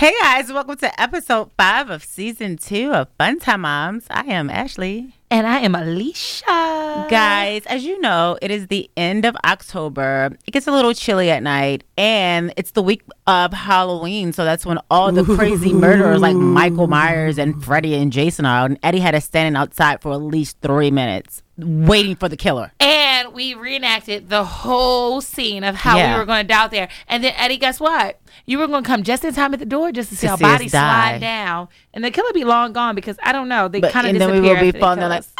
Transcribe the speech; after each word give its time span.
Hey 0.00 0.14
guys, 0.22 0.50
welcome 0.50 0.78
to 0.78 0.98
episode 0.98 1.50
five 1.58 1.90
of 1.90 2.02
season 2.02 2.56
two 2.56 2.90
of 2.90 3.08
Fun 3.18 3.38
Time 3.38 3.60
Moms. 3.60 4.06
I 4.08 4.22
am 4.32 4.48
Ashley. 4.48 5.12
And 5.30 5.46
I 5.46 5.58
am 5.58 5.74
Alicia. 5.74 7.06
Guys, 7.10 7.66
as 7.66 7.84
you 7.84 8.00
know, 8.00 8.38
it 8.40 8.50
is 8.50 8.68
the 8.68 8.90
end 8.96 9.26
of 9.26 9.36
October. 9.44 10.38
It 10.46 10.52
gets 10.52 10.66
a 10.66 10.72
little 10.72 10.94
chilly 10.94 11.30
at 11.30 11.42
night, 11.42 11.84
and 11.98 12.50
it's 12.56 12.70
the 12.70 12.82
week 12.82 13.02
of 13.26 13.52
Halloween. 13.52 14.32
So 14.32 14.42
that's 14.42 14.64
when 14.64 14.78
all 14.90 15.12
the 15.12 15.22
crazy 15.22 15.72
murderers 15.74 16.22
like 16.22 16.34
Michael 16.34 16.86
Myers 16.86 17.36
and 17.36 17.62
Freddy 17.62 17.94
and 17.94 18.10
Jason 18.10 18.46
are 18.46 18.60
out. 18.60 18.70
And 18.70 18.78
Eddie 18.82 19.00
had 19.00 19.14
us 19.14 19.26
standing 19.26 19.54
outside 19.54 20.00
for 20.00 20.12
at 20.14 20.22
least 20.22 20.56
three 20.62 20.90
minutes 20.90 21.42
waiting 21.86 22.16
for 22.16 22.28
the 22.28 22.36
killer. 22.36 22.72
And 22.80 23.32
we 23.32 23.54
reenacted 23.54 24.28
the 24.28 24.44
whole 24.44 25.20
scene 25.20 25.64
of 25.64 25.74
how 25.74 25.96
Yeah. 25.96 26.14
we 26.14 26.18
were 26.20 26.26
going 26.26 26.44
to 26.44 26.48
die 26.48 26.62
out 26.64 26.70
there. 26.70 26.88
And 27.08 27.22
then, 27.24 27.32
Eddie, 27.36 27.56
guess 27.58 27.78
what? 27.80 28.20
You 28.46 28.58
were 28.58 28.66
going 28.66 28.82
to 28.82 28.88
come 28.88 29.02
just 29.02 29.24
in 29.24 29.34
time 29.34 29.52
at 29.54 29.60
the 29.60 29.66
door 29.66 29.92
just 29.92 30.08
to 30.10 30.16
see 30.16 30.26
To 30.26 30.32
our 30.32 30.38
see 30.38 30.44
bodies 30.44 30.70
slide 30.72 31.18
down. 31.20 31.68
And 31.94 32.04
the 32.04 32.10
killer 32.10 32.32
be 32.32 32.44
long 32.44 32.72
gone 32.72 32.94
because 32.94 33.16
I 33.22 33.32
don't 33.32 33.48
know. 33.48 33.68
They 33.68 33.80
kind 33.80 34.06
of 34.06 34.10
and 34.10 34.20
then 34.20 34.30
we 34.32 34.40
will 34.40 34.60
be 34.60 34.72
falling 34.78 35.00
like- 35.00 35.24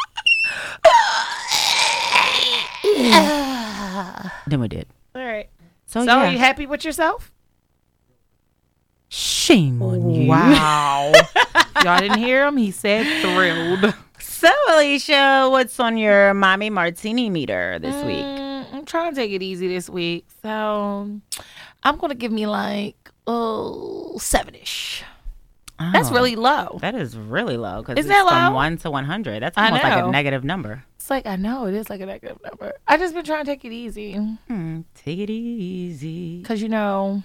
Then 4.46 4.60
we 4.60 4.68
did. 4.68 4.86
All 5.14 5.24
right. 5.24 5.48
So, 5.86 6.00
So, 6.00 6.06
yeah. 6.06 6.28
are 6.28 6.32
you 6.32 6.38
happy 6.38 6.66
with 6.66 6.84
yourself? 6.84 7.30
Shame 9.08 9.82
on 9.82 10.10
you. 10.10 10.28
Wow. 10.28 11.12
Y'all 11.84 11.98
didn't 11.98 12.18
hear 12.18 12.46
him? 12.46 12.56
He 12.56 12.70
said 12.70 13.06
thrilled. 13.22 13.94
So, 14.40 14.48
Alicia, 14.70 15.48
what's 15.50 15.78
on 15.78 15.98
your 15.98 16.32
mommy 16.32 16.70
martini 16.70 17.28
meter 17.28 17.78
this 17.78 17.94
week? 18.06 18.24
Mm, 18.24 18.72
I'm 18.72 18.84
trying 18.86 19.10
to 19.12 19.14
take 19.14 19.32
it 19.32 19.42
easy 19.42 19.68
this 19.68 19.90
week. 19.90 20.24
So 20.40 21.20
I'm 21.82 21.96
going 21.98 22.08
to 22.08 22.14
give 22.16 22.32
me 22.32 22.46
like, 22.46 23.10
oh, 23.26 24.16
seven 24.18 24.54
ish. 24.54 25.04
That's 25.78 26.08
Oh. 26.10 26.14
really 26.14 26.36
low. 26.36 26.78
That 26.80 26.94
is 26.94 27.18
really 27.18 27.58
low 27.58 27.82
because 27.82 27.98
it's 27.98 28.08
that 28.08 28.26
from 28.26 28.54
one 28.54 28.78
to 28.78 28.90
one 28.90 29.04
hundred. 29.04 29.42
That's 29.42 29.58
almost 29.58 29.82
like 29.82 30.04
a 30.04 30.10
negative 30.10 30.42
number. 30.42 30.84
It's 30.96 31.10
like, 31.10 31.26
I 31.26 31.36
know 31.36 31.66
it 31.66 31.74
is 31.74 31.90
like 31.90 32.00
a 32.00 32.06
negative 32.06 32.38
number. 32.42 32.72
I 32.88 32.96
just 32.96 33.12
been 33.14 33.24
trying 33.26 33.44
to 33.44 33.50
take 33.50 33.64
it 33.66 33.72
easy 33.72 34.14
Hmm, 34.48 34.80
take 34.94 35.18
it 35.18 35.28
easy. 35.30 36.38
because, 36.40 36.62
you 36.62 36.68
know, 36.70 37.22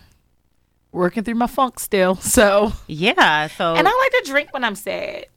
working 0.92 1.24
through 1.24 1.36
my 1.36 1.48
funk 1.48 1.80
still. 1.80 2.16
So, 2.22 2.74
Yeah. 2.88 3.48
So 3.48 3.74
and 3.76 3.88
I 3.88 3.92
like 3.92 4.24
to 4.24 4.30
drink 4.32 4.50
when 4.52 4.66
I'm 4.66 4.76
sad. 4.76 5.28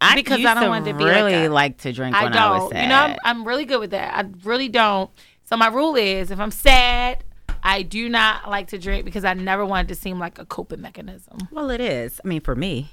I 0.00 0.14
because 0.16 0.44
I 0.44 0.54
don't 0.54 0.64
to 0.64 0.68
want 0.68 0.84
to 0.86 0.94
be 0.94 1.04
like 1.04 1.14
really 1.14 1.32
that. 1.32 1.50
like 1.50 1.78
to 1.78 1.92
drink 1.92 2.14
I 2.14 2.24
when 2.24 2.34
I 2.34 2.50
was 2.50 2.60
don't. 2.62 2.72
sad. 2.72 2.82
You 2.82 2.88
know, 2.88 2.96
I'm, 2.96 3.16
I'm 3.24 3.46
really 3.48 3.64
good 3.64 3.80
with 3.80 3.90
that. 3.90 4.14
I 4.14 4.28
really 4.44 4.68
don't. 4.68 5.10
So, 5.44 5.56
my 5.56 5.68
rule 5.68 5.94
is 5.96 6.30
if 6.30 6.38
I'm 6.40 6.50
sad, 6.50 7.24
I 7.62 7.82
do 7.82 8.08
not 8.08 8.48
like 8.50 8.68
to 8.68 8.78
drink 8.78 9.04
because 9.04 9.24
I 9.24 9.34
never 9.34 9.64
wanted 9.64 9.88
to 9.88 9.94
seem 9.94 10.18
like 10.18 10.38
a 10.38 10.44
coping 10.44 10.80
mechanism. 10.80 11.38
well, 11.50 11.70
it 11.70 11.80
is. 11.80 12.20
I 12.24 12.28
mean, 12.28 12.40
for 12.40 12.54
me, 12.54 12.90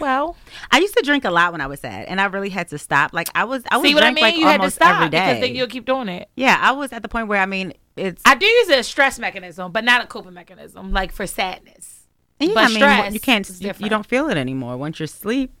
Well, 0.00 0.36
I 0.70 0.78
used 0.78 0.96
to 0.96 1.02
drink 1.02 1.24
a 1.24 1.30
lot 1.30 1.52
when 1.52 1.60
I 1.60 1.66
was 1.68 1.80
sad, 1.80 2.06
and 2.08 2.20
I 2.20 2.26
really 2.26 2.50
had 2.50 2.68
to 2.68 2.78
stop. 2.78 3.12
Like 3.12 3.28
I 3.34 3.44
was, 3.44 3.62
I 3.70 3.76
was 3.78 3.88
see 3.88 3.94
what 3.94 4.04
I 4.04 4.10
mean? 4.12 4.22
like 4.22 4.36
you 4.36 4.46
had 4.46 4.60
to 4.60 4.70
stop 4.70 4.96
every 4.96 5.08
day. 5.10 5.18
because 5.34 5.40
then 5.40 5.54
you'll 5.56 5.68
keep 5.68 5.84
doing 5.86 6.08
it. 6.08 6.28
yeah, 6.36 6.58
I 6.60 6.72
was 6.72 6.92
at 6.92 7.02
the 7.02 7.08
point 7.08 7.28
where 7.28 7.40
I 7.40 7.46
mean, 7.46 7.72
it's 7.96 8.20
I 8.26 8.34
do 8.34 8.44
use 8.46 8.68
it 8.68 8.74
as 8.78 8.86
a 8.86 8.88
stress 8.88 9.18
mechanism, 9.18 9.72
but 9.72 9.84
not 9.84 10.02
a 10.04 10.06
coping 10.06 10.34
mechanism, 10.34 10.92
like 10.92 11.12
for 11.12 11.26
sadness. 11.26 12.06
yeah, 12.40 12.50
but 12.52 12.64
I 12.64 12.68
mean, 12.68 12.76
stress 12.76 13.14
you 13.14 13.20
can't, 13.20 13.48
you, 13.60 13.72
you 13.78 13.88
don't 13.88 14.04
feel 14.06 14.28
it 14.28 14.36
anymore 14.36 14.76
once 14.76 14.98
you're 14.98 15.04
asleep. 15.04 15.52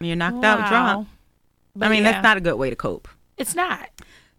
You're 0.00 0.16
knocked 0.16 0.44
out 0.44 0.68
drunk. 0.68 1.08
But 1.76 1.86
I 1.86 1.88
mean, 1.90 2.02
yeah, 2.04 2.12
that's 2.12 2.22
not 2.22 2.36
a 2.36 2.40
good 2.40 2.56
way 2.56 2.70
to 2.70 2.76
cope. 2.76 3.08
It's 3.36 3.54
not. 3.54 3.88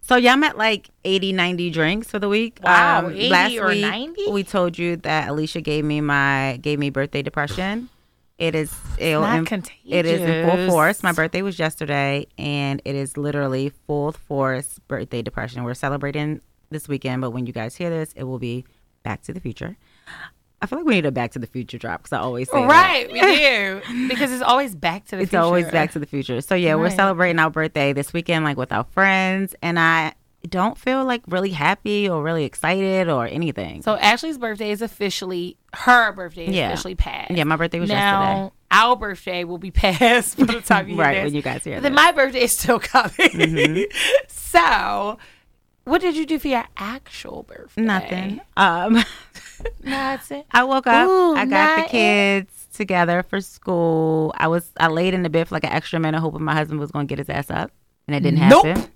So 0.01 0.15
yeah, 0.15 0.33
I'm 0.33 0.43
at 0.43 0.57
like 0.57 0.89
80, 1.05 1.33
90 1.33 1.69
drinks 1.69 2.09
for 2.09 2.17
the 2.19 2.27
week. 2.29 2.59
Um, 2.63 3.05
Wow, 3.05 3.09
80 3.09 3.29
last 3.29 3.55
or 3.57 3.67
week 3.67 3.81
90? 3.81 4.31
we 4.31 4.43
told 4.43 4.77
you 4.77 4.95
that 4.97 5.29
Alicia 5.29 5.61
gave 5.61 5.85
me 5.85 6.01
my 6.01 6.57
gave 6.61 6.79
me 6.79 6.89
birthday 6.89 7.21
depression. 7.21 7.89
It 8.39 8.55
is 8.55 8.73
ill 8.97 9.21
not 9.21 9.37
in- 9.39 9.45
It 9.85 10.05
is 10.05 10.21
in 10.21 10.49
full 10.49 10.69
force. 10.69 11.03
My 11.03 11.11
birthday 11.11 11.41
was 11.41 11.59
yesterday, 11.59 12.25
and 12.37 12.81
it 12.85 12.95
is 12.95 13.17
literally 13.17 13.69
full 13.85 14.13
force 14.13 14.79
birthday 14.87 15.21
depression. 15.21 15.63
We're 15.63 15.73
celebrating 15.73 16.41
this 16.69 16.87
weekend, 16.87 17.21
but 17.21 17.31
when 17.31 17.45
you 17.45 17.51
guys 17.53 17.75
hear 17.75 17.89
this, 17.89 18.13
it 18.15 18.23
will 18.23 18.39
be 18.39 18.65
Back 19.03 19.21
to 19.23 19.33
the 19.33 19.39
Future. 19.41 19.75
I 20.61 20.65
feel 20.65 20.79
like 20.79 20.85
we 20.87 20.95
need 20.95 21.05
a 21.05 21.11
Back 21.11 21.31
to 21.31 21.39
the 21.39 21.47
Future 21.47 21.77
drop 21.77 22.01
because 22.03 22.13
I 22.13 22.19
always 22.19 22.49
say 22.49 22.59
that. 22.61 22.67
Right, 22.69 23.11
we 23.11 23.21
do 23.21 24.07
because 24.09 24.31
it's 24.31 24.41
always 24.43 24.75
back 24.75 25.05
to 25.05 25.11
the. 25.11 25.17
Future. 25.17 25.21
It's 25.23 25.29
future. 25.31 25.41
always 25.43 25.65
Back 25.71 25.91
to 25.93 25.99
the 25.99 26.05
Future. 26.05 26.41
So 26.41 26.55
yeah, 26.55 26.75
we're 26.75 26.89
celebrating 26.89 27.39
our 27.39 27.49
birthday 27.49 27.93
this 27.93 28.11
weekend, 28.13 28.43
like 28.45 28.57
with 28.57 28.71
our 28.73 28.83
friends, 28.85 29.55
and 29.61 29.79
I 29.79 30.13
don't 30.49 30.77
feel 30.77 31.03
like 31.05 31.21
really 31.27 31.49
happy 31.51 32.09
or 32.09 32.23
really 32.23 32.45
excited 32.45 33.09
or 33.09 33.25
anything. 33.27 33.81
So 33.83 33.95
Ashley's 33.97 34.37
birthday 34.37 34.71
is 34.71 34.81
officially 34.81 35.57
her 35.73 36.11
birthday 36.13 36.45
is 36.47 36.55
Yeah. 36.55 36.67
officially 36.71 36.95
passed. 36.95 37.31
yeah, 37.31 37.43
my 37.43 37.55
birthday 37.57 37.79
was 37.79 37.89
now 37.89 38.21
yesterday. 38.21 38.51
our 38.71 38.95
birthday 38.95 39.43
will 39.43 39.57
be 39.57 39.71
passed 39.85 40.37
by 40.37 40.45
the 40.45 40.61
time 40.65 40.87
you 40.87 40.95
hear 40.95 41.03
Right 41.03 41.13
this. 41.15 41.23
when 41.25 41.35
you 41.35 41.41
guys 41.41 41.63
hear 41.63 41.75
But 41.75 41.83
then 41.83 41.91
this. 41.93 42.01
my 42.03 42.11
birthday 42.13 42.41
is 42.41 42.51
still 42.57 42.79
coming. 42.79 43.11
Mm-hmm. 43.17 43.83
so, 44.29 45.17
what 45.83 46.01
did 46.01 46.15
you 46.15 46.25
do 46.25 46.39
for 46.39 46.47
your 46.47 46.65
actual 46.77 47.43
birthday? 47.43 47.81
Nothing. 47.81 48.41
Um, 48.57 49.03
Nothing. 49.83 50.43
I 50.51 50.63
woke 50.63 50.87
up. 50.87 51.07
Ooh, 51.07 51.35
I 51.35 51.45
got 51.45 51.83
the 51.83 51.89
kids 51.89 52.67
together 52.73 53.23
for 53.23 53.41
school. 53.41 54.33
I 54.37 54.47
was 54.47 54.71
I 54.79 54.87
laid 54.87 55.13
in 55.13 55.23
the 55.23 55.29
bed 55.29 55.47
for 55.47 55.55
like 55.55 55.63
an 55.63 55.71
extra 55.71 55.99
minute, 55.99 56.19
hoping 56.19 56.43
my 56.43 56.53
husband 56.53 56.79
was 56.79 56.91
going 56.91 57.07
to 57.07 57.09
get 57.09 57.19
his 57.19 57.29
ass 57.29 57.49
up, 57.49 57.71
and 58.07 58.15
it 58.15 58.21
didn't 58.21 58.47
Nope. 58.47 58.65
happen. 58.65 58.91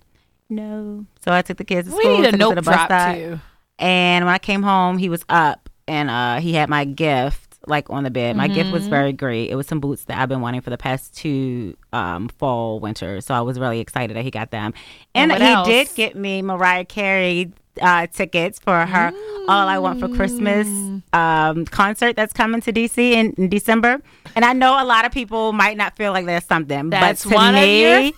No. 0.48 1.06
So 1.24 1.32
I 1.32 1.42
took 1.42 1.56
the 1.56 1.64
kids 1.64 1.88
to 1.90 1.96
We 1.96 2.02
school. 2.02 2.16
need 2.18 2.26
a 2.28 2.30
them 2.36 2.50
to 2.50 2.54
the 2.54 2.62
bus 2.62 2.74
drop 2.74 2.88
stop, 2.88 3.14
too. 3.16 3.40
And 3.78 4.24
when 4.24 4.34
I 4.34 4.38
came 4.38 4.62
home, 4.62 4.98
he 4.98 5.08
was 5.08 5.24
up 5.28 5.68
and 5.88 6.08
uh, 6.10 6.40
he 6.40 6.52
had 6.52 6.68
my 6.68 6.84
gift 6.84 7.40
like 7.66 7.88
on 7.90 8.04
the 8.04 8.10
bed. 8.10 8.36
My 8.36 8.46
gift 8.46 8.66
Mm-hmm. 8.66 8.72
was 8.74 8.86
very 8.88 9.12
great. 9.14 9.50
It 9.50 9.54
was 9.56 9.66
some 9.66 9.80
boots 9.80 10.04
that 10.04 10.18
I've 10.18 10.28
been 10.28 10.42
wanting 10.42 10.60
for 10.60 10.68
the 10.70 10.76
past 10.76 11.16
two 11.16 11.76
um, 11.94 12.28
fall 12.28 12.78
winter. 12.78 13.20
So 13.22 13.34
I 13.34 13.40
was 13.40 13.58
really 13.58 13.80
excited 13.80 14.16
that 14.16 14.22
he 14.22 14.30
got 14.30 14.50
them. 14.50 14.74
And, 15.14 15.32
And 15.32 15.42
he 15.42 15.48
what 15.50 15.64
did 15.64 15.88
get 15.94 16.14
me 16.14 16.42
Mariah 16.42 16.84
Carey 16.84 17.52
uh, 17.80 18.06
tickets 18.08 18.58
for 18.58 18.86
her 18.86 19.12
All 19.48 19.68
I 19.68 19.78
Want 19.78 20.00
for 20.00 20.08
Christmas 20.08 20.66
Mm. 20.66 21.02
um, 21.12 21.64
concert 21.66 22.16
that's 22.16 22.32
coming 22.32 22.60
to 22.62 22.72
DC 22.72 22.98
in, 22.98 23.32
in 23.36 23.48
December. 23.48 24.00
And 24.36 24.44
I 24.44 24.52
know 24.52 24.82
a 24.82 24.84
lot 24.84 25.04
of 25.04 25.12
people 25.12 25.52
might 25.52 25.76
not 25.76 25.96
feel 25.96 26.12
like 26.12 26.26
there's 26.26 26.44
something, 26.44 26.90
That's 26.90 27.24
but 27.24 27.30
to 27.30 27.34
one 27.34 27.54
me, 27.54 27.84
of 27.84 27.90
your 28.02 28.12
faves 28.12 28.14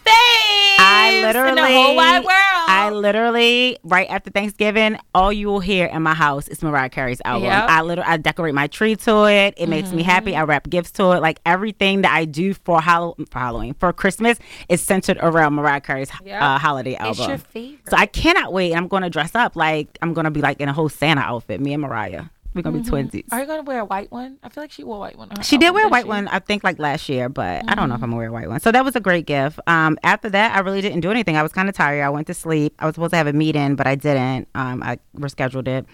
I 0.97 1.23
literally, 1.23 1.49
in 1.51 1.55
the 1.57 1.67
whole 1.67 1.97
wide 1.97 2.25
world. 2.25 2.69
I 2.69 2.91
literally, 2.91 3.79
right 3.83 4.09
after 4.11 4.31
Thanksgiving, 4.31 4.99
all 5.15 5.33
you 5.33 5.49
will 5.49 5.61
hear 5.61 5.87
in 5.87 6.03
my 6.03 6.15
house 6.15 6.49
is 6.49 6.63
Mariah 6.63 6.89
Carey's 6.91 7.21
album. 7.25 7.45
Yep. 7.49 7.63
Mm-hmm. 7.63 7.71
I 7.71 7.83
literally, 7.83 8.11
I 8.11 8.17
decorate 8.17 8.55
my 8.55 8.67
tree 8.67 8.97
to 8.97 9.25
it. 9.27 9.55
It 9.57 9.69
makes 9.69 9.93
me 9.93 10.03
happy. 10.03 10.35
I 10.37 10.43
wrap 10.43 10.69
gifts 10.69 10.91
to 10.93 11.13
it. 11.13 11.21
Like 11.23 11.41
everything 11.47 12.03
that 12.03 12.13
I 12.13 12.25
do 12.25 12.55
for, 12.55 12.81
Hall- 12.81 13.17
for 13.31 13.39
Halloween, 13.39 13.75
for 13.75 13.93
Christmas, 13.93 14.39
is 14.69 14.81
centered 14.81 15.19
around 15.21 15.55
Mariah 15.55 15.81
Carey's 15.81 16.11
Yep. 16.25 16.43
uh, 16.43 16.59
holiday 16.59 16.93
it's 16.93 17.01
album. 17.01 17.29
your 17.29 17.39
favorite. 17.39 17.81
So 17.91 17.97
I 17.97 18.07
cannot 18.07 18.53
wait. 18.53 18.75
I'm 18.75 18.89
going 18.89 19.03
to 19.03 19.11
dress 19.11 19.35
up 19.35 19.57
like 19.57 19.99
I'm 20.03 20.15
going 20.15 20.25
to 20.25 20.31
be 20.31 20.41
like 20.41 20.61
in 20.61 20.69
a 20.69 20.73
whole 20.73 20.89
Santa 20.89 21.21
outfit. 21.21 21.61
Me 21.61 21.73
and 21.73 21.83
Mariah, 21.83 22.25
we're 22.57 22.63
going 22.63 22.83
to 22.83 22.91
be 22.91 22.97
twinsies. 22.97 23.27
Are 23.31 23.41
you 23.41 23.47
gonna 23.47 23.63
wear 23.63 23.81
a 23.81 23.85
white 23.85 24.11
one? 24.11 24.39
I 24.43 24.49
feel 24.49 24.63
like 24.65 24.73
she 24.73 24.83
wore 24.83 24.97
a 24.97 25.01
white 25.01 25.19
one. 25.19 25.31
She 25.43 25.59
did 25.59 25.73
wear 25.75 25.87
a 25.87 25.89
white 25.89 26.05
she? 26.05 26.09
one, 26.09 26.27
I 26.29 26.39
think, 26.39 26.65
like 26.65 26.79
last 26.79 27.09
year, 27.09 27.29
but 27.29 27.69
I 27.69 27.75
don't 27.75 27.89
know 27.89 27.95
if 27.95 28.03
I'm 28.03 28.11
gonna 28.11 28.17
wear 28.17 28.29
a 28.29 28.33
white 28.33 28.49
one. 28.49 28.61
So 28.61 28.73
that 28.73 28.85
was 28.85 28.97
a 28.97 29.01
great 29.01 29.27
gift. 29.27 29.61
Um, 29.67 29.99
after 30.03 30.31
that, 30.31 30.57
I 30.57 30.61
really 30.61 30.81
didn't 30.81 31.01
do 31.01 31.11
anything. 31.11 31.37
I 31.37 31.43
was 31.43 31.53
kind 31.53 31.69
of 31.69 31.75
tired. 31.75 32.03
I 32.03 32.09
went 32.09 32.27
to 32.29 32.35
sleep. 32.35 32.75
I 32.79 32.87
was 32.87 32.95
supposed 32.95 33.11
to 33.11 33.17
have 33.17 33.27
a 33.27 33.33
meeting, 33.33 33.77
but 33.77 33.87
I 33.87 33.95
didn't. 33.95 34.49
Um, 34.55 34.83
I 34.83 34.99
rescheduled 35.17 35.69
it, 35.69 35.87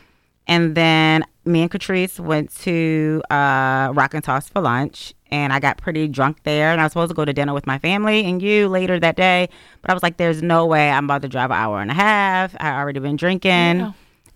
and 0.46 0.74
then 0.74 1.24
me 1.44 1.62
and 1.62 1.70
Catrice 1.70 2.20
went 2.20 2.54
to 2.60 3.22
uh, 3.30 3.90
Rock 3.94 4.14
and 4.14 4.22
Toss 4.22 4.48
for 4.48 4.60
lunch, 4.60 5.12
and 5.30 5.52
I 5.52 5.58
got 5.58 5.78
pretty 5.78 6.06
drunk 6.06 6.44
there. 6.44 6.70
And 6.70 6.80
I 6.80 6.84
was 6.84 6.92
supposed 6.92 7.10
to 7.10 7.14
go 7.14 7.24
to 7.24 7.32
dinner 7.32 7.54
with 7.54 7.66
my 7.66 7.78
family 7.78 8.24
and 8.24 8.40
you 8.40 8.68
later 8.68 9.00
that 9.00 9.16
day, 9.16 9.48
but 9.80 9.90
I 9.90 9.94
was 9.94 10.02
like, 10.02 10.16
"There's 10.16 10.42
no 10.42 10.66
way 10.66 10.90
I'm 10.90 11.04
about 11.06 11.22
to 11.22 11.28
drive 11.28 11.50
an 11.50 11.56
hour 11.56 11.80
and 11.80 11.90
a 11.90 11.94
half. 11.94 12.54
I 12.60 12.78
already 12.78 13.00
been 13.00 13.16
drinking." 13.16 13.50
Yeah. 13.50 13.92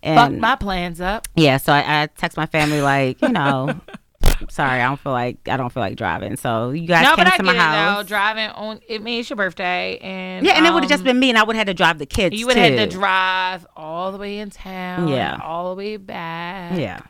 And 0.06 0.18
Fuck 0.18 0.32
my 0.40 0.54
plans 0.56 1.00
up. 1.00 1.26
yeah, 1.34 1.56
so 1.56 1.72
I, 1.72 2.02
I 2.02 2.06
text 2.16 2.36
my 2.36 2.46
family 2.46 2.80
like, 2.80 3.20
you 3.22 3.28
know, 3.30 3.78
sorry, 4.48 4.80
I 4.80 4.86
don't 4.86 5.00
feel 5.00 5.12
like 5.12 5.48
I 5.48 5.56
don't 5.56 5.72
feel 5.72 5.80
like 5.82 5.96
driving. 5.96 6.36
So 6.36 6.70
you 6.70 6.86
guys 6.86 7.02
no, 7.02 7.16
came 7.16 7.24
but 7.24 7.26
I 7.32 7.36
to 7.38 7.42
get 7.42 7.44
my 7.46 7.54
it 7.54 7.58
house. 7.58 7.96
though. 8.04 8.08
Driving 8.08 8.48
on 8.50 8.80
it 8.88 9.02
means 9.02 9.28
your 9.28 9.36
birthday, 9.36 9.98
and 9.98 10.46
yeah, 10.46 10.52
and 10.52 10.64
it 10.66 10.72
would 10.72 10.84
have 10.84 10.90
just 10.90 11.00
um, 11.00 11.06
been 11.06 11.18
me, 11.18 11.28
and 11.30 11.38
I 11.38 11.42
would 11.42 11.56
have 11.56 11.66
had 11.66 11.72
to 11.72 11.74
drive 11.74 11.98
the 11.98 12.06
kids. 12.06 12.38
You 12.38 12.46
would 12.46 12.56
have 12.56 12.74
had 12.78 12.90
to 12.90 12.96
drive 12.96 13.66
all 13.76 14.12
the 14.12 14.18
way 14.18 14.38
in 14.38 14.50
town, 14.50 15.08
Yeah. 15.08 15.38
all 15.42 15.70
the 15.70 15.76
way 15.76 15.96
back, 15.96 16.78
Yeah. 16.78 17.00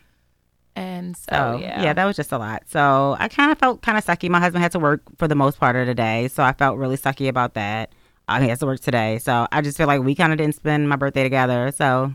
and 0.74 1.16
so, 1.16 1.24
So 1.30 1.58
yeah, 1.60 1.82
yeah. 1.82 1.92
that 1.92 2.04
was 2.04 2.16
just 2.16 2.32
a 2.32 2.38
lot. 2.38 2.62
So 2.68 3.16
I 3.18 3.28
kind 3.28 3.50
of 3.52 3.58
felt 3.58 3.82
kind 3.82 3.98
of 3.98 4.04
sucky. 4.04 4.28
My 4.28 4.40
husband 4.40 4.62
had 4.62 4.72
to 4.72 4.78
work 4.78 5.02
for 5.18 5.28
the 5.28 5.34
most 5.34 5.58
part 5.60 5.76
of 5.76 5.86
the 5.86 5.94
day, 5.94 6.28
so 6.28 6.42
I 6.42 6.52
felt 6.52 6.78
really 6.78 6.96
sucky 6.96 7.28
about 7.28 7.54
that. 7.54 7.92
Um, 8.28 8.42
he 8.42 8.48
has 8.48 8.58
to 8.60 8.66
work 8.66 8.80
today, 8.80 9.18
so 9.18 9.46
I 9.52 9.60
just 9.60 9.76
feel 9.76 9.86
like 9.86 10.02
we 10.02 10.14
kind 10.14 10.32
of 10.32 10.38
didn't 10.38 10.54
spend 10.56 10.88
my 10.88 10.96
birthday 10.96 11.22
together. 11.22 11.70
So 11.76 12.14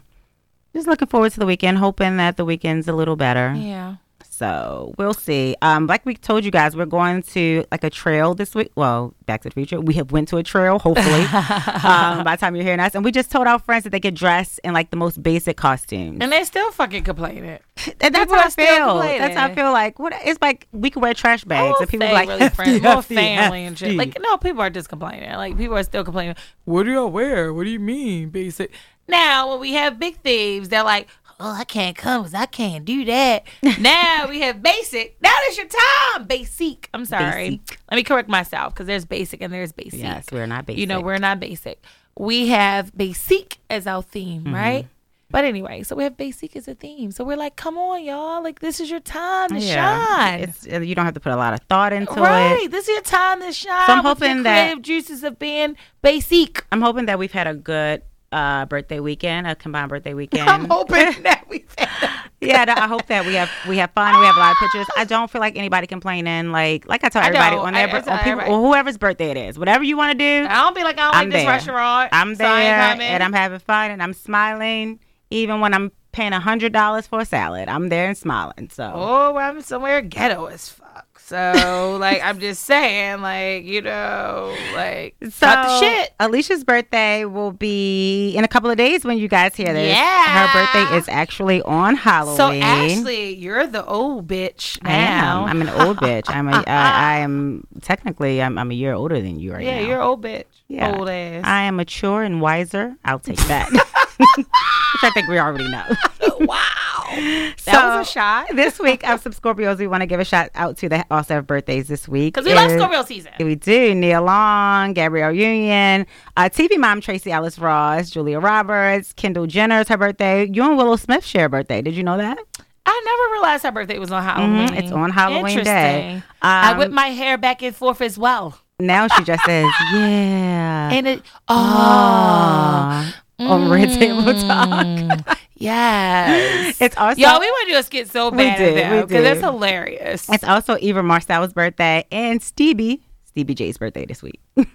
just 0.74 0.88
looking 0.88 1.08
forward 1.08 1.32
to 1.34 1.40
the 1.40 1.46
weekend, 1.46 1.78
hoping 1.78 2.18
that 2.18 2.38
the 2.38 2.46
weekend's 2.46 2.88
a 2.88 2.94
little 2.94 3.16
better. 3.16 3.54
yeah. 3.58 3.96
So 4.24 4.96
we'll 4.98 5.14
see. 5.14 5.56
Um, 5.62 5.86
like 5.86 6.04
we 6.04 6.16
told 6.16 6.44
you 6.44 6.50
guys, 6.50 6.76
we're 6.76 6.88
going 6.88 7.22
to 7.24 7.64
like 7.72 7.84
a 7.84 7.92
trail 7.92 8.34
this 8.34 8.56
week. 8.56 8.72
Well, 8.76 9.14
Back 9.28 9.44
to 9.44 9.50
the 9.50 9.54
Future. 9.54 9.80
We 9.80 9.94
have 9.96 10.12
went 10.12 10.30
to 10.30 10.38
a 10.38 10.44
trail. 10.44 10.80
Hopefully, 10.80 11.22
um, 11.84 12.24
by 12.24 12.36
the 12.36 12.38
time 12.40 12.56
you're 12.56 12.66
hearing 12.66 12.80
us, 12.80 12.96
and 12.96 13.06
we 13.06 13.12
just 13.12 13.30
told 13.30 13.46
our 13.46 13.60
friends 13.60 13.84
that 13.84 13.92
they 13.92 14.00
could 14.00 14.16
dress 14.16 14.58
in 14.64 14.74
like 14.74 14.90
the 14.90 14.98
most 14.98 15.22
basic 15.22 15.58
costumes. 15.58 16.18
And 16.22 16.32
they 16.32 16.44
still 16.44 16.72
fucking 16.72 17.04
complaining. 17.04 17.60
And 18.00 18.14
that's 18.16 18.26
People 18.26 18.36
how 18.36 18.46
I 18.46 18.50
feel. 18.50 18.98
That's 19.00 19.36
how 19.36 19.46
I 19.46 19.56
feel. 19.56 19.72
Like 19.72 20.00
what? 20.00 20.14
It's 20.24 20.42
like 20.42 20.68
we 20.72 20.90
could 20.90 21.04
wear 21.04 21.14
trash 21.14 21.44
bags, 21.44 21.78
and 21.80 21.88
people 21.90 22.08
are 22.08 22.14
like 22.14 22.28
really 22.28 22.40
hefty, 22.42 22.56
friend- 22.56 22.82
more 22.84 22.94
hefty, 22.94 23.16
family 23.16 23.66
and 23.66 23.78
shit. 23.78 23.96
Like 23.96 24.18
no, 24.20 24.38
people 24.38 24.62
are 24.62 24.70
just 24.72 24.90
complaining. 24.90 25.32
Like 25.34 25.56
people 25.56 25.78
are 25.78 25.84
still 25.84 26.04
complaining. 26.04 26.36
What 26.66 26.84
do 26.84 26.92
y'all 26.94 27.12
wear? 27.12 27.54
What 27.54 27.66
do 27.66 27.70
you 27.70 27.80
mean 27.80 28.30
basic? 28.30 28.72
Now 29.12 29.52
when 29.52 29.60
we 29.60 29.74
have 29.74 30.00
big 30.00 30.18
thieves, 30.22 30.70
they're 30.70 30.84
like, 30.84 31.08
oh, 31.40 31.52
I 31.52 31.64
can't 31.64 31.96
come 31.98 32.22
because 32.24 32.34
I 32.34 32.46
can't 32.46 32.86
do 32.86 33.06
that. 33.06 33.44
now 33.80 34.28
we 34.30 34.42
have 34.42 34.64
basic. 34.64 35.18
Now 35.22 35.32
it's 35.44 35.58
your 35.58 35.68
time. 35.68 36.26
Basic. 36.26 36.90
I'm 36.94 37.06
sorry. 37.06 37.62
Let 37.90 37.96
me 37.98 38.04
correct 38.04 38.30
myself 38.30 38.74
because 38.74 38.88
there's 38.88 39.06
basic 39.06 39.42
and 39.42 39.52
there's 39.52 39.72
basic. 39.72 40.00
yes, 40.02 40.26
we're 40.32 40.48
not 40.48 40.66
basic. 40.66 40.80
You 40.80 40.88
know, 40.88 41.02
we're 41.02 41.18
not 41.20 41.40
basic. 41.40 41.84
We 42.18 42.48
have 42.50 42.96
basic 42.96 43.58
as 43.70 43.88
our 43.88 44.02
theme, 44.04 44.44
Mm-hmm. 44.44 44.56
right? 44.56 44.88
But 45.30 45.46
anyway, 45.46 45.84
so 45.84 45.96
we 45.96 46.04
have 46.04 46.18
basic 46.18 46.58
as 46.58 46.68
a 46.68 46.76
theme. 46.76 47.12
So 47.12 47.24
we're 47.24 47.38
like, 47.38 47.56
come 47.56 47.78
on, 47.78 48.04
y'all. 48.04 48.44
Like, 48.44 48.60
this 48.60 48.82
is 48.82 48.92
your 48.92 49.00
time 49.00 49.50
to 49.52 49.62
shine. 49.62 50.42
It's 50.42 50.68
uh, 50.68 50.82
you 50.82 50.94
don't 50.94 51.06
have 51.06 51.14
to 51.14 51.22
put 51.22 51.32
a 51.32 51.38
lot 51.38 51.54
of 51.54 51.62
thought 51.70 51.94
into 51.94 52.12
right. 52.12 52.52
it. 52.52 52.56
Right. 52.56 52.68
This 52.70 52.90
is 52.90 52.96
your 52.96 53.02
time 53.02 53.40
to 53.40 53.54
shine. 53.54 53.88
So 53.88 53.94
I'm 53.94 54.04
hoping 54.04 54.44
that- 54.44 54.82
juices 54.82 55.24
of 55.24 55.40
being 55.40 55.78
basic. 56.02 56.66
I'm 56.70 56.82
hoping 56.82 57.06
that 57.06 57.18
we've 57.18 57.32
had 57.32 57.48
a 57.48 57.54
good 57.54 58.02
uh, 58.32 58.66
birthday 58.66 59.00
weekend, 59.00 59.48
a 59.48 59.56
combined 59.56 59.90
birthday 59.90 60.14
weekend. 60.22 60.50
I'm 60.50 60.66
hoping 60.66 60.98
that 61.24 61.46
had 61.50 62.10
yeah, 62.42 62.66
I 62.76 62.88
hope 62.88 63.06
that 63.08 63.26
we 63.26 63.36
have 63.36 63.50
we 63.68 63.78
have 63.78 63.92
fun. 63.92 64.20
We 64.20 64.26
have 64.26 64.36
a 64.36 64.40
lot 64.40 64.52
of 64.54 64.58
pictures. 64.58 64.88
I 64.98 65.04
don't 65.06 65.30
feel 65.30 65.42
like 65.42 65.58
anybody 65.58 65.86
complaining. 65.86 66.52
Like 66.52 66.88
like 66.88 67.04
I 67.04 67.10
tell 67.10 67.22
everybody 67.24 67.56
don't. 67.56 67.68
on 67.68 67.74
their 67.74 67.88
I- 67.88 67.92
I 67.92 67.96
on 67.98 68.04
people 68.04 68.14
everybody. 68.32 68.52
whoever's 68.52 68.98
birthday 68.98 69.30
it 69.32 69.38
is, 69.38 69.60
whatever 69.60 69.84
you 69.84 69.96
want 69.96 70.12
to 70.14 70.18
do. 70.18 70.48
I 70.50 70.56
don't 70.62 70.76
be 70.76 70.84
like 70.84 70.98
I 70.98 71.06
don't 71.12 71.16
I'm 71.16 71.26
like 71.26 71.34
this 71.34 71.42
there. 71.44 71.50
restaurant. 71.52 72.10
I'm 72.14 72.34
so 72.36 72.44
there 72.44 73.00
and 73.02 73.22
I'm 73.24 73.34
having 73.34 73.60
fun 73.60 73.92
and 73.92 74.02
I'm 74.02 74.14
smiling, 74.14 75.00
even 75.30 75.60
when 75.60 75.74
I'm 75.74 75.92
paying 76.14 76.34
a 76.34 76.40
hundred 76.40 76.74
dollars 76.74 77.06
for 77.06 77.20
a 77.20 77.26
salad. 77.26 77.70
I'm 77.70 77.90
there 77.90 78.08
and 78.08 78.18
smiling. 78.18 78.70
So 78.72 78.92
Oh, 78.94 79.38
I'm 79.38 79.62
somewhere 79.62 80.02
ghetto 80.02 80.46
as 80.46 80.68
fuck. 80.70 81.11
So, 81.32 81.96
like, 81.98 82.22
I'm 82.22 82.42
just 82.42 82.64
saying, 82.66 83.22
like, 83.22 83.64
you 83.64 83.82
know, 83.82 84.54
like, 84.76 85.16
So 85.24 85.46
the 85.46 85.80
shit. 85.80 86.14
Alicia's 86.20 86.66
birthday 86.66 87.24
will 87.24 87.54
be 87.54 88.36
in 88.36 88.44
a 88.44 88.50
couple 88.50 88.70
of 88.70 88.76
days 88.76 89.06
when 89.06 89.18
you 89.18 89.30
guys 89.30 89.56
hear 89.56 89.72
this. 89.72 89.96
Yeah. 89.96 90.48
Her 90.48 90.60
birthday 90.60 90.98
is 90.98 91.08
actually 91.08 91.62
on 91.62 91.96
Halloween. 91.96 92.36
So, 92.36 92.52
Ashley, 92.52 93.34
you're 93.34 93.66
the 93.66 93.86
old 93.86 94.28
bitch 94.28 94.78
I 94.84 94.92
am. 94.92 95.46
I'm 95.46 95.62
an 95.62 95.70
old 95.70 95.98
bitch. 95.98 96.30
I'm 96.30 96.50
a. 96.50 96.52
I, 96.52 96.58
uh, 96.58 96.64
I 96.68 97.18
am 97.20 97.66
technically. 97.82 98.42
I'm. 98.42 98.58
I'm 98.58 98.70
a 98.70 98.74
year 98.74 98.92
older 98.92 99.22
than 99.22 99.40
you 99.40 99.54
right 99.54 99.64
yeah, 99.64 99.80
now. 99.80 99.88
you're 99.88 100.02
old 100.02 100.22
bitch. 100.22 100.44
Yeah. 100.68 100.98
Old 100.98 101.08
ass. 101.08 101.46
I 101.46 101.62
am 101.62 101.78
mature 101.78 102.24
and 102.24 102.42
wiser. 102.42 102.98
I'll 103.06 103.20
take 103.20 103.40
that. 103.48 103.70
Which 104.38 105.04
I 105.04 105.10
think 105.14 105.28
we 105.28 105.38
already 105.40 105.68
know. 105.70 105.84
wow. 106.42 107.54
So 107.58 107.72
was 107.72 108.08
a 108.08 108.12
shot. 108.12 108.48
this 108.56 108.80
week 108.80 109.08
of 109.08 109.22
some 109.22 109.34
Scorpios, 109.34 109.78
we 109.80 109.88
want 109.88 110.02
to 110.02 110.08
give 110.08 110.20
a 110.20 110.26
shout 110.26 110.50
out 110.56 110.78
to 110.78 110.90
the 110.90 111.06
also 111.12 111.36
have 111.36 111.48
birthdays 111.48 111.88
this 111.88 112.08
week. 112.08 112.34
Because 112.34 112.48
we 112.48 112.54
love 112.54 112.72
Scorpio 112.72 113.04
season. 113.04 113.32
We 113.40 113.56
do. 113.56 113.94
Nia 113.96 114.22
Long, 114.22 114.94
Gabrielle 114.94 115.34
Union, 115.34 116.06
uh, 116.38 116.50
TV 116.50 116.78
mom 116.78 117.02
Tracee 117.02 117.32
Ellis 117.32 117.60
Ross, 117.60 118.10
Julia 118.10 118.40
Roberts, 118.40 119.14
Kendall 119.14 119.48
Jenner's 119.48 119.88
her 119.90 119.98
birthday. 119.98 120.48
You 120.52 120.64
and 120.64 120.78
Willow 120.78 120.96
Smith 120.96 121.26
share 121.26 121.46
a 121.46 121.50
birthday. 121.50 121.82
Did 121.82 121.96
you 121.96 122.04
know 122.04 122.18
that? 122.18 122.38
I 122.86 123.02
never 123.06 123.34
realized 123.34 123.64
her 123.64 123.72
birthday 123.72 124.00
was 124.00 124.12
on 124.12 124.24
Halloween. 124.24 124.70
Mhm, 124.70 124.78
it's 124.80 124.92
on 124.92 125.12
Halloween 125.12 125.64
day. 125.64 126.02
Interesting. 126.04 126.24
I 126.42 126.72
Um, 126.72 126.78
whip 126.80 126.92
my 126.92 127.08
hair 127.08 127.38
back 127.38 127.62
and 127.62 127.76
forth 127.76 128.02
as 128.02 128.18
well. 128.18 128.58
Now 128.80 129.08
she 129.08 129.24
just 129.24 129.44
says, 129.46 129.68
yeah. 129.94 130.90
And 130.92 131.08
it, 131.08 131.22
oh, 131.48 133.14
Aw. 133.48 133.52
on 133.52 133.70
Red 133.70 133.90
Table 133.90 134.24
Talk. 134.26 134.70
Mm, 134.70 135.38
yes. 135.56 136.80
It's 136.82 136.98
also 136.98 137.20
Y'all, 137.20 137.40
we 137.40 137.48
want 137.48 137.68
to 137.68 137.74
do 137.74 137.80
a 137.80 137.84
skit 137.84 138.10
so 138.10 138.32
bad 138.32 139.08
because 139.08 139.24
that's 139.24 139.42
hilarious. 139.42 140.30
it's 140.30 140.44
also 140.44 140.78
Eva 140.80 141.04
Marcille's 141.04 141.54
birthday 141.54 142.06
and 142.12 142.42
Stevie 142.42 143.02
Stevie 143.26 143.56
J's 143.56 143.78
birthday 143.78 144.06
this 144.06 144.22
week. 144.22 144.42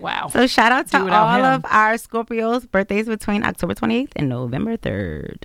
wow. 0.00 0.28
So 0.28 0.46
shout 0.46 0.72
out 0.72 0.88
to 0.88 0.98
all 0.98 1.38
him. 1.38 1.44
of 1.44 1.64
our 1.66 1.94
Scorpios 1.94 2.68
birthdays 2.70 3.06
between 3.06 3.44
October 3.44 3.74
28th 3.74 4.12
and 4.16 4.28
November 4.28 4.76
3rd. 4.76 5.44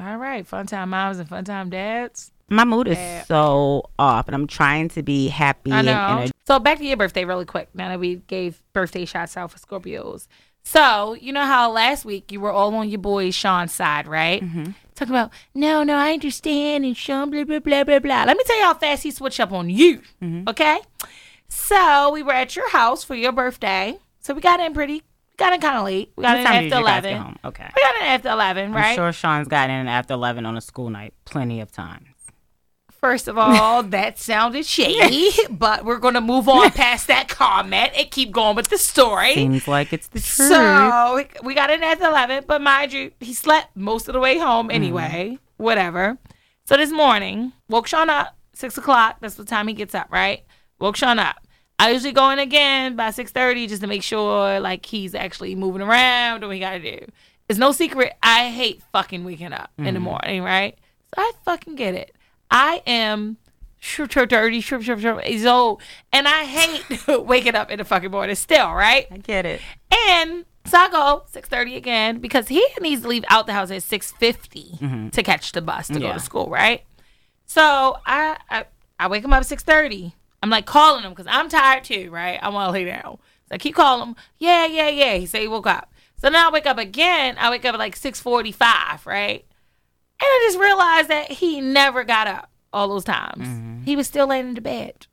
All 0.00 0.16
right, 0.16 0.46
fun 0.46 0.66
time 0.66 0.90
moms 0.90 1.18
and 1.18 1.28
fun 1.28 1.44
time 1.44 1.68
dads. 1.68 2.32
My 2.48 2.64
mood 2.64 2.88
is 2.88 2.98
so 3.26 3.90
off, 3.98 4.26
and 4.26 4.34
I'm 4.34 4.48
trying 4.48 4.88
to 4.90 5.02
be 5.04 5.28
happy 5.28 5.70
I 5.70 5.82
know. 5.82 5.92
and 5.92 6.32
so 6.46 6.58
back 6.58 6.78
to 6.78 6.84
your 6.84 6.96
birthday 6.96 7.24
really 7.24 7.44
quick. 7.44 7.68
Now 7.74 7.88
that 7.90 8.00
we 8.00 8.16
gave 8.26 8.60
birthday 8.72 9.04
shots 9.04 9.36
out 9.36 9.52
for 9.52 9.58
Scorpios. 9.58 10.26
So 10.70 11.14
you 11.14 11.32
know 11.32 11.44
how 11.46 11.68
last 11.72 12.04
week 12.04 12.30
you 12.30 12.38
were 12.38 12.52
all 12.52 12.72
on 12.76 12.88
your 12.88 13.00
boy 13.00 13.30
Sean's 13.32 13.72
side, 13.72 14.06
right? 14.06 14.40
Mm-hmm. 14.40 14.70
Talking 14.94 15.14
about 15.14 15.32
no, 15.52 15.82
no, 15.82 15.96
I 15.96 16.12
understand 16.12 16.84
and 16.84 16.96
Sean 16.96 17.28
blah 17.28 17.42
blah 17.42 17.58
blah 17.58 17.82
blah 17.82 17.98
blah. 17.98 18.22
Let 18.24 18.36
me 18.36 18.44
tell 18.46 18.56
you 18.56 18.62
how 18.64 18.74
fast 18.74 19.02
he 19.02 19.10
switched 19.10 19.40
up 19.40 19.50
on 19.50 19.68
you. 19.68 19.98
Mm-hmm. 20.22 20.48
Okay. 20.48 20.78
So 21.48 22.10
we 22.12 22.22
were 22.22 22.32
at 22.32 22.54
your 22.54 22.70
house 22.70 23.02
for 23.02 23.16
your 23.16 23.32
birthday. 23.32 23.98
So 24.20 24.32
we 24.32 24.40
got 24.40 24.60
in 24.60 24.72
pretty, 24.72 24.94
we 25.02 25.36
got 25.38 25.52
in 25.52 25.60
kind 25.60 25.76
of 25.76 25.84
late. 25.84 26.12
We 26.14 26.22
got 26.22 26.34
What 26.34 26.38
in 26.40 26.46
time 26.46 26.54
after 26.54 26.64
you 26.64 26.70
guys 26.70 27.02
get 27.02 27.10
eleven. 27.10 27.16
home? 27.16 27.36
Okay. 27.46 27.68
We 27.74 27.82
got 27.82 27.96
in 27.96 28.02
after 28.02 28.28
eleven, 28.28 28.72
right? 28.72 28.86
I'm 28.90 28.94
sure 28.94 29.12
Sean's 29.12 29.48
gotten 29.48 29.74
in 29.74 29.88
after 29.88 30.14
11 30.14 30.46
on 30.46 30.56
a 30.56 30.60
school 30.60 30.88
night 30.90 31.14
plenty 31.24 31.60
of 31.60 31.72
times. 31.72 32.06
First 33.00 33.28
of 33.28 33.38
all, 33.38 33.82
that 33.84 34.18
sounded 34.18 34.66
shady, 34.66 35.30
but 35.50 35.86
we're 35.86 35.98
going 35.98 36.14
to 36.14 36.20
move 36.20 36.50
on 36.50 36.70
past 36.70 37.06
that 37.06 37.28
comment 37.28 37.92
and 37.96 38.10
keep 38.10 38.30
going 38.30 38.56
with 38.56 38.68
the 38.68 38.76
story. 38.76 39.34
Seems 39.34 39.66
like 39.66 39.94
it's 39.94 40.08
the 40.08 40.20
truth. 40.20 40.48
So 40.48 41.24
we- 41.42 41.54
got 41.54 41.70
in 41.70 41.82
at 41.82 41.98
11, 41.98 42.44
but 42.46 42.60
mind 42.60 42.92
you, 42.92 43.10
he 43.20 43.32
slept 43.32 43.74
most 43.74 44.08
of 44.08 44.12
the 44.12 44.20
way 44.20 44.38
home 44.38 44.68
mm-hmm. 44.68 44.76
anyway. 44.76 45.38
Whatever. 45.56 46.18
So 46.66 46.76
this 46.76 46.90
morning, 46.90 47.52
woke 47.70 47.86
Sean 47.86 48.10
up, 48.10 48.36
6 48.52 48.76
o'clock. 48.76 49.16
That's 49.20 49.34
the 49.34 49.44
time 49.46 49.66
he 49.66 49.74
gets 49.74 49.94
up, 49.94 50.08
right? 50.10 50.44
Woke 50.78 50.96
Sean 50.96 51.18
up. 51.18 51.46
I 51.78 51.92
usually 51.92 52.12
go 52.12 52.28
in 52.28 52.38
again 52.38 52.96
by 52.96 53.08
6.30 53.08 53.68
just 53.68 53.80
to 53.80 53.88
make 53.88 54.02
sure 54.02 54.60
like 54.60 54.84
he's 54.84 55.14
actually 55.14 55.54
moving 55.54 55.80
around, 55.80 56.40
doing 56.40 56.48
what 56.48 56.54
he 56.54 56.60
got 56.60 56.72
to 56.72 56.98
do. 56.98 57.06
It's 57.48 57.58
no 57.58 57.72
secret. 57.72 58.12
I 58.22 58.50
hate 58.50 58.82
fucking 58.92 59.24
waking 59.24 59.54
up 59.54 59.70
in 59.78 59.84
the 59.84 59.92
mm-hmm. 59.92 60.02
morning, 60.02 60.42
right? 60.42 60.78
So 61.14 61.22
I 61.22 61.32
fucking 61.46 61.76
get 61.76 61.94
it. 61.94 62.14
I 62.50 62.82
am 62.86 63.36
shrimp, 63.78 64.12
shrimp, 64.12 64.30
dirty, 64.30 64.60
shrimp, 64.60 64.84
shrimp, 64.84 65.00
shrimp, 65.00 65.26
is 65.26 65.46
old. 65.46 65.82
And 66.12 66.26
I 66.28 66.44
hate 66.44 67.06
waking 67.26 67.54
up 67.54 67.70
in 67.70 67.78
the 67.78 67.84
fucking 67.84 68.10
morning 68.10 68.36
still, 68.36 68.72
right? 68.72 69.06
I 69.10 69.18
get 69.18 69.46
it. 69.46 69.60
And 70.08 70.44
so 70.66 70.78
I 70.78 70.90
go 70.90 71.24
6.30 71.32 71.76
again 71.76 72.18
because 72.18 72.48
he 72.48 72.66
needs 72.80 73.02
to 73.02 73.08
leave 73.08 73.24
out 73.28 73.46
the 73.46 73.52
house 73.52 73.70
at 73.70 73.82
6.50 73.82 74.78
mm-hmm. 74.78 75.08
to 75.08 75.22
catch 75.22 75.52
the 75.52 75.62
bus 75.62 75.88
to 75.88 75.98
go 75.98 76.12
to 76.12 76.20
school, 76.20 76.48
right? 76.48 76.84
So 77.46 77.96
I, 78.06 78.36
I 78.48 78.64
I 79.00 79.08
wake 79.08 79.24
him 79.24 79.32
up 79.32 79.40
at 79.40 79.46
6.30. 79.46 80.12
I'm 80.42 80.50
like 80.50 80.66
calling 80.66 81.02
him 81.02 81.10
because 81.10 81.26
I'm 81.26 81.48
tired 81.48 81.84
too, 81.84 82.10
right? 82.10 82.38
I 82.40 82.50
want 82.50 82.68
to 82.68 82.72
lay 82.72 82.84
down. 82.84 83.18
So 83.48 83.54
I 83.54 83.58
keep 83.58 83.74
calling 83.74 84.10
him. 84.10 84.16
Yeah, 84.38 84.66
yeah, 84.66 84.88
yeah. 84.88 85.16
He 85.16 85.26
said 85.26 85.40
he 85.40 85.48
woke 85.48 85.66
up. 85.66 85.92
So 86.16 86.28
now 86.28 86.50
I 86.50 86.52
wake 86.52 86.66
up 86.66 86.76
again. 86.76 87.36
I 87.38 87.50
wake 87.50 87.64
up 87.64 87.74
at 87.74 87.78
like 87.78 87.98
6.45, 87.98 89.06
right? 89.06 89.46
And 90.20 90.26
I 90.26 90.46
just 90.48 90.58
realized 90.58 91.08
that 91.08 91.30
he 91.32 91.60
never 91.60 92.04
got 92.04 92.26
up 92.26 92.50
all 92.72 92.88
those 92.88 93.04
times. 93.04 93.48
Mm-hmm. 93.48 93.84
He 93.84 93.96
was 93.96 94.06
still 94.06 94.26
laying 94.26 94.48
in 94.48 94.54
the 94.54 94.60
bed. 94.60 95.06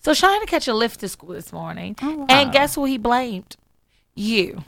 So 0.00 0.12
had 0.14 0.40
to 0.40 0.46
catch 0.46 0.68
a 0.68 0.74
lift 0.74 1.00
to 1.00 1.08
school 1.08 1.30
this 1.30 1.52
morning. 1.52 1.96
Oh, 2.02 2.16
wow. 2.16 2.26
And 2.28 2.52
guess 2.52 2.74
who 2.74 2.84
he 2.84 2.98
blamed? 2.98 3.56
You. 4.14 4.64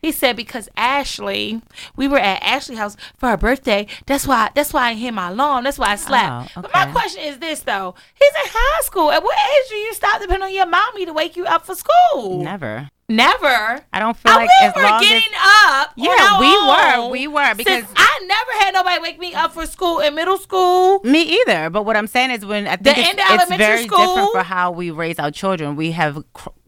He 0.00 0.12
said 0.12 0.36
because 0.36 0.68
Ashley, 0.76 1.60
we 1.96 2.08
were 2.08 2.18
at 2.18 2.42
Ashley's 2.42 2.78
house 2.78 2.96
for 3.16 3.28
her 3.28 3.36
birthday. 3.36 3.86
That's 4.06 4.26
why. 4.26 4.50
That's 4.54 4.72
why 4.72 4.88
I 4.90 4.94
hit 4.94 5.12
my 5.14 5.28
alarm. 5.30 5.64
That's 5.64 5.78
why 5.78 5.88
I 5.92 5.96
slept. 5.96 6.52
Oh, 6.56 6.62
But 6.62 6.72
my 6.74 6.86
question 6.92 7.22
is 7.22 7.38
this 7.38 7.60
though: 7.60 7.94
He's 8.14 8.30
in 8.44 8.50
high 8.52 8.82
school. 8.82 9.10
At 9.10 9.22
what 9.22 9.36
age 9.36 9.68
do 9.70 9.76
you 9.76 9.94
stop 9.94 10.20
depending 10.20 10.44
on 10.48 10.54
your 10.54 10.66
mommy 10.66 11.06
to 11.06 11.12
wake 11.12 11.36
you 11.36 11.44
up 11.46 11.64
for 11.66 11.74
school? 11.74 12.42
Never. 12.42 12.88
Never. 13.08 13.84
I 13.92 13.98
don't 13.98 14.16
feel 14.16 14.32
I 14.32 14.36
like 14.36 14.48
we 14.60 14.66
as 14.68 14.74
were 14.74 14.82
long 14.82 15.02
getting 15.02 15.18
as 15.34 15.74
up. 15.82 15.92
Yeah, 15.96 16.40
we 16.40 16.46
were. 16.66 17.10
We 17.10 17.28
were, 17.28 17.54
because- 17.54 17.84
I 17.94 18.24
never 18.26 18.64
had 18.64 18.72
nobody 18.74 19.02
wake 19.02 19.18
me 19.18 19.34
up 19.34 19.52
for 19.52 19.66
school 19.66 19.98
in 20.00 20.14
middle 20.14 20.38
school. 20.38 21.00
me 21.04 21.40
either. 21.40 21.68
But 21.68 21.84
what 21.84 21.94
I'm 21.96 22.06
saying 22.06 22.30
is 22.30 22.46
when 22.46 22.66
I 22.66 22.76
think 22.76 22.84
The 22.84 23.00
it's, 23.00 23.08
end 23.10 23.18
of 23.20 23.24
it's 23.26 23.42
elementary 23.42 23.66
very 23.66 23.86
school? 23.86 23.98
different 23.98 24.32
for 24.32 24.42
how 24.42 24.70
we 24.70 24.90
raise 24.90 25.18
our 25.18 25.30
children. 25.30 25.76
We 25.76 25.90
have 25.92 26.24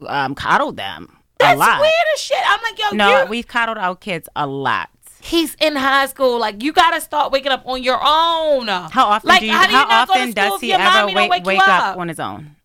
um, 0.06 0.34
coddled 0.34 0.76
them 0.76 1.13
That's 1.38 1.56
a 1.56 1.58
lot. 1.58 1.80
weird 1.80 1.92
as 2.14 2.20
shit. 2.20 2.38
I'm 2.44 2.60
like, 2.62 2.78
yo, 2.78 2.96
No, 2.96 3.22
you 3.22 3.28
we've 3.28 3.46
coddled 3.46 3.78
our 3.78 3.96
kids 3.96 4.28
a 4.36 4.46
lot. 4.46 4.88
he's 5.20 5.54
in 5.56 5.76
high 5.76 6.06
school. 6.06 6.38
Like 6.38 6.62
you 6.62 6.72
gotta 6.72 7.00
start 7.00 7.32
waking 7.32 7.52
up 7.52 7.62
on 7.66 7.82
your 7.82 7.98
own. 8.02 8.68
How 8.68 9.06
often 9.06 9.28
Like, 9.28 9.40
do 9.40 9.46
you? 9.46 9.52
how 9.52 9.66
do 9.66 9.72
you 9.72 9.78
how 9.78 10.04
to 10.04 10.12
often 10.12 10.32
does 10.32 10.60
he 10.60 10.72
ever 10.72 11.06
wake, 11.12 11.30
wake 11.30 11.44
wake 11.44 11.60
up? 11.60 11.68
up? 11.82 11.96
on 11.98 12.08
his 12.08 12.20
own? 12.20 12.56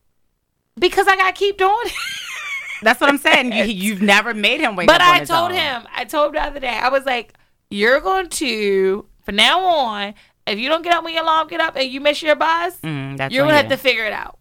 Because 0.77 1.07
I 1.07 1.15
gotta 1.15 1.33
keep 1.33 1.57
doing 1.57 1.73
it. 1.85 1.93
That's 2.81 3.01
what 3.01 3.09
I'm 3.09 3.17
saying. 3.17 3.51
you, 3.51 3.63
you've 3.65 4.01
never 4.01 4.33
made 4.33 4.61
him 4.61 4.75
wake 4.77 4.87
but 4.87 5.01
up 5.01 5.07
on 5.09 5.15
I 5.21 5.25
told 5.25 5.51
own. 5.51 5.57
him, 5.57 5.83
I 5.93 6.05
told 6.05 6.27
him 6.27 6.41
the 6.41 6.47
other 6.47 6.59
day, 6.61 6.69
I 6.81 6.87
was 6.89 7.05
like, 7.05 7.33
you're 7.69 7.99
going 7.99 8.29
to, 8.29 9.05
from 9.23 9.35
now 9.35 9.59
on, 9.65 10.13
if 10.47 10.57
you 10.57 10.69
don't 10.69 10.81
get 10.81 10.93
up 10.93 11.03
when 11.03 11.13
your 11.13 11.23
alarm 11.23 11.47
get 11.49 11.59
up 11.59 11.75
and 11.75 11.89
you 11.91 11.99
miss 11.99 12.21
your 12.23 12.35
bus, 12.37 12.77
Mm, 12.81 13.19
you're 13.31 13.43
gonna 13.43 13.57
you. 13.57 13.61
have 13.63 13.69
to 13.69 13.77
figure 13.77 14.05
it 14.05 14.13
out, 14.13 14.38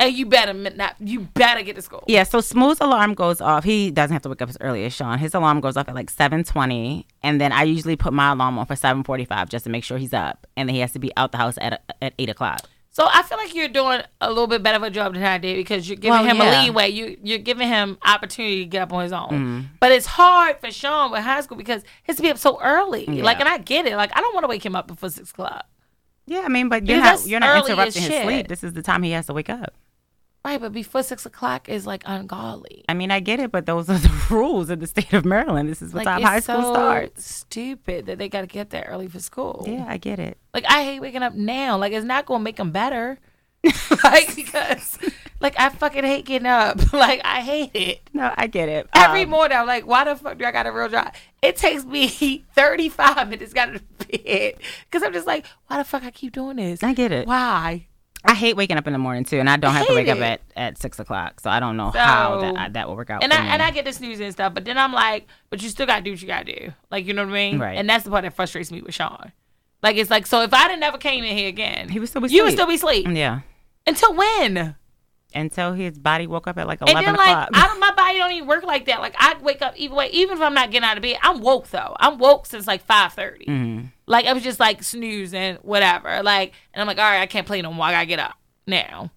and 0.00 0.12
you 0.14 0.26
better 0.26 0.52
not. 0.52 0.94
You 1.00 1.20
better 1.20 1.62
get 1.62 1.76
to 1.76 1.82
school. 1.82 2.04
Yeah, 2.06 2.22
so 2.22 2.40
Smooth's 2.40 2.80
alarm 2.80 3.14
goes 3.14 3.40
off. 3.40 3.64
He 3.64 3.90
doesn't 3.90 4.12
have 4.12 4.22
to 4.22 4.28
wake 4.28 4.42
up 4.42 4.48
as 4.48 4.56
early 4.60 4.84
as 4.84 4.92
Sean. 4.94 5.18
His 5.18 5.34
alarm 5.34 5.60
goes 5.60 5.76
off 5.76 5.88
at 5.88 5.94
like 5.94 6.10
seven 6.10 6.44
twenty, 6.44 7.06
and 7.22 7.40
then 7.40 7.52
I 7.52 7.64
usually 7.64 7.96
put 7.96 8.12
my 8.12 8.30
alarm 8.32 8.58
on 8.58 8.66
for 8.66 8.76
seven 8.76 9.02
forty 9.04 9.24
five 9.24 9.48
just 9.48 9.64
to 9.64 9.70
make 9.70 9.84
sure 9.84 9.98
he's 9.98 10.14
up, 10.14 10.46
and 10.56 10.68
then 10.68 10.74
he 10.74 10.80
has 10.80 10.92
to 10.92 10.98
be 10.98 11.10
out 11.16 11.32
the 11.32 11.38
house 11.38 11.58
at 11.60 11.82
at 12.00 12.14
eight 12.18 12.30
o'clock. 12.30 12.60
So 12.90 13.06
I 13.08 13.22
feel 13.22 13.38
like 13.38 13.54
you're 13.54 13.68
doing 13.68 14.00
a 14.20 14.28
little 14.28 14.48
bit 14.48 14.60
better 14.62 14.76
of 14.76 14.82
a 14.82 14.90
job 14.90 15.14
than 15.14 15.22
I 15.22 15.38
did 15.38 15.56
because 15.56 15.88
you're 15.88 15.96
giving 15.96 16.10
Well, 16.18 16.24
him 16.24 16.38
yeah. 16.38 16.62
a 16.62 16.64
leeway. 16.64 16.88
You 16.88 17.16
you're 17.22 17.38
giving 17.38 17.68
him 17.68 17.96
opportunity 18.04 18.64
to 18.64 18.66
get 18.66 18.82
up 18.82 18.92
on 18.92 19.04
his 19.04 19.12
own. 19.12 19.28
Mm-hmm. 19.28 19.60
But 19.78 19.92
it's 19.92 20.06
hard 20.06 20.58
for 20.58 20.70
Sean 20.72 21.12
with 21.12 21.22
high 21.22 21.40
school 21.42 21.56
because 21.56 21.82
he 21.82 21.88
has 22.06 22.16
to 22.16 22.22
be 22.22 22.30
up 22.30 22.38
so 22.38 22.60
early. 22.60 23.04
Yeah. 23.08 23.22
Like, 23.22 23.38
and 23.38 23.48
I 23.48 23.58
get 23.58 23.86
it. 23.86 23.94
Like, 23.94 24.16
I 24.16 24.20
don't 24.20 24.34
want 24.34 24.44
to 24.44 24.48
wake 24.48 24.66
him 24.66 24.74
up 24.74 24.88
before 24.88 25.10
six 25.10 25.30
o'clock. 25.30 25.66
Yeah, 26.26 26.40
I 26.40 26.48
mean, 26.48 26.68
but 26.68 26.86
you're 26.86 26.98
not 26.98 27.24
you're 27.26 27.40
not 27.40 27.68
interrupting 27.68 28.02
his 28.02 28.22
sleep. 28.22 28.48
This 28.48 28.64
is 28.64 28.72
the 28.72 28.82
time 28.82 29.02
he 29.04 29.12
has 29.12 29.26
to 29.26 29.32
wake 29.32 29.48
up. 29.48 29.74
Right, 30.48 30.60
but 30.60 30.72
before 30.72 31.02
six 31.02 31.26
o'clock 31.26 31.68
is 31.68 31.86
like 31.86 32.02
ungodly. 32.06 32.84
I 32.88 32.94
mean, 32.94 33.10
I 33.10 33.20
get 33.20 33.38
it, 33.38 33.52
but 33.52 33.66
those 33.66 33.90
are 33.90 33.98
the 33.98 34.26
rules 34.30 34.70
in 34.70 34.78
the 34.78 34.86
state 34.86 35.12
of 35.12 35.24
Maryland. 35.26 35.68
This 35.68 35.82
is 35.82 35.92
what 35.92 36.06
Like 36.06 36.14
time 36.14 36.22
high 36.22 36.40
school 36.40 36.62
so 36.62 36.72
starts. 36.72 37.24
stupid 37.24 38.06
that 38.06 38.16
they 38.18 38.28
got 38.30 38.40
to 38.42 38.46
get 38.46 38.70
there 38.70 38.86
early 38.88 39.08
for 39.08 39.18
school. 39.20 39.64
Yeah, 39.68 39.84
I 39.86 39.98
get 39.98 40.18
it. 40.18 40.38
Like 40.54 40.64
I 40.66 40.84
hate 40.84 41.00
waking 41.00 41.22
up 41.22 41.34
now. 41.34 41.76
Like 41.76 41.92
it's 41.92 42.06
not 42.06 42.24
gonna 42.26 42.42
make 42.42 42.56
them 42.56 42.70
better. 42.70 43.18
like 44.04 44.34
because 44.36 44.98
like 45.40 45.58
I 45.58 45.68
fucking 45.68 46.04
hate 46.04 46.24
getting 46.24 46.46
up. 46.46 46.80
Like 46.92 47.20
I 47.24 47.40
hate 47.42 47.72
it. 47.74 48.08
No, 48.14 48.32
I 48.36 48.46
get 48.46 48.68
it. 48.68 48.88
Every 48.94 49.24
Um, 49.24 49.30
morning 49.30 49.58
I'm 49.58 49.66
like, 49.66 49.84
why 49.86 50.04
the 50.04 50.16
fuck 50.16 50.38
do 50.38 50.44
I 50.44 50.52
got 50.52 50.66
a 50.66 50.72
real 50.72 50.88
job? 50.88 51.12
It 51.42 51.56
takes 51.56 51.84
me 51.84 52.08
35 52.54 53.28
minutes 53.28 53.52
got 53.52 53.66
to 53.66 53.80
bed 54.06 54.54
because 54.84 55.02
I'm 55.02 55.12
just 55.12 55.26
like, 55.26 55.44
why 55.66 55.76
the 55.78 55.84
fuck 55.84 56.04
I 56.04 56.10
keep 56.12 56.32
doing 56.32 56.56
this? 56.56 56.82
I 56.82 56.94
get 56.94 57.12
it. 57.12 57.26
Why? 57.26 57.87
I 58.24 58.34
hate 58.34 58.56
waking 58.56 58.76
up 58.76 58.86
in 58.86 58.92
the 58.92 58.98
morning 58.98 59.24
too, 59.24 59.38
and 59.38 59.48
I 59.48 59.56
don't 59.56 59.72
have 59.74 59.86
to 59.86 59.94
wake 59.94 60.08
up 60.08 60.18
at, 60.18 60.40
at 60.56 60.76
six 60.78 60.98
o'clock, 60.98 61.40
so 61.40 61.50
I 61.50 61.60
don't 61.60 61.76
know 61.76 61.90
how 61.90 62.40
So- 62.40 62.52
that 62.52 62.72
that 62.74 62.88
will 62.88 62.96
work 62.96 63.10
out. 63.10 63.22
And 63.22 63.32
for 63.32 63.38
I 63.38 63.42
me. 63.42 63.48
and 63.50 63.62
I 63.62 63.70
get 63.70 63.84
the 63.84 63.92
snooze 63.92 64.20
and 64.20 64.32
stuff, 64.32 64.54
but 64.54 64.64
then 64.64 64.76
I'm 64.76 64.92
like, 64.92 65.26
but 65.50 65.62
you 65.62 65.68
still 65.68 65.86
gotta 65.86 66.02
do 66.02 66.10
what 66.10 66.20
you 66.20 66.26
gotta 66.28 66.44
do. 66.52 66.72
Like 66.90 67.06
you 67.06 67.14
know 67.14 67.22
what 67.24 67.30
I 67.30 67.50
mean? 67.50 67.58
Right. 67.58 67.78
And 67.78 67.88
that's 67.88 68.04
the 68.04 68.10
part 68.10 68.24
that 68.24 68.34
frustrates 68.34 68.70
me 68.72 68.82
with 68.82 68.94
Sean. 68.94 69.32
Like 69.82 69.96
it's 69.96 70.10
like, 70.10 70.26
so 70.26 70.42
if 70.42 70.52
I 70.52 70.66
didn't 70.66 70.80
never 70.80 70.98
came 70.98 71.22
in 71.22 71.36
here 71.36 71.48
again, 71.48 71.88
he 71.88 72.00
would 72.00 72.08
still 72.08 72.20
be 72.22 72.28
you 72.28 72.42
would 72.42 72.52
still 72.52 72.66
be 72.66 72.74
asleep 72.74 73.06
yeah 73.10 73.40
until 73.86 74.14
when? 74.14 74.74
Until 75.38 75.72
his 75.72 75.98
body 75.98 76.26
woke 76.26 76.46
up 76.46 76.58
at 76.58 76.66
like 76.66 76.80
And 76.80 76.90
eleven 76.90 77.06
then 77.06 77.16
like 77.16 77.28
o'clock. 77.30 77.48
I 77.54 77.66
don't, 77.68 77.80
my 77.80 77.92
body 77.94 78.18
don't 78.18 78.32
even 78.32 78.48
work 78.48 78.64
like 78.64 78.86
that. 78.86 79.00
Like 79.00 79.14
I 79.18 79.36
wake 79.40 79.62
up 79.62 79.74
either 79.76 79.94
way, 79.94 80.08
even 80.12 80.36
if 80.36 80.42
I'm 80.42 80.54
not 80.54 80.70
getting 80.70 80.86
out 80.88 80.96
of 80.96 81.02
bed, 81.02 81.16
I'm 81.22 81.40
woke 81.40 81.68
though. 81.68 81.94
I'm 81.98 82.18
woke 82.18 82.46
since 82.46 82.66
like 82.66 82.82
five 82.82 83.12
thirty. 83.12 83.46
Mhm. 83.46 83.92
Like 84.06 84.26
I 84.26 84.32
was 84.32 84.42
just 84.42 84.60
like 84.60 84.82
snoozing, 84.82 85.56
whatever. 85.62 86.22
Like, 86.22 86.52
and 86.74 86.80
I'm 86.80 86.86
like, 86.86 86.98
all 86.98 87.04
right, 87.04 87.20
I 87.20 87.26
can't 87.26 87.46
play 87.46 87.62
no 87.62 87.72
more. 87.72 87.86
I 87.86 87.92
gotta 87.92 88.06
get 88.06 88.18
up 88.18 88.34
now. 88.66 89.10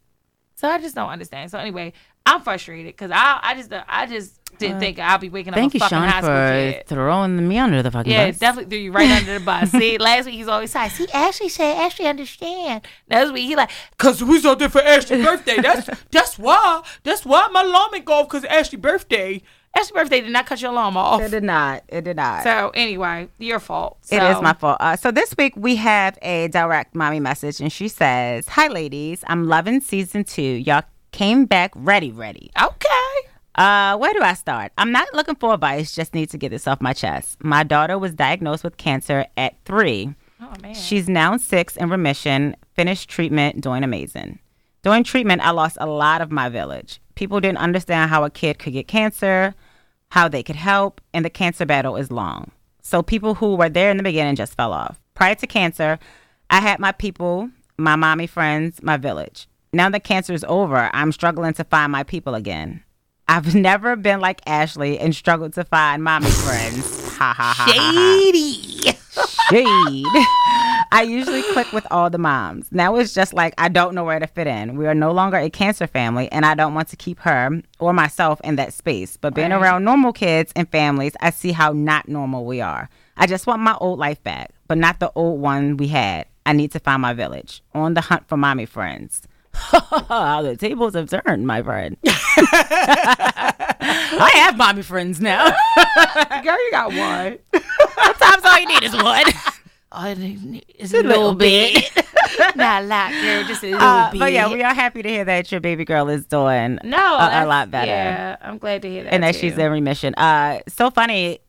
So 0.55 0.67
I 0.67 0.79
just 0.79 0.93
don't 0.93 1.09
understand. 1.09 1.49
So 1.49 1.57
anyway, 1.57 1.93
I'm 2.25 2.41
frustrated 2.41 2.87
because 2.87 3.11
I, 3.11 3.39
I 3.41 3.55
just, 3.55 3.71
I 3.87 4.05
just 4.05 4.37
didn't 4.57 4.79
think 4.79 4.99
I'll 4.99 5.17
be 5.17 5.29
waking 5.29 5.53
up 5.53 5.57
Thank 5.57 5.73
a 5.73 5.77
you, 5.77 5.79
fucking 5.79 5.97
Sean, 5.97 6.07
high 6.07 6.21
for 6.21 6.73
kid. 6.77 6.87
throwing 6.87 7.47
me 7.47 7.57
under 7.57 7.81
the 7.81 7.89
fucking 7.89 8.11
Yeah, 8.11 8.27
bus. 8.27 8.35
it 8.35 8.39
definitely 8.39 8.69
threw 8.69 8.79
you 8.83 8.91
right 8.91 9.09
under 9.09 9.39
the 9.39 9.43
bus. 9.45 9.71
See, 9.71 9.97
last 9.99 10.25
week 10.25 10.35
he's 10.35 10.47
always 10.47 10.73
like, 10.75 10.91
see, 10.91 11.07
Ashley 11.13 11.49
said 11.49 11.77
Ashley 11.77 12.05
understand. 12.05 12.85
That's 13.07 13.31
week 13.31 13.47
he 13.47 13.55
like, 13.55 13.71
cause 13.97 14.23
we 14.23 14.45
out 14.47 14.59
there 14.59 14.69
for 14.69 14.81
Ashley's 14.81 15.25
birthday. 15.25 15.59
That's 15.61 15.89
that's 16.11 16.37
why. 16.37 16.83
That's 17.03 17.25
why 17.25 17.47
my 17.51 17.63
alarm 17.63 17.89
ain't 17.95 18.05
go 18.05 18.13
off 18.13 18.29
cause 18.29 18.45
Ashley's 18.45 18.81
birthday. 18.81 19.41
Ashley's 19.75 19.91
birthday 19.91 20.19
did 20.21 20.31
not 20.31 20.45
cut 20.47 20.61
your 20.61 20.71
alarm 20.71 20.97
off. 20.97 21.21
It 21.21 21.31
did 21.31 21.43
not. 21.43 21.83
It 21.87 22.03
did 22.03 22.17
not. 22.17 22.43
So 22.43 22.71
anyway, 22.75 23.29
your 23.39 23.59
fault. 23.59 23.97
It 24.11 24.21
is 24.21 24.41
my 24.41 24.51
fault. 24.53 24.77
Uh, 24.81 24.97
so 24.97 25.11
this 25.11 25.33
week 25.37 25.53
we 25.55 25.77
have 25.77 26.19
a 26.21 26.49
direct 26.49 26.93
mommy 26.93 27.21
message, 27.21 27.61
and 27.61 27.71
she 27.71 27.87
says, 27.87 28.49
"Hi, 28.49 28.67
ladies. 28.67 29.23
I'm 29.27 29.47
loving 29.47 29.79
season 29.79 30.25
two. 30.25 30.41
Y'all 30.41 30.83
came 31.11 31.45
back 31.45 31.71
ready, 31.75 32.11
ready. 32.11 32.51
Okay. 32.61 33.29
Uh, 33.55 33.97
where 33.97 34.13
do 34.13 34.21
I 34.21 34.33
start? 34.33 34.71
I'm 34.77 34.91
not 34.91 35.13
looking 35.13 35.35
for 35.35 35.53
advice. 35.53 35.93
Just 35.93 36.13
need 36.13 36.29
to 36.29 36.37
get 36.37 36.49
this 36.49 36.67
off 36.67 36.81
my 36.81 36.93
chest. 36.93 37.43
My 37.43 37.63
daughter 37.63 37.97
was 37.97 38.13
diagnosed 38.13 38.63
with 38.63 38.77
cancer 38.77 39.25
at 39.35 39.55
three. 39.65 40.15
Oh 40.41 40.53
man. 40.61 40.73
She's 40.73 41.09
now 41.09 41.37
six 41.37 41.75
in 41.75 41.89
remission, 41.89 42.55
finished 42.73 43.09
treatment, 43.09 43.61
doing 43.61 43.83
amazing. 43.83 44.39
During 44.83 45.03
treatment, 45.03 45.45
I 45.45 45.51
lost 45.51 45.77
a 45.79 45.85
lot 45.85 46.21
of 46.21 46.31
my 46.31 46.49
village. 46.49 46.99
People 47.15 47.39
didn't 47.39 47.59
understand 47.59 48.09
how 48.09 48.23
a 48.23 48.29
kid 48.29 48.57
could 48.57 48.73
get 48.73 48.87
cancer, 48.87 49.53
how 50.09 50.27
they 50.27 50.41
could 50.41 50.55
help, 50.55 50.99
and 51.13 51.23
the 51.23 51.29
cancer 51.29 51.65
battle 51.65 51.97
is 51.97 52.09
long. 52.09 52.51
So 52.81 53.03
people 53.03 53.35
who 53.35 53.55
were 53.55 53.69
there 53.69 53.91
in 53.91 53.97
the 53.97 54.03
beginning 54.03 54.35
just 54.35 54.55
fell 54.55 54.73
off. 54.73 54.99
Prior 55.13 55.35
to 55.35 55.45
cancer, 55.45 55.99
I 56.49 56.61
had 56.61 56.79
my 56.79 56.91
people, 56.91 57.51
my 57.77 57.95
mommy 57.95 58.25
friends, 58.27 58.81
my 58.81 58.97
village. 58.97 59.47
Now 59.73 59.89
that 59.89 60.03
cancer 60.03 60.33
is 60.33 60.43
over, 60.49 60.89
I'm 60.93 61.11
struggling 61.11 61.53
to 61.53 61.63
find 61.63 61.91
my 61.91 62.03
people 62.03 62.35
again. 62.35 62.83
I've 63.27 63.55
never 63.69 63.95
been 63.95 64.19
like 64.19 64.41
Ashley 64.45 64.99
and 64.99 65.15
struggled 65.15 65.53
to 65.53 65.63
find 65.63 66.03
mommy 66.03 66.29
friends. 66.29 67.15
Ha 67.17 67.33
ha 67.33 67.53
ha. 67.55 67.65
ha, 67.65 67.73
ha 67.73 68.19
Shady. 68.21 68.91
shade. 69.49 70.25
I 70.93 71.03
usually 71.07 71.41
click 71.53 71.71
with 71.71 71.87
all 71.89 72.09
the 72.09 72.17
moms. 72.17 72.67
Now 72.71 72.97
it's 72.97 73.13
just 73.13 73.33
like 73.33 73.53
I 73.57 73.69
don't 73.69 73.95
know 73.95 74.03
where 74.03 74.19
to 74.19 74.27
fit 74.27 74.45
in. 74.47 74.75
We 74.75 74.87
are 74.87 74.93
no 74.95 75.13
longer 75.13 75.37
a 75.37 75.49
cancer 75.49 75.87
family, 75.87 76.29
and 76.33 76.45
I 76.45 76.53
don't 76.53 76.73
want 76.73 76.89
to 76.89 76.97
keep 76.97 77.19
her 77.19 77.61
or 77.79 77.93
myself 77.93 78.41
in 78.43 78.57
that 78.57 78.73
space. 78.73 79.15
But 79.15 79.33
being 79.33 79.51
Right. 79.51 79.61
around 79.61 79.85
normal 79.85 80.11
kids 80.11 80.51
and 80.53 80.67
families, 80.69 81.13
I 81.21 81.29
see 81.29 81.53
how 81.53 81.71
not 81.71 82.09
normal 82.09 82.43
we 82.43 82.59
are. 82.59 82.89
I 83.15 83.25
just 83.25 83.47
want 83.47 83.61
my 83.61 83.77
old 83.79 83.99
life 83.99 84.21
back, 84.21 84.51
but 84.67 84.77
not 84.77 84.99
the 84.99 85.11
old 85.15 85.39
one 85.39 85.77
we 85.77 85.87
had. 85.87 86.25
I 86.45 86.51
need 86.51 86.71
to 86.73 86.79
find 86.79 87.01
my 87.01 87.13
village. 87.13 87.61
On 87.73 87.93
the 87.93 88.01
hunt 88.01 88.27
for 88.27 88.35
mommy 88.35 88.65
friends. 88.65 89.21
the 89.71 90.57
tables 90.59 90.95
have 90.95 91.09
turned, 91.09 91.45
my 91.47 91.61
friend. 91.61 91.97
I 92.83 94.31
have 94.45 94.57
mommy 94.57 94.81
friends 94.81 95.19
now. 95.21 95.45
Girl, 96.43 96.57
you 96.65 96.71
got 96.71 96.87
one. 96.93 97.37
Sometimes 98.01 98.43
all 98.45 98.59
you 98.59 98.67
need 98.67 98.83
is 98.83 98.93
one. 98.93 99.23
Oh, 99.93 100.05
it's 100.17 100.93
a 100.93 101.01
little 101.03 101.35
bit. 101.35 101.91
Not 102.55 102.83
a 102.83 102.85
lot, 102.85 103.11
girl. 103.11 103.43
Just 103.43 103.61
a 103.63 103.71
little 103.71 103.81
Uh, 103.81 104.09
bit. 104.11 104.19
but 104.19 104.31
yeah, 104.31 104.47
we 104.51 104.63
are 104.63 104.73
happy 104.73 105.01
to 105.03 105.09
hear 105.09 105.25
that 105.25 105.51
your 105.51 105.59
baby 105.59 105.83
girl 105.83 106.07
is 106.07 106.25
doing 106.25 106.79
no, 106.83 106.97
a, 106.97 107.43
a 107.43 107.45
lot 107.45 107.69
better 107.69 107.87
Yeah, 107.91 108.37
I'm 108.41 108.57
glad 108.57 108.81
to 108.83 108.89
hear 108.89 109.03
that. 109.03 109.13
and 109.13 109.21
that 109.23 109.33
too. 109.33 109.41
she's 109.41 109.57
in 109.57 109.69
remission. 109.71 110.13
Uh, 110.15 110.59
so 110.69 110.89
funny. 110.91 111.39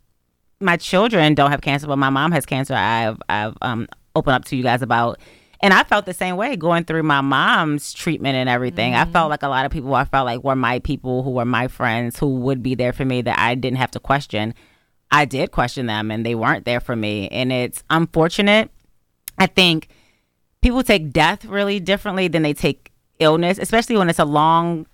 My 0.59 0.77
children 0.77 1.35
don't 1.35 1.51
have 1.53 1.61
cancer, 1.61 1.87
but 1.87 1.99
my 1.99 2.11
mom 2.11 2.33
has 2.33 2.45
cancer. 2.47 2.75
I've 2.75 3.21
I've 3.29 3.57
um 3.63 3.87
opened 4.17 4.35
up 4.35 4.45
to 4.47 4.57
you 4.57 4.63
guys 4.65 4.83
about, 4.83 5.19
and 5.63 5.73
I 5.73 5.85
felt 5.85 6.07
the 6.07 6.15
same 6.15 6.37
way 6.37 6.57
going 6.57 6.85
through 6.85 7.05
my 7.05 7.21
mom's 7.21 7.93
treatment 7.93 8.35
and 8.37 8.49
everything. 8.49 8.95
I 8.95 9.05
Mm-hmm. 9.05 9.13
felt 9.13 9.31
like 9.31 9.43
a 9.43 9.49
lot 9.49 9.65
of 9.65 9.73
people 9.73 9.95
I 9.95 10.05
felt 10.05 10.27
like 10.27 10.43
were 10.43 10.57
my 10.57 10.81
people, 10.81 11.23
who 11.23 11.31
were 11.31 11.45
my 11.45 11.69
friends, 11.69 12.19
who 12.19 12.37
would 12.41 12.63
be 12.63 12.75
there 12.75 12.93
for 12.93 13.05
me 13.05 13.23
that 13.23 13.39
I 13.39 13.55
didn't 13.55 13.79
have 13.79 13.93
to 13.93 14.01
question. 14.01 14.55
I 15.11 15.25
did 15.25 15.51
question 15.53 15.87
them, 15.87 16.11
and 16.11 16.25
they 16.27 16.35
weren't 16.35 16.65
there 16.65 16.81
for 16.81 16.97
me, 16.97 17.29
and 17.29 17.53
it's 17.53 17.85
unfortunate. 17.91 18.71
I 19.39 19.47
think 19.47 19.89
people 20.63 20.83
take 20.83 21.11
death 21.13 21.45
really 21.45 21.81
differently 21.81 22.29
than 22.29 22.43
they 22.43 22.55
take 22.55 22.91
illness, 23.19 23.59
especially 23.59 23.97
when 23.97 24.09
it's 24.09 24.19
a 24.19 24.25
long 24.25 24.87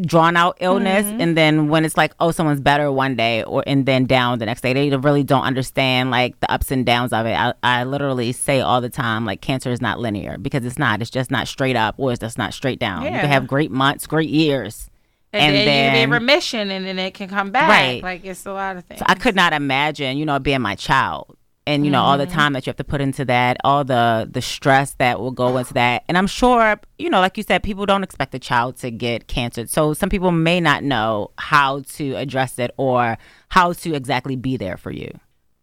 drawn 0.00 0.36
out 0.36 0.56
illness 0.60 1.06
mm-hmm. 1.06 1.20
and 1.20 1.36
then 1.36 1.68
when 1.68 1.84
it's 1.84 1.96
like 1.96 2.12
oh 2.20 2.30
someone's 2.30 2.60
better 2.60 2.90
one 2.90 3.16
day 3.16 3.42
or 3.44 3.62
and 3.66 3.86
then 3.86 4.06
down 4.06 4.38
the 4.38 4.46
next 4.46 4.60
day. 4.60 4.72
They 4.72 4.96
really 4.96 5.24
don't 5.24 5.44
understand 5.44 6.10
like 6.10 6.38
the 6.40 6.50
ups 6.50 6.70
and 6.70 6.84
downs 6.84 7.12
of 7.12 7.26
it. 7.26 7.34
I, 7.34 7.54
I 7.62 7.84
literally 7.84 8.32
say 8.32 8.60
all 8.60 8.80
the 8.80 8.88
time 8.88 9.24
like 9.24 9.40
cancer 9.40 9.70
is 9.70 9.80
not 9.80 9.98
linear 9.98 10.38
because 10.38 10.64
it's 10.64 10.78
not. 10.78 11.00
It's 11.00 11.10
just 11.10 11.30
not 11.30 11.48
straight 11.48 11.76
up 11.76 11.94
or 11.98 12.12
it's 12.12 12.20
just 12.20 12.38
not 12.38 12.54
straight 12.54 12.78
down. 12.78 13.04
You 13.04 13.10
can 13.10 13.28
have 13.28 13.46
great 13.46 13.70
months 13.70 14.06
great 14.06 14.30
years 14.30 14.90
and, 15.32 15.56
and 15.56 15.68
then, 15.68 15.92
be 15.92 15.98
in 15.98 16.10
then- 16.10 16.10
remission, 16.10 16.70
and 16.70 16.86
then 16.86 16.98
it 16.98 17.14
can 17.14 17.28
come 17.28 17.50
back. 17.50 17.68
Right. 17.68 18.02
Like 18.02 18.24
it's 18.24 18.46
a 18.46 18.52
lot 18.52 18.76
of 18.76 18.84
things. 18.84 19.00
So 19.00 19.06
I 19.08 19.14
could 19.14 19.34
not 19.34 19.52
imagine, 19.52 20.16
you 20.18 20.26
know, 20.26 20.38
being 20.38 20.60
my 20.60 20.74
child 20.74 21.36
and 21.66 21.84
you 21.84 21.90
know 21.90 22.00
all 22.00 22.16
the 22.16 22.26
time 22.26 22.52
that 22.52 22.66
you 22.66 22.70
have 22.70 22.76
to 22.76 22.84
put 22.84 23.00
into 23.00 23.24
that, 23.24 23.56
all 23.64 23.84
the 23.84 24.28
the 24.30 24.40
stress 24.40 24.94
that 24.94 25.20
will 25.20 25.32
go 25.32 25.56
into 25.56 25.74
that. 25.74 26.04
And 26.08 26.16
I'm 26.16 26.26
sure, 26.26 26.80
you 26.98 27.10
know, 27.10 27.20
like 27.20 27.36
you 27.36 27.42
said, 27.42 27.62
people 27.62 27.86
don't 27.86 28.02
expect 28.02 28.34
a 28.34 28.38
child 28.38 28.76
to 28.78 28.90
get 28.90 29.26
cancer. 29.26 29.66
So 29.66 29.92
some 29.92 30.08
people 30.08 30.30
may 30.30 30.60
not 30.60 30.84
know 30.84 31.32
how 31.38 31.80
to 31.94 32.14
address 32.14 32.58
it 32.58 32.70
or 32.76 33.18
how 33.48 33.72
to 33.72 33.94
exactly 33.94 34.36
be 34.36 34.56
there 34.56 34.76
for 34.76 34.90
you. 34.90 35.10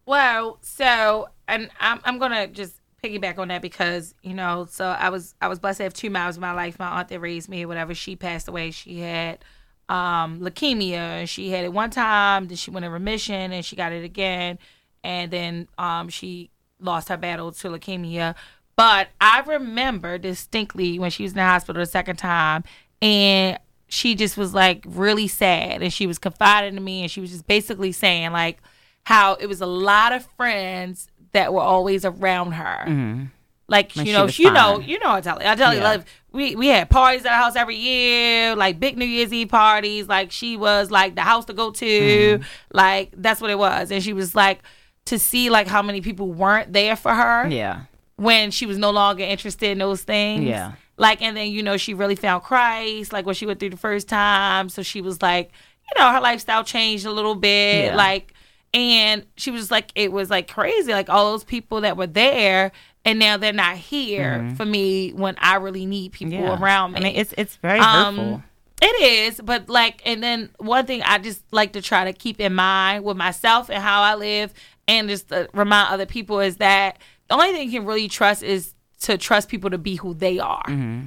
Well, 0.06 0.58
so 0.60 1.28
and 1.48 1.70
I'm 1.80 2.00
I'm 2.04 2.18
gonna 2.18 2.46
just 2.48 2.80
piggyback 3.02 3.38
on 3.38 3.48
that 3.48 3.62
because 3.62 4.14
you 4.22 4.34
know, 4.34 4.66
so 4.70 4.86
I 4.86 5.08
was 5.08 5.34
I 5.40 5.48
was 5.48 5.58
blessed 5.58 5.78
to 5.78 5.84
have 5.84 5.94
two 5.94 6.10
moms 6.10 6.36
in 6.36 6.40
my 6.40 6.52
life. 6.52 6.78
My 6.78 6.88
aunt 6.88 7.08
that 7.08 7.20
raised 7.20 7.48
me, 7.48 7.64
whatever, 7.66 7.94
she 7.94 8.16
passed 8.16 8.48
away. 8.48 8.70
She 8.70 9.00
had 9.00 9.44
um 9.88 10.40
leukemia 10.40 10.94
and 10.94 11.28
she 11.28 11.50
had 11.50 11.64
it 11.64 11.72
one 11.72 11.90
time, 11.90 12.48
then 12.48 12.56
she 12.56 12.70
went 12.70 12.86
in 12.86 12.92
remission 12.92 13.52
and 13.52 13.64
she 13.64 13.76
got 13.76 13.92
it 13.92 14.04
again, 14.04 14.58
and 15.04 15.30
then 15.30 15.68
um 15.78 16.08
she 16.08 16.50
lost 16.80 17.08
her 17.08 17.16
battle 17.16 17.52
to 17.52 17.68
leukemia. 17.68 18.34
But 18.76 19.08
I 19.20 19.40
remember 19.46 20.18
distinctly 20.18 20.98
when 20.98 21.10
she 21.12 21.22
was 21.22 21.32
in 21.32 21.36
the 21.36 21.44
hospital 21.44 21.80
the 21.80 21.86
second 21.86 22.16
time 22.16 22.64
and 23.00 23.58
she 23.88 24.16
just 24.16 24.36
was 24.36 24.52
like 24.52 24.84
really 24.88 25.28
sad 25.28 25.80
and 25.82 25.92
she 25.92 26.06
was 26.08 26.18
confiding 26.18 26.74
to 26.74 26.80
me 26.80 27.02
and 27.02 27.10
she 27.10 27.20
was 27.20 27.30
just 27.30 27.46
basically 27.46 27.92
saying 27.92 28.32
like 28.32 28.58
how 29.04 29.34
it 29.34 29.46
was 29.46 29.60
a 29.60 29.66
lot 29.66 30.12
of 30.12 30.26
friends 30.36 31.08
that 31.32 31.52
were 31.52 31.60
always 31.60 32.04
around 32.04 32.52
her 32.52 33.28
Like 33.68 33.92
When 33.94 34.06
you 34.06 34.12
know, 34.12 34.26
you 34.26 34.50
know, 34.50 34.78
fine. 34.78 34.88
you 34.88 34.98
know, 34.98 35.10
I 35.12 35.20
tell 35.20 35.40
you, 35.40 35.48
I 35.48 35.54
tell 35.54 35.72
you, 35.72 35.80
Yeah. 35.80 35.88
like 35.88 36.04
we 36.32 36.56
we 36.56 36.66
had 36.66 36.90
parties 36.90 37.24
at 37.24 37.32
our 37.32 37.38
house 37.44 37.56
every 37.56 37.76
year, 37.76 38.56
like 38.56 38.80
big 38.80 38.98
New 38.98 39.04
Year's 39.06 39.32
Eve 39.32 39.48
parties. 39.48 40.08
Like 40.08 40.32
she 40.32 40.56
was 40.56 40.90
like 40.90 41.14
the 41.14 41.22
house 41.22 41.44
to 41.46 41.52
go 41.54 41.70
to, 41.70 41.86
Mm-hmm. 41.86 42.42
like 42.72 43.12
that's 43.16 43.40
what 43.40 43.50
it 43.50 43.58
was. 43.58 43.90
And 43.92 44.02
she 44.02 44.12
was 44.12 44.34
like 44.34 44.60
to 45.06 45.18
see 45.18 45.50
like 45.50 45.66
how 45.66 45.82
many 45.82 46.00
people 46.00 46.32
weren't 46.32 46.72
there 46.72 46.96
for 46.96 47.12
her 47.14 47.46
Yeah. 47.48 47.82
when 48.16 48.50
she 48.50 48.66
was 48.66 48.78
no 48.78 48.90
longer 48.90 49.22
interested 49.24 49.70
in 49.70 49.78
those 49.78 50.02
things. 50.02 50.44
Yeah. 50.44 50.72
Like, 50.96 51.20
and 51.22 51.36
then, 51.36 51.48
you 51.50 51.62
know, 51.62 51.76
she 51.76 51.92
really 51.92 52.14
found 52.14 52.42
Christ, 52.44 53.12
like 53.12 53.26
when 53.26 53.34
she 53.34 53.46
went 53.46 53.58
through 53.60 53.70
the 53.70 53.76
first 53.76 54.08
time. 54.08 54.68
So 54.68 54.82
she 54.82 55.00
was 55.00 55.20
like, 55.20 55.50
you 55.94 56.00
know, 56.00 56.08
her 56.10 56.20
lifestyle 56.20 56.62
changed 56.64 57.04
a 57.04 57.10
little 57.10 57.34
bit. 57.34 57.86
Yeah. 57.86 57.96
Like, 57.96 58.32
and 58.72 59.26
she 59.36 59.50
was 59.50 59.70
like, 59.70 59.90
it 59.94 60.12
was 60.12 60.30
like 60.30 60.48
crazy. 60.48 60.92
Like, 60.92 61.08
all 61.10 61.32
those 61.32 61.44
people 61.44 61.80
that 61.82 61.96
were 61.96 62.06
there, 62.06 62.72
and 63.04 63.18
now 63.18 63.36
they're 63.36 63.52
not 63.52 63.76
here 63.76 64.52
for 64.56 64.64
me 64.64 65.10
when 65.10 65.34
I 65.38 65.56
really 65.56 65.84
need 65.84 66.12
people 66.12 66.38
Mm-hmm. 66.38 66.44
Yeah. 66.46 66.60
around 66.62 66.92
me. 66.92 67.00
I 67.00 67.02
mean, 67.02 67.16
it's 67.16 67.34
it's 67.36 67.56
very 67.56 67.78
Um, 67.80 68.16
hurtful. 68.16 68.42
It 68.82 69.02
is, 69.02 69.40
but 69.42 69.68
like, 69.68 70.02
and 70.04 70.22
then 70.22 70.50
one 70.58 70.86
thing 70.86 71.02
I 71.02 71.18
just 71.18 71.42
like 71.52 71.72
to 71.72 71.82
try 71.82 72.04
to 72.04 72.12
keep 72.12 72.40
in 72.40 72.54
mind 72.54 73.04
with 73.04 73.16
myself 73.16 73.68
and 73.70 73.82
how 73.82 74.02
I 74.02 74.14
live, 74.14 74.52
and 74.88 75.08
just 75.08 75.28
to 75.28 75.48
remind 75.52 75.92
other 75.92 76.06
people 76.06 76.40
is 76.40 76.56
that 76.58 76.98
the 77.28 77.34
only 77.34 77.52
thing 77.52 77.70
you 77.70 77.78
can 77.80 77.86
really 77.86 78.08
trust 78.08 78.42
is 78.42 78.74
to 79.00 79.18
trust 79.18 79.50
people 79.50 79.68
to 79.68 79.76
be 79.76 79.96
who 79.96 80.14
they 80.14 80.38
are, 80.38 80.62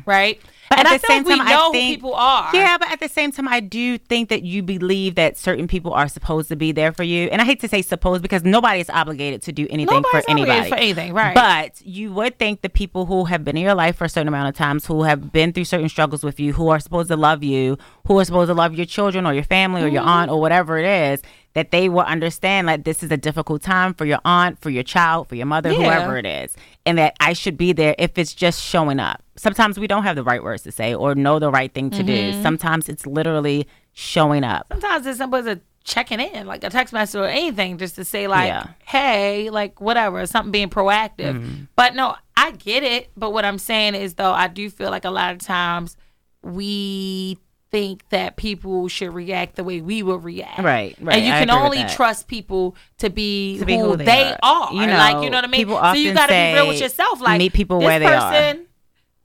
right? 0.06 0.38
Mm-hmm. 0.40 0.48
But 0.70 0.80
and 0.80 0.88
at 0.88 0.94
I 0.94 0.98
the 0.98 1.08
same 1.08 1.24
time, 1.24 1.42
I 1.42 1.50
know 1.50 1.72
think- 1.72 1.88
who 1.90 1.96
people 1.96 2.14
are. 2.14 2.50
Yeah, 2.54 2.78
but 2.78 2.92
at 2.92 3.00
the 3.00 3.08
same 3.08 3.32
time, 3.32 3.48
I 3.48 3.60
do 3.62 3.98
think 3.98 4.28
that 4.30 4.44
you 4.44 4.62
believe 4.62 5.16
that 5.16 5.38
certain 5.38 5.66
people 5.68 5.94
are 5.94 6.08
supposed 6.10 6.50
to 6.50 6.56
be 6.58 6.74
there 6.74 6.92
for 6.92 7.04
you. 7.04 7.28
And 7.30 7.42
I 7.42 7.46
hate 7.46 7.62
to 7.62 7.68
say 7.70 7.82
supposed 7.82 8.22
because 8.22 8.44
nobody 8.44 8.82
is 8.82 8.90
obligated 8.90 9.42
to 9.44 9.54
do 9.54 9.66
anything 9.70 9.96
Nobody's 9.96 10.26
for 10.26 10.30
obligated 10.32 10.50
anybody. 10.50 10.70
for 10.70 10.76
anything, 10.76 11.14
right? 11.14 11.34
But 11.34 11.82
you 11.88 12.12
would 12.14 12.38
think 12.38 12.62
the 12.62 12.70
people 12.70 13.06
who 13.06 13.26
have 13.26 13.44
been 13.46 13.56
in 13.58 13.64
your 13.64 13.74
life 13.76 13.96
for 13.96 14.04
a 14.06 14.10
certain 14.10 14.28
amount 14.28 14.50
of 14.50 14.56
times, 14.56 14.86
who 14.86 15.04
have 15.04 15.32
been 15.32 15.54
through 15.54 15.66
certain 15.66 15.88
struggles 15.90 16.24
with 16.24 16.40
you, 16.40 16.52
who 16.54 16.68
are 16.68 16.80
supposed 16.82 17.08
to 17.08 17.16
love 17.16 17.44
you, 17.44 17.78
who 18.08 18.18
are 18.20 18.26
supposed 18.26 18.48
to 18.50 18.54
love 18.54 18.74
your 18.74 18.86
children 18.86 19.26
or 19.28 19.34
your 19.34 19.44
family 19.44 19.84
or 19.84 19.88
your 19.88 20.02
Mm-hmm. 20.02 20.10
aunt 20.10 20.32
or 20.32 20.40
whatever 20.40 20.78
it 20.78 20.86
is, 20.86 21.22
that 21.54 21.72
they 21.72 21.90
will 21.90 22.02
understand 22.02 22.68
like 22.68 22.84
this 22.84 23.04
is 23.04 23.12
a 23.12 23.18
difficult 23.18 23.62
time 23.62 23.94
for 23.94 24.06
your 24.06 24.20
aunt, 24.24 24.60
for 24.62 24.70
your 24.70 24.84
child, 24.84 25.28
for 25.28 25.36
your 25.36 25.46
mother, 25.48 25.72
Yeah. 25.72 25.78
whoever 25.78 26.18
it 26.18 26.26
is, 26.26 26.56
and 26.86 26.98
that 26.98 27.16
I 27.20 27.34
should 27.34 27.58
be 27.58 27.74
there 27.74 27.96
if 27.98 28.18
it's 28.18 28.34
just 28.34 28.62
showing 28.64 29.00
up. 29.00 29.24
Sometimes 29.36 29.78
we 29.80 29.88
don't 29.88 30.04
have 30.04 30.16
the 30.16 30.24
right 30.24 30.42
words 30.44 30.64
to 30.64 30.72
say 30.72 30.94
or 30.96 31.16
know 31.16 31.40
the 31.40 31.52
right 31.52 31.74
thing 31.74 31.90
to 31.92 31.98
Mm-hmm. 32.04 32.32
do. 32.38 32.42
Sometimes 32.44 32.88
it's 32.90 33.06
literally 33.06 33.68
showing 33.94 34.44
up. 34.44 34.68
sometimes 34.72 35.06
it's 35.08 35.18
simple 35.18 35.40
as 35.40 35.48
a 35.48 35.60
checking 35.84 36.20
in, 36.20 36.46
like 36.46 36.64
a 36.66 36.70
text 36.70 36.94
message 36.94 37.18
or 37.20 37.26
anything, 37.26 37.78
just 37.78 37.96
to 37.96 38.04
say 38.06 38.28
like, 38.28 38.48
Yeah. 38.48 38.68
"Hey, 38.86 39.50
like 39.50 39.80
whatever," 39.82 40.26
something 40.28 40.52
being 40.52 40.70
proactive. 40.70 41.68
But 41.78 41.96
no, 41.96 42.16
I 42.36 42.52
get 42.52 42.84
it. 42.84 43.10
But 43.18 43.32
what 43.32 43.46
I'm 43.46 43.58
saying 43.58 43.96
is, 43.96 44.16
though, 44.16 44.34
I 44.34 44.48
do 44.50 44.70
feel 44.70 44.92
like 44.92 45.06
a 45.06 45.10
lot 45.10 45.34
of 45.34 45.40
times 45.40 45.96
we 46.44 47.38
think 47.72 48.08
that 48.10 48.36
people 48.38 48.88
should 48.88 49.14
react 49.14 49.56
the 49.56 49.64
way 49.64 49.82
we 49.82 50.02
would 50.04 50.24
react. 50.24 50.60
Right, 50.60 50.96
right. 51.02 51.18
And 51.18 51.26
you 51.26 51.32
I 51.34 51.40
can 51.40 51.50
only 51.50 51.84
trust 51.86 52.28
people 52.28 52.76
to 53.00 53.10
be, 53.10 53.60
To 53.60 53.66
be 53.66 53.78
who, 53.78 53.90
who 53.92 53.98
they, 53.98 54.06
they 54.06 54.24
are. 54.32 54.40
are. 54.42 54.74
You 54.74 54.80
like 54.88 55.16
know, 55.18 55.22
you 55.24 55.30
know 55.30 55.38
what 55.38 55.44
I 55.44 55.48
mean. 55.48 55.60
people 55.62 55.78
so 55.80 55.92
you 55.94 56.14
got 56.14 56.28
to 56.28 56.34
be 56.34 56.54
real 56.54 56.68
with 56.68 56.80
yourself. 56.80 57.20
Like 57.22 57.40
meet 57.40 57.54
people 57.54 57.80
this 57.80 57.86
where 57.88 58.00
they 58.00 58.06
are. 58.06 58.56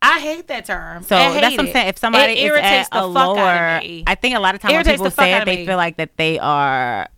I 0.05 0.19
hate 0.19 0.49
that 0.49 0.65
term. 0.65 1.05
So 1.05 1.15
I 1.15 1.41
that's 1.41 1.57
what 1.57 1.67
I'm 1.67 1.73
saying. 1.73 1.89
If 1.89 1.99
somebody 1.99 2.33
it 2.33 2.39
irritates 2.47 2.89
the 2.89 2.97
fuck 2.97 3.15
lower, 3.15 3.39
out 3.39 3.83
of 3.85 3.89
me. 3.89 4.03
I 4.07 4.17
think 4.17 4.35
a 4.35 4.41
lot 4.41 4.57
of 4.57 4.61
times 4.61 4.75
when 4.75 4.85
people 4.85 5.11
say 5.13 5.35
it, 5.35 5.45
they 5.45 5.65
feel 5.65 5.77
like 5.77 5.97
that 5.99 6.17
they 6.17 6.41
are 6.41 7.09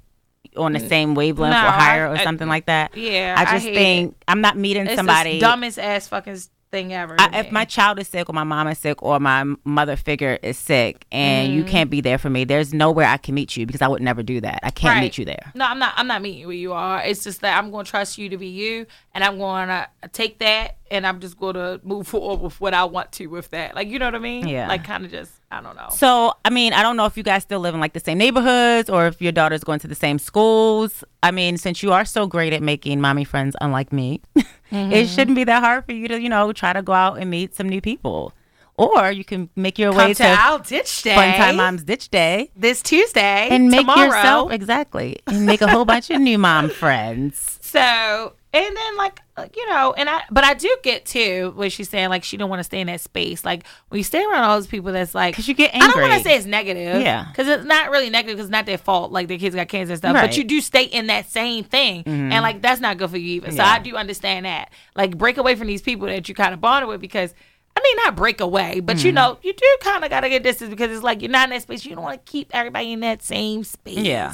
on 0.56 0.72
the 0.74 0.80
same 0.80 1.14
wavelength 1.14 1.52
No, 1.54 1.58
or 1.66 1.70
higher 1.70 2.06
I- 2.06 2.10
or 2.10 2.16
I- 2.16 2.22
something 2.24 2.46
like 2.46 2.66
that. 2.66 2.94
yeah, 2.96 3.34
I 3.38 3.42
I 3.42 3.44
just 3.54 3.66
hate 3.66 3.74
think 3.74 4.16
I'm 4.28 4.40
not 4.42 4.58
meeting 4.58 4.86
It's 4.86 4.94
somebody. 4.96 5.40
dumbest 5.40 5.78
ass 5.78 6.08
fucking 6.08 6.36
thing 6.74 6.92
ever. 6.92 7.16
I, 7.18 7.40
if 7.40 7.52
my 7.52 7.64
child 7.64 7.98
is 8.00 8.08
sick 8.08 8.28
or 8.28 8.32
my 8.32 8.42
mom 8.44 8.66
is 8.68 8.78
sick 8.78 9.02
or 9.02 9.20
my 9.20 9.44
mother 9.64 9.96
figure 9.96 10.38
is 10.42 10.58
sick 10.58 11.06
and 11.12 11.48
Mm-hmm. 11.48 11.56
you 11.56 11.64
can't 11.64 11.90
be 11.90 12.00
there 12.00 12.18
for 12.18 12.30
me, 12.30 12.44
there's 12.44 12.74
nowhere 12.74 13.06
I 13.06 13.16
can 13.16 13.34
meet 13.34 13.56
you 13.56 13.64
because 13.66 13.82
I 13.82 13.88
would 13.88 14.02
never 14.02 14.22
do 14.22 14.40
that. 14.40 14.60
I 14.62 14.70
can't 14.70 14.94
Right. 14.96 15.02
meet 15.02 15.18
you 15.18 15.24
there. 15.24 15.52
No, 15.54 15.64
I'm 15.66 15.78
not. 15.78 15.94
I'm 15.96 16.06
not 16.06 16.20
meeting 16.22 16.40
you 16.40 16.46
where 16.48 16.56
you 16.56 16.72
are. 16.72 17.02
It's 17.02 17.22
just 17.24 17.40
that 17.42 17.56
I'm 17.58 17.70
going 17.70 17.84
to 17.84 17.90
trust 17.90 18.18
you 18.18 18.28
to 18.30 18.36
be 18.36 18.48
you, 18.48 18.86
and 19.14 19.22
I'm 19.22 19.38
going 19.38 19.68
to 19.68 19.88
take 20.12 20.38
that, 20.40 20.76
and 20.90 21.06
I'm 21.06 21.20
just 21.20 21.38
going 21.38 21.54
to 21.54 21.80
move 21.84 22.06
forward 22.12 22.40
with 22.42 22.60
what 22.60 22.74
I 22.74 22.84
want 22.84 23.12
to 23.12 23.26
with 23.28 23.50
that. 23.50 23.74
Like 23.74 23.88
you 23.88 23.98
know 23.98 24.06
what 24.06 24.14
I 24.14 24.18
mean? 24.18 24.48
Yeah. 24.48 24.68
Like 24.68 24.84
kind 24.84 25.04
of 25.04 25.10
just 25.10 25.32
I 25.50 25.60
don't 25.60 25.76
know. 25.76 25.88
So, 25.92 26.32
I 26.44 26.50
mean, 26.50 26.72
I 26.72 26.82
don't 26.82 26.96
know 26.96 27.06
if 27.06 27.16
you 27.16 27.22
guys 27.22 27.42
still 27.44 27.60
live 27.60 27.74
in 27.74 27.80
like 27.80 27.92
the 27.92 28.00
same 28.00 28.18
neighborhoods 28.18 28.90
or 28.90 29.06
if 29.06 29.22
your 29.22 29.30
daughter's 29.30 29.62
going 29.62 29.78
to 29.80 29.86
the 29.88 29.94
same 29.94 30.18
schools. 30.18 31.04
I 31.22 31.30
mean, 31.30 31.58
since 31.58 31.80
you 31.82 31.92
are 31.92 32.04
so 32.04 32.26
great 32.26 32.52
at 32.52 32.60
making 32.62 33.00
mommy 33.00 33.22
friends, 33.24 33.54
unlike 33.60 33.92
me, 33.92 34.20
Mm-hmm. 34.74 34.92
it 34.92 35.08
shouldn't 35.08 35.36
be 35.36 35.44
that 35.44 35.62
hard 35.62 35.84
for 35.86 35.92
you 35.92 36.08
to, 36.08 36.20
you 36.20 36.28
know, 36.28 36.52
try 36.52 36.72
to 36.72 36.82
go 36.82 36.92
out 36.92 37.18
and 37.18 37.30
meet 37.30 37.54
some 37.54 37.68
new 37.68 37.80
people. 37.80 38.32
Or 38.76 39.12
you 39.12 39.24
can 39.24 39.48
make 39.54 39.78
your 39.78 39.92
Come 39.92 39.98
way 39.98 40.14
to 40.14 40.22
to 40.24 40.28
our 40.28 40.58
ditch 40.58 41.02
day 41.02 41.14
Fun 41.14 41.34
Time 41.36 41.56
Mom's 41.56 41.84
Ditch 41.84 42.08
Day 42.08 42.50
this 42.56 42.82
Tuesday 42.82 43.46
and 43.50 43.68
make 43.70 43.82
tomorrow. 43.82 44.06
yourself 44.06 44.50
exactly 44.50 45.20
and 45.28 45.46
make 45.46 45.60
a 45.62 45.68
whole 45.68 45.84
bunch 45.84 46.10
of 46.10 46.20
new 46.20 46.38
mom 46.38 46.70
friends. 46.70 47.58
So 47.74 48.34
and 48.54 48.76
then 48.76 48.96
like 48.96 49.20
uh, 49.36 49.46
you 49.56 49.68
know, 49.68 49.92
and 49.96 50.08
I 50.08 50.22
but 50.30 50.44
I 50.44 50.54
do 50.54 50.74
get 50.82 51.04
too 51.04 51.52
what 51.56 51.72
she's 51.72 51.88
saying 51.88 52.08
like 52.08 52.22
she 52.24 52.36
don't 52.36 52.48
want 52.48 52.60
to 52.60 52.64
stay 52.64 52.80
in 52.80 52.86
that 52.86 53.00
space. 53.00 53.44
Like 53.44 53.64
when 53.88 53.98
you 53.98 54.04
stay 54.04 54.24
around 54.24 54.44
all 54.44 54.56
those 54.56 54.66
people, 54.68 54.92
that's 54.92 55.14
like 55.14 55.34
'Cause 55.34 55.48
you 55.48 55.54
get 55.54 55.74
angry. 55.74 55.88
I 55.88 55.90
don't 55.92 56.08
want 56.10 56.22
to 56.22 56.28
say 56.28 56.36
it's 56.36 56.46
negative, 56.46 57.02
Yeah. 57.02 57.26
because 57.30 57.48
it's 57.48 57.64
not 57.64 57.90
really 57.90 58.10
negative 58.10 58.36
because 58.36 58.46
it's 58.46 58.52
not 58.52 58.64
their 58.66 58.78
fault. 58.78 59.10
Like 59.12 59.28
their 59.28 59.38
kids 59.38 59.54
got 59.54 59.68
cancer 59.68 59.92
and 59.92 59.98
stuff, 59.98 60.14
Right. 60.14 60.20
Mm-hmm. 60.22 60.28
but 60.30 60.36
you 60.38 60.44
do 60.44 60.60
stay 60.60 60.84
in 60.84 61.08
that 61.08 61.28
same 61.28 61.64
thing, 61.64 62.04
and 62.06 62.30
like 62.42 62.62
that's 62.62 62.80
not 62.80 62.96
good 62.96 63.10
for 63.10 63.18
you 63.18 63.36
either. 63.42 63.50
So 63.50 63.62
I 63.62 63.78
do 63.80 63.96
understand 63.96 64.46
that. 64.46 64.70
Like 64.94 65.18
break 65.18 65.36
away 65.36 65.56
from 65.56 65.66
these 65.66 65.82
people 65.82 66.06
that 66.06 66.28
you 66.28 66.34
kind 66.34 66.54
of 66.54 66.60
bonded 66.60 66.88
with 66.88 67.00
because. 67.00 67.34
I 67.76 67.80
mean, 67.82 67.96
not 68.04 68.14
break 68.14 68.40
away, 68.40 68.78
but 68.78 68.98
Mm-hmm. 68.98 69.06
you 69.06 69.12
know, 69.12 69.36
you 69.42 69.52
do 69.52 69.66
kind 69.80 70.04
of 70.04 70.08
got 70.08 70.20
to 70.20 70.28
get 70.28 70.44
distance 70.44 70.70
because 70.70 70.92
it's 70.92 71.02
like 71.02 71.22
you're 71.22 71.30
not 71.32 71.48
in 71.48 71.50
that 71.50 71.62
space. 71.62 71.84
You 71.84 71.96
don't 71.96 72.04
want 72.04 72.24
to 72.24 72.30
keep 72.30 72.54
everybody 72.54 72.92
in 72.92 73.00
that 73.00 73.20
same 73.20 73.64
space. 73.64 73.98
Yeah. 73.98 74.32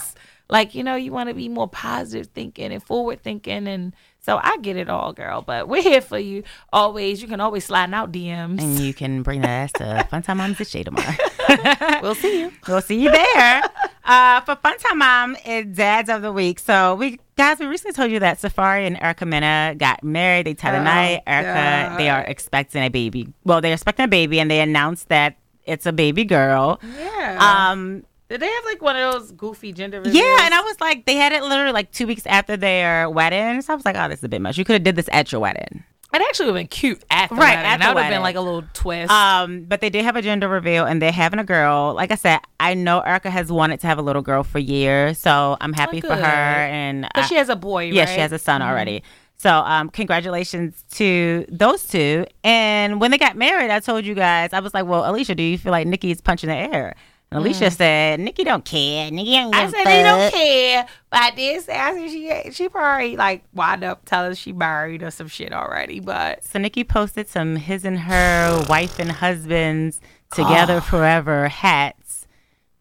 Like, 0.51 0.75
you 0.75 0.85
know, 0.85 0.95
you 0.95 1.11
want 1.11 1.31
to 1.31 1.35
be 1.35 1.49
more 1.49 1.67
positive 1.67 2.27
thinking 2.35 2.71
and 2.71 2.83
forward 2.83 3.23
thinking. 3.23 3.67
And 3.67 3.95
so 4.23 4.39
I 4.43 4.57
get 4.59 4.77
it 4.77 4.89
all, 4.89 5.13
girl. 5.13 5.43
But 5.43 5.69
we're 5.69 5.83
here 5.83 6.01
for 6.01 6.19
you 6.19 6.43
always. 6.73 7.21
You 7.23 7.29
can 7.29 7.41
always 7.41 7.65
slide 7.65 7.93
out 7.95 8.13
DMs. 8.13 8.61
And 8.61 8.79
you 8.79 8.93
can 8.95 9.23
bring 9.23 9.41
that 9.43 9.49
ass 9.49 9.73
to 9.73 10.07
Fun 10.11 10.23
Time 10.23 10.39
Mom's 10.39 10.59
Day 10.71 10.83
tomorrow. 10.83 11.15
we'll 12.03 12.15
see 12.15 12.41
you. 12.41 12.53
We'll 12.69 12.81
see 12.83 13.03
you 13.03 13.11
there. 13.11 13.63
Uh, 14.05 14.41
for 14.43 14.57
Fun 14.57 14.79
Time 14.79 14.99
Mom, 14.99 15.37
it's 15.45 15.77
Dads 15.77 16.09
of 16.11 16.23
the 16.23 16.33
Week. 16.33 16.59
So 16.59 16.95
we 16.97 17.19
guys, 17.37 17.59
we 17.59 17.67
recently 17.67 17.93
told 17.95 18.11
you 18.11 18.19
that 18.21 18.39
Safaree 18.39 18.87
and 18.87 19.01
Erica 19.01 19.25
Mena 19.27 19.75
got 19.77 20.03
married. 20.03 20.47
They 20.47 20.55
tied 20.55 20.75
a 20.75 20.79
Oh, 20.81 20.83
night. 20.83 21.23
Erica, 21.27 21.97
they 21.97 22.09
are 22.09 22.23
expecting 22.23 22.83
a 22.83 22.89
baby. 22.89 23.29
Well, 23.45 23.61
they're 23.61 23.73
expecting 23.73 24.05
a 24.05 24.09
baby, 24.09 24.41
and 24.41 24.51
they 24.51 24.61
announced 24.61 25.09
that 25.09 25.37
it's 25.65 25.87
a 25.87 25.93
baby 25.93 26.25
girl. 26.25 26.81
Yeah. 26.99 27.69
Um, 27.71 28.05
Did 28.31 28.41
they 28.41 28.47
have 28.49 28.65
like 28.65 28.81
one 28.81 28.97
of 28.97 29.13
those 29.13 29.33
goofy 29.33 29.73
gender 29.73 29.99
reveals? 29.99 30.15
yeah, 30.17 30.47
and 30.47 30.55
I 30.55 30.61
was 30.61 30.81
like, 30.81 31.05
they 31.05 31.17
had 31.17 31.33
it 31.33 31.43
literally 31.43 31.73
like 31.73 31.91
two 31.91 32.07
weeks 32.07 32.25
after 32.27 32.57
their 32.57 33.11
wedding. 33.11 33.61
So 33.61 33.73
I 33.73 33.77
was 33.77 33.85
like, 33.85 33.97
oh, 33.97 34.09
this 34.09 34.21
is 34.21 34.25
a 34.25 34.29
bit 34.29 34.41
much. 34.41 34.57
You 34.57 34.65
could 34.65 34.75
have 34.75 34.85
did 34.85 34.95
this 34.97 35.09
at 35.13 35.33
your 35.33 35.41
wedding. 35.41 35.83
It 36.13 36.23
actually 36.23 36.47
would 36.47 36.57
have 36.57 36.61
been 36.63 36.67
cute 36.69 37.05
after 37.11 37.35
Right, 37.37 37.51
wedding. 37.57 37.65
after 37.67 37.85
That 37.85 37.95
would 37.95 38.03
have 38.05 38.11
been 38.13 38.23
like 38.23 38.37
a 38.37 38.41
little 38.41 38.65
twist. 38.73 39.13
Um, 39.13 39.65
but 39.65 39.81
they 39.81 39.91
did 39.91 40.05
have 40.05 40.17
a 40.17 40.23
gender 40.23 40.49
reveal, 40.49 40.85
and 40.85 41.01
they're 41.03 41.13
having 41.13 41.39
a 41.39 41.45
girl. 41.45 41.93
Like 41.95 42.11
I 42.13 42.17
said, 42.17 42.41
I 42.59 42.75
know 42.75 43.01
Erica 43.01 43.31
has 43.31 43.51
wanted 43.53 43.81
to 43.81 43.87
have 43.89 43.99
a 43.99 44.03
little 44.03 44.23
girl 44.23 44.43
for 44.45 44.59
years, 44.61 45.19
so 45.19 45.57
I'm 45.61 45.73
happy 45.73 46.01
for 46.01 46.15
her. 46.15 46.25
And 46.25 47.03
but 47.15 47.25
I- 47.25 47.27
she 47.27 47.35
has 47.37 47.49
a 47.49 47.57
boy, 47.57 47.85
yeah, 47.87 48.01
right? 48.01 48.09
Mm-hmm. 48.09 48.15
she 48.17 48.21
has 48.23 48.33
a 48.33 48.39
son 48.39 48.63
already. 48.63 49.03
So, 49.39 49.51
um, 49.51 49.89
congratulations 49.89 50.85
to 50.93 51.47
those 51.49 51.87
two. 51.87 52.27
And 52.45 53.01
when 53.01 53.11
they 53.11 53.19
got 53.19 53.37
married, 53.37 53.71
I 53.71 53.81
told 53.81 54.05
you 54.05 54.15
guys, 54.15 54.53
I 54.53 54.61
was 54.61 54.75
like, 54.75 54.87
"Well, 54.87 55.09
Alicia, 55.11 55.35
do 55.35 55.43
you 55.43 55.57
feel 55.59 55.73
like 55.73 55.87
Nicki's 55.87 56.21
punching 56.21 56.49
the 56.49 56.57
air?" 56.57 56.95
And 57.33 57.41
Alicia 57.41 57.71
said, 57.71 58.19
"Nicki 58.19 58.43
don't 58.43 58.65
care. 58.65 59.09
Nicki 59.11 59.31
Mm. 59.35 59.55
I 59.55 59.71
said 59.71 59.85
they 59.85 60.03
don't 60.03 60.33
care, 60.33 60.87
but 61.11 61.21
I 61.23 61.31
did 61.31 61.63
say 61.63 61.77
I 61.79 61.93
said 61.95 62.11
she 62.11 62.51
she 62.53 62.69
probably 62.69 63.17
like 63.17 63.45
wind 63.55 63.85
up 63.85 64.05
telling 64.05 64.33
us 64.33 64.39
she 64.39 64.53
married 64.53 65.03
or 65.05 65.13
some 65.13 65.29
shit 65.29 65.53
already. 65.53 66.01
But 66.01 66.45
So 66.45 66.59
Nicki 66.59 66.83
posted 66.83 67.29
some 67.29 67.55
his 67.57 67.85
and 67.85 68.01
her 68.01 68.65
wife 68.69 68.99
and 68.99 69.13
husbands 69.13 70.01
together 70.35 70.81
forever 70.81 71.49
hats, 71.49 72.27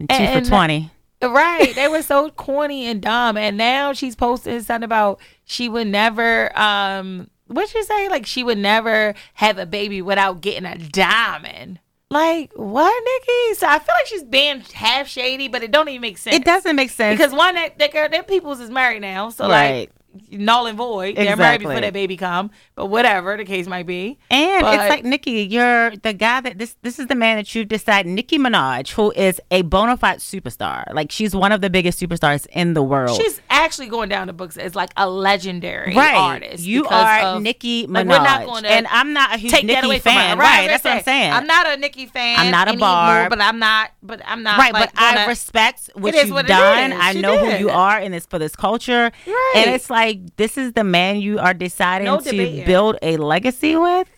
and 0.00 0.08
two 0.08 0.16
And- 0.16 0.44
for 0.44 0.48
twenty. 0.50 0.90
Right. 1.22 1.74
They 1.74 1.86
were 1.86 2.00
so 2.02 2.30
corny 2.36 2.86
and 2.86 3.00
dumb. 3.02 3.36
And 3.36 3.56
now 3.58 3.92
she's 3.92 4.16
posting 4.16 4.62
something 4.62 4.84
about 4.84 5.20
she 5.44 5.68
would 5.68 5.86
never 5.86 6.50
um 6.58 7.28
what'd 7.46 7.70
she 7.70 7.82
say? 7.84 8.08
Like 8.08 8.26
she 8.26 8.42
would 8.42 8.58
never 8.58 9.14
have 9.34 9.58
a 9.58 9.66
baby 9.66 10.00
without 10.02 10.40
getting 10.40 10.64
a 10.64 10.76
diamond. 10.78 11.78
Like, 12.12 12.50
what, 12.56 13.02
Nicki? 13.04 13.54
So 13.54 13.68
I 13.68 13.78
feel 13.78 13.94
like 13.96 14.06
she's 14.06 14.24
being 14.24 14.60
half 14.72 15.06
shady, 15.06 15.46
but 15.46 15.62
it 15.62 15.70
don't 15.70 15.88
even 15.88 16.00
make 16.00 16.18
sense. 16.18 16.34
It 16.34 16.44
doesn't 16.44 16.74
make 16.74 16.90
sense 16.90 17.16
because 17.16 17.32
one 17.32 17.54
that, 17.54 17.78
that 17.78 17.92
girl, 17.92 18.08
their 18.08 18.24
peoples 18.24 18.58
is 18.58 18.68
married 18.68 19.00
now. 19.02 19.30
So 19.30 19.48
Right. 19.48 19.78
like 19.78 19.90
null 20.30 20.66
and 20.66 20.76
void. 20.76 21.16
They're 21.16 21.36
married 21.36 21.60
before 21.60 21.80
that 21.80 21.92
baby 21.92 22.16
come, 22.16 22.50
but 22.74 22.86
whatever 22.86 23.36
the 23.36 23.44
case 23.44 23.66
might 23.66 23.86
be. 23.86 24.18
And 24.30 24.62
But- 24.62 24.74
it's 24.74 24.88
like 24.88 25.04
Nicki, 25.04 25.42
you're 25.42 25.96
the 25.96 26.12
guy 26.12 26.40
that 26.40 26.58
this 26.58 26.76
this 26.82 26.98
is 26.98 27.06
the 27.06 27.14
man 27.14 27.36
that 27.36 27.54
you've 27.54 27.68
decided, 27.68 28.10
Nicki 28.10 28.38
Minaj, 28.38 28.90
who 28.92 29.12
is 29.12 29.40
a 29.50 29.62
bona 29.62 29.96
fide 29.96 30.18
superstar. 30.18 30.92
Like 30.92 31.12
she's 31.12 31.34
one 31.34 31.52
of 31.52 31.60
the 31.60 31.70
biggest 31.70 32.00
superstars 32.00 32.46
in 32.52 32.74
the 32.74 32.82
world. 32.82 33.16
She's 33.20 33.40
actually 33.50 33.88
going 33.88 34.08
down 34.08 34.26
the 34.26 34.32
books 34.32 34.56
as 34.56 34.74
like 34.74 34.90
a 34.96 35.08
legendary 35.08 35.94
right. 35.94 36.14
artist. 36.16 36.64
You 36.64 36.86
are 36.86 37.20
of- 37.20 37.42
Nicki 37.42 37.86
Minaj, 37.86 38.46
like, 38.46 38.64
and 38.64 38.86
I'm 38.88 39.12
not 39.12 39.34
a 39.34 39.38
huge 39.38 39.52
take 39.52 39.66
that 39.68 39.84
Nicki 39.84 39.98
fan. 40.00 40.38
Right, 40.38 40.64
I 40.64 40.66
that's 40.68 40.84
what 40.84 40.94
I'm 40.94 41.02
saying. 41.04 41.32
I'm 41.32 41.46
not 41.46 41.68
a 41.68 41.76
Nicki 41.76 42.06
fan. 42.06 42.38
I'm 42.38 42.50
not 42.50 42.68
a 42.74 42.76
bar, 42.76 43.28
but 43.28 43.40
I'm 43.40 43.58
not. 43.58 43.90
But 44.02 44.22
I'm 44.26 44.42
not. 44.42 44.58
Right, 44.58 44.72
like, 44.72 44.92
but 44.92 45.00
I 45.00 45.14
gonna- 45.14 45.28
respect 45.28 45.90
what 45.94 46.14
you've 46.14 46.30
what 46.30 46.46
done. 46.46 46.92
I 46.92 47.12
know 47.12 47.38
who 47.38 47.56
you 47.58 47.70
are 47.70 48.00
in 48.00 48.12
this 48.12 48.26
for 48.26 48.38
this 48.38 48.56
culture, 48.56 49.10
Right. 49.26 49.52
and 49.56 49.70
it's 49.70 49.88
like 49.90 49.99
this 50.36 50.56
is 50.58 50.72
the 50.72 50.84
man 50.84 51.20
you 51.20 51.38
are 51.38 51.54
deciding 51.54 52.06
No 52.06 52.20
to 52.20 52.62
build 52.66 52.96
a 53.02 53.16
legacy 53.16 53.76
with. 53.76 54.08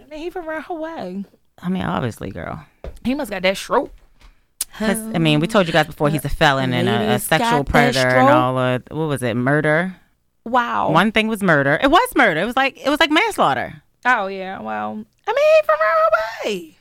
I 0.00 0.06
mean, 0.10 0.18
he 0.20 0.30
from 0.30 0.48
around 0.48 0.62
Hawaii. 0.62 1.24
I 1.62 1.68
mean, 1.68 1.82
obviously, 1.82 2.30
girl. 2.30 2.64
He 3.04 3.14
must 3.14 3.30
got 3.30 3.42
that 3.42 3.56
stroke. 3.56 3.92
'Cause, 4.78 4.98
I 5.14 5.18
mean, 5.18 5.38
we 5.38 5.46
told 5.46 5.68
you 5.68 5.72
guys 5.72 5.86
before 5.86 6.10
he's 6.10 6.24
a 6.24 6.28
felon 6.28 6.72
and 6.72 6.88
a, 6.88 7.14
a 7.14 7.18
sexual 7.20 7.62
predator 7.62 8.08
and 8.08 8.28
all 8.28 8.58
of 8.58 8.82
what 8.90 9.06
was 9.06 9.22
it? 9.22 9.34
Murder. 9.36 9.94
Wow. 10.44 10.90
One 10.90 11.12
thing 11.12 11.28
was 11.28 11.42
murder. 11.44 11.78
It 11.80 11.90
was 11.92 12.08
murder. 12.16 12.40
It 12.40 12.44
was 12.44 12.56
like 12.56 12.76
it 12.84 12.90
was 12.90 12.98
like 12.98 13.10
manslaughter. 13.10 13.82
Oh 14.04 14.26
yeah. 14.26 14.60
Well, 14.60 15.04
I 15.28 15.32
mean, 15.32 15.36
he 15.36 15.66
from 15.66 15.76
Hawaii. 15.80 16.73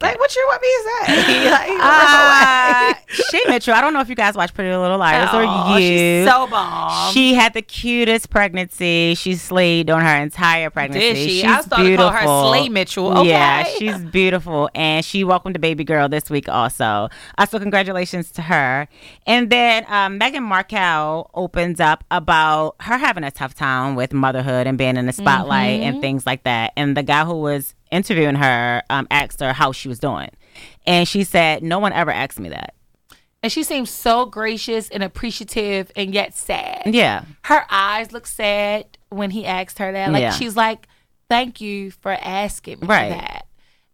Like, 0.00 0.18
what 0.18 0.34
you 0.34 0.44
want 0.48 0.62
me 0.62 0.68
to 0.68 1.22
say? 1.22 1.50
like, 1.50 1.70
Uh, 1.80 2.94
Shay 3.30 3.40
Mitchell. 3.48 3.72
I 3.72 3.80
don't 3.80 3.92
know 3.92 4.00
if 4.00 4.08
you 4.08 4.16
guys 4.16 4.34
watch 4.34 4.52
Pretty 4.52 4.74
Little 4.76 4.98
Liars 4.98 5.28
Aw, 5.32 5.38
or 5.38 5.78
you. 5.78 5.86
She's 5.86 6.28
so 6.28 6.48
bomb. 6.48 7.12
She 7.14 7.34
had 7.34 7.54
the 7.54 7.62
cutest 7.62 8.28
pregnancy. 8.28 9.14
She 9.14 9.36
slayed 9.36 9.88
on 9.88 10.00
her 10.00 10.16
entire 10.16 10.70
pregnancy. 10.70 11.00
Did 11.12 11.16
she? 11.16 11.28
She's 11.42 11.44
I 11.44 11.60
started 11.60 11.84
beautiful. 11.86 12.10
to 12.10 12.18
call 12.18 12.52
her 12.52 12.58
Slay 12.58 12.68
Mitchell. 12.68 13.18
Okay. 13.18 13.28
Yeah, 13.28 13.62
she's 13.62 13.98
beautiful, 14.06 14.68
and 14.74 15.04
she 15.04 15.22
welcomed 15.22 15.54
a 15.54 15.60
baby 15.60 15.84
girl 15.84 16.08
this 16.08 16.28
week 16.30 16.48
also. 16.48 17.08
Uh, 17.38 17.46
so 17.46 17.60
congratulations 17.60 18.32
to 18.32 18.42
her. 18.42 18.88
And 19.24 19.50
then 19.50 19.84
um, 19.88 20.18
Meghan 20.18 20.42
Markle 20.42 21.30
opens 21.34 21.78
up 21.78 22.02
about 22.10 22.74
her 22.80 22.98
having 22.98 23.22
a 23.22 23.30
tough 23.30 23.54
time 23.54 23.94
with 23.94 24.12
motherhood 24.12 24.66
and 24.66 24.76
being 24.76 24.96
in 24.96 25.06
the 25.06 25.12
spotlight 25.12 25.66
Mm-hmm. 25.80 25.82
and 25.84 26.00
things 26.00 26.26
like 26.26 26.42
that. 26.42 26.72
And 26.76 26.96
the 26.96 27.04
guy 27.04 27.24
who 27.24 27.34
was 27.40 27.74
interviewing 27.96 28.36
her 28.36 28.82
um, 28.90 29.06
asked 29.10 29.40
her 29.40 29.52
how 29.52 29.72
she 29.72 29.88
was 29.88 29.98
doing, 29.98 30.30
and 30.86 31.08
she 31.08 31.24
said, 31.24 31.62
"No 31.62 31.78
one 31.78 31.92
ever 31.92 32.10
asked 32.10 32.38
me 32.38 32.48
that." 32.50 32.74
and 33.42 33.52
she 33.52 33.62
seems 33.62 33.90
so 33.90 34.24
gracious 34.26 34.88
and 34.88 35.02
appreciative 35.04 35.92
and 35.94 36.12
yet 36.14 36.34
sad. 36.34 36.82
Yeah. 36.86 37.24
Her 37.44 37.64
eyes 37.70 38.10
look 38.10 38.26
sad 38.26 38.86
when 39.10 39.30
he 39.30 39.44
asked 39.44 39.78
her 39.78 39.92
that. 39.92 40.10
Like 40.10 40.22
Yeah. 40.22 40.30
she's 40.32 40.56
like, 40.56 40.88
"Thank 41.28 41.60
you 41.60 41.90
for 41.92 42.12
asking 42.12 42.80
me 42.80 42.86
Right. 42.88 43.10
that." 43.10 43.46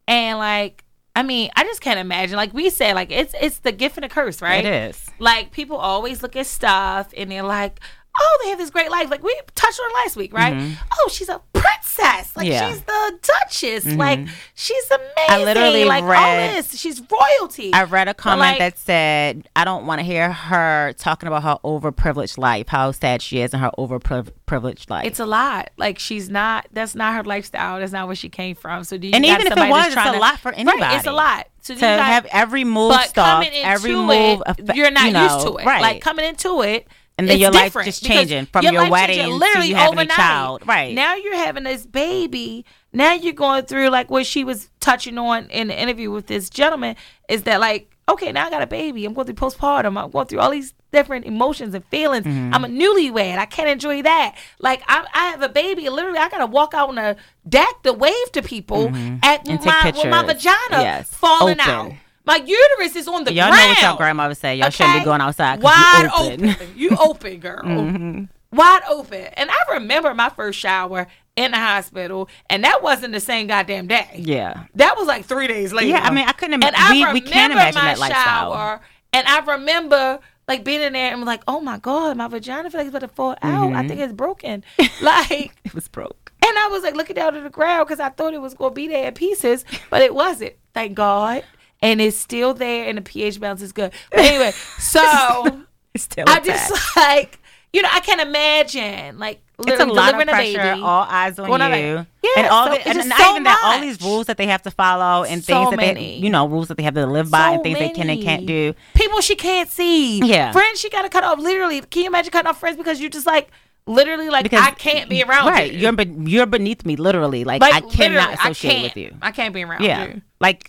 And 0.08 0.38
like, 0.38 0.84
I 1.14 1.22
mean, 1.22 1.50
I 1.56 1.64
just 1.64 1.80
can't 1.82 1.98
imagine. 1.98 2.36
Like 2.36 2.54
we 2.54 2.70
said, 2.70 2.94
like 2.94 3.10
it's 3.10 3.34
it's 3.40 3.58
the 3.58 3.72
gift 3.72 3.96
and 3.98 4.04
the 4.04 4.08
curse, 4.08 4.40
right? 4.40 4.64
It 4.64 4.72
is. 4.90 5.10
Like 5.18 5.50
people 5.50 5.76
always 5.76 6.22
look 6.22 6.36
at 6.36 6.46
stuff 6.46 7.12
and 7.16 7.30
they're 7.30 7.42
like, 7.42 7.80
"Oh, 8.20 8.38
they 8.42 8.50
have 8.50 8.58
this 8.58 8.70
great 8.70 8.90
life." 8.90 9.10
Like 9.10 9.22
we 9.22 9.34
touched 9.54 9.80
on 9.80 9.90
it 9.90 9.94
last 10.04 10.16
week, 10.16 10.32
right? 10.32 10.76
Oh, 11.00 11.08
she's 11.10 11.28
a 11.28 11.40
princess. 11.52 12.36
Like 12.36 12.46
Mm-hmm. 12.46 12.52
Yeah. 12.52 12.62
Mm-hmm. 12.62 12.72
she's 12.72 12.82
the 12.82 13.18
duchess. 13.22 13.94
Like 13.96 14.20
she's 14.54 14.90
amazing. 14.90 15.12
I 15.28 15.44
literally 15.44 15.84
like 15.84 16.02
all 16.04 16.36
this. 16.36 16.76
She's 16.78 17.00
royalty. 17.10 17.72
I 17.72 17.84
read 17.84 18.08
a 18.08 18.14
comment 18.14 18.40
like- 18.40 18.58
that 18.58 18.78
said, 18.78 19.48
I 19.54 19.64
don't 19.64 19.86
want 19.86 20.00
to 20.00 20.04
hear 20.04 20.32
her 20.32 20.92
talking 20.98 21.26
about 21.28 21.42
her 21.44 21.58
overprivileged 21.64 22.38
life, 22.38 22.68
how 22.68 22.90
sad 22.92 23.22
she 23.22 23.40
is 23.40 23.52
in 23.54 23.60
her 23.60 23.70
overprivileged 23.78 24.90
life. 24.90 25.06
it's 25.06 25.20
a 25.20 25.26
lot. 25.26 25.70
Like 25.76 25.98
she's 25.98 26.28
not. 26.28 26.66
That's 26.72 26.94
not 26.94 27.14
her 27.14 27.22
lifestyle. 27.24 27.78
That's 27.80 27.92
not 27.92 28.06
where 28.06 28.16
she 28.16 28.28
came 28.28 28.56
from. 28.56 28.84
So 28.84 28.96
do 28.98 29.06
you 29.06 29.12
And 29.14 29.24
even 29.24 29.46
if 29.46 29.56
it 29.56 29.70
was, 29.70 29.86
it's 29.88 29.96
a 29.96 30.12
to- 30.12 30.18
lot 30.18 30.38
for 30.38 30.50
Right, 30.50 30.58
anybody. 30.60 30.96
it's 30.96 31.06
a 31.06 31.12
lot. 31.12 31.46
So 31.60 31.74
to 31.74 31.78
you 31.78 31.80
got, 31.80 32.04
have 32.04 32.26
every 32.26 32.64
move 32.64 32.90
but 32.90 33.08
stopped, 33.10 33.44
coming 33.44 33.52
into 33.56 33.68
every 33.68 33.92
it, 33.92 33.96
move, 33.96 34.42
affe- 34.46 34.74
you're 34.74 34.90
not 34.90 35.04
you 35.06 35.12
know, 35.12 35.22
used 35.34 35.46
to 35.46 35.56
it. 35.58 35.64
Right. 35.66 35.80
Like 35.80 36.02
coming 36.02 36.24
into 36.24 36.62
it. 36.62 36.88
And 37.18 37.28
then 37.28 37.34
it's 37.34 37.40
your 37.42 37.50
life 37.50 37.74
just 37.84 38.04
changing 38.04 38.46
from 38.46 38.64
your 38.64 38.72
life 38.72 38.90
wedding 38.90 39.16
changing 39.16 39.32
to 39.32 39.36
literally 39.38 39.68
you 39.68 39.74
having 39.74 39.98
a 39.98 40.06
child. 40.06 40.66
Right. 40.66 40.94
now, 40.94 41.14
you're 41.14 41.36
having 41.36 41.64
this 41.64 41.84
baby. 41.86 42.64
Now 42.92 43.12
you're 43.14 43.32
going 43.34 43.64
through 43.64 43.88
like 43.90 44.10
what 44.10 44.26
she 44.26 44.44
was 44.44 44.70
touching 44.80 45.18
on 45.18 45.46
in 45.50 45.68
the 45.68 45.80
interview 45.80 46.10
with 46.10 46.26
this 46.26 46.50
gentleman 46.50 46.96
is 47.28 47.44
that 47.44 47.60
like 47.60 47.88
okay 48.08 48.32
now 48.32 48.46
I 48.46 48.50
got 48.50 48.62
a 48.62 48.66
baby. 48.66 49.04
I'm 49.04 49.14
going 49.14 49.26
through 49.26 49.36
postpartum. 49.36 50.02
I'm 50.02 50.10
going 50.10 50.26
through 50.26 50.40
all 50.40 50.50
these 50.50 50.74
different 50.92 51.24
emotions 51.24 51.74
and 51.74 51.84
feelings. 51.86 52.26
Mm-hmm. 52.26 52.52
I'm 52.52 52.64
a 52.64 52.68
newlywed. 52.68 53.38
I 53.38 53.46
can't 53.46 53.68
enjoy 53.68 54.02
that. 54.02 54.36
Like 54.58 54.82
I, 54.86 55.06
I 55.14 55.30
have 55.30 55.40
a 55.42 55.48
baby. 55.48 55.88
Literally, 55.88 56.18
I 56.18 56.28
gotta 56.28 56.46
walk 56.46 56.74
out 56.74 56.90
on 56.90 56.98
a 56.98 57.16
deck 57.48 57.82
to 57.84 57.92
wave 57.94 58.32
to 58.32 58.42
people 58.42 58.88
at 59.22 59.44
Mm-hmm. 59.44 59.50
And 59.52 59.64
my 59.64 59.92
with 59.94 60.06
my 60.10 60.22
vagina 60.24 60.82
Yes. 60.82 61.08
falling 61.14 61.60
Open. 61.60 61.70
out. 61.70 61.92
My 62.24 62.36
uterus 62.36 62.94
is 62.96 63.08
on 63.08 63.24
the 63.24 63.32
ground. 63.32 63.36
Y'all 63.36 63.50
know 63.50 63.68
what 63.68 63.82
your 63.82 63.96
grandmother 63.96 64.34
said. 64.34 64.58
Y'all 64.58 64.70
shouldn't 64.70 65.00
be 65.00 65.04
going 65.04 65.20
outside. 65.20 65.60
Wide 65.62 66.02
you 66.04 66.10
open. 66.26 66.40
Mm-hmm. 66.40 66.50
open. 66.62 66.72
You 66.76 66.90
open, 67.00 67.40
girl. 67.40 68.26
Wide 68.52 68.82
open. 68.88 69.24
And 69.34 69.50
I 69.50 69.74
remember 69.74 70.14
my 70.14 70.28
first 70.28 70.58
shower 70.58 71.08
in 71.36 71.52
the 71.52 71.56
hospital, 71.56 72.28
and 72.50 72.62
that 72.64 72.82
wasn't 72.82 73.12
the 73.14 73.20
same 73.20 73.46
goddamn 73.46 73.86
day. 73.86 74.08
yeah. 74.18 74.64
That 74.74 74.96
was 74.96 75.06
like 75.08 75.24
three 75.24 75.46
days 75.46 75.72
later. 75.72 75.88
Yeah, 75.88 76.02
I 76.02 76.10
mean, 76.10 76.28
I 76.28 76.32
couldn't 76.32 76.54
imagine. 76.54 76.74
And 76.74 77.04
I 77.06 77.12
we- 77.12 77.20
we 77.20 77.26
can't 77.26 77.52
imagine 77.52 77.80
my 77.80 77.86
that 77.94 77.98
lifestyle. 77.98 78.52
shower, 78.52 78.80
and 79.14 79.26
I 79.26 79.40
remember 79.40 80.20
like 80.48 80.62
being 80.64 80.82
in 80.82 80.92
there 80.92 81.12
and 81.12 81.24
like, 81.24 81.42
oh 81.48 81.60
my 81.60 81.78
god, 81.78 82.16
my 82.18 82.28
vagina 82.28 82.64
feels 82.70 82.74
like 82.74 82.86
it's 82.86 82.90
about 82.96 83.08
to 83.08 83.08
fall 83.08 83.30
out. 83.42 83.68
Mm-hmm. 83.68 83.76
I 83.76 83.88
think 83.88 84.00
it's 84.00 84.12
broken. 84.12 84.62
like, 85.00 85.54
It 85.64 85.72
was 85.74 85.88
broke. 85.88 86.32
and 86.44 86.58
I 86.58 86.68
was 86.70 86.82
like 86.82 86.94
looking 86.94 87.14
down 87.16 87.32
to 87.32 87.40
the 87.40 87.48
ground 87.48 87.86
because 87.88 88.00
I 88.00 88.10
thought 88.10 88.34
it 88.34 88.40
was 88.42 88.52
going 88.52 88.72
to 88.72 88.74
be 88.74 88.88
there 88.88 89.08
in 89.08 89.14
pieces, 89.14 89.64
but 89.88 90.02
it 90.02 90.14
wasn't. 90.14 90.54
Thank 90.74 90.94
God. 90.94 91.44
And 91.82 92.00
it's 92.00 92.16
still 92.16 92.54
there, 92.54 92.88
and 92.88 92.96
the 92.96 93.02
pH 93.02 93.40
balance 93.40 93.60
is 93.60 93.72
good. 93.72 93.92
But 94.10 94.20
anyway, 94.20 94.52
so 94.78 95.64
It's 95.94 96.04
still 96.04 96.24
I 96.28 96.40
just 96.40 96.72
like, 96.96 97.38
you 97.72 97.82
know, 97.82 97.88
I 97.92 98.00
can't 98.00 98.20
imagine 98.20 99.18
like 99.18 99.40
it's 99.66 99.80
a 99.80 99.86
lot 99.86 100.14
of 100.20 100.26
pressure. 100.28 100.76
All 100.82 101.06
eyes 101.08 101.38
on 101.38 101.50
on 101.50 101.60
you. 101.78 101.94
like- 101.96 102.06
Yeah, 102.22 102.30
and 102.38 102.46
all 102.48 102.66
so 102.66 102.72
the, 102.72 102.78
it's 102.80 102.98
and 102.98 103.08
not 103.08 103.18
so 103.18 103.30
even 103.30 103.42
that, 103.44 103.60
all 103.64 103.80
these 103.80 104.00
rules 104.02 104.26
that 104.26 104.36
they 104.36 104.46
have 104.46 104.62
to 104.62 104.70
follow 104.70 105.24
and 105.24 105.42
So 105.44 105.54
things 105.54 105.70
that 105.70 105.76
many. 105.76 106.00
they, 106.20 106.24
you 106.24 106.30
know, 106.30 106.48
rules 106.48 106.68
that 106.68 106.76
they 106.76 106.82
have 106.82 106.94
to 106.94 107.06
live 107.06 107.30
by 107.30 107.52
and 107.52 107.62
things 107.62 107.78
they 107.78 107.90
can 107.90 108.10
and 108.10 108.20
can't 108.22 108.44
do. 108.46 108.74
People 108.94 109.20
she 109.20 109.34
can't 109.36 109.68
see. 109.70 110.18
Yeah. 110.20 110.50
Friends 110.52 110.80
she 110.80 110.88
got 110.90 111.02
to 111.02 111.08
cut 111.08 111.22
off. 111.24 111.38
Literally, 111.38 111.80
can 111.80 112.02
you 112.02 112.08
imagine 112.08 112.30
cutting 112.32 112.48
off 112.48 112.58
friends 112.60 112.76
because 112.76 113.00
you're 113.00 113.10
just 113.10 113.26
like, 113.26 113.50
literally, 113.86 114.30
like, 114.30 114.42
Because 114.44 114.62
I 114.66 114.70
can't 114.72 115.08
be 115.08 115.22
around 115.22 115.46
right, 115.48 115.72
you. 115.72 115.78
you're 115.80 115.92
be- 115.92 116.30
you're 116.30 116.46
beneath 116.46 116.84
me, 116.84 116.96
literally. 116.96 117.44
Like, 117.44 117.60
like, 117.60 117.74
I 117.74 117.80
cannot 117.88 118.34
associate 118.34 118.78
I 118.78 118.82
with 118.82 118.96
you. 118.96 119.16
I 119.22 119.30
can't 119.32 119.54
be 119.54 119.62
around 119.64 119.82
Yeah, 119.84 120.06
you. 120.06 120.22
like 120.40 120.68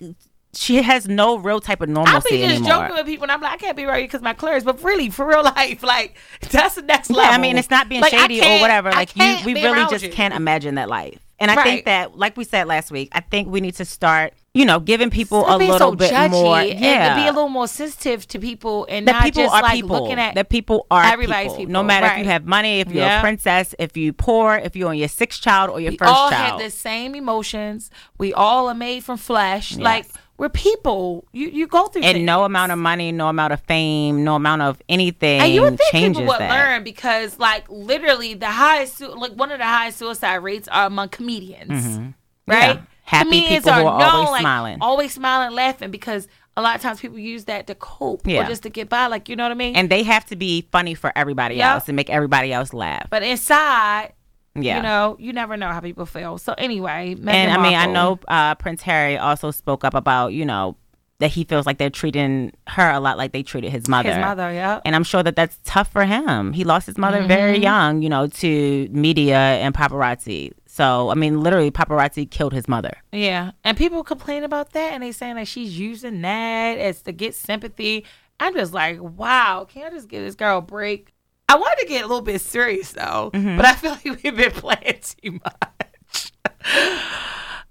she 0.55 0.81
has 0.81 1.07
no 1.07 1.37
real 1.37 1.59
type 1.59 1.81
of 1.81 1.89
normalcy 1.89 2.29
be 2.29 2.37
just 2.37 2.55
anymore. 2.63 2.83
joking 2.83 2.95
with 2.95 3.05
people, 3.05 3.23
and 3.23 3.31
I'm 3.31 3.41
like, 3.41 3.53
I 3.53 3.57
can't 3.57 3.75
be 3.75 3.83
you 3.83 3.91
because 3.93 4.21
my 4.21 4.33
clearance. 4.33 4.63
But 4.63 4.83
really, 4.83 5.09
for 5.09 5.25
real 5.25 5.43
life, 5.55 5.83
like 5.83 6.15
that's 6.51 6.75
the 6.75 6.81
next 6.83 7.09
Yeah, 7.09 7.17
level. 7.17 7.33
I 7.33 7.37
mean, 7.39 7.57
it's 7.57 7.69
not 7.69 7.89
being 7.89 8.01
Like, 8.01 8.11
shady 8.11 8.41
or 8.41 8.59
whatever. 8.59 8.91
Like 8.91 9.15
you, 9.15 9.37
we 9.45 9.53
really 9.55 9.85
just 9.89 10.05
you. 10.05 10.11
can't 10.11 10.33
imagine 10.33 10.75
that 10.75 10.89
life. 10.89 11.19
And 11.39 11.51
I 11.51 11.55
Right. 11.55 11.63
think 11.63 11.85
that, 11.85 12.17
like 12.17 12.37
we 12.37 12.45
said 12.45 12.67
last 12.67 12.89
week, 12.91 13.09
I 13.11 13.19
think 13.19 13.49
we 13.49 13.59
need 13.59 13.75
to 13.75 13.83
start, 13.85 14.33
you 14.53 14.65
know, 14.65 14.79
giving 14.79 15.09
people 15.09 15.41
Stop 15.43 15.55
a 15.59 15.63
little 15.63 15.77
so 15.77 15.95
bit 15.95 16.29
more. 16.31 16.57
and 16.57 16.79
Yeah, 16.79 17.09
to 17.09 17.15
be 17.15 17.27
a 17.27 17.33
little 17.33 17.49
more 17.49 17.67
sensitive 17.67 18.25
to 18.27 18.39
people 18.39 18.85
and 18.89 19.05
that 19.07 19.13
not 19.13 19.23
people 19.25 19.43
just 19.43 19.53
are 19.55 19.61
like 19.61 19.73
people. 19.75 19.89
looking 19.89 20.19
at 20.19 20.35
that 20.35 20.47
people 20.49 20.85
are 20.89 21.03
everybody's 21.03 21.51
people. 21.51 21.57
people, 21.57 21.73
No 21.73 21.83
matter 21.83 22.05
if 22.07 22.19
you 22.19 22.25
have 22.25 22.45
money, 22.45 22.79
if 22.79 22.87
you're 22.89 23.03
Yeah. 23.03 23.17
a 23.19 23.21
princess, 23.21 23.75
if 23.77 23.97
you're 23.97 24.13
poor, 24.13 24.55
if 24.55 24.75
you're 24.77 24.87
on 24.89 24.97
your 24.97 25.09
sixth 25.09 25.41
child 25.41 25.69
or 25.71 25.81
your 25.81 25.91
we 25.91 25.97
first 25.97 26.13
all 26.13 26.29
child. 26.29 26.61
have 26.61 26.61
the 26.61 26.69
same 26.69 27.13
emotions. 27.15 27.89
We 28.17 28.31
all 28.33 28.69
are 28.69 28.75
made 28.75 29.03
from 29.03 29.17
flesh. 29.17 29.75
Like 29.75 30.05
we're 30.37 30.49
people. 30.49 31.25
You 31.31 31.47
you 31.49 31.67
go 31.67 31.87
through 31.87 32.03
and 32.03 32.15
things. 32.15 32.25
no 32.25 32.43
amount 32.43 32.71
of 32.71 32.79
money, 32.79 33.11
no 33.11 33.27
amount 33.27 33.53
of 33.53 33.61
fame, 33.61 34.23
no 34.23 34.35
amount 34.35 34.61
of 34.63 34.81
anything 34.89 35.41
And 35.41 35.53
you 35.53 35.61
would 35.61 35.79
think 35.91 36.15
people 36.15 36.27
would 36.27 36.39
that. 36.39 36.49
learn 36.49 36.83
because, 36.83 37.37
like, 37.39 37.65
literally, 37.69 38.33
the 38.33 38.47
highest, 38.49 38.97
su- 38.97 39.13
like, 39.15 39.33
one 39.33 39.51
of 39.51 39.59
the 39.59 39.65
highest 39.65 39.99
suicide 39.99 40.37
rates 40.37 40.67
are 40.69 40.87
among 40.87 41.09
comedians, 41.09 41.69
right? 41.69 42.07
Mm-hmm. 42.07 42.51
Yeah. 42.51 42.81
Happy 43.05 43.29
comedians 43.29 43.65
people 43.65 43.79
who 43.81 43.87
are 43.87 44.01
always 44.11 44.29
like, 44.31 44.41
smiling. 44.41 44.77
always 44.81 45.13
smiling, 45.13 45.53
laughing, 45.55 45.91
because 45.91 46.27
a 46.55 46.61
lot 46.61 46.75
of 46.75 46.81
times 46.81 46.99
people 46.99 47.19
use 47.19 47.45
that 47.45 47.67
to 47.67 47.75
cope 47.75 48.25
Yeah. 48.25 48.43
or 48.45 48.47
just 48.47 48.63
to 48.63 48.69
get 48.69 48.87
by. 48.89 49.07
Like, 49.07 49.27
you 49.29 49.35
know 49.35 49.43
what 49.43 49.51
I 49.51 49.55
mean? 49.55 49.75
And 49.75 49.89
they 49.89 50.03
have 50.03 50.25
to 50.27 50.35
be 50.35 50.67
funny 50.71 50.93
for 50.95 51.11
everybody 51.15 51.55
Yeah. 51.55 51.73
else 51.73 51.87
and 51.89 51.95
make 51.95 52.09
everybody 52.09 52.51
else 52.53 52.73
laugh. 52.73 53.07
but 53.09 53.21
inside, 53.23 54.13
Yeah. 54.55 54.77
you 54.77 54.83
know, 54.83 55.17
you 55.19 55.33
never 55.33 55.57
know 55.57 55.69
how 55.69 55.79
people 55.79 56.05
feel. 56.05 56.37
So 56.37 56.53
anyway, 56.57 57.15
Meghan 57.17 57.33
and 57.33 57.51
I 57.51 57.61
mean, 57.61 57.75
I 57.75 57.85
know 57.87 58.19
uh, 58.27 58.53
Prince 58.55 58.81
Harry 58.83 59.17
also 59.17 59.49
spoke 59.51 59.83
up 59.83 59.93
about, 59.95 60.33
you 60.33 60.45
know, 60.45 60.75
that 61.19 61.29
he 61.29 61.43
feels 61.43 61.65
like 61.65 61.77
they're 61.77 61.89
treating 61.89 62.51
her 62.67 62.89
a 62.89 62.99
lot 62.99 63.17
like 63.17 63.31
they 63.31 63.43
treated 63.43 63.71
his 63.71 63.87
mother. 63.87 64.09
his 64.09 64.17
mother, 64.19 64.51
yeah. 64.51 64.81
And 64.83 64.95
I'm 64.95 65.03
sure 65.03 65.23
that 65.23 65.35
that's 65.35 65.57
tough 65.63 65.89
for 65.91 66.05
him. 66.05 66.53
He 66.53 66.63
lost 66.63 66.85
his 66.85 66.97
mother 66.97 67.23
very 67.25 67.53
Mm-hmm. 67.53 67.63
young, 67.63 68.01
you 68.01 68.09
know, 68.09 68.27
to 68.27 68.87
media 68.91 69.37
and 69.37 69.73
paparazzi. 69.73 70.51
So, 70.65 71.09
I 71.11 71.13
mean, 71.15 71.39
literally, 71.41 71.71
paparazzi 71.71 72.29
killed 72.29 72.51
his 72.51 72.67
mother. 72.67 72.93
Yeah, 73.11 73.51
and 73.63 73.77
people 73.77 74.03
complain 74.03 74.43
about 74.43 74.73
that, 74.73 74.91
and 74.93 75.01
they 75.03 75.11
saying 75.11 75.35
that 75.35 75.47
she's 75.47 75.77
using 75.79 76.21
that 76.21 76.77
as 76.79 77.01
to 77.03 77.11
get 77.11 77.35
sympathy. 77.35 78.05
I'm 78.39 78.55
just 78.55 78.73
like, 78.73 78.99
wow, 78.99 79.65
can 79.69 79.85
I 79.85 79.89
just 79.91 80.09
give 80.09 80.23
this 80.23 80.35
girl 80.35 80.57
a 80.57 80.61
break? 80.61 81.12
I 81.53 81.57
wanted 81.57 81.81
to 81.83 81.87
get 81.87 82.03
a 82.03 82.07
little 82.07 82.21
bit 82.23 82.41
serious 82.41 82.91
though, 82.93 83.29
Mm-hmm. 83.33 83.57
but 83.57 83.65
I 83.65 83.73
feel 83.75 83.91
like 83.91 84.03
we've 84.23 84.35
been 84.35 84.51
playing 84.51 84.99
too 85.21 85.39
much. 85.43 86.31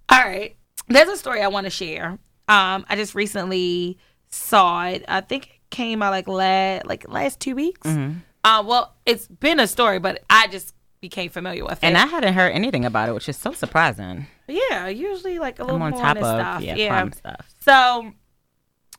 All 0.09 0.19
right. 0.25 0.57
There's 0.89 1.09
a 1.09 1.17
story 1.17 1.43
I 1.43 1.49
want 1.49 1.65
to 1.65 1.71
share. 1.71 2.19
Um, 2.49 2.85
I 2.89 2.97
just 2.97 3.15
recently 3.15 3.99
saw 4.29 4.87
it. 4.87 5.05
I 5.09 5.21
think 5.23 5.47
it 5.47 5.53
came 5.71 6.03
out 6.03 6.11
like 6.11 6.29
last 6.29 6.87
like 6.87 7.09
last 7.09 7.41
two 7.41 7.55
weeks. 7.55 7.89
Mm-hmm. 7.89 8.19
Uh, 8.45 8.63
well, 8.67 8.95
it's 9.07 9.27
been 9.29 9.59
a 9.61 9.67
story, 9.67 9.99
but 10.01 10.23
I 10.29 10.49
just 10.49 10.75
became 11.01 11.31
familiar 11.31 11.65
with 11.65 11.83
it. 11.83 11.87
And 11.87 11.97
I 11.97 12.07
hadn't 12.07 12.35
heard 12.35 12.53
anything 12.53 12.85
about 12.85 13.09
it, 13.09 13.13
which 13.15 13.29
is 13.29 13.37
so 13.37 13.53
surprising. 13.53 14.27
yeah, 14.49 14.89
usually 14.89 15.39
like 15.39 15.59
a 15.61 15.63
little 15.65 15.77
I'm 15.77 15.83
on 15.83 15.91
more 15.93 16.01
top 16.01 16.17
of 16.17 16.25
stuff. 16.25 16.63
yeah, 16.63 16.75
yeah. 16.77 16.89
crime 16.89 17.13
stuff. 17.13 17.47
So 17.61 18.13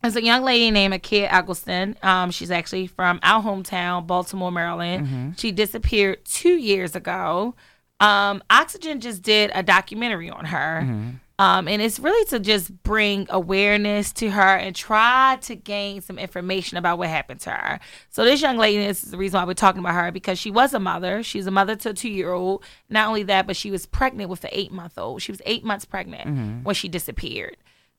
there's 0.03 0.17
a 0.17 0.23
young 0.23 0.43
lady 0.43 0.69
named 0.69 0.93
Akia 0.93 1.31
Eggleston. 1.31 1.97
Um, 2.03 2.29
she's 2.29 2.51
actually 2.51 2.87
from 2.87 3.19
our 3.23 3.41
hometown, 3.41 4.05
Baltimore, 4.05 4.51
Maryland. 4.51 5.07
Mm-hmm. 5.07 5.29
She 5.37 5.53
disappeared 5.53 6.25
two 6.25 6.55
years 6.55 6.93
ago. 6.93 7.55
Um, 8.01 8.43
Oxygen 8.49 8.99
just 8.99 9.21
did 9.21 9.49
a 9.55 9.63
documentary 9.63 10.29
on 10.29 10.43
her. 10.45 10.81
Mm-hmm. 10.83 11.09
Um, 11.39 11.67
and 11.67 11.81
it's 11.81 11.99
really 11.99 12.25
to 12.25 12.39
just 12.39 12.83
bring 12.83 13.27
awareness 13.29 14.11
to 14.13 14.29
her 14.29 14.57
and 14.57 14.75
try 14.75 15.37
to 15.41 15.55
gain 15.55 16.01
some 16.01 16.19
information 16.19 16.77
about 16.77 16.97
what 16.97 17.07
happened 17.07 17.39
to 17.41 17.51
her. 17.51 17.79
So 18.09 18.25
this 18.25 18.41
young 18.41 18.57
lady, 18.57 18.85
this 18.85 19.03
is 19.03 19.11
the 19.11 19.17
reason 19.17 19.39
why 19.39 19.45
we're 19.45 19.53
talking 19.53 19.79
about 19.79 19.95
her 19.95 20.11
because 20.11 20.37
she 20.37 20.51
was 20.51 20.73
a 20.73 20.79
mother. 20.79 21.23
She's 21.23 21.47
a 21.47 21.51
mother 21.51 21.75
to 21.77 21.89
a 21.89 21.93
two-year-old. 21.93 22.63
Not 22.89 23.07
only 23.07 23.23
that, 23.23 23.47
but 23.47 23.55
she 23.55 23.71
was 23.71 23.85
pregnant 23.85 24.29
with 24.29 24.43
an 24.43 24.51
eight-month-old. 24.53 25.21
She 25.21 25.31
was 25.31 25.41
eight 25.45 25.63
months 25.63 25.85
pregnant 25.85 26.27
when 26.65 26.75
she 26.75 26.89
disappeared. 26.89 27.55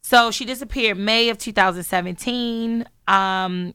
So 0.07 0.31
she 0.31 0.45
disappeared 0.45 0.99
May 0.99 1.31
of 1.31 1.39
2017. 1.39 2.85
Um, 3.09 3.75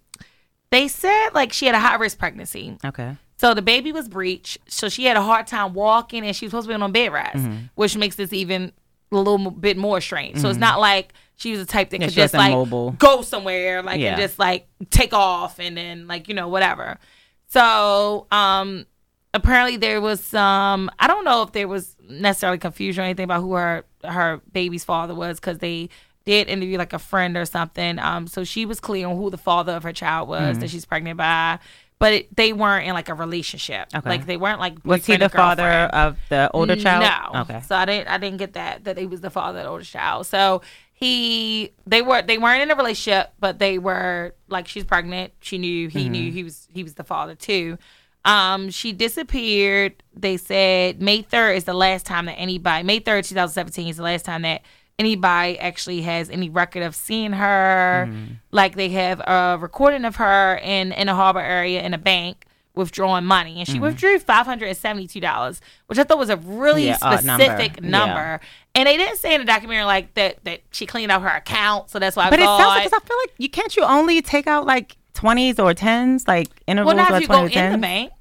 they 0.69 0.87
said 0.87 1.29
like 1.33 1.51
she 1.51 1.65
had 1.65 1.73
a 1.73 1.79
high 1.79 1.95
risk 1.95 2.19
pregnancy. 2.19 2.77
Okay. 2.85 3.17
So 3.37 3.53
the 3.55 3.63
baby 3.63 3.91
was 3.91 4.07
breech. 4.07 4.59
So 4.67 4.89
she 4.89 5.05
had 5.05 5.17
a 5.17 5.21
hard 5.23 5.47
time 5.47 5.73
walking 5.73 6.23
and 6.25 6.35
she 6.35 6.45
was 6.45 6.51
supposed 6.51 6.67
to 6.69 6.75
be 6.77 6.81
on 6.81 6.91
bed 6.91 7.11
rest, 7.11 7.37
Mm-hmm. 7.37 7.57
which 7.75 7.97
makes 7.97 8.15
this 8.15 8.31
even 8.31 8.71
a 9.11 9.15
little 9.15 9.49
bit 9.49 9.75
more 9.75 9.99
strange. 10.01 10.37
So 10.37 10.49
it's 10.49 10.59
not 10.59 10.79
like 10.79 11.13
she 11.37 11.49
was 11.51 11.61
the 11.61 11.65
type 11.65 11.89
that 11.89 11.99
Yeah, 12.01 12.07
could 12.07 12.13
just 12.15 12.33
like 12.35 12.51
mobile. 12.51 12.91
go 12.91 13.23
somewhere, 13.23 13.81
like 13.81 13.99
Yeah. 13.99 14.09
and 14.11 14.21
just 14.21 14.37
like 14.37 14.67
take 14.91 15.13
off 15.13 15.59
and 15.59 15.75
then 15.75 16.07
like, 16.07 16.27
you 16.27 16.35
know, 16.35 16.47
whatever. 16.47 16.99
So 17.47 18.27
um 18.31 18.85
apparently 19.33 19.77
there 19.77 20.01
was 20.01 20.23
some 20.23 20.91
I 20.99 21.07
don't 21.07 21.25
know 21.25 21.41
if 21.43 21.53
there 21.53 21.67
was 21.67 21.95
necessarily 22.07 22.57
confusion 22.59 23.01
or 23.01 23.05
anything 23.05 23.23
about 23.23 23.41
who 23.41 23.53
her 23.53 23.83
her 24.03 24.41
baby's 24.53 24.83
father 24.83 25.15
was 25.15 25.39
because 25.39 25.57
they 25.59 25.89
did 26.29 26.47
interview 26.47 26.77
like 26.77 26.93
a 26.93 26.99
friend 26.99 27.35
or 27.37 27.45
something. 27.45 27.97
Um, 27.99 28.27
so 28.27 28.43
she 28.43 28.65
was 28.65 28.79
clear 28.79 29.07
on 29.07 29.17
who 29.17 29.29
the 29.29 29.37
father 29.37 29.73
of 29.73 29.83
her 29.83 29.93
child 29.93 30.29
was 30.29 30.41
Mm-hmm. 30.41 30.59
that 30.61 30.69
she's 30.69 30.85
pregnant 30.85 31.17
by, 31.17 31.59
but 31.97 32.13
it, 32.13 32.35
they 32.35 32.53
weren't 32.53 32.87
in 32.87 32.93
like 32.93 33.09
a 33.09 33.13
relationship. 33.13 33.87
Okay. 33.93 34.09
Like 34.09 34.25
they 34.25 34.37
weren't 34.37 34.59
like 34.59 34.75
Was 34.85 35.05
he 35.05 35.17
the 35.17 35.29
father 35.29 35.63
of 36.03 36.17
the 36.29 36.49
older 36.53 36.75
child? 36.75 37.03
No. 37.03 37.41
Okay. 37.41 37.61
So 37.67 37.75
I 37.75 37.85
didn't 37.85 38.07
I 38.07 38.17
didn't 38.17 38.37
get 38.37 38.53
that 38.53 38.83
that 38.85 38.97
he 38.97 39.05
was 39.05 39.21
the 39.21 39.29
father 39.29 39.59
of 39.59 39.63
the 39.65 39.69
older 39.69 39.83
child. 39.83 40.25
So 40.27 40.61
he 40.93 41.71
they 41.87 42.01
were 42.01 42.21
they 42.21 42.37
weren't 42.37 42.61
in 42.61 42.71
a 42.71 42.75
relationship, 42.75 43.31
but 43.39 43.57
they 43.59 43.77
were 43.79 44.33
like 44.49 44.67
she's 44.67 44.83
pregnant. 44.85 45.33
She 45.41 45.57
knew 45.57 45.87
he 45.89 46.03
Mm-hmm. 46.03 46.11
knew 46.11 46.31
he 46.31 46.43
was 46.43 46.67
he 46.71 46.83
was 46.83 46.93
the 46.95 47.03
father 47.03 47.35
too. 47.35 47.77
Um, 48.25 48.69
she 48.69 48.91
disappeared. 48.91 49.93
They 50.13 50.37
said 50.37 51.01
May 51.01 51.21
third 51.21 51.53
is 51.55 51.63
the 51.63 51.73
last 51.73 52.05
time 52.05 52.25
that 52.25 52.33
anybody 52.33 52.83
May 52.83 52.99
third, 52.99 53.23
two 53.23 53.35
thousand 53.35 53.53
seventeen 53.53 53.87
is 53.87 53.97
the 53.97 54.03
last 54.03 54.25
time 54.25 54.41
that 54.43 54.61
anybody 54.99 55.57
actually 55.57 56.01
has 56.03 56.29
any 56.29 56.49
record 56.49 56.83
of 56.83 56.93
seeing 56.95 57.31
her. 57.33 58.05
Mm-hmm. 58.07 58.33
Like 58.51 58.75
they 58.75 58.89
have 58.89 59.19
a 59.21 59.57
recording 59.59 60.05
of 60.05 60.17
her 60.17 60.57
in 60.61 60.91
in 60.91 61.09
a 61.09 61.15
harbor 61.15 61.39
area 61.39 61.81
in 61.81 61.93
a 61.93 61.97
bank 61.97 62.45
withdrawing 62.75 63.25
money, 63.25 63.57
and 63.57 63.67
she 63.67 63.73
Mm-hmm. 63.73 63.81
withdrew 63.83 64.19
five 64.19 64.45
hundred 64.45 64.67
and 64.67 64.77
seventy 64.77 65.07
two 65.07 65.19
dollars, 65.19 65.59
which 65.87 65.97
I 65.97 66.03
thought 66.03 66.17
was 66.19 66.29
a 66.29 66.37
really 66.37 66.85
Yeah, 66.87 66.97
odd 67.01 67.25
number. 67.25 67.43
specific 67.43 67.79
Yeah. 67.81 67.89
number. 67.89 68.39
And 68.75 68.87
they 68.87 68.95
didn't 68.97 69.17
say 69.17 69.33
in 69.33 69.41
the 69.41 69.45
documentary 69.45 69.85
like 69.85 70.13
that 70.13 70.43
that 70.43 70.61
she 70.71 70.85
cleaned 70.85 71.11
out 71.11 71.21
her 71.23 71.29
account, 71.29 71.89
so 71.89 71.97
that's 71.99 72.15
why. 72.15 72.27
I 72.27 72.29
But 72.29 72.39
it 72.39 72.45
sounds 72.45 72.59
like 72.65 72.83
'cause 72.83 73.01
I 73.01 73.05
feel 73.07 73.17
like 73.23 73.33
you 73.37 73.49
can't 73.49 73.75
you 73.75 73.83
only 73.83 74.21
take 74.21 74.45
out 74.47 74.65
like 74.65 74.97
twenties 75.13 75.59
or 75.59 75.73
tens, 75.73 76.27
like 76.27 76.47
intervals 76.67 76.95
well, 76.95 77.05
not 77.09 77.15
if 77.15 77.21
you 77.21 77.27
go 77.27 77.39
twenty 77.47 77.55
in 77.55 77.71
the 77.73 77.77
bank. 77.77 78.11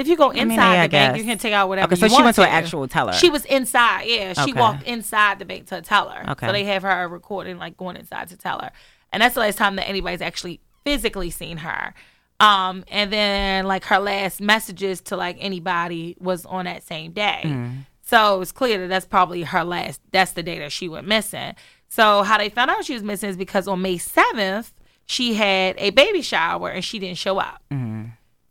If 0.00 0.08
you 0.08 0.16
go 0.16 0.30
inside 0.30 0.46
mean, 0.48 0.56
yeah, 0.58 0.80
I 0.82 0.86
the 0.86 0.90
bank, 0.90 1.18
you 1.18 1.24
can 1.24 1.38
take 1.38 1.52
out 1.52 1.68
whatever. 1.68 1.92
Okay, 1.92 2.00
so 2.00 2.08
she 2.08 2.22
went 2.22 2.34
to 2.36 2.42
an 2.42 2.48
actual 2.48 2.88
teller. 2.88 3.12
She 3.12 3.30
was 3.30 3.44
inside. 3.44 4.04
Yeah, 4.06 4.32
she 4.32 4.50
Okay. 4.52 4.60
walked 4.60 4.82
inside 4.84 5.38
the 5.38 5.44
bank 5.44 5.66
to 5.68 5.82
tell 5.82 6.08
her. 6.08 6.30
Okay. 6.30 6.46
So 6.46 6.52
they 6.52 6.64
have 6.64 6.82
her 6.82 7.06
recording, 7.08 7.58
like 7.58 7.76
going 7.76 7.96
inside 7.96 8.28
to 8.28 8.36
tell 8.36 8.58
her, 8.60 8.70
and 9.12 9.22
that's 9.22 9.34
the 9.34 9.40
last 9.40 9.58
time 9.58 9.76
that 9.76 9.88
anybody's 9.88 10.22
actually 10.22 10.60
physically 10.84 11.30
seen 11.30 11.58
her. 11.58 11.94
Um, 12.40 12.84
and 12.88 13.12
then 13.12 13.66
like 13.66 13.84
her 13.84 13.98
last 13.98 14.40
messages 14.40 15.02
to 15.02 15.16
like 15.16 15.36
anybody 15.38 16.16
was 16.18 16.46
on 16.46 16.64
that 16.64 16.82
same 16.82 17.12
day. 17.12 17.42
Mm. 17.44 17.84
So 18.02 18.40
it's 18.40 18.50
clear 18.50 18.78
that 18.78 18.88
that's 18.88 19.06
probably 19.06 19.42
her 19.42 19.62
last. 19.62 20.00
That's 20.10 20.32
the 20.32 20.42
day 20.42 20.58
that 20.60 20.72
she 20.72 20.88
went 20.88 21.06
missing. 21.06 21.54
So 21.88 22.22
how 22.22 22.38
they 22.38 22.48
found 22.48 22.70
out 22.70 22.84
she 22.84 22.94
was 22.94 23.02
missing 23.02 23.28
is 23.28 23.36
because 23.36 23.68
on 23.68 23.82
May 23.82 23.98
seventh 23.98 24.72
she 25.04 25.34
had 25.34 25.74
a 25.78 25.90
baby 25.90 26.22
shower 26.22 26.70
and 26.70 26.84
she 26.84 26.98
didn't 26.98 27.18
show 27.18 27.38
up. 27.38 27.62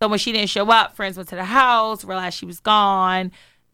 So 0.02 0.08
when 0.08 0.20
she 0.20 0.32
didn't 0.32 0.50
show 0.50 0.70
up, 0.70 0.96
friends 0.96 1.18
went 1.18 1.30
to 1.30 1.36
the 1.36 1.44
house, 1.44 2.06
realized 2.06 2.38
she 2.38 2.46
was 2.46 2.60
gone. 2.60 3.32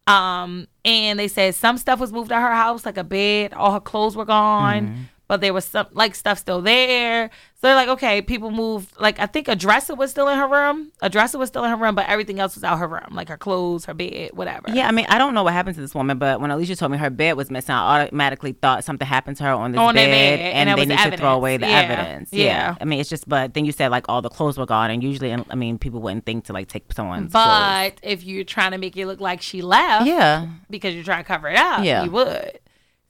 Um, 0.08 0.66
and 0.84 1.18
they 1.18 1.28
said 1.28 1.54
some 1.54 1.78
stuff 1.78 1.98
was 2.00 2.12
moved 2.12 2.30
out 2.32 2.40
her 2.40 2.54
house, 2.54 2.86
like 2.86 2.96
a 2.96 3.04
bed, 3.04 3.52
all 3.52 3.72
her 3.72 3.80
clothes 3.80 4.16
were 4.16 4.24
gone, 4.24 5.08
but 5.28 5.40
there 5.40 5.52
was 5.52 5.64
some 5.64 5.86
like 5.92 6.14
stuff 6.14 6.38
still 6.38 6.62
there. 6.62 7.30
So 7.58 7.68
they're 7.68 7.74
like, 7.74 7.88
okay, 7.88 8.20
people 8.22 8.50
moved. 8.50 8.92
Like 9.00 9.18
I 9.18 9.26
think 9.26 9.48
a 9.48 9.56
dresser 9.56 9.94
was 9.94 10.10
still 10.10 10.28
in 10.28 10.38
her 10.38 10.46
room. 10.46 10.92
A 11.00 11.08
dresser 11.08 11.38
was 11.38 11.48
still 11.48 11.64
in 11.64 11.70
her 11.70 11.76
room, 11.76 11.94
but 11.94 12.06
everything 12.06 12.38
else 12.38 12.54
was 12.54 12.62
out 12.62 12.78
her 12.78 12.86
room, 12.86 13.08
like 13.12 13.28
her 13.28 13.36
clothes, 13.38 13.86
her 13.86 13.94
bed, 13.94 14.30
whatever. 14.34 14.66
Yeah, 14.70 14.86
I 14.86 14.92
mean, 14.92 15.06
I 15.08 15.16
don't 15.18 15.32
know 15.34 15.42
what 15.42 15.54
happened 15.54 15.74
to 15.76 15.80
this 15.80 15.94
woman, 15.94 16.18
but 16.18 16.40
when 16.40 16.50
Alicia 16.50 16.76
told 16.76 16.92
me 16.92 16.98
her 16.98 17.08
bed 17.10 17.32
was 17.36 17.50
missing, 17.50 17.74
I 17.74 18.02
automatically 18.02 18.52
thought 18.52 18.84
something 18.84 19.08
happened 19.08 19.38
to 19.38 19.44
her 19.44 19.52
on 19.52 19.72
this 19.72 19.80
On 19.80 19.94
bed, 19.94 20.10
bed, 20.10 20.40
and 20.40 20.68
and, 20.68 20.78
they 20.78 20.84
need 20.86 21.10
to 21.10 21.16
throw 21.16 21.34
away 21.34 21.56
the 21.56 21.66
Yeah, 21.66 21.78
evidence. 21.80 22.28
yeah. 22.32 22.76
I 22.80 22.84
mean, 22.84 23.00
it's 23.00 23.08
just, 23.08 23.26
but 23.28 23.54
then 23.54 23.64
you 23.64 23.72
said 23.72 23.90
like 23.90 24.04
all 24.08 24.20
the 24.22 24.28
clothes 24.28 24.58
were 24.58 24.66
gone, 24.66 24.90
and 24.90 25.02
usually, 25.02 25.32
um, 25.32 25.46
I 25.50 25.54
mean, 25.56 25.78
people 25.78 26.00
wouldn't 26.00 26.26
think 26.26 26.44
to 26.44 26.52
like 26.52 26.68
take 26.68 26.92
someone's 26.92 27.32
clothes. 27.32 27.46
But 27.46 27.94
if 28.02 28.22
you're 28.24 28.44
trying 28.44 28.72
to 28.72 28.78
make 28.78 28.96
it 28.96 29.06
look 29.06 29.20
like 29.20 29.40
she 29.40 29.62
left, 29.62 30.06
Yeah, 30.06 30.46
because 30.70 30.94
you're 30.94 31.04
trying 31.04 31.24
to 31.24 31.28
cover 31.28 31.48
it 31.48 31.56
up, 31.56 31.84
Yeah. 31.84 32.04
you 32.04 32.10
would. 32.10 32.60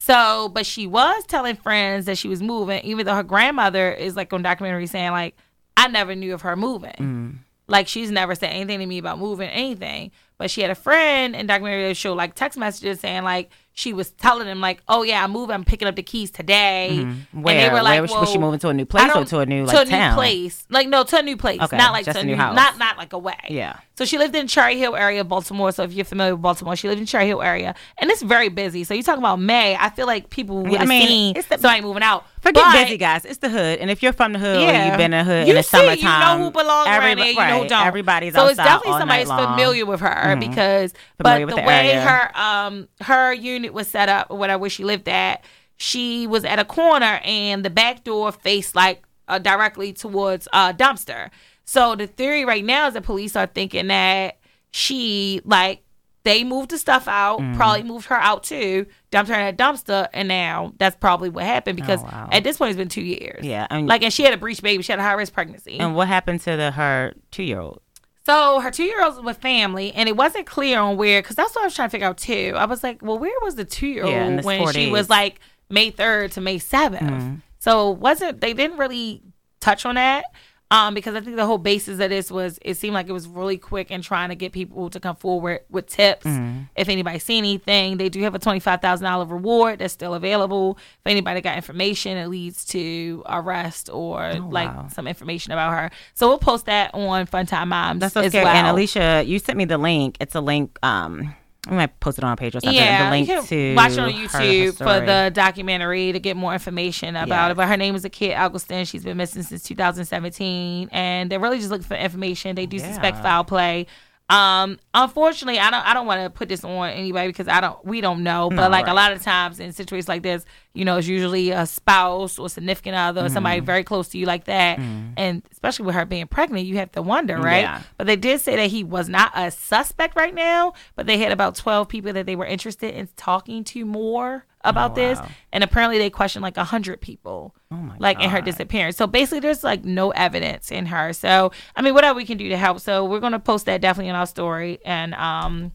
So, 0.07 0.49
but 0.51 0.65
she 0.67 0.87
was 0.87 1.25
telling 1.27 1.57
friends 1.57 2.07
that 2.07 2.17
she 2.17 2.29
was 2.29 2.41
moving, 2.41 2.81
even 2.85 3.07
though 3.07 3.15
her 3.17 3.25
grandmother 3.25 3.91
is 3.93 4.15
like 4.15 4.33
on 4.33 4.43
documentary 4.43 4.87
saying 4.87 5.11
like, 5.11 5.37
I 5.77 5.89
never 5.89 6.15
knew 6.15 6.33
of 6.33 6.43
her 6.43 6.55
moving. 6.55 6.93
Mm. 6.99 7.35
Like 7.69 7.89
she's 7.89 8.13
never 8.13 8.37
said 8.37 8.51
anything 8.51 8.79
to 8.79 8.87
me 8.87 8.99
about 8.99 9.19
moving 9.19 9.49
anything. 9.49 10.13
But 10.39 10.51
she 10.51 10.61
had 10.61 10.71
a 10.71 10.77
friend 10.77 11.35
in 11.35 11.47
documentary 11.47 11.89
that 11.89 11.97
showed 11.97 12.15
like 12.15 12.35
text 12.37 12.57
messages 12.57 13.01
saying 13.01 13.25
like 13.25 13.51
she 13.73 13.93
was 13.93 14.13
telling 14.13 14.47
them 14.47 14.61
like, 14.61 14.81
oh 14.87 15.03
yeah, 15.03 15.25
I'm 15.25 15.33
moving, 15.33 15.55
I'm 15.55 15.65
picking 15.65 15.89
up 15.89 15.97
the 15.97 16.03
keys 16.05 16.31
today. 16.31 16.99
Where? 17.33 17.57
And 17.57 17.65
they 17.65 17.69
were 17.75 17.83
like, 17.83 17.95
Where 17.95 18.03
was 18.03 18.11
she- 18.13 18.17
was 18.19 18.31
she 18.31 18.39
moving 18.39 18.61
to 18.61 18.69
a 18.69 18.75
new 18.75 18.87
place 18.87 19.11
or 19.13 19.25
to 19.25 19.39
a 19.41 19.47
new 19.47 19.65
like 19.65 19.75
to 19.77 19.83
a 19.83 19.85
town? 19.87 20.11
new 20.11 20.15
place? 20.15 20.65
Like 20.71 20.87
no, 20.89 21.03
to 21.03 21.19
a 21.19 21.23
new 21.23 21.37
place, 21.37 21.61
Okay, 21.61 21.77
not 21.77 21.93
like 21.93 22.05
just 22.05 22.17
to 22.17 22.23
a 22.23 22.25
new 22.27 22.37
house. 22.37 22.55
not 22.55 22.79
not 22.79 22.97
like 22.97 23.13
away. 23.13 23.35
Yeah. 23.49 23.81
So 23.97 24.05
she 24.05 24.19
lived 24.19 24.37
in 24.37 24.47
Cherry 24.47 24.77
Hill 24.79 24.95
area 24.95 25.23
of 25.23 25.29
Baltimore. 25.29 25.73
So 25.73 25.83
if 25.83 25.93
you're 25.95 26.05
familiar 26.05 26.35
with 26.35 26.43
Baltimore, 26.43 26.77
she 26.77 26.87
lived 26.87 27.01
in 27.01 27.07
Cherry 27.07 27.27
Hill 27.27 27.41
area, 27.41 27.75
and 27.97 28.11
it's 28.11 28.21
very 28.21 28.51
busy. 28.51 28.85
So 28.85 28.93
you 28.93 29.03
talking 29.03 29.23
about 29.23 29.41
May? 29.41 29.75
I 29.75 29.89
feel 29.89 30.07
like 30.07 30.29
people 30.29 30.63
would 30.65 30.71
Yeah, 30.73 30.83
I 30.83 30.85
mean, 30.85 31.07
seen 31.09 31.37
it's 31.37 31.49
the- 31.49 31.57
somebody 31.57 31.81
moving 31.81 32.03
out. 32.03 32.27
Forget 32.43 32.63
But- 32.65 32.85
busy, 32.85 32.99
guys. 32.99 33.25
It's 33.25 33.39
the 33.39 33.49
hood, 33.49 33.79
and 33.79 33.91
if 33.91 34.03
you're 34.03 34.13
from 34.13 34.35
the 34.35 34.39
hood 34.39 34.59
or 34.59 34.61
Yeah. 34.61 34.89
you've 34.89 34.99
been 34.99 35.15
in 35.15 35.25
the 35.27 35.33
hood 35.33 35.47
You 35.47 35.53
in 35.55 35.57
the 35.57 35.63
see, 35.63 35.95
you 35.97 36.03
know 36.05 36.39
who 36.39 36.51
belongs 36.51 36.89
around 36.89 37.01
everybo- 37.01 37.17
there, 37.17 37.27
you 37.31 37.35
know 37.37 37.63
who 37.63 37.69
don't. 37.69 37.87
Everybody's 37.87 38.35
so 38.35 38.47
it's 38.49 38.59
outside 38.59 38.65
definitely 38.65 38.93
all 38.93 38.99
somebody 38.99 39.19
night 39.25 39.29
that's 39.29 39.31
long. 39.31 39.39
Mm-hmm. 39.47 39.55
familiar 39.61 39.87
with 39.87 40.01
her 40.01 40.37
because, 40.39 40.93
Familiar 41.17 41.47
but 41.47 41.55
the, 41.57 41.61
the 41.63 41.67
way 41.67 41.91
area. 41.93 42.01
her 42.03 42.39
um 42.39 42.89
her 43.01 43.33
unit 43.33 43.73
was 43.73 43.89
set 43.89 44.09
up 44.11 44.27
or 44.29 44.37
whatever 44.37 44.61
where 44.61 44.71
she 44.71 44.85
lived 44.85 45.09
at, 45.09 45.43
she 45.79 46.27
was 46.27 46.45
at 46.45 46.59
a 46.59 46.65
corner 46.67 47.19
and 47.25 47.65
the 47.65 47.71
back 47.71 48.05
door 48.05 48.31
faced 48.31 48.77
like 48.77 49.03
uh, 49.29 49.39
directly 49.39 49.93
towards 49.95 50.47
a 50.53 50.73
dumpster. 50.75 51.31
So 51.67 51.95
the 51.97 52.07
theory 52.07 52.45
right 52.45 52.65
now 52.65 52.87
is 52.89 52.95
that 52.95 53.03
police 53.03 53.37
are 53.37 53.47
thinking 53.47 53.89
that 53.89 54.39
she 54.71 55.41
like 55.45 55.83
they 56.23 56.43
moved 56.43 56.71
the 56.71 56.79
stuff 56.79 57.07
out, 57.07 57.39
Mm. 57.41 57.57
probably 57.57 57.83
moved 57.85 58.07
her 58.07 58.17
out 58.17 58.43
too, 58.43 58.87
dumped 59.13 59.31
her 59.31 59.39
in 59.41 59.47
a 59.47 59.57
dumpster, 59.57 60.09
and 60.13 60.27
now 60.27 60.73
that's 60.79 60.97
probably 60.97 61.29
what 61.29 61.45
happened 61.45 61.77
because 61.77 62.01
Oh, 62.03 62.07
wow. 62.07 62.29
at 62.33 62.43
this 62.43 62.57
point 62.59 62.71
it's 62.71 62.77
been 62.79 62.89
two 62.89 63.01
years. 63.03 63.45
Yeah, 63.45 63.67
and, 63.71 63.87
Like, 63.87 64.03
and 64.03 64.13
she 64.13 64.25
had 64.25 64.35
a 64.35 64.37
breech 64.37 64.61
baby. 64.61 64.83
She 64.83 64.91
had 64.93 64.99
a 64.99 65.03
high 65.05 65.13
risk 65.13 65.33
pregnancy. 65.33 65.79
and 65.79 65.95
what 65.95 66.09
happened 66.09 66.41
to 66.43 66.57
the 66.57 66.73
her 66.73 67.15
two 67.31 67.43
year 67.45 67.61
old? 67.61 67.81
so 68.25 68.59
her 68.59 68.73
two 68.73 68.83
year 68.83 69.05
old 69.05 69.15
was 69.17 69.25
with 69.25 69.37
family, 69.37 69.93
and 69.93 70.09
it 70.09 70.17
wasn't 70.17 70.47
clear 70.47 70.81
on 70.81 70.97
where, 70.97 71.23
because 71.23 71.37
that's 71.37 71.55
what 71.55 71.63
I 71.63 71.67
was 71.67 71.77
trying 71.77 71.89
to 71.89 71.93
figure 71.93 72.09
out 72.09 72.17
too. 72.19 72.55
I 72.57 72.65
was 72.65 72.83
like, 72.83 73.01
well, 73.03 73.19
where 73.21 73.31
was 73.43 73.55
the 73.55 73.65
two 73.65 73.87
year 73.87 74.05
old 74.05 74.45
when 74.45 74.67
she 74.69 74.87
days. 74.87 74.91
was 74.93 75.09
like 75.09 75.39
May 75.71 75.93
3rd 75.93 76.33
to 76.33 76.41
May 76.41 76.59
7th? 76.59 76.99
Mm-hmm. 76.99 77.35
So 77.61 77.91
wasn't, 77.91 78.41
they 78.41 78.53
didn't 78.53 78.79
really 78.79 79.23
touch 79.61 79.87
on 79.87 79.95
that. 79.95 80.25
Um, 80.69 80.95
because 80.95 81.15
I 81.15 81.21
think 81.21 81.37
the 81.37 81.47
whole 81.47 81.59
basis 81.59 82.01
of 82.01 82.11
this 82.11 82.29
was 82.29 82.59
it 82.61 82.77
seemed 82.77 82.95
like 82.95 83.09
it 83.09 83.13
was 83.13 83.29
really 83.29 83.57
quick 83.57 83.93
in 83.93 84.03
trying 84.03 84.31
to 84.31 84.35
get 84.35 84.51
people 84.51 84.91
to 84.91 84.99
come 84.99 85.15
forward 85.15 85.61
with 85.71 85.87
tips. 85.87 86.27
Mm-hmm. 86.27 86.63
If 86.75 86.89
anybody 86.89 87.21
see 87.21 87.39
anything, 87.39 87.99
they 87.99 88.09
do 88.09 88.21
have 88.23 88.35
a 88.35 88.41
twenty 88.41 88.59
five 88.59 88.81
thousand 88.83 89.05
dollar 89.05 89.27
reward 89.27 89.79
that's 89.79 89.95
still 89.95 90.15
available. 90.15 90.77
If 91.05 91.07
anybody 91.13 91.41
got 91.41 91.55
information 91.55 92.17
that 92.17 92.29
leads 92.31 92.65
to 92.67 93.23
arrest 93.27 93.91
or 93.93 94.35
like 94.41 94.69
Oh, 94.69 94.73
wow. 94.73 94.89
some 94.93 95.07
information 95.07 95.53
about 95.53 95.71
her, 95.73 95.91
so 96.15 96.27
we'll 96.27 96.39
post 96.39 96.67
that 96.67 96.93
on 96.95 97.27
Funtime 97.29 97.69
Moms. 97.69 98.01
That's 98.01 98.15
so 98.15 98.29
scary. 98.29 98.45
well. 98.45 98.55
And 98.57 98.67
Alicia, 98.67 99.23
you 99.25 99.39
sent 99.39 99.57
me 99.57 99.67
the 99.67 99.79
link. 99.79 100.17
It's 100.21 100.35
a 100.35 100.41
link. 100.41 100.79
Um, 100.83 101.33
we 101.69 101.77
might 101.77 101.99
post 102.01 102.19
it 102.19 102.25
on 102.25 102.31
our 102.31 102.37
page 102.37 102.55
or 102.55 102.61
something. 102.61 102.77
Yeah, 102.77 103.05
the 103.07 103.11
link 103.11 103.29
you 103.29 103.35
can 103.35 103.45
to 103.47 103.75
watch 103.75 103.93
it 103.93 103.99
on 103.99 104.11
YouTube 104.13 104.77
for 104.79 105.05
the 105.05 105.31
documentary 105.35 106.13
to 106.13 106.21
get 106.21 106.37
more 106.37 106.53
information 106.53 107.17
about 107.17 107.29
Yes. 107.47 107.51
it. 107.53 107.57
But 107.57 107.69
her 107.69 107.77
name 107.77 107.95
is 107.95 108.05
Akia 108.05 108.39
Eggleston. 108.39 108.85
She's 108.85 109.05
been 109.05 109.17
missing 109.17 109.43
since 109.43 109.63
2017, 109.63 110.89
and 110.93 111.31
they're 111.31 111.41
really 111.41 111.59
just 111.59 111.71
looking 111.71 111.87
for 111.87 111.97
information. 111.97 112.55
They 112.57 112.67
do 112.67 112.79
suspect 112.79 113.19
foul 113.23 113.45
play. 113.45 113.87
Um, 114.29 114.79
unfortunately, 114.93 115.61
I 115.61 115.71
don't. 115.71 115.87
I 115.87 115.95
don't 115.95 116.07
want 116.07 116.23
to 116.25 116.31
put 116.31 116.49
this 116.49 116.65
on 116.65 116.91
anybody 116.91 117.29
because 117.29 117.47
I 117.47 117.61
don't. 117.61 117.85
We 117.85 118.01
don't 118.01 118.25
know. 118.25 118.49
But 118.49 118.57
No, 118.57 118.69
like 118.69 118.89
a 118.89 118.93
lot 118.95 119.13
of 119.13 119.23
times 119.23 119.61
in 119.61 119.73
situations 119.73 120.09
like 120.09 120.23
this, 120.23 120.45
you 120.75 120.85
know, 120.85 120.97
it's 120.97 121.07
usually 121.07 121.53
a 121.53 121.65
spouse 121.65 122.37
or 122.39 122.49
significant 122.49 122.97
other, 122.97 123.25
or 123.25 123.29
somebody 123.29 123.59
Mm-hmm. 123.59 123.67
very 123.67 123.85
close 123.85 124.09
to 124.09 124.19
you 124.19 124.27
like 124.27 124.45
that. 124.47 124.79
And 124.81 125.43
especially 125.53 125.87
with 125.87 125.95
her 125.95 126.05
being 126.05 126.27
pregnant, 126.27 126.67
you 126.67 126.77
have 126.79 126.91
to 126.93 127.03
wonder, 127.03 127.37
right? 127.39 127.63
Yeah. 127.63 127.83
But 127.99 128.09
they 128.09 128.17
did 128.17 128.41
say 128.41 128.57
that 128.57 128.71
he 128.71 128.83
was 128.83 129.09
not 129.09 129.31
a 129.37 129.51
suspect 129.53 130.17
right 130.17 130.35
now, 130.35 130.73
but 130.97 131.07
they 131.07 131.19
had 131.19 131.31
about 131.31 131.55
12 131.55 131.89
people 131.89 132.13
that 132.15 132.27
they 132.27 132.35
were 132.37 132.47
interested 132.47 132.95
in 132.95 133.09
talking 133.17 133.63
to 133.65 133.85
more 133.85 134.45
about 134.69 134.93
Oh, 134.93 134.95
this. 134.95 135.19
wow. 135.19 135.29
And 135.53 135.65
apparently 135.65 135.99
they 135.99 136.11
questioned 136.11 136.43
like 136.43 136.57
100 136.57 137.01
people. 137.01 137.55
Oh 137.71 137.77
my 137.77 137.97
like 137.99 138.21
in 138.21 138.31
her 138.31 138.41
disappearance. 138.41 138.97
So 138.97 139.07
basically 139.07 139.41
there's 139.41 139.65
like 139.65 139.85
no 139.85 140.11
evidence 140.11 140.71
in 140.71 140.87
her. 140.87 141.13
So 141.13 141.53
I 141.75 141.83
mean 141.83 141.95
whatever 141.95 142.17
we 142.17 142.25
can 142.25 142.37
do 142.39 142.49
to 142.51 142.57
help. 142.57 142.81
So 142.81 143.05
we're 143.05 143.21
going 143.21 143.33
to 143.33 143.39
post 143.39 143.67
that 143.67 143.81
definitely 143.81 144.11
in 144.11 144.17
our 144.17 144.27
story 144.27 144.79
and 144.85 145.15
um 145.15 145.73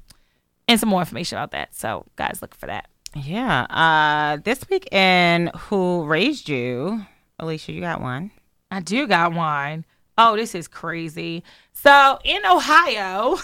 and 0.68 0.80
some 0.80 0.90
more 0.90 1.02
information 1.02 1.38
about 1.38 1.52
that. 1.52 1.74
So 1.76 2.06
guys 2.16 2.40
look 2.42 2.56
for 2.56 2.68
that. 2.68 2.88
Yeah. 3.16 3.64
Uh, 3.64 4.38
this 4.44 4.64
week 4.70 4.88
in 4.94 5.52
Who 5.68 6.06
Raised 6.06 6.48
You, 6.48 7.06
Alicia, 7.40 7.74
you 7.74 7.82
got 7.82 8.00
one. 8.00 8.32
I 8.70 8.80
do 8.80 9.06
got 9.06 9.34
one. 9.34 9.84
Oh, 10.18 10.38
this 10.38 10.56
is 10.56 10.70
crazy. 10.70 11.44
So 11.74 12.20
in 12.24 12.46
Ohio, 12.46 13.38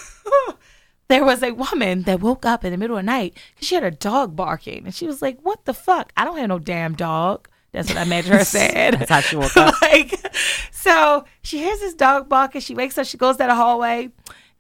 there 1.10 1.24
was 1.24 1.42
a 1.44 1.52
woman 1.52 2.04
that 2.04 2.20
woke 2.20 2.46
up 2.46 2.66
in 2.66 2.72
the 2.72 2.78
middle 2.78 2.98
of 2.98 3.04
the 3.04 3.12
night 3.12 3.34
because 3.56 3.68
she 3.68 3.76
had 3.76 3.84
a 3.84 3.92
dog 3.92 4.36
barking. 4.36 4.86
And 4.86 4.94
she 4.94 5.06
was 5.08 5.22
like, 5.22 5.40
What 5.42 5.66
the 5.66 5.74
fuck? 5.74 6.12
I 6.18 6.26
don't 6.26 6.38
have 6.38 6.50
no 6.50 6.60
damn 6.60 6.96
dog. 6.96 7.48
That's 7.72 7.90
what 7.90 7.98
I 7.98 8.04
imagine 8.04 8.32
her 8.34 8.44
said. 8.46 8.96
That's 8.96 9.10
how 9.10 9.20
she 9.22 9.36
woke 9.36 9.56
up. 9.58 9.76
like, 9.82 10.14
so 10.72 11.26
she 11.42 11.60
hears 11.60 11.80
this 11.80 11.94
dog 11.94 12.28
barking. 12.30 12.62
She 12.62 12.74
wakes 12.76 12.98
up, 12.98 13.06
she 13.06 13.18
goes 13.18 13.38
down 13.38 13.50
the 13.50 13.56
hallway. 13.56 14.10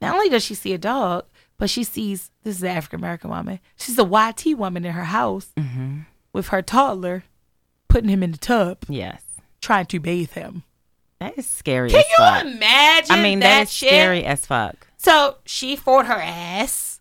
Not 0.01 0.13
only 0.13 0.29
does 0.29 0.43
she 0.43 0.53
see 0.55 0.73
a 0.73 0.77
dog, 0.77 1.25
but 1.57 1.69
she 1.69 1.83
sees 1.83 2.29
this 2.43 2.57
is 2.57 2.63
an 2.63 2.69
African 2.69 2.99
American 2.99 3.29
woman. 3.29 3.59
She's 3.77 3.97
a 3.97 4.03
YT 4.05 4.57
woman 4.57 4.85
in 4.85 4.91
her 4.93 5.05
house 5.05 5.51
Mm-hmm. 5.57 5.99
with 6.33 6.49
her 6.49 6.61
toddler, 6.61 7.23
putting 7.87 8.09
him 8.09 8.21
in 8.23 8.31
the 8.31 8.37
tub, 8.37 8.79
Yes. 8.87 9.23
trying 9.61 9.87
to 9.87 9.99
bathe 9.99 10.31
him. 10.33 10.63
That 11.19 11.35
is 11.37 11.47
scary 11.47 11.89
Can 11.89 11.99
as 11.99 12.05
you 12.09 12.15
fuck. 12.17 12.45
imagine? 12.45 13.11
I 13.15 13.23
mean, 13.23 13.39
that, 13.39 13.47
that 13.47 13.61
is 13.63 13.71
shit? 13.73 13.89
scary 13.89 14.23
as 14.23 14.45
fuck. 14.45 14.86
So 15.07 15.37
she 15.45 15.75
fought 15.75 16.05
her 16.05 16.13
ass. 16.21 16.99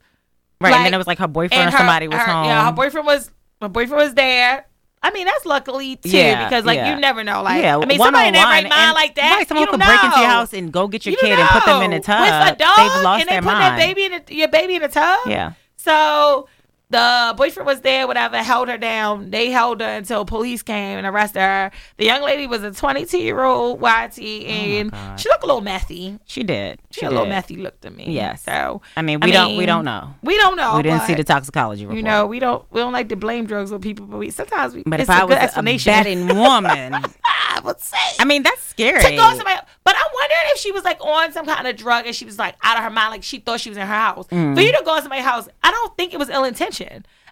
Right. 0.61 0.71
Like, 0.71 0.77
and 0.79 0.87
then 0.87 0.95
it 0.95 0.99
was 0.99 1.07
like 1.07 1.19
her 1.19 1.27
boyfriend 1.29 1.69
or 1.69 1.71
her- 1.73 1.77
somebody 1.79 2.09
was 2.09 2.19
her- 2.19 2.33
home. 2.33 2.45
Yeah, 2.47 2.65
her 2.67 2.73
boyfriend 2.73 3.07
was. 3.07 3.31
Her 3.61 3.69
boyfriend 3.69 4.03
was 4.03 4.15
there. 4.15 4.67
I 5.03 5.11
mean, 5.13 5.27
that's 5.27 5.45
luckily 5.45 5.97
too, 5.97 6.11
Yeah, 6.11 6.49
because 6.49 6.65
like 6.65 6.77
yeah. 6.77 6.95
you 6.95 7.01
never 7.01 7.23
know. 7.23 7.43
Like, 7.43 7.63
yeah, 7.63 7.77
I 7.79 7.85
mean, 7.85 7.99
somebody 7.99 8.29
in 8.29 8.35
their 8.35 8.45
right 8.45 8.69
mind 8.69 8.95
like 8.95 9.15
that. 9.17 9.37
Right, 9.37 9.47
someone 9.49 9.65
you 9.67 9.71
could 9.71 9.81
don't 9.81 9.89
break 9.89 10.05
into 10.05 10.19
your 10.21 10.29
house 10.29 10.53
and 10.53 10.73
go 10.73 10.89
get 10.89 11.05
your 11.07 11.13
You 11.13 11.19
kid 11.19 11.29
don't 11.37 11.41
and 11.41 11.49
put 11.51 11.65
them 11.67 11.83
in 11.83 11.91
know. 11.93 11.99
tub. 12.01 12.21
with 12.21 12.55
a 12.55 12.57
dog, 12.57 12.77
They've 12.77 13.03
lost 13.05 13.21
and 13.21 13.29
they 13.29 13.33
their 13.35 13.43
put 13.43 13.47
mind. 13.53 13.63
that 13.63 13.77
baby 13.79 14.05
in 14.05 14.13
the, 14.27 14.35
your 14.35 14.49
baby 14.49 14.75
in 14.77 14.83
a 14.83 14.89
tub. 14.89 15.19
Yeah. 15.27 15.53
So 15.77 16.49
the 16.89 17.35
boyfriend 17.37 17.67
was 17.67 17.81
there, 17.81 18.07
whatever, 18.07 18.37
held 18.39 18.69
her 18.69 18.79
down. 18.79 19.31
They 19.31 19.51
held 19.51 19.81
her 19.81 19.89
until 19.89 20.25
police 20.25 20.63
came 20.63 20.99
and 20.99 21.07
arrested 21.07 21.41
her. 21.41 21.73
The 21.97 22.05
young 22.05 22.23
lady 22.23 22.47
was 22.47 22.63
a 22.63 22.71
22 22.71 23.19
year 23.19 23.43
old 23.43 23.81
YT, 23.81 24.19
and 24.19 24.91
Oh 24.95 25.17
she 25.17 25.29
looked 25.29 25.43
a 25.43 25.47
little 25.47 25.63
methy. 25.63 26.21
She 26.27 26.45
did. 26.45 26.81
She, 26.91 27.01
She 27.01 27.05
had 27.07 27.13
a 27.13 27.17
little 27.19 27.27
did. 27.27 27.35
methy 27.35 27.61
look 27.61 27.81
to 27.81 27.91
me. 27.91 28.13
Yes. 28.13 28.43
So 28.45 28.83
I 28.97 29.03
mean, 29.03 29.19
we 29.21 29.33
don't. 29.33 29.57
We 29.57 29.67
don't 29.67 29.85
know. 29.85 30.15
We 30.23 30.37
don't 30.37 30.57
know. 30.57 30.77
we 30.77 30.85
didn't 30.85 31.03
see 31.03 31.15
the 31.15 31.25
toxicology 31.25 31.87
report. 31.87 31.97
You 31.97 32.03
know, 32.05 32.27
we 32.27 32.39
don't. 32.39 32.65
We 32.71 32.81
don't 32.81 32.93
like 32.93 33.09
to 33.09 33.17
blame 33.17 33.47
drugs 33.47 33.73
on 33.73 33.81
people, 33.81 34.07
but 34.07 34.19
we 34.19 34.31
sometimes 34.31 34.75
we. 34.75 34.85
but 34.87 35.01
it's 35.01 35.09
if 35.09 35.17
I 35.17 35.25
was 35.25 35.37
a 35.57 35.63
betting 35.85 36.27
woman, 36.37 36.95
I 36.95 37.61
would 37.65 37.81
say. 37.81 37.97
I 38.21 38.25
mean, 38.25 38.45
that's 38.45 38.63
scary. 38.63 39.03
to 39.03 39.17
go 39.17 39.29
somebody, 39.35 39.61
but 39.83 39.97
I'm 39.97 40.11
wondering 40.15 40.41
if 40.53 40.59
she 40.59 40.71
was 40.71 40.85
like 40.85 41.01
on 41.05 41.33
some 41.33 41.47
kind 41.47 41.67
of 41.67 41.77
drug 41.77 42.07
and 42.07 42.15
she 42.15 42.25
was 42.25 42.39
like 42.39 42.55
out 42.63 42.77
of 42.77 42.85
her 42.85 42.91
mind, 42.91 43.11
like 43.11 43.23
she 43.25 43.39
thought 43.39 43.61
she 43.61 43.71
was 43.71 43.77
in 43.77 43.87
her 43.87 43.93
house. 43.93 44.27
Mm. 44.29 44.55
For 44.55 44.61
you 44.61 44.71
to 44.73 44.83
go 44.85 44.95
in 44.97 45.03
somebody's 45.03 45.25
house, 45.25 45.49
I 45.65 45.71
don't 45.73 45.97
think 45.97 46.15
it 46.15 46.19
was 46.19 46.29
ill 46.29 46.45
intention. 46.45 46.76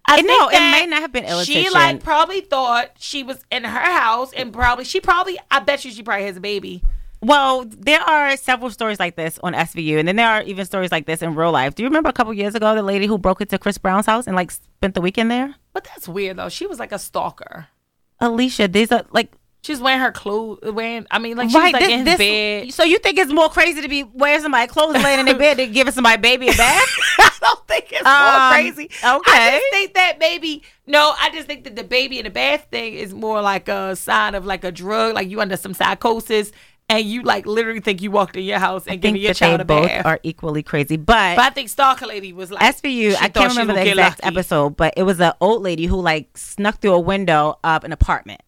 I 0.07 0.19
And 0.19 0.27
think 0.27 0.39
no, 0.41 0.49
it 0.49 0.61
may 0.71 0.87
not 0.87 1.01
have 1.01 1.13
been 1.13 1.25
She 1.25 1.31
ill-intention. 1.31 1.73
like 1.73 2.03
probably 2.03 2.41
thought 2.43 2.91
she 2.99 3.23
was 3.23 3.45
in 3.51 3.65
her 3.65 3.71
house 3.81 4.33
and 4.35 4.53
probably 4.53 4.85
she 4.85 5.01
probably 5.01 5.39
I 5.51 5.61
bet 5.61 5.85
you 5.85 5.91
she 5.91 6.03
probably 6.03 6.27
has 6.27 6.37
a 6.37 6.41
baby. 6.41 6.83
Well, 7.23 7.65
there 7.65 8.03
are 8.03 8.37
several 8.37 8.71
stories 8.71 9.01
like 9.01 9.17
this 9.17 9.39
on 9.43 9.55
SVU, 9.55 9.99
and 9.99 10.07
then 10.07 10.17
there 10.17 10.29
are 10.29 10.43
even 10.43 10.67
stories 10.67 10.93
like 10.93 11.07
this 11.07 11.23
in 11.23 11.35
real 11.35 11.53
life. 11.53 11.75
Do 11.75 11.83
you 11.83 11.89
remember 11.89 12.11
a 12.11 12.13
couple 12.13 12.35
years 12.35 12.55
ago 12.55 12.75
the 12.75 12.83
lady 12.83 13.07
who 13.07 13.17
broke 13.17 13.41
into 13.41 13.59
Chris 13.59 13.79
Brown's 13.79 14.05
house 14.05 14.27
and 14.27 14.37
like 14.37 14.51
spent 14.51 14.93
the 14.95 15.01
weekend 15.01 15.31
there? 15.31 15.55
But 15.73 15.85
that's 15.85 16.07
weird 16.07 16.37
though. 16.37 16.51
She 16.51 16.67
was 16.67 16.79
like 16.79 16.93
a 16.93 16.99
stalker. 16.99 17.69
Alicia, 18.21 18.69
these 18.69 18.93
are 18.93 19.05
like 19.13 19.33
She's 19.63 19.81
wearing 19.81 20.01
her 20.01 20.13
clothes, 20.13 20.59
wearing. 20.71 21.07
I 21.11 21.19
mean, 21.19 21.39
like 21.39 21.49
she 21.49 21.57
was 21.57 21.73
like 21.73 21.83
this- 21.83 21.91
in 21.91 22.05
this- 22.05 22.19
bed. 22.19 22.75
So 22.75 22.85
you 22.85 22.99
think 22.99 23.17
it's 23.17 23.33
more 23.33 23.49
crazy 23.49 23.81
to 23.81 23.89
be 23.89 24.03
wearing 24.03 24.43
somebody's 24.43 24.71
clothes 24.71 25.03
laying 25.03 25.21
in 25.21 25.25
their 25.25 25.39
bed 25.39 25.57
than 25.57 25.73
giving 25.73 25.95
somebody 25.95 26.21
baby 26.21 26.49
a 26.49 26.53
bath? 26.53 26.89
I 27.69 27.75
don't 27.81 27.89
think 27.89 27.93
it's 27.93 28.07
Um, 28.07 28.33
more 28.33 28.51
crazy. 28.53 28.91
I 29.05 29.51
just 29.61 29.65
think 29.71 29.95
that 29.95 30.19
maybe 30.19 30.63
no. 30.87 31.15
I 31.21 31.31
just 31.31 31.47
think 31.47 31.65
that 31.65 31.77
the 31.77 31.85
baby 31.85 32.19
in 32.19 32.25
the 32.25 32.31
bath 32.31 32.67
thing 32.71 32.95
is 32.95 33.13
more 33.15 33.41
like 33.43 33.69
a 33.69 33.97
sign 33.97 34.35
of 34.35 34.45
like 34.47 34.65
a 34.65 34.73
drug, 34.73 35.15
like 35.15 35.29
you 35.29 35.41
under 35.41 35.57
some 35.57 35.75
psychosis, 35.75 36.53
and 36.89 37.05
you 37.05 37.23
like 37.23 37.47
literally 37.47 37.81
think 37.81 38.03
you 38.03 38.11
walked 38.11 38.37
in 38.37 38.45
your 38.45 38.59
house 38.59 38.87
and 38.87 39.01
giving 39.01 39.21
your 39.21 39.31
that 39.31 39.37
child 39.37 39.61
they 39.61 39.63
a 39.63 39.65
both 39.65 39.89
bath. 39.89 40.07
are 40.07 40.21
equally 40.23 40.63
crazy, 40.63 40.97
but. 40.97 41.37
but 41.37 41.45
I 41.47 41.51
think 41.51 41.69
Stalker 41.71 42.07
Lady 42.07 42.33
was 42.33 42.51
like 42.51 42.63
SVU, 42.77 43.11
she 43.13 43.17
I 43.17 43.29
can't 43.29 43.51
remember 43.51 43.73
the 43.75 43.89
exact 43.89 44.23
lucky. 44.23 44.37
episode, 44.37 44.77
but 44.77 44.93
it 44.97 45.03
was 45.05 45.21
an 45.21 45.33
old 45.41 45.63
lady 45.63 45.87
who 45.87 46.01
like 46.01 46.37
snuck 46.37 46.81
through 46.81 46.93
a 46.95 47.01
window 47.01 47.59
of 47.65 47.85
an 47.85 47.93
apartment. 47.93 48.41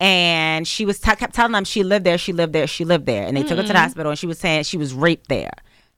And 0.00 0.66
she 0.66 0.84
was 0.84 0.98
t- 0.98 1.14
kept 1.14 1.32
telling 1.34 1.52
them 1.52 1.64
she 1.64 1.84
lived 1.84 2.04
there, 2.04 2.18
she 2.18 2.32
lived 2.32 2.52
there, 2.52 2.66
she 2.66 2.84
lived 2.84 3.06
there. 3.06 3.24
And 3.24 3.36
they 3.36 3.42
took 3.42 3.50
her 3.50 3.56
to 3.62 3.68
the 3.68 3.68
Mm-hmm. 3.74 3.76
hospital 3.82 4.10
and 4.10 4.18
she 4.18 4.26
was 4.26 4.38
saying 4.38 4.64
she 4.64 4.76
was 4.76 4.92
raped 4.92 5.28
there. 5.28 5.52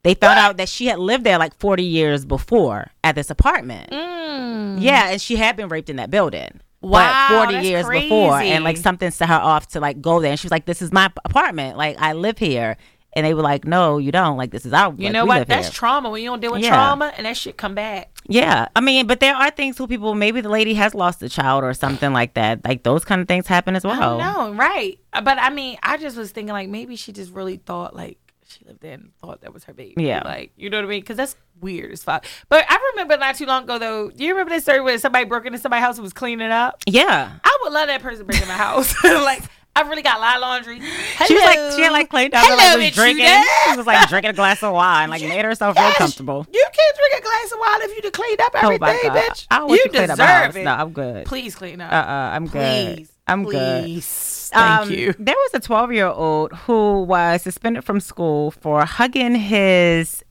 They 0.05 0.15
found 0.15 0.39
out 0.39 0.59
that 0.59 0.69
she 0.69 0.87
had 0.87 0.99
lived 1.01 1.25
there 1.25 1.39
like 1.39 1.59
40 1.59 1.83
years 1.83 2.25
before 2.25 2.91
at 3.03 3.15
this 3.17 3.31
apartment. 3.31 3.91
Mm. 3.91 4.81
Yeah, 4.81 5.09
and 5.11 5.21
she 5.21 5.37
had 5.37 5.57
been 5.57 5.69
raped 5.69 5.91
in 5.91 5.97
that 5.97 6.11
building. 6.11 6.61
Wow, 6.83 7.27
but 7.31 7.37
40 7.47 7.53
that's 7.55 7.67
years 7.67 7.89
before. 7.89 8.39
And 8.41 8.63
like 8.63 8.77
something 8.77 9.11
set 9.11 9.29
her 9.31 9.35
off 9.35 9.69
to 9.69 9.81
like 9.81 10.03
go 10.03 10.21
there. 10.21 10.31
And 10.33 10.39
she 10.39 10.45
was 10.47 10.53
like, 10.53 10.67
This 10.67 10.83
is 10.83 10.93
my 10.93 11.11
apartment. 11.25 11.77
Like 11.79 11.97
I 11.99 12.13
live 12.13 12.39
here. 12.39 12.77
And 13.17 13.25
they 13.25 13.33
were 13.33 13.41
like, 13.43 13.65
No, 13.65 13.97
you 13.97 14.13
don't. 14.13 14.37
Like 14.37 14.51
this 14.51 14.67
is 14.67 14.75
our 14.75 14.93
You 14.99 15.05
like, 15.05 15.13
know 15.15 15.25
what? 15.25 15.49
That's 15.49 15.69
here. 15.69 15.73
trauma. 15.73 16.11
When 16.11 16.23
you 16.23 16.29
don't 16.29 16.41
deal 16.41 16.53
with 16.53 16.61
Yeah. 16.63 16.71
trauma, 16.75 17.13
and 17.17 17.25
that 17.25 17.39
shit 17.39 17.57
come 17.57 17.75
back. 17.75 18.11
Yeah, 18.27 18.69
I 18.77 18.81
mean, 18.83 19.07
but 19.07 19.21
there 19.21 19.35
are 19.35 19.51
things 19.51 19.79
who 19.79 19.87
people 19.87 20.15
maybe 20.15 20.41
the 20.43 20.49
lady 20.51 20.75
has 20.75 20.95
lost 20.95 21.23
a 21.23 21.29
child 21.31 21.65
or 21.65 21.73
something 21.75 22.13
like 22.13 22.35
that. 22.35 22.65
Like 22.65 22.83
those 22.83 23.05
kind 23.05 23.21
of 23.23 23.29
things 23.29 23.47
happen 23.47 23.77
as 23.77 23.85
well. 23.85 24.19
know, 24.19 24.53
right? 24.53 24.99
But 25.13 25.39
I 25.39 25.49
mean, 25.51 25.79
I 25.83 25.97
just 25.97 26.17
was 26.19 26.31
thinking 26.33 26.53
like 26.53 26.69
maybe 26.69 26.97
she 26.97 27.13
just 27.13 27.33
really 27.33 27.57
thought 27.57 27.95
like 27.97 28.19
she 28.59 28.65
lived 28.65 28.85
and 28.85 29.13
thought 29.21 29.43
that 29.43 29.53
was 29.53 29.65
her 29.65 29.73
baby. 29.73 30.05
Yeah. 30.05 30.23
like 30.25 30.53
you 30.57 30.71
know 30.71 30.79
what 30.79 30.87
I 30.87 30.89
mean? 30.89 31.01
Because 31.01 31.17
that's 31.17 31.37
weird 31.61 31.93
as 31.93 32.03
fuck. 32.03 32.27
But 32.49 32.65
I 32.69 32.93
remember 32.93 33.17
not 33.17 33.37
too 33.37 33.47
long 33.47 33.65
ago 33.65 33.79
though. 33.79 34.11
Do 34.11 34.25
you 34.25 34.31
remember 34.31 34.51
that 34.55 34.63
story 34.63 34.81
where 34.81 34.99
somebody 34.99 35.25
broke 35.25 35.47
into 35.47 35.59
somebody's 35.59 35.85
house 35.85 35.97
and 35.97 36.03
was 36.03 36.13
cleaning 36.13 36.51
up? 36.51 36.83
Yeah, 36.87 37.33
I 37.43 37.59
would 37.63 37.73
love 37.73 37.89
that 37.89 38.03
person 38.03 38.27
breaking 38.27 38.49
my 38.49 38.55
house. 38.55 38.95
like 39.05 39.43
I 39.77 39.83
really 39.83 40.03
got 40.03 40.19
a 40.19 40.21
lot 40.21 40.37
of 40.37 40.43
laundry. 40.43 40.81
she 41.27 41.35
was 41.35 41.43
like 41.43 41.73
she 41.73 41.83
had 41.83 41.93
like 41.93 42.09
cleaned 42.09 42.33
up 42.33 42.45
and 42.45 42.61
Hello, 42.61 42.79
like 42.79 42.87
was 42.91 42.95
drinking. 42.95 43.45
She 43.71 43.77
was 43.77 43.87
like 43.87 44.09
drinking 44.09 44.31
a 44.31 44.35
glass 44.35 44.63
of 44.63 44.73
wine, 44.73 45.11
like 45.11 45.23
made 45.29 45.45
herself 45.45 45.77
real 45.77 45.91
comfortable. 45.93 46.47
You 46.53 46.67
can't 46.73 46.97
drink 46.97 47.15
a 47.19 47.23
glass 47.23 47.53
of 47.53 47.59
wine 47.59 47.83
if 47.83 48.05
you 48.05 48.11
cleaned 48.11 48.41
up 48.41 48.53
Oh 48.55 48.71
everything, 48.71 49.11
god, 49.13 49.17
bitch. 49.17 49.47
I 49.51 49.65
want 49.65 49.73
you 49.73 49.85
to 49.85 49.89
clean 49.91 50.11
up 50.11 50.19
my 50.19 50.27
deserve 50.27 50.57
it. 50.57 50.65
No, 50.65 50.75
I'm 50.75 50.93
good. 50.93 51.27
Please 51.27 51.55
clean 51.57 51.81
up. 51.81 51.93
Uh, 51.93 51.97
uh 51.97 52.31
I'm 52.35 52.47
good. 52.47 53.09
I'm 53.27 53.45
good. 53.45 53.85
Thank 54.55 54.83
Um, 54.87 54.91
you. 54.93 55.15
There 55.19 55.35
was 55.37 55.51
a 55.55 55.61
12 55.61 55.93
year 55.93 56.07
old 56.07 56.53
who 56.53 57.03
was 57.03 57.43
suspended 57.43 57.85
from 57.85 58.01
school 58.01 58.51
for 58.53 58.85
hugging 58.85 59.35
his 59.35 60.25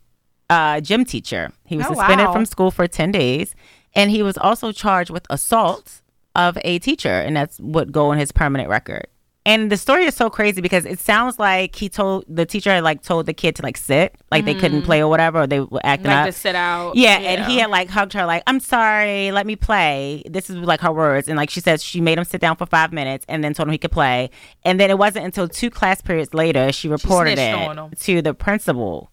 uh, 0.49 0.79
gym 0.81 1.05
teacher. 1.05 1.51
He 1.65 1.77
was 1.77 1.85
Oh, 1.87 1.93
suspended 1.93 2.27
wow. 2.27 2.33
from 2.33 2.45
school 2.45 2.71
for 2.71 2.87
10 2.87 3.11
days, 3.11 3.55
and 3.95 4.09
he 4.11 4.23
was 4.23 4.37
also 4.37 4.71
charged 4.71 5.09
with 5.09 5.25
assault 5.29 6.01
of 6.35 6.57
a 6.63 6.79
teacher, 6.79 7.09
and 7.19 7.35
that's 7.35 7.59
what 7.59 7.91
go 7.91 8.07
on 8.11 8.17
his 8.17 8.31
permanent 8.31 8.69
record. 8.69 9.07
And 9.45 9.69
the 9.69 9.75
story 9.75 10.05
is 10.05 10.15
so 10.15 10.29
crazy 10.29 10.61
because 10.61 10.85
it 10.85 10.99
sounds 10.99 11.37
like 11.37 11.75
he 11.75 11.89
told 11.89 12.23
the 12.29 12.45
teacher 12.45 12.69
had 12.69 12.83
like 12.83 13.01
told 13.01 13.25
the 13.25 13.33
kid 13.33 13.57
to 13.57 13.61
like 13.61 13.75
sit, 13.75 14.15
like 14.31 14.45
they 14.45 14.53
couldn't 14.53 14.83
mm. 14.83 14.85
play 14.85 15.01
or 15.01 15.09
whatever, 15.09 15.41
or 15.41 15.47
they 15.47 15.59
were 15.59 15.81
acting. 15.83 16.07
Like 16.07 16.17
up. 16.17 16.25
to 16.27 16.31
sit 16.31 16.55
out. 16.55 16.95
Yeah, 16.95 17.17
and 17.17 17.51
he 17.51 17.57
had 17.57 17.69
like 17.69 17.89
hugged 17.89 18.13
her, 18.13 18.25
like, 18.25 18.43
I'm 18.47 18.61
sorry, 18.61 19.33
let 19.33 19.45
me 19.45 19.57
play. 19.57 20.23
This 20.29 20.49
is 20.49 20.55
like 20.55 20.79
her 20.79 20.93
words. 20.93 21.27
And 21.27 21.35
like 21.35 21.49
she 21.49 21.59
says, 21.59 21.83
she 21.83 21.99
made 21.99 22.17
him 22.17 22.23
sit 22.23 22.39
down 22.39 22.55
for 22.55 22.65
five 22.65 22.93
minutes 22.93 23.25
and 23.27 23.43
then 23.43 23.53
told 23.53 23.67
him 23.67 23.73
he 23.73 23.77
could 23.77 23.91
play. 23.91 24.29
And 24.63 24.79
then 24.79 24.89
it 24.89 24.97
wasn't 24.97 25.25
until 25.25 25.49
two 25.49 25.69
class 25.69 26.01
periods 26.01 26.33
later 26.33 26.71
she 26.71 26.87
reported 26.87 27.37
him. 27.37 27.89
it 27.91 27.99
to 27.99 28.21
the 28.21 28.33
principal. 28.33 29.11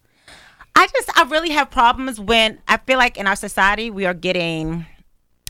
I 0.75 0.87
just, 0.87 1.17
I 1.17 1.23
really 1.23 1.49
have 1.49 1.69
problems 1.69 2.21
when 2.21 2.59
I 2.69 2.77
feel 2.77 2.97
like 2.97 3.17
in 3.17 3.27
our 3.27 3.35
society 3.35 3.91
we 3.91 4.05
are 4.05 4.13
getting 4.13 4.85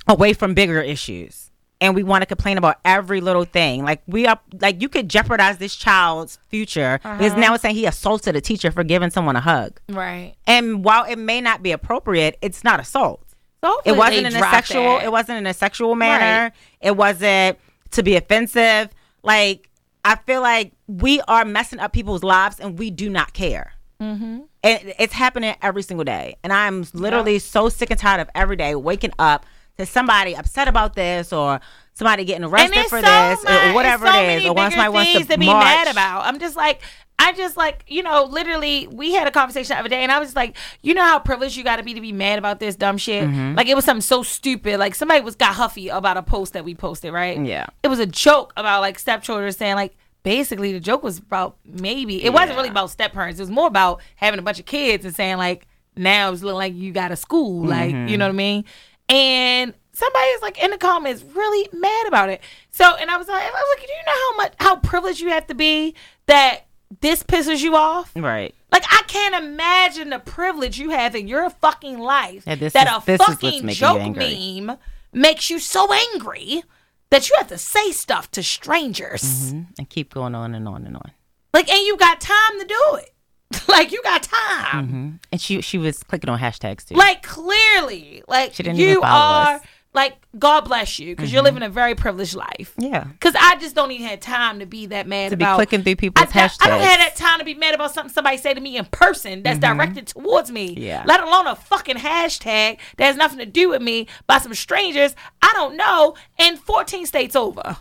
away 0.08 0.34
from 0.34 0.55
bigger 0.55 0.82
issues. 0.82 1.51
And 1.82 1.95
we 1.95 2.03
want 2.03 2.21
to 2.21 2.25
complain 2.27 2.57
about 2.59 2.79
every 2.86 3.19
little 3.19 3.43
thing. 3.43 3.84
Like 3.84 4.01
we 4.07 4.27
are, 4.27 4.39
like 4.61 4.82
you 4.82 4.88
could 4.88 5.09
jeopardize 5.09 5.57
this 5.57 5.75
child's 5.75 6.38
future 6.47 6.99
because 7.03 7.36
now 7.36 7.53
it's 7.55 7.63
saying 7.63 7.75
he 7.75 7.88
assaulted 7.88 8.36
a 8.36 8.41
teacher 8.41 8.71
for 8.71 8.84
giving 8.84 9.09
someone 9.09 9.36
a 9.36 9.41
hug. 9.41 9.82
right. 9.89 10.36
And 10.45 10.86
while 10.86 11.03
it 11.05 11.17
may 11.17 11.41
not 11.41 11.63
be 11.63 11.71
appropriate, 11.71 12.38
it's 12.41 12.63
not 12.63 12.79
assault. 12.79 13.25
So 13.63 13.82
It 13.84 13.97
wasn't 13.97 14.27
in 14.27 14.36
a 14.36 14.39
sexual. 14.39 14.84
that. 14.84 15.03
It 15.05 15.11
wasn't 15.11 15.39
in 15.39 15.47
a 15.47 15.53
sexual 15.53 15.95
manner. 15.95 16.43
Right. 16.43 16.53
It 16.82 16.95
wasn't 16.97 17.57
to 17.91 18.03
be 18.03 18.15
offensive. 18.15 18.89
Like 19.23 19.69
I 20.05 20.15
feel 20.15 20.41
like 20.41 20.73
we 20.88 21.21
are 21.21 21.45
messing 21.45 21.79
up 21.79 21.93
people's 21.93 22.23
lives, 22.23 22.59
and 22.59 22.77
we 22.79 22.89
do 22.89 23.09
not 23.09 23.34
care. 23.34 23.73
Mm-hmm. 24.01 24.39
And 24.63 24.93
it's 24.97 25.13
happening 25.13 25.55
every 25.61 25.84
single 25.84 26.03
day. 26.03 26.36
And 26.43 26.51
I'm 26.51 26.86
literally 26.93 27.38
so 27.39 27.69
sick 27.69 27.91
and 27.91 27.99
tired 27.99 28.19
of 28.19 28.29
every 28.34 28.55
day 28.55 28.73
waking 28.75 29.13
up 29.19 29.45
to 29.86 29.91
somebody 29.91 30.36
upset 30.36 30.67
about 30.67 30.95
this 30.95 31.34
or 31.34 31.59
somebody 31.93 32.23
getting 32.25 32.45
arrested 32.45 32.86
for 32.86 32.99
so 32.99 33.01
this 33.01 33.43
much- 33.43 33.65
or 33.67 33.73
whatever 33.73 34.07
so 34.07 34.13
it 34.19 34.41
is, 34.41 34.45
or 34.45 34.53
once 34.53 34.73
somebody 34.73 34.93
wants 34.93 35.11
to, 35.13 35.25
to 35.34 35.38
be 35.38 35.45
march. 35.47 35.63
mad 35.65 35.88
about. 35.88 36.25
I'm 36.25 36.39
just 36.39 36.55
like, 36.55 36.82
I 37.19 37.34
just 37.34 37.55
like, 37.55 37.84
you 37.88 38.01
know, 38.01 38.23
literally, 38.23 38.88
we 38.88 39.13
had 39.13 39.27
a 39.27 39.32
conversation 39.32 39.75
the 39.75 39.79
other 39.79 39.89
day, 39.89 40.01
and 40.01 40.11
I 40.11 40.17
was 40.19 40.36
like, 40.36 40.57
you 40.82 40.93
know 40.95 41.03
how 41.03 41.19
privileged 41.19 41.55
you 41.55 41.63
got 41.63 41.75
to 41.75 41.84
be 41.84 41.93
to 41.93 42.01
be 42.01 42.11
mad 42.11 42.39
about 42.39 42.59
this 42.59 42.75
dumb 42.75 42.97
shit. 42.97 43.23
Mm-hmm. 43.25 43.55
Like 43.55 43.67
it 43.67 43.75
was 43.75 43.86
something 43.86 44.01
so 44.01 44.23
stupid. 44.23 44.79
Like 44.79 44.95
somebody 44.95 45.21
was 45.21 45.36
got 45.36 45.53
huffy 45.55 45.89
about 45.89 46.17
a 46.17 46.23
post 46.23 46.53
that 46.53 46.65
we 46.65 46.73
posted, 46.73 47.13
right? 47.13 47.39
Yeah. 47.45 47.67
It 47.84 47.89
was 47.89 47.99
a 47.99 48.07
joke 48.07 48.53
about 48.57 48.82
like 48.82 48.97
stepchildren 48.99 49.51
saying 49.51 49.75
like. 49.75 49.95
Basically, 50.23 50.71
the 50.71 50.79
joke 50.79 51.01
was 51.01 51.17
about 51.17 51.57
maybe 51.65 52.23
it 52.23 52.32
wasn't 52.32 52.55
really 52.55 52.69
about 52.69 52.91
step 52.91 53.11
parents. 53.11 53.39
It 53.39 53.41
was 53.41 53.49
more 53.49 53.65
about 53.65 54.01
having 54.17 54.39
a 54.39 54.43
bunch 54.43 54.59
of 54.59 54.67
kids 54.67 55.03
and 55.03 55.15
saying 55.15 55.38
like 55.38 55.65
now 55.97 56.32
it's 56.32 56.43
looking 56.43 56.57
like 56.59 56.75
you 56.75 56.91
got 56.91 57.11
a 57.11 57.15
school, 57.15 57.65
like 57.65 57.91
Mm-hmm. 57.91 58.07
you 58.07 58.17
know 58.19 58.25
what 58.25 58.34
I 58.34 58.38
mean. 58.38 58.65
And 59.12 59.74
somebody's 59.93 60.41
like 60.41 60.64
in 60.64 60.72
the 60.72 60.78
comments 60.78 61.24
really 61.36 61.68
mad 61.74 62.07
about 62.07 62.30
it. 62.30 62.41
So, 62.72 62.95
and 62.95 63.12
I 63.12 63.18
was 63.18 63.28
like, 63.28 63.43
I 63.43 63.49
was 63.49 63.78
like, 63.78 63.86
do 63.88 63.93
you 63.93 64.05
know 64.05 64.12
how 64.32 64.36
much 64.38 64.53
how 64.59 64.76
privileged 64.78 65.20
you 65.20 65.30
have 65.30 65.47
to 65.47 65.53
be 65.55 65.93
that 66.28 66.62
this 67.01 67.22
pisses 67.24 67.62
you 67.62 67.76
off? 67.76 68.12
Right. 68.16 68.55
Like 68.72 68.84
I 68.89 69.03
can't 69.07 69.36
imagine 69.43 70.09
the 70.12 70.20
privilege 70.20 70.80
you 70.80 70.91
have 70.91 71.14
in 71.16 71.28
your 71.28 71.49
fucking 71.49 71.99
life 71.99 72.43
Yeah, 72.47 72.55
this 72.55 72.74
that 72.74 72.88
is- 72.88 73.16
a 73.16 73.18
fucking 73.18 73.68
joke 73.70 74.16
meme 74.16 74.78
makes 75.12 75.49
you 75.49 75.59
so 75.59 75.91
angry 76.14 76.64
that 77.09 77.30
you 77.30 77.36
have 77.38 77.47
to 77.49 77.57
say 77.57 77.91
stuff 77.91 78.32
to 78.32 78.41
strangers. 78.41 79.51
Mhm. 79.53 79.68
And 79.78 79.89
keep 79.89 80.14
going 80.14 80.34
on 80.36 80.55
and 80.55 80.66
on 80.70 80.86
and 80.88 80.95
on. 80.95 81.12
Like, 81.53 81.70
and 81.70 81.86
you 81.86 81.97
got 81.97 82.22
time 82.22 82.59
to 82.59 82.66
do 82.66 82.95
it. 82.95 83.14
like 83.68 83.91
you 83.91 84.02
got 84.04 84.24
time. 84.24 84.88
hmm 84.88 85.10
And 85.32 85.41
she 85.41 85.62
she 85.62 85.78
was 85.78 86.04
clicking 86.04 86.30
on 86.30 86.39
hashtags 86.39 86.86
too. 86.88 86.95
Like 86.95 87.24
clearly, 87.24 88.24
like 88.28 88.54
She 88.54 88.64
didn't 88.64 88.80
you 88.80 89.02
are 89.02 89.56
us. 89.56 89.62
like 89.93 90.16
God 90.39 90.62
bless 90.62 90.99
you 90.99 91.16
because 91.16 91.34
you're 91.34 91.41
living 91.43 91.64
a 91.64 91.70
very 91.70 91.95
privileged 91.95 92.36
life. 92.36 92.74
yeah. 92.78 93.08
Cause 93.20 93.34
I 93.38 93.58
just 93.58 93.76
don't 93.76 93.91
even 93.91 94.08
have 94.08 94.20
time 94.22 94.60
to 94.60 94.66
be 94.66 94.86
that 94.88 95.08
mad 95.08 95.32
To 95.32 95.38
be 95.38 95.43
about 95.43 95.56
clicking 95.56 95.84
through 95.84 95.97
people's 95.97 96.28
I- 96.30 96.32
hashtags. 96.47 96.58
I 96.66 96.70
don't 96.70 96.80
have 96.82 96.97
that 96.99 97.16
time 97.18 97.39
to 97.39 97.45
be 97.45 97.54
mad 97.54 97.76
about 97.76 97.93
something 97.93 98.14
somebody 98.14 98.38
say 98.38 98.54
to 98.54 98.62
me 98.62 98.78
in 98.78 98.86
person 98.86 99.43
that's 99.43 99.60
directed 99.60 100.08
towards 100.08 100.49
me. 100.52 100.74
Yeah. 100.78 101.04
Let 101.06 101.22
alone 101.22 101.47
a 101.47 101.56
fucking 101.56 101.97
hashtag 101.97 102.78
that 102.97 103.06
has 103.06 103.16
nothing 103.18 103.39
to 103.39 103.45
do 103.45 103.70
with 103.70 103.82
me 103.82 104.08
by 104.28 104.38
some 104.38 104.54
strangers 104.54 105.16
I 105.41 105.52
don't 105.54 105.76
know 105.76 106.16
in 106.38 106.56
14 106.58 107.06
states 107.06 107.36
over. 107.36 107.78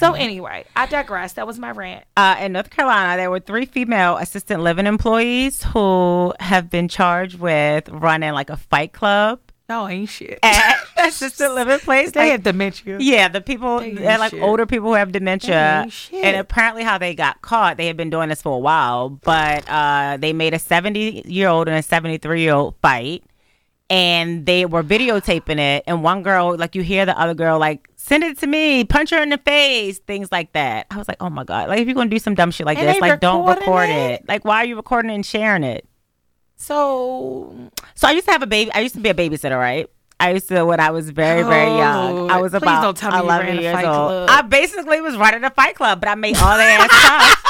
So 0.00 0.12
anyway, 0.14 0.64
I 0.74 0.86
digress. 0.86 1.34
That 1.34 1.46
was 1.46 1.58
my 1.58 1.70
rant. 1.70 2.04
Uh, 2.16 2.36
in 2.40 2.52
North 2.52 2.70
Carolina, 2.70 3.16
there 3.16 3.30
were 3.30 3.40
three 3.40 3.66
female 3.66 4.16
assistant 4.16 4.62
living 4.62 4.86
employees 4.86 5.62
who 5.62 6.32
have 6.40 6.68
been 6.70 6.88
charged 6.88 7.38
with 7.38 7.88
running 7.90 8.32
like 8.32 8.50
a 8.50 8.56
fight 8.56 8.92
club 8.92 9.38
No, 9.68 9.86
ain't 9.86 10.08
shit. 10.08 10.38
at 10.42 10.76
assisted 10.96 11.50
living 11.50 11.78
place. 11.78 12.10
They 12.12 12.20
Like, 12.20 12.30
have 12.32 12.42
dementia. 12.42 12.98
yeah, 13.00 13.28
the 13.28 13.40
people, 13.40 13.78
They 13.80 13.92
they're 13.92 14.18
like 14.18 14.32
shit. 14.32 14.42
older 14.42 14.66
people 14.66 14.88
who 14.88 14.94
have 14.94 15.12
They 15.12 15.18
dementia. 15.20 15.82
ain't 15.84 15.92
shit. 15.92 16.24
And 16.24 16.36
apparently, 16.36 16.82
how 16.82 16.98
they 16.98 17.14
got 17.14 17.40
caught, 17.42 17.76
they 17.76 17.86
had 17.86 17.96
been 17.96 18.10
doing 18.10 18.28
this 18.30 18.42
for 18.42 18.54
a 18.54 18.58
while, 18.58 19.10
but 19.10 19.64
uh, 19.68 20.16
they 20.18 20.32
made 20.32 20.54
a 20.54 20.58
70 20.58 21.22
year 21.26 21.48
old 21.48 21.68
and 21.68 21.76
a 21.76 21.82
73 21.82 22.40
year 22.42 22.54
old 22.54 22.74
fight. 22.82 23.22
And 23.92 24.46
they 24.46 24.66
were 24.66 24.84
videotaping 24.84 25.58
it. 25.58 25.82
And 25.88 26.04
one 26.04 26.22
girl, 26.22 26.56
like, 26.56 26.76
you 26.76 26.82
hear 26.82 27.04
the 27.06 27.18
other 27.18 27.34
girl, 27.34 27.58
like, 27.58 27.89
send 28.00 28.24
it 28.24 28.38
to 28.38 28.46
me, 28.46 28.82
punch 28.84 29.10
her 29.10 29.22
in 29.22 29.28
the 29.28 29.38
face, 29.38 29.98
things 29.98 30.32
like 30.32 30.52
that. 30.54 30.86
I 30.90 30.96
was 30.96 31.06
like, 31.06 31.18
oh 31.20 31.28
my 31.28 31.44
God. 31.44 31.68
Like, 31.68 31.80
if 31.80 31.86
you're 31.86 31.94
going 31.94 32.08
to 32.08 32.14
do 32.14 32.18
some 32.18 32.34
dumb 32.34 32.50
shit 32.50 32.64
like 32.66 32.78
And 32.78 32.88
this, 32.88 33.00
like, 33.00 33.20
don't 33.20 33.46
record 33.46 33.90
it? 33.90 34.22
it. 34.22 34.28
Like, 34.28 34.44
why 34.44 34.58
are 34.58 34.64
you 34.64 34.76
recording 34.76 35.10
and 35.10 35.24
sharing 35.24 35.64
it? 35.64 35.86
So 36.56 37.54
So 37.94 38.08
I 38.08 38.12
used 38.12 38.26
to 38.26 38.32
have 38.32 38.42
a 38.42 38.46
baby. 38.46 38.72
I 38.72 38.80
used 38.80 38.94
to 38.94 39.00
be 39.00 39.10
a 39.10 39.14
babysitter, 39.14 39.58
right? 39.58 39.86
I 40.18 40.32
used 40.32 40.48
to 40.48 40.64
when 40.64 40.80
I 40.80 40.90
was 40.90 41.10
very, 41.10 41.42
very 41.42 41.70
oh, 41.70 41.78
young. 41.78 42.30
I 42.30 42.38
Oh, 42.38 42.42
was 42.42 42.52
about 42.54 43.02
me 43.02 43.08
11 43.18 43.46
ran 43.46 43.60
years 43.60 43.74
fight 43.74 43.84
old. 43.86 43.94
club. 43.94 44.30
I 44.30 44.42
basically 44.42 45.00
was 45.00 45.16
running 45.16 45.44
a 45.44 45.50
fight 45.50 45.74
club, 45.76 46.00
but 46.00 46.08
I 46.08 46.14
made 46.14 46.36
all 46.36 46.56
their 46.56 46.68
ass 46.68 46.88
tough. 46.90 47.44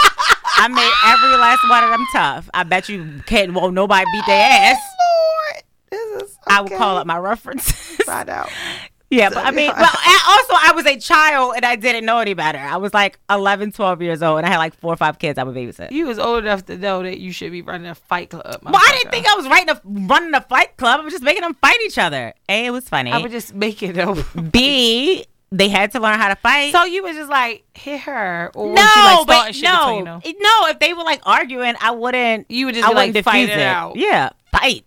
I 0.56 0.68
made 0.68 0.92
every 1.06 1.36
last 1.38 1.68
one 1.68 1.84
of 1.84 1.90
them 1.90 2.06
tough. 2.12 2.50
I 2.54 2.62
bet 2.64 2.88
you 2.88 3.22
can't. 3.26 3.52
Won't 3.54 3.74
nobody 3.74 4.04
beat 4.12 4.26
their 4.26 4.46
oh, 4.48 4.64
ass. 4.64 4.78
Lord, 5.00 5.64
this 5.90 6.22
is 6.30 6.38
I 6.46 6.60
will 6.60 6.76
call 6.76 6.98
up 6.98 7.06
my 7.06 7.18
references. 7.18 7.96
Find 8.04 8.28
out. 8.28 8.50
yeah, 9.10 9.28
but 9.28 9.44
I 9.44 9.50
mean, 9.50 9.66
well, 9.76 9.76
and 9.76 10.20
also 10.28 10.54
I 10.56 10.72
was 10.74 10.86
a 10.86 10.96
child 10.96 11.54
and 11.56 11.64
I 11.64 11.74
didn't 11.74 12.04
know 12.04 12.18
any 12.18 12.34
better. 12.34 12.58
I 12.58 12.76
was 12.76 12.94
like 12.94 13.18
11, 13.28 13.72
12 13.72 14.02
years 14.02 14.22
old, 14.22 14.38
and 14.38 14.46
I 14.46 14.50
had 14.50 14.58
like 14.58 14.74
four 14.74 14.92
or 14.92 14.96
five 14.96 15.18
kids 15.18 15.38
I 15.38 15.42
would 15.42 15.54
babysit. 15.54 15.90
You 15.90 16.06
was 16.06 16.18
old 16.18 16.44
enough 16.44 16.64
to 16.66 16.78
know 16.78 17.02
that 17.02 17.18
you 17.18 17.32
should 17.32 17.50
be 17.50 17.60
running 17.60 17.88
a 17.88 17.94
fight 17.94 18.30
club. 18.30 18.60
Well, 18.62 18.74
I 18.76 18.98
didn't 18.98 19.10
think 19.10 19.26
I 19.26 19.34
was 19.34 19.48
writing 19.48 19.70
a, 19.70 19.80
running 19.84 20.34
a 20.34 20.40
fight 20.40 20.76
club. 20.76 21.00
I 21.00 21.04
was 21.04 21.12
just 21.12 21.24
making 21.24 21.42
them 21.42 21.54
fight 21.60 21.78
each 21.84 21.98
other. 21.98 22.32
A, 22.48 22.66
it 22.66 22.70
was 22.70 22.88
funny. 22.88 23.10
I 23.10 23.18
would 23.18 23.32
just 23.32 23.52
make 23.52 23.82
it 23.82 23.98
over. 23.98 24.40
B, 24.40 25.26
they 25.50 25.68
had 25.68 25.90
to 25.92 26.00
learn 26.00 26.20
how 26.20 26.28
to 26.28 26.36
fight. 26.36 26.72
So 26.72 26.84
you 26.84 27.02
was 27.02 27.16
just 27.16 27.30
like 27.30 27.64
hit 27.74 28.02
her, 28.02 28.52
or 28.54 28.74
no, 28.74 28.82
you 28.82 29.02
like 29.02 29.26
but 29.26 29.54
shit 29.54 29.64
no, 29.64 29.86
between 29.86 30.04
them? 30.04 30.20
no. 30.38 30.66
If 30.68 30.78
they 30.78 30.94
were 30.94 31.02
like 31.02 31.20
arguing, 31.24 31.74
I 31.80 31.90
wouldn't. 31.90 32.48
You 32.48 32.66
would 32.66 32.76
just 32.76 32.86
I 32.86 32.90
be 32.90 32.94
like 32.94 33.08
wouldn't 33.08 33.24
fight 33.24 33.40
diffuse 33.46 33.58
it 33.58 33.66
out. 33.66 33.96
Yeah, 33.96 34.30
fight, 34.52 34.84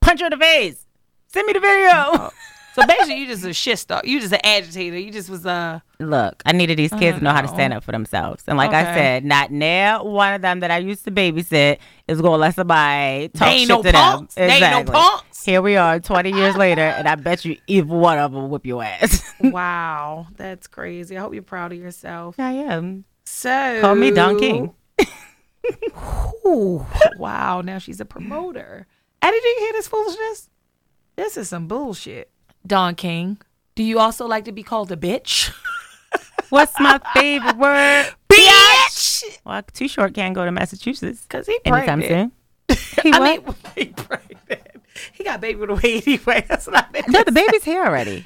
punch 0.00 0.20
her 0.20 0.26
in 0.26 0.30
the 0.30 0.36
face. 0.36 0.86
Send 1.26 1.46
me 1.46 1.52
the 1.52 1.60
video. 1.60 1.90
Oh. 1.92 2.30
So 2.74 2.86
basically, 2.86 3.16
you 3.16 3.26
just 3.26 3.44
a 3.44 3.52
shit 3.52 3.78
star. 3.78 4.00
You 4.04 4.20
just 4.20 4.32
an 4.32 4.40
agitator. 4.44 4.98
You 4.98 5.10
just 5.10 5.28
was 5.28 5.44
uh 5.44 5.80
Look, 5.98 6.42
I 6.46 6.52
needed 6.52 6.78
these 6.78 6.92
kids 6.92 7.18
to 7.18 7.24
know 7.24 7.32
how 7.32 7.40
to 7.42 7.48
stand 7.48 7.72
up 7.72 7.82
for 7.84 7.92
themselves. 7.92 8.44
And 8.46 8.56
like 8.56 8.70
I 8.72 8.84
said, 8.94 9.24
not 9.24 9.50
now 9.50 10.04
one 10.04 10.32
of 10.34 10.40
them 10.42 10.60
that 10.60 10.70
I 10.70 10.78
used 10.78 11.04
to 11.04 11.10
babysit 11.10 11.78
is 12.08 12.20
going 12.20 12.34
to 12.34 12.38
let 12.38 12.54
somebody 12.54 13.28
talk 13.28 13.48
They 13.48 13.54
ain't 13.54 13.60
shit 13.60 13.68
no 13.68 13.82
to 13.82 13.92
punks. 13.92 14.34
them. 14.34 14.48
They 14.48 14.64
ain't 14.64 14.86
no 14.86 14.92
punks. 14.92 15.44
Here 15.44 15.60
we 15.60 15.76
are, 15.76 15.98
20 16.00 16.32
years 16.32 16.56
later, 16.56 16.82
and 16.82 17.08
I 17.08 17.16
bet 17.16 17.44
you 17.44 17.56
either 17.66 17.86
one 17.86 18.18
of 18.18 18.32
them 18.32 18.42
will 18.42 18.48
whip 18.48 18.64
your 18.66 18.82
ass. 18.84 19.22
wow, 19.40 20.26
that's 20.36 20.66
crazy. 20.66 21.16
I 21.16 21.20
hope 21.20 21.34
you're 21.34 21.42
proud 21.42 21.72
of 21.72 21.78
yourself. 21.78 22.38
I 22.38 22.52
am. 22.52 23.04
So 23.24 23.78
Call 23.80 23.94
me 23.94 24.10
Don 24.10 24.38
King. 24.38 24.74
Ooh, 26.46 26.84
wow, 27.16 27.60
now 27.62 27.78
she's 27.78 28.00
a 28.00 28.04
promoter. 28.04 28.86
And 29.22 29.32
did 29.32 29.44
you 29.44 29.56
hear 29.60 29.72
this 29.72 29.88
foolishness? 29.88 30.50
This 31.16 31.36
is 31.36 31.48
some 31.48 31.68
bullshit. 31.68 32.30
Don 32.66 32.94
King, 32.94 33.38
do 33.74 33.82
you 33.82 33.98
also 33.98 34.26
like 34.26 34.44
to 34.44 34.52
be 34.52 34.62
called 34.62 34.90
a 34.92 34.96
bitch? 34.96 35.50
What's 36.50 36.78
my 36.80 37.00
favorite 37.14 37.56
word? 37.56 38.12
bitch! 38.28 39.24
Well, 39.44 39.62
Too 39.72 39.88
Short 39.88 40.14
can't 40.14 40.34
go 40.34 40.44
to 40.44 40.50
Massachusetts 40.50 41.22
Because 41.22 41.46
he 41.46 41.58
anytime 41.64 42.00
pregnant. 42.00 42.32
soon. 42.68 42.76
He 43.02 43.12
I 43.12 43.18
what? 43.18 43.46
mean, 43.46 43.54
he 43.76 43.84
pregnant. 43.86 44.82
He 45.12 45.24
got 45.24 45.40
baby 45.40 45.58
with 45.60 45.70
a 45.70 45.74
way 45.74 46.02
anyway. 46.06 46.44
That's 46.48 46.66
what 46.66 46.76
I 46.76 46.86
meant. 46.92 47.08
no, 47.08 47.22
the 47.24 47.32
baby's 47.32 47.64
here 47.64 47.82
already. 47.84 48.16
Is 48.18 48.24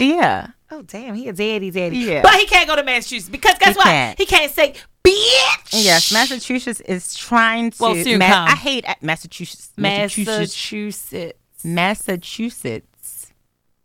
it? 0.00 0.04
Yeah. 0.06 0.48
Oh, 0.70 0.82
damn. 0.82 1.14
He 1.14 1.28
a 1.28 1.32
daddy 1.32 1.70
daddy. 1.70 1.98
Yeah. 1.98 2.22
But 2.22 2.34
he 2.34 2.46
can't 2.46 2.68
go 2.68 2.76
to 2.76 2.82
Massachusetts 2.82 3.28
because 3.30 3.56
guess 3.58 3.74
He 3.74 3.78
what? 3.78 3.84
can't. 3.84 4.18
He 4.18 4.26
can't 4.26 4.52
say 4.52 4.74
bitch. 5.04 5.68
Yes, 5.72 6.12
Massachusetts 6.12 6.80
is 6.80 7.14
trying 7.14 7.70
to. 7.72 7.82
Well, 7.82 7.94
soon 7.96 8.18
Ma-. 8.18 8.46
I 8.48 8.56
hate 8.56 8.84
Massachusetts. 9.00 9.70
Massachusetts. 9.76 10.38
Massachusetts. 10.38 11.64
Massachusetts. 11.64 12.86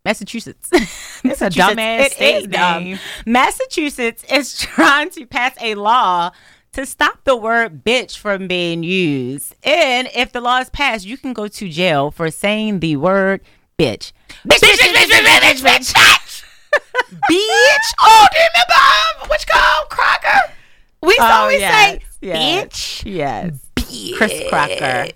Massachusetts. 0.08 0.70
It's 1.24 1.42
a 1.42 1.50
dumbass 1.50 2.12
state 2.12 2.50
name. 2.50 3.00
Massachusetts 3.26 4.24
is 4.32 4.58
trying 4.60 5.10
to 5.10 5.26
pass 5.26 5.54
a 5.60 5.76
law 5.76 6.32
to 6.72 6.86
stop 6.86 7.26
the 7.26 7.36
word 7.36 7.84
bitch 7.84 8.18
from 8.18 8.48
being 8.48 8.84
used. 8.84 9.56
And 9.64 10.08
if 10.16 10.32
the 10.32 10.40
law 10.40 10.60
is 10.60 10.70
passed, 10.70 11.06
you 11.06 11.18
can 11.18 11.34
go 11.34 11.50
to 11.50 11.70
jail 11.70 12.12
for 12.12 12.32
saying 12.32 12.80
the 12.80 12.96
word 12.96 13.42
bitch. 13.78 14.14
Bitch, 14.48 14.60
Bitch, 14.64 14.78
bitch, 14.78 14.94
bitch, 14.94 15.10
bitch, 15.10 15.42
bitch, 15.42 15.62
bitch, 15.66 15.94
bitch. 15.94 16.44
bitch. 17.30 17.88
Oh, 18.00 18.28
do 18.32 18.38
you 18.40 18.48
remember 18.54 18.80
um, 18.80 19.30
which 19.30 19.46
girl, 19.48 19.88
Crocker? 19.90 20.54
used 21.02 21.20
Oh, 21.20 21.26
always 21.42 21.60
yes, 21.60 21.92
say, 21.92 22.02
yes. 22.22 22.38
bitch. 22.38 23.04
Yes. 23.14 24.16
Chris 24.18 24.50
Crocker. 24.50 25.08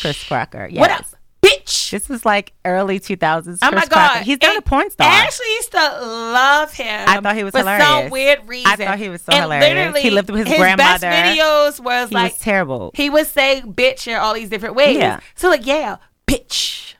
Chris 0.00 0.22
Crocker. 0.24 0.68
Yes. 0.70 0.80
What 0.80 0.90
up, 0.92 1.04
bitch? 1.44 1.90
This 1.90 2.08
was 2.08 2.24
like 2.24 2.52
early 2.64 2.98
2000s. 2.98 3.58
Oh 3.62 3.68
Chris 3.68 3.82
my 3.82 3.86
Crocker. 3.86 4.14
god, 4.14 4.22
He's 4.24 4.38
And 4.42 4.58
a 4.58 4.62
porn 4.62 4.90
star. 4.90 5.06
Ashley 5.08 5.46
used 5.56 5.70
to 5.72 5.78
love 5.78 6.72
him. 6.72 7.08
I 7.08 7.20
thought 7.20 7.36
he 7.36 7.44
was 7.44 7.52
for 7.52 7.58
hilarious. 7.58 7.86
some 7.86 8.10
weird 8.10 8.48
reason. 8.48 8.70
I 8.70 8.76
thought 8.76 8.98
he 8.98 9.08
was 9.08 9.22
so 9.22 9.32
and 9.32 9.42
hilarious. 9.42 9.74
Literally, 9.76 10.02
He 10.02 10.10
lived 10.10 10.30
with 10.30 10.46
his 10.46 10.58
best 10.58 10.58
grandmother. 10.60 11.06
videos 11.08 11.80
was 11.80 12.08
he 12.08 12.14
like 12.14 12.32
was 12.32 12.40
terrible. 12.40 12.90
he 12.94 13.10
would 13.10 13.26
say 13.26 13.62
bitch 13.64 14.06
in 14.08 14.14
all 14.14 14.34
these 14.34 14.48
different 14.48 14.74
ways. 14.74 14.96
Yeah. 14.96 15.20
So 15.34 15.48
like, 15.48 15.66
yeah, 15.66 15.96
bitch. 16.26 16.94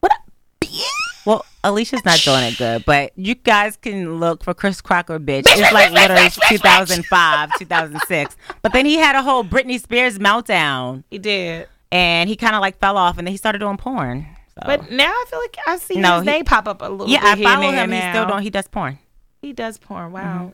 What 0.00 0.12
up, 0.12 0.18
bitch? 0.60 0.82
Well, 1.26 1.44
Alicia's 1.62 2.04
not 2.06 2.18
doing 2.20 2.42
it 2.44 2.56
good, 2.56 2.84
but 2.86 3.12
you 3.16 3.34
guys 3.34 3.76
can 3.76 4.18
look 4.18 4.42
for 4.42 4.54
Chris 4.54 4.80
Crocker, 4.80 5.18
bitch. 5.18 5.42
Bitch, 5.42 5.58
It's 5.60 5.72
like 5.72 5.90
literally 5.92 6.22
bitch, 6.22 6.38
bitch, 6.38 6.48
2005, 6.48 7.50
2006. 7.58 8.36
But 8.62 8.72
then 8.72 8.86
he 8.86 8.94
had 8.96 9.14
a 9.14 9.22
whole 9.22 9.44
Britney 9.44 9.78
Spears 9.78 10.18
meltdown, 10.18 11.04
He 11.10 11.18
did. 11.18 11.68
And 11.92 12.28
he 12.28 12.36
kind 12.36 12.54
of 12.54 12.60
like 12.60 12.78
fell 12.78 12.96
off, 12.96 13.18
and 13.18 13.26
then 13.26 13.32
he 13.32 13.38
started 13.38 13.58
doing 13.58 13.76
porn. 13.76 14.26
So. 14.54 14.62
But 14.66 14.90
now 14.90 15.10
I 15.10 15.24
feel 15.30 15.38
like 15.40 15.56
I 15.66 15.76
see 15.78 15.96
No, 16.00 16.16
his 16.16 16.24
he- 16.24 16.30
name 16.30 16.44
pop 16.44 16.66
up 16.66 16.82
a 16.82 16.86
little 16.88 17.08
yeah, 17.08 17.20
bit 17.20 17.26
I 17.28 17.36
here 17.36 17.44
follow 17.48 17.70
him. 17.70 17.92
He 17.92 18.00
still 18.00 18.26
don't. 18.26 18.42
He 18.42 18.50
does 18.50 18.66
porn. 18.68 18.98
He 19.40 19.52
does 19.52 19.78
porn. 19.78 20.12
Mm-hmm. 20.12 20.14
Wow. 20.14 20.52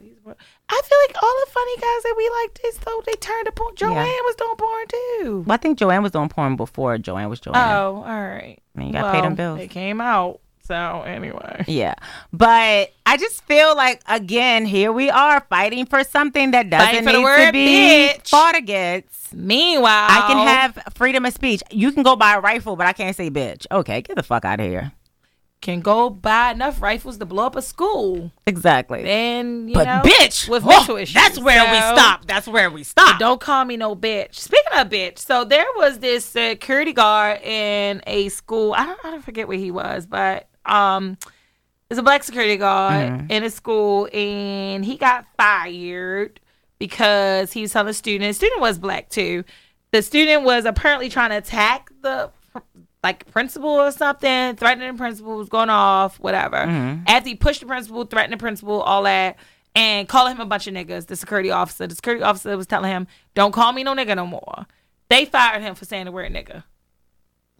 I 0.68 0.82
feel 0.84 0.98
like 1.08 1.22
all 1.22 1.34
the 1.44 1.50
funny 1.50 1.76
guys 1.76 2.02
that 2.02 2.14
we 2.16 2.30
liked 2.42 2.60
is 2.66 2.76
though 2.78 3.02
they 3.06 3.12
turned 3.14 3.46
to 3.46 3.52
porn. 3.52 3.74
Joanne 3.76 4.06
was 4.06 4.36
doing 4.36 4.56
porn 4.56 4.86
too. 4.88 5.44
Well, 5.46 5.54
I 5.54 5.56
think 5.58 5.78
Joanne 5.78 6.02
was 6.02 6.12
doing 6.12 6.28
porn 6.28 6.56
before 6.56 6.96
Joanne 6.98 7.28
was 7.30 7.40
Joanne. 7.40 7.56
Oh, 7.56 7.96
all 7.96 8.02
right. 8.04 8.58
I 8.74 8.78
mean, 8.78 8.88
you 8.88 8.92
gotta 8.94 9.12
pay 9.12 9.20
them 9.22 9.34
bills. 9.34 9.60
It 9.60 9.68
came 9.68 10.00
out. 10.00 10.40
So 10.66 11.02
anyway. 11.02 11.64
Yeah. 11.68 11.94
But 12.32 12.92
I 13.04 13.16
just 13.18 13.44
feel 13.44 13.76
like 13.76 14.02
again, 14.08 14.64
here 14.64 14.92
we 14.92 15.10
are 15.10 15.40
fighting 15.50 15.84
for 15.86 16.02
something 16.04 16.52
that 16.52 16.70
doesn't 16.70 16.86
Fighting 16.86 17.04
for 17.04 17.12
the 17.12 17.18
need 17.18 17.24
to 17.24 17.24
word 17.24 17.52
be 17.52 17.66
bitch. 17.66 18.28
fought 18.30 18.56
against. 18.56 19.34
Meanwhile, 19.34 20.06
I 20.08 20.26
can 20.26 20.46
have 20.46 20.94
freedom 20.94 21.26
of 21.26 21.34
speech. 21.34 21.62
You 21.70 21.92
can 21.92 22.02
go 22.02 22.16
buy 22.16 22.34
a 22.34 22.40
rifle, 22.40 22.76
but 22.76 22.86
I 22.86 22.92
can't 22.92 23.14
say 23.14 23.30
bitch. 23.30 23.66
Okay, 23.70 24.00
get 24.02 24.16
the 24.16 24.22
fuck 24.22 24.44
out 24.44 24.60
of 24.60 24.66
here. 24.66 24.92
can 25.60 25.80
go 25.80 26.10
buy 26.10 26.52
enough 26.52 26.80
rifles 26.80 27.16
to 27.18 27.24
blow 27.26 27.46
up 27.46 27.56
a 27.56 27.62
school. 27.62 28.30
Exactly. 28.46 29.02
And 29.04 29.68
you 29.68 29.74
but 29.74 29.84
know, 29.84 30.02
bitch, 30.04 30.48
with 30.48 30.62
oh, 30.64 30.68
mental 30.68 30.96
issues. 30.96 31.14
that's 31.14 31.38
where 31.38 31.64
we 31.70 31.78
stop. 31.78 32.26
That's 32.26 32.46
where 32.46 32.70
we 32.70 32.84
stop. 32.84 33.18
Don't 33.18 33.40
call 33.40 33.64
me 33.64 33.76
no 33.76 33.96
bitch. 33.96 34.34
Speaking 34.34 34.78
of 34.78 34.88
bitch, 34.88 35.18
so 35.18 35.44
there 35.44 35.66
was 35.76 35.98
this 36.00 36.24
security 36.24 36.92
guard 36.92 37.40
in 37.42 38.02
a 38.06 38.28
school. 38.28 38.74
I 38.74 38.84
don't, 38.86 39.00
I 39.04 39.10
don't 39.10 39.24
forget 39.24 39.48
where 39.48 39.58
he 39.58 39.70
was, 39.70 40.06
but 40.06 40.48
um, 40.66 41.16
there's 41.88 41.98
a 41.98 42.02
black 42.02 42.22
security 42.24 42.56
guard 42.56 43.10
Mhm. 43.10 43.30
in 43.30 43.42
a 43.44 43.50
school, 43.50 44.08
and 44.12 44.84
he 44.84 44.96
got 44.96 45.26
fired 45.36 46.40
because 46.78 47.52
he 47.52 47.62
was 47.62 47.72
telling 47.72 47.88
a 47.90 47.94
student. 47.94 48.30
The 48.30 48.34
student 48.34 48.60
was 48.60 48.78
black 48.78 49.08
too. 49.10 49.44
The 49.92 50.02
student 50.02 50.42
was 50.42 50.64
apparently 50.64 51.08
trying 51.08 51.30
to 51.30 51.36
attack 51.36 51.90
the 52.02 52.30
like 53.02 53.30
principal 53.30 53.68
or 53.68 53.90
something, 53.92 54.56
threatening 54.56 54.92
the 54.92 54.98
principal, 54.98 55.36
was 55.36 55.48
going 55.50 55.68
off, 55.68 56.18
whatever. 56.20 56.56
Mhm. 56.56 57.02
After 57.08 57.28
he 57.28 57.34
pushed 57.34 57.60
the 57.60 57.66
principal, 57.66 58.04
threatened 58.06 58.32
the 58.32 58.38
principal, 58.38 58.80
all 58.80 59.02
that, 59.02 59.36
and 59.74 60.08
calling 60.08 60.34
him 60.36 60.40
a 60.40 60.46
bunch 60.46 60.66
of 60.66 60.72
niggas, 60.74 61.06
the 61.06 61.14
security 61.16 61.50
officer. 61.50 61.86
The 61.86 61.94
security 61.94 62.24
officer 62.24 62.56
was 62.56 62.66
telling 62.66 62.90
him, 62.90 63.06
Don't 63.34 63.52
call 63.52 63.72
me 63.72 63.84
no 63.84 63.94
nigga 63.94 64.16
no 64.16 64.26
more. 64.26 64.64
They 65.10 65.26
fired 65.26 65.60
him 65.60 65.74
for 65.74 65.84
saying 65.84 66.06
the 66.06 66.12
word 66.12 66.32
nigga. 66.32 66.64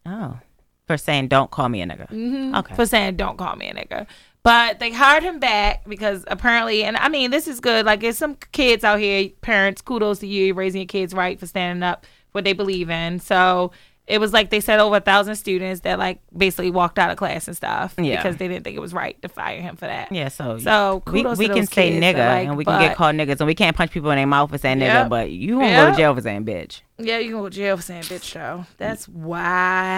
Oh, 0.07 0.39
for 0.87 0.97
saying 0.97 1.29
don't 1.29 1.51
call 1.51 1.69
me 1.69 1.83
a 1.83 1.87
nigga. 1.87 2.09
hmm 2.09 2.55
Okay. 2.55 2.75
For 2.75 2.87
saying 2.87 3.17
don't 3.17 3.39
call 3.39 3.57
me 3.57 3.69
a 3.69 3.75
nigga. 3.75 4.07
But 4.43 4.79
they 4.79 4.93
hired 4.93 5.23
him 5.23 5.39
back 5.41 5.89
because 5.89 6.23
apparently, 6.29 6.85
and 6.85 6.99
I 6.99 7.09
mean, 7.09 7.31
this 7.31 7.49
is 7.49 7.61
good. 7.61 7.87
Like, 7.87 8.01
there's 8.01 8.19
some 8.19 8.37
kids 8.53 8.85
out 8.85 8.99
here, 9.01 9.31
parents, 9.41 9.81
kudos 9.81 10.19
to 10.19 10.27
you, 10.27 10.53
raising 10.53 10.83
your 10.83 10.87
kids 10.87 11.15
right 11.15 11.41
for 11.41 11.47
standing 11.47 11.83
up 11.83 12.05
for 12.05 12.33
what 12.33 12.45
they 12.45 12.53
believe 12.53 12.91
in. 12.91 13.21
So 13.21 13.73
it 14.07 14.19
was 14.19 14.33
like 14.35 14.51
they 14.51 14.61
said 14.61 14.81
over 14.81 14.97
a 14.97 15.01
thousand 15.01 15.35
students 15.37 15.81
that, 15.81 15.99
like, 15.99 16.21
basically 16.37 16.71
walked 16.71 16.99
out 16.99 17.11
of 17.11 17.17
class 17.17 17.49
and 17.49 17.57
stuff 17.57 17.95
Yeah. 17.97 18.17
because 18.17 18.37
they 18.37 18.49
didn't 18.49 18.63
think 18.65 18.77
it 18.77 18.81
was 18.81 18.93
right 18.93 19.21
to 19.23 19.29
fire 19.29 19.63
him 19.63 19.77
for 19.77 19.87
that. 19.87 20.13
Yeah, 20.13 20.29
so 20.29 20.59
So 20.59 21.03
we, 21.07 21.23
we 21.25 21.49
can 21.49 21.67
say 21.67 21.99
nigga 21.99 22.19
like, 22.19 22.47
and 22.49 22.57
we 22.59 22.67
can 22.67 22.79
get 22.81 22.97
called 22.97 23.17
niggas 23.17 23.41
and 23.41 23.47
we 23.47 23.55
can't 23.55 23.75
punch 23.75 23.93
people 23.93 24.11
in 24.11 24.17
their 24.17 24.27
mouth 24.27 24.51
for 24.51 24.59
saying 24.59 24.79
nigga, 24.79 25.09
but 25.09 25.31
you 25.31 25.59
won't 25.59 25.75
go 25.75 25.91
to 25.91 25.97
jail 25.97 26.15
for 26.15 26.21
saying 26.21 26.45
bitch. 26.45 26.83
Yeah, 26.99 27.19
you 27.19 27.31
can 27.33 27.41
go 27.41 27.49
to 27.49 27.57
jail 27.57 27.77
for 27.77 27.83
saying 27.83 28.03
bitch 28.03 28.33
though. 28.35 28.67
That's 28.77 29.09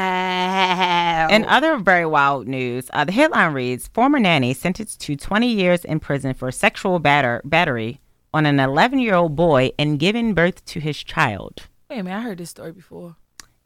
wild. 0.07 1.31
In 1.33 1.45
other 1.47 1.77
very 1.79 2.07
wild 2.07 2.47
news, 2.47 2.89
uh, 2.93 3.05
the 3.05 3.13
headline 3.13 3.53
reads: 3.55 3.89
Former 3.89 4.19
nanny 4.19 4.55
sentenced 4.55 5.01
to 5.01 5.17
20 5.17 5.47
years 5.49 5.85
in 5.85 6.01
prison 6.01 6.33
for 6.35 6.51
sexual 6.53 6.99
batter- 6.99 7.43
battery 7.45 8.01
on 8.33 8.47
an 8.47 8.57
11-year-old 8.59 9.35
boy 9.35 9.71
and 9.79 9.99
giving 9.99 10.35
birth 10.35 10.65
to 10.67 10.79
his 10.81 11.03
child. 11.03 11.67
Wait 11.91 11.99
a 12.01 12.03
minute, 12.03 12.17
I 12.19 12.21
heard 12.23 12.39
this 12.39 12.51
story 12.51 12.73
before. 12.73 13.17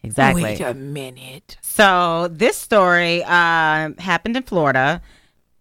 Exactly. 0.02 0.42
Wait 0.42 0.60
a 0.60 0.74
minute. 0.74 1.58
So 1.62 2.28
this 2.30 2.56
story 2.56 3.22
um, 3.24 3.96
happened 3.96 4.36
in 4.36 4.42
Florida. 4.42 5.02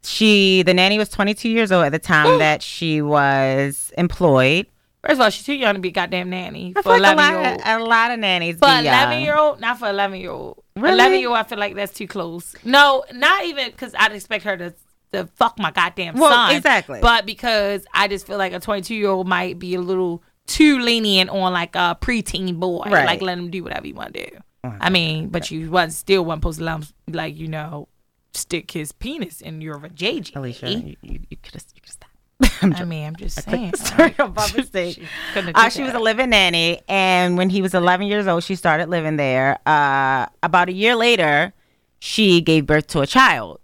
She, 0.04 0.64
the 0.64 0.74
nanny, 0.74 0.98
was 0.98 1.10
22 1.10 1.50
years 1.50 1.72
old 1.72 1.86
at 1.86 1.92
the 1.92 2.00
time 2.00 2.40
that 2.40 2.62
she 2.62 3.02
was 3.02 3.92
employed. 3.98 4.68
First 5.06 5.14
of 5.16 5.22
all, 5.22 5.30
she's 5.30 5.46
too 5.46 5.54
young 5.54 5.76
to 5.76 5.80
be 5.80 5.90
a 5.90 5.92
goddamn 5.92 6.30
nanny 6.30 6.74
I 6.76 6.82
for 6.82 6.90
like 6.90 7.00
a 7.00 7.04
eleven 7.04 7.18
lot, 7.18 7.32
year 7.32 7.52
old. 7.52 7.62
of, 7.62 7.82
a 7.82 7.84
lot 7.86 8.12
of 8.12 8.20
nannies 8.20 8.58
For 8.60 8.66
eleven 8.68 9.22
year 9.22 9.38
old, 9.38 9.60
not 9.62 9.80
for 9.80 9.88
eleven 9.90 10.20
year 10.20 10.32
old. 10.32 10.64
Really? 10.76 10.94
Eleven 10.94 11.20
year 11.20 11.30
old, 11.30 11.38
I 11.38 11.44
feel 11.44 11.58
like 11.58 11.76
that's 11.76 11.94
too 11.94 12.08
close. 12.08 12.54
No, 12.66 13.04
not 13.14 13.46
even 13.46 13.72
because 13.72 13.94
I'd 13.98 14.12
expect 14.14 14.44
her 14.46 14.58
to 14.58 14.74
to 15.14 15.26
fuck 15.36 15.58
my 15.58 15.72
goddamn 15.72 16.16
Well, 16.16 16.30
son. 16.32 16.56
exactly. 16.56 17.00
But 17.02 17.26
because 17.26 17.86
I 17.94 18.08
just 18.10 18.28
feel 18.28 18.38
like 18.38 18.52
a 18.54 18.60
twenty 18.60 18.82
two 18.82 18.96
year 18.96 19.10
old 19.10 19.26
might 19.28 19.58
be 19.58 19.74
a 19.76 19.82
little 19.82 20.22
too 20.50 20.80
lenient 20.80 21.30
on 21.30 21.54
like 21.54 21.76
a 21.76 21.98
preteen 22.02 22.60
boy, 22.60 22.84
Right. 22.88 23.06
like 23.06 23.22
let 23.22 23.38
him 23.38 23.50
do 23.50 23.64
whatever 23.64 23.86
he 23.86 23.94
want 23.94 24.14
to 24.16 24.30
do. 24.30 24.38
I 24.64 24.90
mean, 24.90 25.30
but 25.30 25.50
you 25.52 25.72
wasn't 25.72 25.94
still 25.94 26.26
to 26.26 26.64
let 26.64 26.76
him 26.82 26.84
like 27.12 27.38
you 27.38 27.48
know 27.48 27.88
stick 28.34 28.72
his 28.72 28.92
penis 28.92 29.40
in 29.42 29.62
your 29.62 29.80
vajayjay. 29.80 30.36
Alicia, 30.36 30.70
you, 30.72 30.96
you, 31.02 31.20
you 31.30 31.38
could 31.42 31.54
have 31.54 31.64
stopped. 31.86 32.06
I'm 32.64 32.74
I 32.74 32.84
mean, 32.86 33.06
I'm 33.08 33.16
just 33.16 33.46
quick 33.48 33.56
saying. 33.56 33.76
Sorry 33.76 34.16
my 34.18 34.52
mistake. 34.56 35.02
Uh, 35.36 35.70
she 35.70 35.84
was 35.84 35.94
a 35.94 36.00
living 36.00 36.30
nanny, 36.32 36.82
and 36.88 37.38
when 37.38 37.50
he 37.50 37.62
was 37.62 37.74
11 37.74 38.08
years 38.08 38.28
old, 38.28 38.44
she 38.44 38.56
started 38.56 38.90
living 38.90 39.16
there. 39.18 39.60
Uh, 39.66 40.26
about 40.44 40.70
a 40.70 40.74
year 40.74 40.96
later, 40.96 41.54
she 42.00 42.42
gave 42.42 42.66
birth 42.66 42.88
to 42.88 43.02
a 43.02 43.08
child. 43.08 43.60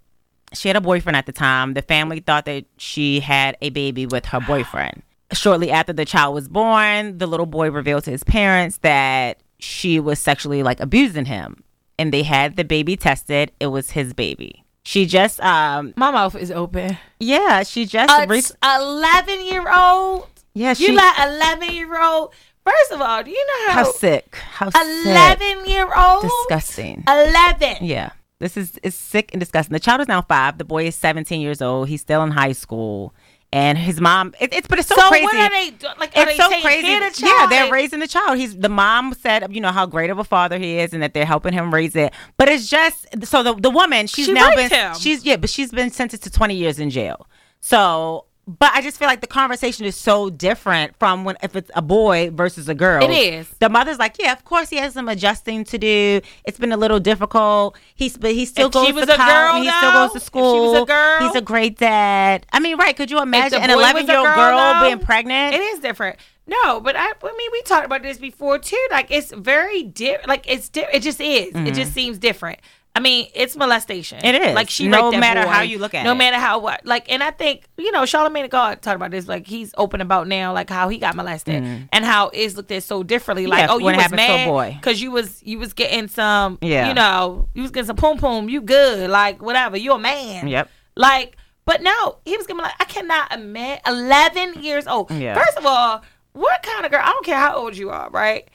She 0.52 0.68
had 0.68 0.76
a 0.76 0.80
boyfriend 0.80 1.16
at 1.16 1.26
the 1.26 1.32
time. 1.32 1.74
The 1.74 1.82
family 1.82 2.20
thought 2.20 2.44
that 2.46 2.64
she 2.78 3.20
had 3.20 3.56
a 3.60 3.70
baby 3.70 4.06
with 4.06 4.26
her 4.26 4.40
boyfriend. 4.40 5.02
Shortly 5.32 5.70
after 5.70 5.92
the 5.92 6.04
child 6.04 6.34
was 6.34 6.48
born, 6.48 7.18
the 7.18 7.26
little 7.26 7.46
boy 7.46 7.70
revealed 7.70 8.04
to 8.04 8.10
his 8.10 8.22
parents 8.22 8.78
that 8.78 9.38
she 9.58 9.98
was 9.98 10.18
sexually 10.20 10.62
like 10.62 10.78
abusing 10.80 11.24
him, 11.24 11.64
and 11.98 12.12
they 12.12 12.22
had 12.22 12.56
the 12.56 12.64
baby 12.64 12.96
tested. 12.96 13.50
It 13.58 13.66
was 13.68 13.90
his 13.90 14.12
baby. 14.12 14.62
She 14.84 15.04
just, 15.04 15.40
um, 15.40 15.94
My 15.96 16.12
mouth 16.12 16.36
is 16.36 16.52
open. 16.52 16.96
yeah, 17.18 17.64
she 17.64 17.86
just, 17.86 18.12
A 18.12 18.26
re- 18.28 18.40
eleven 18.62 19.44
year 19.44 19.64
old. 19.72 20.28
yeah, 20.54 20.74
she. 20.74 20.86
You 20.86 20.92
like 20.94 21.18
eleven 21.18 21.74
year 21.74 22.00
old. 22.00 22.32
First 22.64 22.92
of 22.92 23.00
all, 23.00 23.22
do 23.24 23.30
you 23.30 23.46
know 23.46 23.72
how 23.72 23.84
how 23.84 23.92
sick? 23.92 24.36
How 24.36 24.70
sick? 24.70 24.80
eleven 25.06 25.66
year 25.66 25.88
old? 25.96 26.22
Disgusting. 26.22 27.02
Eleven. 27.08 27.76
Yeah. 27.80 28.10
This 28.38 28.56
is 28.56 28.78
is 28.82 28.94
sick 28.94 29.30
and 29.32 29.40
disgusting. 29.40 29.72
The 29.72 29.80
child 29.80 30.02
is 30.02 30.08
now 30.08 30.20
five. 30.22 30.58
The 30.58 30.64
boy 30.64 30.86
is 30.86 30.94
17 30.94 31.40
years 31.40 31.62
old. 31.62 31.88
He's 31.88 32.02
still 32.02 32.22
in 32.22 32.30
high 32.32 32.52
school. 32.52 33.14
And 33.56 33.78
his 33.78 34.02
mom, 34.02 34.34
it, 34.38 34.52
it's 34.52 34.66
but 34.66 34.78
it's 34.78 34.88
so, 34.88 34.96
So, 34.96 35.08
crazy. 35.08 35.24
what 35.24 35.34
are 35.34 35.48
they 35.48 35.70
like? 35.98 36.14
Are 36.14 36.28
it's 36.28 36.32
they 36.32 36.36
so 36.36 36.48
crazy. 36.60 36.82
care 36.82 37.06
of 37.06 37.16
the 37.16 37.22
Yeah, 37.26 37.46
they're 37.48 37.72
raising 37.72 38.00
the 38.00 38.06
child. 38.06 38.36
He's 38.36 38.54
the 38.54 38.68
mom 38.68 39.14
said, 39.14 39.54
you 39.54 39.62
know, 39.62 39.72
how 39.72 39.86
great 39.86 40.10
of 40.10 40.18
a 40.18 40.24
father 40.24 40.58
he 40.58 40.78
is, 40.78 40.92
and 40.92 41.02
that 41.02 41.14
they're 41.14 41.24
helping 41.24 41.54
him 41.54 41.72
raise 41.72 41.96
it. 41.96 42.12
But 42.36 42.50
it's 42.50 42.68
just 42.68 43.06
so 43.24 43.42
the 43.42 43.54
the 43.54 43.70
woman, 43.70 44.08
she's 44.08 44.26
She 44.26 44.32
now 44.32 44.54
been, 44.54 44.68
him. 44.68 44.94
she's 44.96 45.24
yeah, 45.24 45.36
but 45.36 45.48
she's 45.48 45.70
been 45.70 45.88
sentenced 45.90 46.24
to 46.24 46.30
20 46.30 46.54
years 46.54 46.78
in 46.78 46.90
jail. 46.90 47.26
So. 47.60 48.25
But 48.48 48.70
I 48.74 48.80
just 48.80 48.96
feel 48.96 49.08
like 49.08 49.20
the 49.20 49.26
conversation 49.26 49.84
is 49.86 49.96
so 49.96 50.30
different 50.30 50.96
from 51.00 51.24
when 51.24 51.36
if 51.42 51.56
it's 51.56 51.70
a 51.74 51.82
boy 51.82 52.30
versus 52.30 52.68
a 52.68 52.76
girl. 52.76 53.02
It 53.02 53.10
is. 53.10 53.48
The 53.58 53.68
mother's 53.68 53.98
like, 53.98 54.16
yeah, 54.20 54.32
of 54.32 54.44
course 54.44 54.70
he 54.70 54.76
has 54.76 54.92
some 54.92 55.08
adjusting 55.08 55.64
to 55.64 55.78
do. 55.78 56.20
It's 56.44 56.56
been 56.56 56.70
a 56.70 56.76
little 56.76 57.00
difficult. 57.00 57.76
He's 57.96 58.16
but 58.16 58.32
he 58.32 58.46
still 58.46 58.68
If 58.68 58.72
goes 58.72 58.86
she 58.86 58.92
was 58.92 59.06
to 59.06 59.14
a 59.14 59.16
college. 59.16 59.32
girl, 59.32 59.62
he 59.62 59.78
still 59.78 59.92
goes 59.92 60.10
to 60.12 60.16
if 60.18 60.22
she 60.22 60.26
school. 60.26 60.72
was 60.72 60.82
a 60.82 60.86
girl- 60.86 61.26
he's 61.26 61.34
a 61.34 61.40
great 61.40 61.76
dad. 61.76 62.46
I 62.52 62.60
mean, 62.60 62.76
right? 62.76 62.96
Could 62.96 63.10
you 63.10 63.20
imagine 63.20 63.60
an 63.60 63.68
boy 63.68 63.76
was 63.76 63.84
a 63.84 63.90
11 63.90 64.06
year 64.06 64.18
old 64.18 64.26
girl, 64.26 64.36
girl 64.36 64.58
though, 64.58 64.86
being 64.86 65.00
pregnant? 65.00 65.54
It 65.54 65.60
is 65.60 65.80
different. 65.80 66.16
No, 66.46 66.80
but 66.80 66.94
I, 66.94 67.08
I 67.10 67.34
mean, 67.36 67.50
we 67.50 67.62
talked 67.62 67.86
about 67.86 68.02
this 68.02 68.18
before 68.18 68.60
too. 68.60 68.86
Like, 68.92 69.10
it's 69.10 69.32
very 69.32 69.82
different. 69.82 70.28
Like, 70.28 70.48
it's 70.48 70.68
di- 70.68 70.86
it 70.92 71.00
just 71.00 71.20
is. 71.20 71.48
It 71.48 71.54
mm-hmm. 71.54 71.74
just 71.74 71.92
seems 71.92 72.18
different. 72.18 72.60
I 72.96 73.00
mean, 73.00 73.28
it's 73.34 73.54
molestation. 73.56 74.24
It 74.24 74.34
is. 74.34 74.54
Like 74.54 74.70
she 74.70 74.88
No 74.88 75.12
matter 75.12 75.42
boy. 75.42 75.48
how 75.48 75.60
you 75.60 75.78
look 75.78 75.92
at 75.92 76.02
no 76.02 76.12
it. 76.12 76.14
No 76.14 76.18
matter 76.18 76.38
how 76.38 76.60
what. 76.60 76.86
Like, 76.86 77.12
and 77.12 77.22
I 77.22 77.30
think 77.30 77.68
you 77.76 77.92
know, 77.92 78.02
Charlamagne 78.02 78.42
the 78.42 78.48
God 78.48 78.80
talked 78.80 78.96
about 78.96 79.10
this. 79.10 79.28
Like, 79.28 79.46
he's 79.46 79.74
open 79.76 80.00
about 80.00 80.28
now, 80.28 80.54
like 80.54 80.70
how 80.70 80.88
he 80.88 80.96
got 80.96 81.14
molested 81.14 81.62
mm. 81.62 81.88
and 81.92 82.04
how 82.06 82.30
it's 82.30 82.56
looked 82.56 82.72
at 82.72 82.82
so 82.82 83.02
differently. 83.02 83.46
Like. 83.46 83.60
Yeah, 83.60 83.66
oh, 83.70 83.78
you 83.78 83.84
was 83.84 84.10
mad 84.10 84.48
boy. 84.48 84.74
because 84.80 85.02
you 85.02 85.10
was 85.10 85.42
you 85.42 85.58
was 85.58 85.74
getting 85.74 86.08
some, 86.08 86.58
Yeah. 86.62 86.88
you 86.88 86.94
know, 86.94 87.48
you 87.52 87.62
was 87.62 87.70
getting 87.70 87.86
some 87.86 87.96
poom 87.96 88.16
poom. 88.16 88.48
You 88.48 88.62
good? 88.62 89.10
Like, 89.10 89.42
whatever. 89.42 89.76
you're 89.76 89.96
a 89.96 89.98
man. 89.98 90.48
Yep. 90.48 90.70
Like, 90.96 91.36
but 91.66 91.82
no, 91.82 92.18
he 92.24 92.36
was 92.36 92.46
gonna 92.46 92.60
be 92.60 92.64
like, 92.64 92.80
I 92.80 92.84
cannot 92.84 93.32
imagine. 93.32 93.82
Eleven 93.86 94.62
years 94.62 94.86
old. 94.86 95.10
Yeah. 95.10 95.34
First 95.34 95.58
of 95.58 95.66
all, 95.66 96.02
what 96.32 96.62
kind 96.62 96.86
of 96.86 96.92
girl? 96.92 97.02
I 97.02 97.10
don't 97.10 97.26
care 97.26 97.36
how 97.38 97.56
old 97.56 97.76
you 97.76 97.90
are, 97.90 98.08
right? 98.10 98.48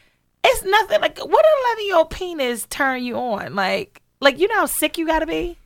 It's 0.43 0.63
nothing 0.63 1.01
like 1.01 1.19
what 1.19 1.45
eleven 1.65 1.85
year 1.85 1.97
old 1.97 2.09
penis 2.09 2.65
turn 2.67 3.03
you 3.03 3.17
on? 3.17 3.53
Like, 3.53 4.00
like 4.21 4.39
you 4.39 4.47
know 4.47 4.55
how 4.55 4.65
sick 4.65 4.97
you 4.97 5.05
gotta 5.05 5.25
be. 5.27 5.57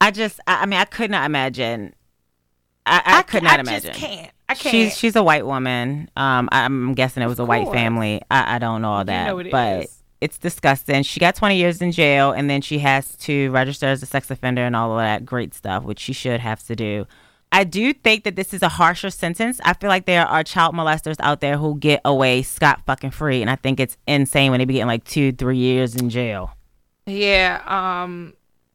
I 0.00 0.10
just, 0.10 0.40
I, 0.46 0.62
I 0.62 0.66
mean, 0.66 0.78
I 0.78 0.84
could 0.84 1.10
not 1.10 1.24
imagine. 1.24 1.94
I, 2.84 3.02
I, 3.04 3.22
could 3.22 3.42
not 3.42 3.58
imagine. 3.58 3.90
I 3.90 3.94
just 3.94 4.06
can't. 4.06 4.30
I 4.48 4.54
can't. 4.54 4.72
She's 4.72 4.96
she's 4.96 5.16
a 5.16 5.22
white 5.22 5.44
woman. 5.44 6.08
Um, 6.16 6.48
I'm 6.52 6.94
guessing 6.94 7.22
it 7.22 7.26
was 7.26 7.40
a 7.40 7.44
white 7.44 7.64
course. 7.64 7.74
family. 7.74 8.22
I, 8.30 8.56
I 8.56 8.58
don't 8.58 8.82
know 8.82 8.92
all 8.92 9.04
that, 9.04 9.26
know 9.26 9.38
it 9.38 9.50
but 9.50 9.84
is. 9.84 10.02
it's 10.20 10.38
disgusting. 10.38 11.02
She 11.02 11.18
got 11.18 11.34
20 11.34 11.56
years 11.56 11.82
in 11.82 11.90
jail, 11.90 12.30
and 12.30 12.48
then 12.48 12.60
she 12.60 12.78
has 12.78 13.16
to 13.16 13.50
register 13.50 13.86
as 13.86 14.02
a 14.02 14.06
sex 14.06 14.30
offender 14.30 14.62
and 14.62 14.76
all 14.76 14.92
of 14.92 14.98
that 14.98 15.24
great 15.24 15.52
stuff, 15.54 15.82
which 15.82 15.98
she 15.98 16.12
should 16.12 16.38
have 16.38 16.64
to 16.66 16.76
do. 16.76 17.06
I 17.50 17.64
do 17.64 17.92
think 17.92 18.24
that 18.24 18.36
this 18.36 18.52
is 18.52 18.62
a 18.62 18.68
harsher 18.68 19.10
sentence. 19.10 19.60
I 19.64 19.72
feel 19.72 19.88
like 19.88 20.04
there 20.04 20.26
are 20.26 20.44
child 20.44 20.74
molesters 20.74 21.16
out 21.20 21.40
there 21.40 21.56
who 21.56 21.78
get 21.78 22.00
away 22.04 22.42
scot 22.42 22.82
fucking 22.86 23.12
free, 23.12 23.40
and 23.40 23.50
I 23.50 23.56
think 23.56 23.80
it's 23.80 23.96
insane 24.06 24.50
when 24.50 24.58
they 24.58 24.64
be 24.64 24.74
getting 24.74 24.88
like 24.88 25.04
two, 25.04 25.32
three 25.32 25.58
years 25.58 25.96
in 25.96 26.10
jail. 26.10 26.55
Yeah, 27.06 27.62
um, 27.66 28.34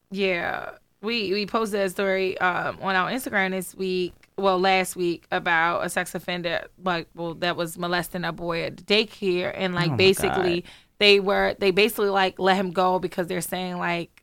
yeah. 0.09 0.71
We 1.01 1.33
we 1.33 1.45
posted 1.45 1.81
a 1.81 1.89
story 1.89 2.37
um 2.39 2.77
on 2.81 2.95
our 2.95 3.09
Instagram 3.09 3.51
this 3.51 3.73
week, 3.75 4.13
well 4.37 4.59
last 4.59 4.95
week, 4.95 5.25
about 5.31 5.85
a 5.85 5.89
sex 5.89 6.13
offender 6.15 6.65
like 6.83 7.07
well 7.15 7.33
that 7.35 7.55
was 7.55 7.77
molesting 7.77 8.23
a 8.23 8.31
boy 8.31 8.63
at 8.63 8.77
the 8.77 8.83
daycare 8.83 9.51
and 9.55 9.73
like 9.73 9.91
Oh 9.91 9.95
basically 9.95 10.63
they 10.99 11.19
were 11.19 11.55
they 11.59 11.71
basically 11.71 12.09
like 12.09 12.37
let 12.39 12.55
him 12.55 12.71
go 12.71 12.99
because 12.99 13.27
they're 13.27 13.41
saying 13.41 13.77
like 13.79 14.21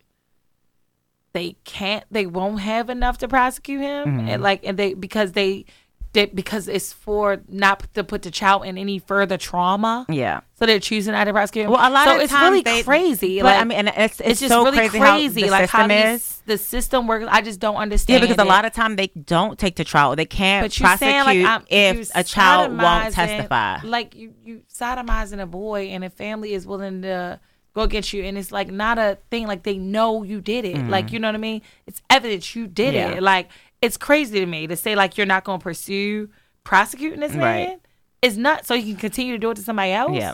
they 1.32 1.56
can't 1.64 2.04
they 2.10 2.26
won't 2.26 2.60
have 2.60 2.88
enough 2.90 3.18
to 3.18 3.28
prosecute 3.28 3.80
him 3.80 4.06
Mm-hmm. 4.06 4.28
and 4.28 4.42
like 4.42 4.64
and 4.64 4.78
they 4.78 4.94
because 4.94 5.32
they 5.32 5.64
they, 6.12 6.26
because 6.26 6.68
it's 6.68 6.92
for 6.92 7.42
not 7.48 7.92
to 7.94 8.02
put 8.02 8.22
the 8.22 8.30
child 8.30 8.64
in 8.64 8.78
any 8.78 8.98
further 8.98 9.36
trauma. 9.36 10.06
Yeah. 10.08 10.40
So 10.54 10.66
they're 10.66 10.80
choosing 10.80 11.12
not 11.12 11.24
to 11.24 11.32
prosecute. 11.32 11.68
Well, 11.68 11.78
a 11.78 11.90
lot 11.90 12.08
of 12.08 12.14
times. 12.14 12.14
so 12.14 12.16
of 12.16 12.22
it's 12.22 12.32
times 12.32 12.50
really 12.50 12.62
they- 12.62 12.82
crazy. 12.82 13.38
But 13.38 13.44
like, 13.44 13.60
I 13.60 13.64
mean, 13.64 13.78
and 13.78 13.88
it's, 13.88 14.20
it's, 14.20 14.20
it's 14.20 14.40
just 14.40 14.52
so 14.52 14.64
really 14.64 14.76
crazy, 14.76 14.98
crazy, 14.98 15.40
how 15.42 15.46
the 15.46 15.50
like 15.50 15.70
how 15.70 15.86
these, 15.86 16.42
the 16.46 16.58
system 16.58 17.06
works. 17.06 17.26
I 17.28 17.42
just 17.42 17.60
don't 17.60 17.76
understand. 17.76 18.22
Yeah, 18.22 18.28
because 18.28 18.42
a 18.42 18.48
lot 18.48 18.64
of 18.64 18.72
time 18.72 18.96
they 18.96 19.08
don't 19.08 19.58
take 19.58 19.76
to 19.76 19.84
trial. 19.84 20.16
They 20.16 20.24
can't 20.24 20.64
But 20.64 20.78
you're 20.78 20.86
prosecute 20.86 21.24
saying 21.26 21.44
like 21.44 21.62
if 21.68 22.10
a 22.14 22.24
child 22.24 22.76
won't 22.76 23.14
testify. 23.14 23.80
Like 23.84 24.14
you, 24.14 24.34
you 24.44 24.62
sodomizing 24.72 25.40
a 25.40 25.46
boy, 25.46 25.88
and 25.88 26.04
a 26.04 26.10
family 26.10 26.54
is 26.54 26.66
willing 26.66 27.02
to 27.02 27.38
go 27.74 27.82
against 27.82 28.12
you, 28.12 28.24
and 28.24 28.36
it's 28.36 28.50
like 28.50 28.70
not 28.70 28.98
a 28.98 29.18
thing. 29.30 29.46
Like 29.46 29.62
they 29.62 29.78
know 29.78 30.22
you 30.22 30.40
did 30.40 30.64
it. 30.64 30.88
Like 30.88 31.08
mm. 31.08 31.12
you 31.12 31.18
know 31.20 31.28
what 31.28 31.34
I 31.34 31.38
mean? 31.38 31.62
It's 31.86 32.02
evidence 32.10 32.54
you 32.56 32.66
did. 32.66 32.94
Yeah. 32.94 33.10
it. 33.10 33.22
Like 33.22 33.50
it's 33.82 33.96
crazy 33.96 34.40
to 34.40 34.46
me 34.46 34.66
to 34.66 34.76
say 34.76 34.94
like 34.96 35.16
you're 35.16 35.26
not 35.26 35.44
going 35.44 35.58
to 35.60 35.62
pursue 35.62 36.28
prosecuting 36.64 37.20
this 37.20 37.32
man. 37.32 37.68
Right. 37.68 37.80
It's 38.22 38.36
not 38.36 38.66
so 38.66 38.74
you 38.74 38.92
can 38.94 38.96
continue 38.96 39.32
to 39.34 39.38
do 39.38 39.50
it 39.50 39.56
to 39.56 39.62
somebody 39.62 39.92
else. 39.92 40.12
Yeah. 40.14 40.32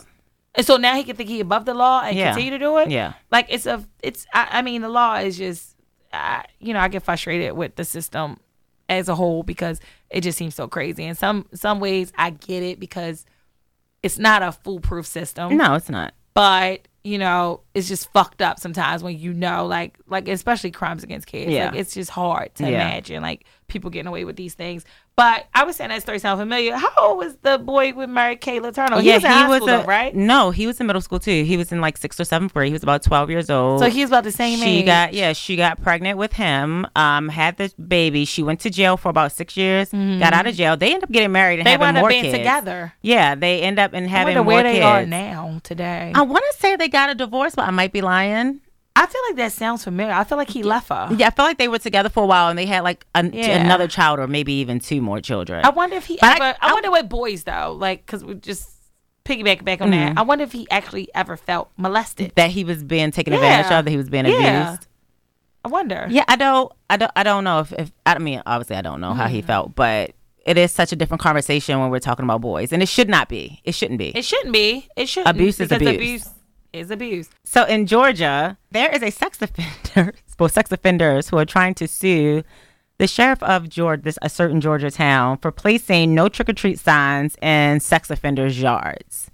And 0.55 0.65
so 0.65 0.77
now 0.77 0.95
he 0.95 1.03
can 1.03 1.15
think 1.15 1.29
he 1.29 1.39
above 1.39 1.65
the 1.65 1.73
law 1.73 2.01
and 2.01 2.17
Yeah. 2.17 2.31
continue 2.31 2.51
to 2.51 2.59
do 2.59 2.77
it. 2.77 2.89
Yeah. 2.89 3.13
Like 3.31 3.47
it's 3.49 3.65
a, 3.65 3.83
it's. 4.01 4.25
I, 4.33 4.47
I 4.53 4.61
mean, 4.61 4.81
the 4.81 4.89
law 4.89 5.15
is 5.17 5.37
just, 5.37 5.75
I, 6.13 6.45
you 6.59 6.73
know, 6.73 6.79
I 6.79 6.87
get 6.87 7.03
frustrated 7.03 7.53
with 7.53 7.75
the 7.75 7.83
system 7.85 8.39
as 8.89 9.09
a 9.09 9.15
whole 9.15 9.43
because 9.43 9.79
it 10.09 10.21
just 10.21 10.37
seems 10.37 10.55
so 10.55 10.67
crazy. 10.67 11.03
In 11.03 11.15
some 11.15 11.45
some 11.53 11.79
ways, 11.79 12.11
I 12.17 12.29
get 12.31 12.63
it 12.63 12.79
because 12.79 13.25
it's 14.01 14.17
not 14.17 14.41
a 14.43 14.51
foolproof 14.51 15.05
system. 15.05 15.57
No, 15.57 15.73
it's 15.75 15.89
not. 15.89 16.13
But 16.33 16.87
you 17.05 17.19
know, 17.19 17.61
it's 17.75 17.87
just 17.87 18.11
fucked 18.13 18.41
up 18.41 18.59
sometimes 18.59 19.03
when 19.03 19.17
you 19.17 19.31
know, 19.31 19.67
like, 19.67 19.97
like 20.07 20.27
especially 20.27 20.71
crimes 20.71 21.03
against 21.03 21.27
kids. 21.27 21.51
Yeah. 21.51 21.67
Like, 21.69 21.75
it's 21.79 21.93
just 21.93 22.09
hard 22.09 22.55
to 22.55 22.63
Yeah. 22.63 22.69
imagine 22.69 23.21
like 23.21 23.45
people 23.67 23.91
getting 23.91 24.07
away 24.07 24.25
with 24.25 24.35
these 24.35 24.55
things. 24.55 24.83
But 25.17 25.45
I 25.53 25.63
was 25.63 25.77
saying 25.77 25.91
that 25.91 26.01
story 26.01 26.19
sound 26.19 26.41
familiar. 26.41 26.75
How 26.75 26.91
old 26.99 27.19
was 27.19 27.37
the 27.41 27.57
boy 27.57 27.93
with 27.93 28.09
Mary 28.09 28.35
Kay 28.35 28.59
Letourneau? 28.59 28.99
He 29.01 29.13
was 29.13 29.23
in 29.23 29.31
high 29.31 29.43
school, 29.57 29.69
a 29.69 29.79
though, 29.79 29.85
right? 29.85 30.13
no. 30.13 30.51
He 30.51 30.67
was 30.67 30.77
in 30.81 30.87
middle 30.87 31.01
school 31.01 31.19
too. 31.19 31.45
He 31.45 31.55
was 31.55 31.71
in 31.71 31.79
like 31.79 31.95
sixth 31.95 32.19
or 32.19 32.25
seventh 32.25 32.53
grade. 32.53 32.67
He 32.67 32.73
was 32.73 32.83
about 32.83 33.01
twelve 33.01 33.29
years 33.29 33.49
old. 33.49 33.79
So 33.79 33.89
he's 33.89 34.09
about 34.09 34.25
the 34.25 34.31
same 34.33 34.59
she 34.59 34.65
age. 34.65 34.79
She 34.81 34.83
got 34.83 35.13
yeah 35.13 35.31
she 35.31 35.55
got 35.55 35.81
pregnant 35.81 36.17
with 36.17 36.33
him 36.33 36.85
um 36.97 37.29
had 37.29 37.55
the 37.55 37.73
baby 37.87 38.25
she 38.25 38.43
went 38.43 38.59
to 38.61 38.69
jail 38.69 38.97
for 38.97 39.07
about 39.07 39.31
six 39.31 39.55
years 39.55 39.89
got 39.91 40.33
out 40.33 40.47
of 40.47 40.55
jail 40.55 40.75
they 40.75 40.93
end 40.93 41.03
up 41.03 41.11
getting 41.11 41.31
married 41.31 41.59
and 41.59 41.67
Mm-hmm. 41.67 41.79
they 41.79 41.85
having 41.85 41.99
more 42.01 42.09
being 42.09 42.23
kids 42.23 42.37
together. 42.37 42.93
yeah 43.01 43.35
they 43.35 43.61
end 43.61 43.79
up 43.79 43.93
in 43.93 44.03
I 44.03 44.07
having 44.07 44.35
wonder 44.35 44.43
more 44.43 44.53
where 44.55 44.63
they 44.63 44.81
are 44.81 45.05
now 45.05 45.59
today. 45.63 46.11
i 46.13 46.21
want 46.21 46.43
to 46.51 46.57
say 46.59 46.75
they 46.75 46.89
got 46.89 47.09
a 47.09 47.15
divorce 47.15 47.55
but 47.55 47.67
i 47.67 47.71
might 47.71 47.91
be 47.93 48.01
lying 48.01 48.59
I 48.97 49.05
feel 49.07 49.21
like 49.29 49.35
that 49.37 49.51
sounds 49.51 49.83
familiar. 49.83 50.13
I 50.13 50.23
feel 50.23 50.37
like 50.37 50.49
he 50.49 50.63
left 50.63 50.89
her. 50.89 51.09
yeah 51.17 51.27
i 51.27 51.29
feel 51.29 51.45
like 51.45 51.57
they 51.57 51.67
were 51.67 51.79
together 51.79 52.09
for 52.09 52.23
a 52.23 52.27
while 52.27 52.49
and 52.49 52.57
they 52.57 52.65
had 52.65 52.83
like 52.83 53.05
an, 53.15 53.31
Yeah. 53.33 53.63
another 53.63 53.87
child 53.87 54.19
or 54.19 54.27
maybe 54.27 54.53
even 54.53 54.79
two 54.79 55.01
more 55.01 55.19
children 55.21 55.65
I 55.65 55.69
wonder 55.69 55.95
if 55.97 56.05
he 56.05 56.17
But 56.21 56.41
I- 56.41 56.47
ever. 56.49 56.57
I, 56.61 56.69
I- 56.69 56.73
wonder 56.73 56.91
what 56.91 57.09
boys 57.09 57.43
though, 57.43 57.75
like, 57.77 58.05
because 58.05 58.23
we 58.23 58.35
just 58.35 58.69
piggyback 59.25 59.63
back 59.65 59.81
on 59.81 59.89
that. 59.91 60.17
I 60.17 60.21
wonder 60.21 60.43
if 60.43 60.51
he 60.51 60.67
actually 60.69 61.09
ever 61.15 61.35
felt 61.35 61.71
molested. 61.77 62.31
that 62.35 62.51
he 62.51 62.63
was 62.63 62.83
being 62.83 63.11
taken 63.11 63.33
advantage 63.33 63.71
of 63.71 63.85
that 63.85 63.91
he 63.91 63.97
was 63.97 64.09
being 64.09 64.25
Yeah. 64.27 64.67
abused 64.73 64.87
I 65.63 65.67
wonder. 65.67 66.05
Yeah, 66.11 66.23
I 66.27 66.35
don't, 66.35 66.71
I 66.91 66.97
don't, 66.97 67.11
I 67.15 67.23
don't 67.23 67.43
know 67.43 67.59
if, 67.61 67.73
if 67.73 67.91
I 68.05 68.19
mean, 68.19 68.39
obviously, 68.45 68.75
I 68.75 68.83
don't 68.83 69.01
know 69.01 69.15
how 69.15 69.27
he 69.27 69.41
Mm. 69.41 69.45
felt, 69.45 69.75
but 69.75 70.11
it 70.45 70.59
is 70.59 70.71
such 70.71 70.91
a 70.91 70.95
different 70.95 71.21
conversation 71.21 71.79
when 71.79 71.89
we're 71.89 71.97
talking 71.99 72.23
about 72.23 72.41
boys, 72.41 72.71
and 72.71 72.83
it 72.83 72.87
should 72.87 73.09
not 73.09 73.29
be. 73.29 73.61
It 73.63 73.73
shouldn't 73.73 73.97
be. 73.97 74.15
It 74.15 74.23
shouldn't 74.23 74.53
be. 74.53 74.87
It 74.95 75.09
shouldn't. 75.09 75.35
Abuse 75.35 75.59
is 75.59 75.69
because 75.69 75.95
abuse. 75.95 76.29
Is 76.79 76.91
abuse. 76.91 77.29
so 77.43 77.63
in 77.65 77.85
Georgia, 77.87 78.57
there 78.71 78.89
is 78.93 79.01
a 79.01 79.09
sex 79.11 79.41
offender, 79.41 80.13
well, 80.39 80.49
sex 80.49 80.71
offenders 80.71 81.29
who 81.29 81.37
are 81.37 81.45
trying 81.45 81.73
to 81.75 81.87
sue 81.87 82.43
the 82.97 83.07
sheriff 83.07 83.43
of 83.43 83.67
Georgia, 83.69 84.01
this 84.03 84.17
a 84.21 84.29
certain 84.29 84.61
Georgia 84.61 84.89
town, 84.91 85.37
for 85.39 85.51
placing 85.51 86.15
no 86.15 86.29
trick 86.29 86.47
or 86.49 86.53
treat 86.53 86.79
signs 86.79 87.35
in 87.41 87.79
sex 87.81 88.09
offenders' 88.09 88.61
yards. 88.61 89.29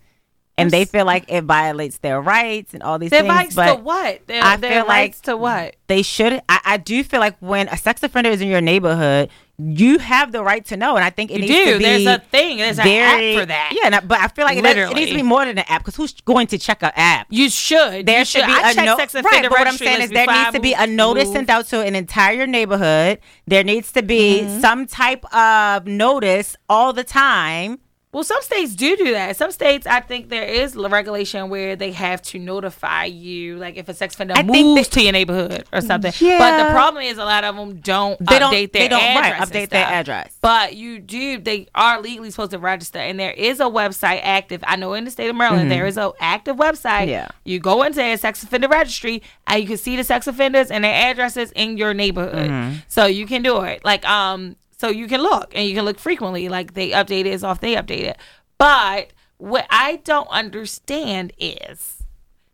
And 0.57 0.69
they 0.69 0.85
feel 0.85 1.05
like 1.05 1.25
it 1.27 1.43
violates 1.45 1.99
their 1.99 2.21
rights 2.21 2.73
and 2.75 2.83
all 2.83 2.99
these 2.99 3.09
Their 3.09 3.21
things. 3.21 3.33
rights 3.33 3.55
but 3.55 3.75
to 3.77 3.81
what? 3.81 4.27
Their, 4.27 4.43
I 4.43 4.57
their 4.57 4.71
feel 4.81 4.85
rights 4.87 5.17
like 5.19 5.23
to 5.23 5.37
what? 5.37 5.75
they 5.87 6.03
should 6.03 6.33
I, 6.49 6.59
I 6.65 6.77
do 6.77 7.03
feel 7.03 7.19
like 7.19 7.35
when 7.39 7.67
a 7.69 7.77
sex 7.77 8.03
offender 8.03 8.29
is 8.29 8.41
in 8.41 8.47
your 8.47 8.61
neighborhood 8.61 9.29
you 9.63 9.99
have 9.99 10.31
the 10.31 10.43
right 10.43 10.65
to 10.65 10.75
know 10.77 10.95
and 10.95 11.03
i 11.05 11.09
think 11.09 11.29
it 11.29 11.35
You 11.35 11.39
needs 11.41 11.53
do. 11.53 11.71
to 11.73 11.77
be 11.77 11.83
There's 11.83 12.05
a 12.07 12.19
thing. 12.19 12.57
There's 12.57 12.79
an 12.79 12.87
app 12.87 13.39
for 13.41 13.45
that. 13.45 13.73
yeah 13.79 13.89
no, 13.89 13.99
but 14.01 14.19
i 14.19 14.27
feel 14.29 14.45
like 14.45 14.57
it, 14.57 14.65
it 14.65 14.95
needs 14.95 15.11
to 15.11 15.17
be 15.17 15.21
more 15.23 15.45
than 15.45 15.57
an 15.57 15.65
app 15.67 15.81
because 15.81 15.95
who's 15.95 16.13
going 16.21 16.47
to 16.47 16.57
check 16.57 16.81
an 16.83 16.91
app 16.95 17.27
You 17.29 17.49
should. 17.49 18.05
there 18.05 18.19
you 18.19 18.25
should 18.25 18.45
be 18.45 18.51
I 18.51 18.71
a 18.71 18.73
check 18.73 18.85
no- 18.85 18.97
sex 18.97 19.13
right, 19.13 19.43
but 19.43 19.51
what 19.51 19.67
I'm 19.67 19.77
saying 19.77 20.01
is 20.01 20.09
there 20.09 20.25
needs 20.25 20.51
to 20.53 20.59
be 20.59 20.73
a 20.73 20.87
notice 20.87 21.25
move. 21.27 21.35
sent 21.35 21.49
out 21.49 21.65
to 21.67 21.81
an 21.81 21.95
entire 21.95 22.47
neighborhood. 22.47 23.19
There 23.47 23.63
needs 23.63 23.91
to 23.93 24.01
be 24.01 24.41
Mm-hmm. 24.41 24.61
some 24.61 24.87
type 24.87 25.23
of 25.33 25.85
notice 25.85 26.55
all 26.69 26.93
the 26.93 27.03
time. 27.03 27.79
Well, 28.13 28.25
some 28.25 28.41
states 28.41 28.75
do 28.75 28.97
do 28.97 29.11
that. 29.13 29.37
Some 29.37 29.51
states, 29.51 29.87
I 29.87 30.01
think 30.01 30.27
there 30.27 30.43
is 30.43 30.75
regulation 30.75 31.49
where 31.49 31.77
they 31.77 31.93
have 31.93 32.21
to 32.23 32.39
notify 32.39 33.05
you, 33.05 33.55
like 33.57 33.77
if 33.77 33.87
a 33.87 33.93
sex 33.93 34.15
offender 34.15 34.33
I 34.35 34.43
moves 34.43 34.89
that- 34.89 34.93
to 34.95 35.01
your 35.03 35.13
neighborhood 35.13 35.63
or 35.71 35.79
something. 35.79 36.11
Yeah. 36.19 36.37
But 36.37 36.63
the 36.65 36.71
problem 36.71 37.03
is, 37.03 37.17
a 37.17 37.23
lot 37.23 37.45
of 37.45 37.55
them 37.55 37.75
don't 37.79 38.19
They 38.19 38.37
don't- 38.37 38.53
update 38.53 38.73
their 38.73 38.81
they 38.83 38.87
don't- 38.89 39.01
address 39.01 39.49
update 39.49 39.69
their 39.69 39.85
address. 39.85 40.33
But 40.41 40.75
you 40.75 40.99
do; 40.99 41.37
they 41.37 41.67
are 41.73 42.01
legally 42.01 42.31
supposed 42.31 42.51
to 42.51 42.59
register, 42.59 42.99
and 42.99 43.17
there 43.17 43.31
is 43.31 43.61
a 43.61 43.65
website 43.65 44.19
active. 44.23 44.61
I 44.67 44.75
know 44.75 44.93
in 44.93 45.05
the 45.05 45.11
state 45.11 45.29
of 45.29 45.35
Maryland 45.37 45.71
there 45.71 45.85
is 45.85 45.97
a 45.97 46.11
active 46.19 46.57
website. 46.57 46.81
Mm-hmm. 47.03 47.09
Yeah. 47.11 47.27
you 47.45 47.59
go 47.59 47.83
into 47.83 48.01
a 48.01 48.17
sex 48.17 48.43
offender 48.43 48.67
registry, 48.67 49.21
and 49.47 49.61
you 49.61 49.67
can 49.67 49.77
see 49.77 49.95
the 49.95 50.03
sex 50.03 50.27
offenders 50.27 50.69
and 50.69 50.83
their 50.83 50.93
addresses 51.11 51.51
in 51.53 51.77
your 51.77 51.93
neighborhood. 51.93 52.49
Mm-hmm. 52.49 52.75
So 52.89 53.05
you 53.05 53.25
can 53.25 53.41
do 53.41 53.61
it. 53.61 53.85
Like 53.85 54.03
um, 54.07 54.57
so 54.81 54.89
you 54.89 55.05
can 55.07 55.21
look, 55.21 55.51
and 55.53 55.67
you 55.67 55.75
can 55.75 55.85
look 55.85 55.99
frequently. 55.99 56.49
Like 56.49 56.73
they 56.73 56.89
update 56.89 57.25
it 57.25 57.33
as 57.33 57.43
off 57.43 57.59
they 57.59 57.75
update 57.75 58.01
it. 58.01 58.17
But 58.57 59.13
what 59.37 59.67
I 59.69 59.97
don't 59.97 60.27
understand 60.29 61.33
is 61.37 62.00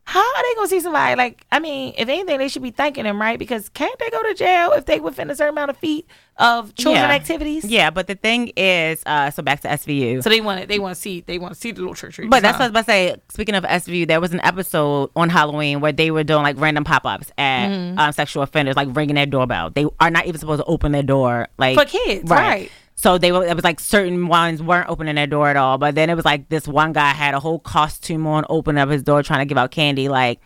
how 0.09 0.21
are 0.21 0.41
they 0.43 0.55
gonna 0.55 0.67
see 0.69 0.79
somebody 0.79 1.15
like 1.17 1.45
I 1.51 1.59
mean, 1.59 1.93
if 1.97 2.07
anything, 2.07 2.37
they 2.37 2.47
should 2.47 2.63
be 2.63 2.71
thanking 2.71 3.03
them, 3.03 3.19
right? 3.19 3.37
Because 3.37 3.67
can't 3.67 3.97
they 3.99 4.09
go 4.09 4.23
to 4.23 4.33
jail 4.33 4.71
if 4.71 4.85
they 4.85 5.01
within 5.01 5.29
a 5.29 5.35
certain 5.35 5.53
amount 5.53 5.69
of 5.69 5.75
feet 5.77 6.07
of 6.37 6.73
children 6.75 7.03
Yeah. 7.09 7.13
activities? 7.15 7.65
Yeah, 7.65 7.89
but 7.89 8.07
the 8.07 8.15
thing 8.15 8.53
is, 8.55 9.03
uh, 9.05 9.31
so 9.31 9.43
back 9.43 9.59
to 9.61 9.67
SVU. 9.67 10.21
So 10.23 10.29
they 10.29 10.39
want 10.39 10.61
it. 10.61 10.69
They 10.69 10.79
want 10.79 10.95
to 10.95 11.01
see. 11.01 11.21
They 11.27 11.37
want 11.37 11.55
to 11.55 11.59
see 11.59 11.71
the 11.71 11.81
little 11.81 11.93
church. 11.93 12.21
But 12.29 12.41
that's 12.41 12.53
what 12.57 12.61
I 12.61 12.65
was 12.67 12.69
about 12.69 12.79
to 12.85 12.91
say. 12.91 13.15
Speaking 13.29 13.55
of 13.55 13.65
SVU, 13.65 14.07
there 14.07 14.21
was 14.21 14.31
an 14.33 14.39
episode 14.45 15.09
on 15.15 15.29
Halloween 15.29 15.81
where 15.81 15.91
they 15.91 16.09
were 16.09 16.23
doing 16.23 16.43
like 16.43 16.55
random 16.57 16.85
pop 16.85 17.05
ups 17.05 17.29
at 17.37 17.67
Mm-hmm. 17.67 17.99
um, 17.99 18.11
sexual 18.13 18.43
offenders, 18.43 18.77
like 18.77 18.87
ringing 18.95 19.15
their 19.15 19.25
doorbell. 19.25 19.71
They 19.71 19.85
are 19.99 20.09
not 20.09 20.25
even 20.25 20.39
supposed 20.39 20.61
to 20.61 20.65
open 20.65 20.93
their 20.93 21.03
door, 21.03 21.49
like 21.57 21.77
For 21.77 21.83
kids, 21.85 22.29
right. 22.29 22.71
So 22.99 23.19
they 23.19 23.31
were. 23.31 23.45
It 23.45 23.55
was 23.55 23.63
like 23.63 23.79
certain 23.79 24.27
ones 24.27 24.61
weren't 24.61 24.89
opening 24.89 25.15
their 25.15 25.27
door 25.27 25.47
at 25.47 25.55
all. 25.55 25.77
But 25.77 25.93
then 25.93 26.09
it 26.09 26.15
was 26.15 26.25
like 26.25 26.49
this 26.49 26.67
one 26.67 26.93
guy 26.93 27.09
had 27.09 27.35
a 27.35 27.39
whole 27.39 27.59
costume 27.59 28.25
on, 28.25 28.43
opening 28.49 28.81
up 28.81 28.89
his 28.89 29.03
door, 29.03 29.21
trying 29.21 29.39
to 29.39 29.45
give 29.45 29.57
out 29.57 29.69
candy. 29.69 30.09
Like 30.09 30.41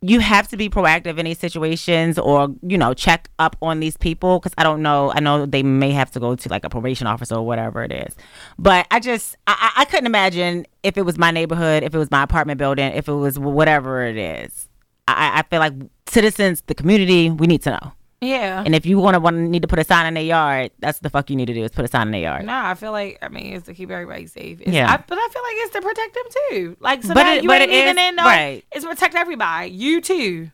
you 0.00 0.20
have 0.20 0.48
to 0.48 0.56
be 0.56 0.70
proactive 0.70 1.18
in 1.18 1.26
these 1.26 1.38
situations, 1.38 2.18
or 2.18 2.48
you 2.62 2.78
know, 2.78 2.94
check 2.94 3.28
up 3.38 3.56
on 3.60 3.78
these 3.80 3.98
people 3.98 4.38
because 4.38 4.54
I 4.56 4.62
don't 4.62 4.80
know. 4.80 5.12
I 5.12 5.20
know 5.20 5.44
they 5.44 5.62
may 5.62 5.90
have 5.90 6.10
to 6.12 6.20
go 6.20 6.34
to 6.34 6.48
like 6.48 6.64
a 6.64 6.70
probation 6.70 7.06
officer 7.06 7.34
or 7.34 7.46
whatever 7.46 7.84
it 7.84 7.92
is. 7.92 8.16
But 8.58 8.86
I 8.90 8.98
just 8.98 9.36
I 9.46 9.72
I 9.76 9.84
couldn't 9.84 10.06
imagine 10.06 10.66
if 10.82 10.96
it 10.96 11.02
was 11.02 11.18
my 11.18 11.30
neighborhood, 11.30 11.82
if 11.82 11.94
it 11.94 11.98
was 11.98 12.10
my 12.10 12.22
apartment 12.22 12.56
building, 12.56 12.90
if 12.94 13.06
it 13.06 13.12
was 13.12 13.38
whatever 13.38 14.02
it 14.02 14.16
is. 14.16 14.66
I, 15.06 15.40
I 15.40 15.42
feel 15.42 15.60
like 15.60 15.74
citizens, 16.06 16.62
the 16.66 16.74
community, 16.74 17.28
we 17.28 17.46
need 17.46 17.62
to 17.64 17.70
know. 17.72 17.92
Yeah. 18.20 18.62
And 18.64 18.74
if 18.74 18.84
you 18.84 18.98
want 18.98 19.14
to 19.14 19.20
want 19.20 19.36
need 19.36 19.62
to 19.62 19.68
put 19.68 19.78
a 19.78 19.84
sign 19.84 20.06
in 20.06 20.14
their 20.14 20.22
yard, 20.22 20.72
that's 20.78 20.98
the 20.98 21.08
fuck 21.08 21.30
you 21.30 21.36
need 21.36 21.46
to 21.46 21.54
do 21.54 21.64
is 21.64 21.70
put 21.70 21.84
a 21.84 21.88
sign 21.88 22.08
in 22.08 22.12
their 22.12 22.20
yard. 22.20 22.44
No, 22.44 22.52
I 22.54 22.74
feel 22.74 22.92
like 22.92 23.18
I 23.22 23.28
mean 23.28 23.54
it's 23.54 23.64
to 23.66 23.74
keep 23.74 23.90
everybody 23.90 24.26
safe. 24.26 24.60
It's, 24.60 24.70
Yeah. 24.72 24.92
I, 24.92 24.96
but 24.98 25.16
I 25.18 25.28
feel 25.32 25.42
like 25.42 25.54
it's 25.56 25.72
to 25.74 25.80
protect 25.80 26.14
them 26.14 26.24
too. 26.50 26.76
Like 26.80 27.02
so 27.02 27.14
But 27.14 27.26
it- 27.26 27.42
you 27.42 27.48
but 27.48 27.62
ain't 27.62 27.70
it 27.70 27.74
even 27.82 27.98
is- 27.98 28.04
in 28.10 28.16
no. 28.16 28.24
right. 28.24 28.62
It's 28.72 28.84
protect 28.84 29.14
everybody. 29.14 29.70
You 29.70 30.00
too. 30.02 30.50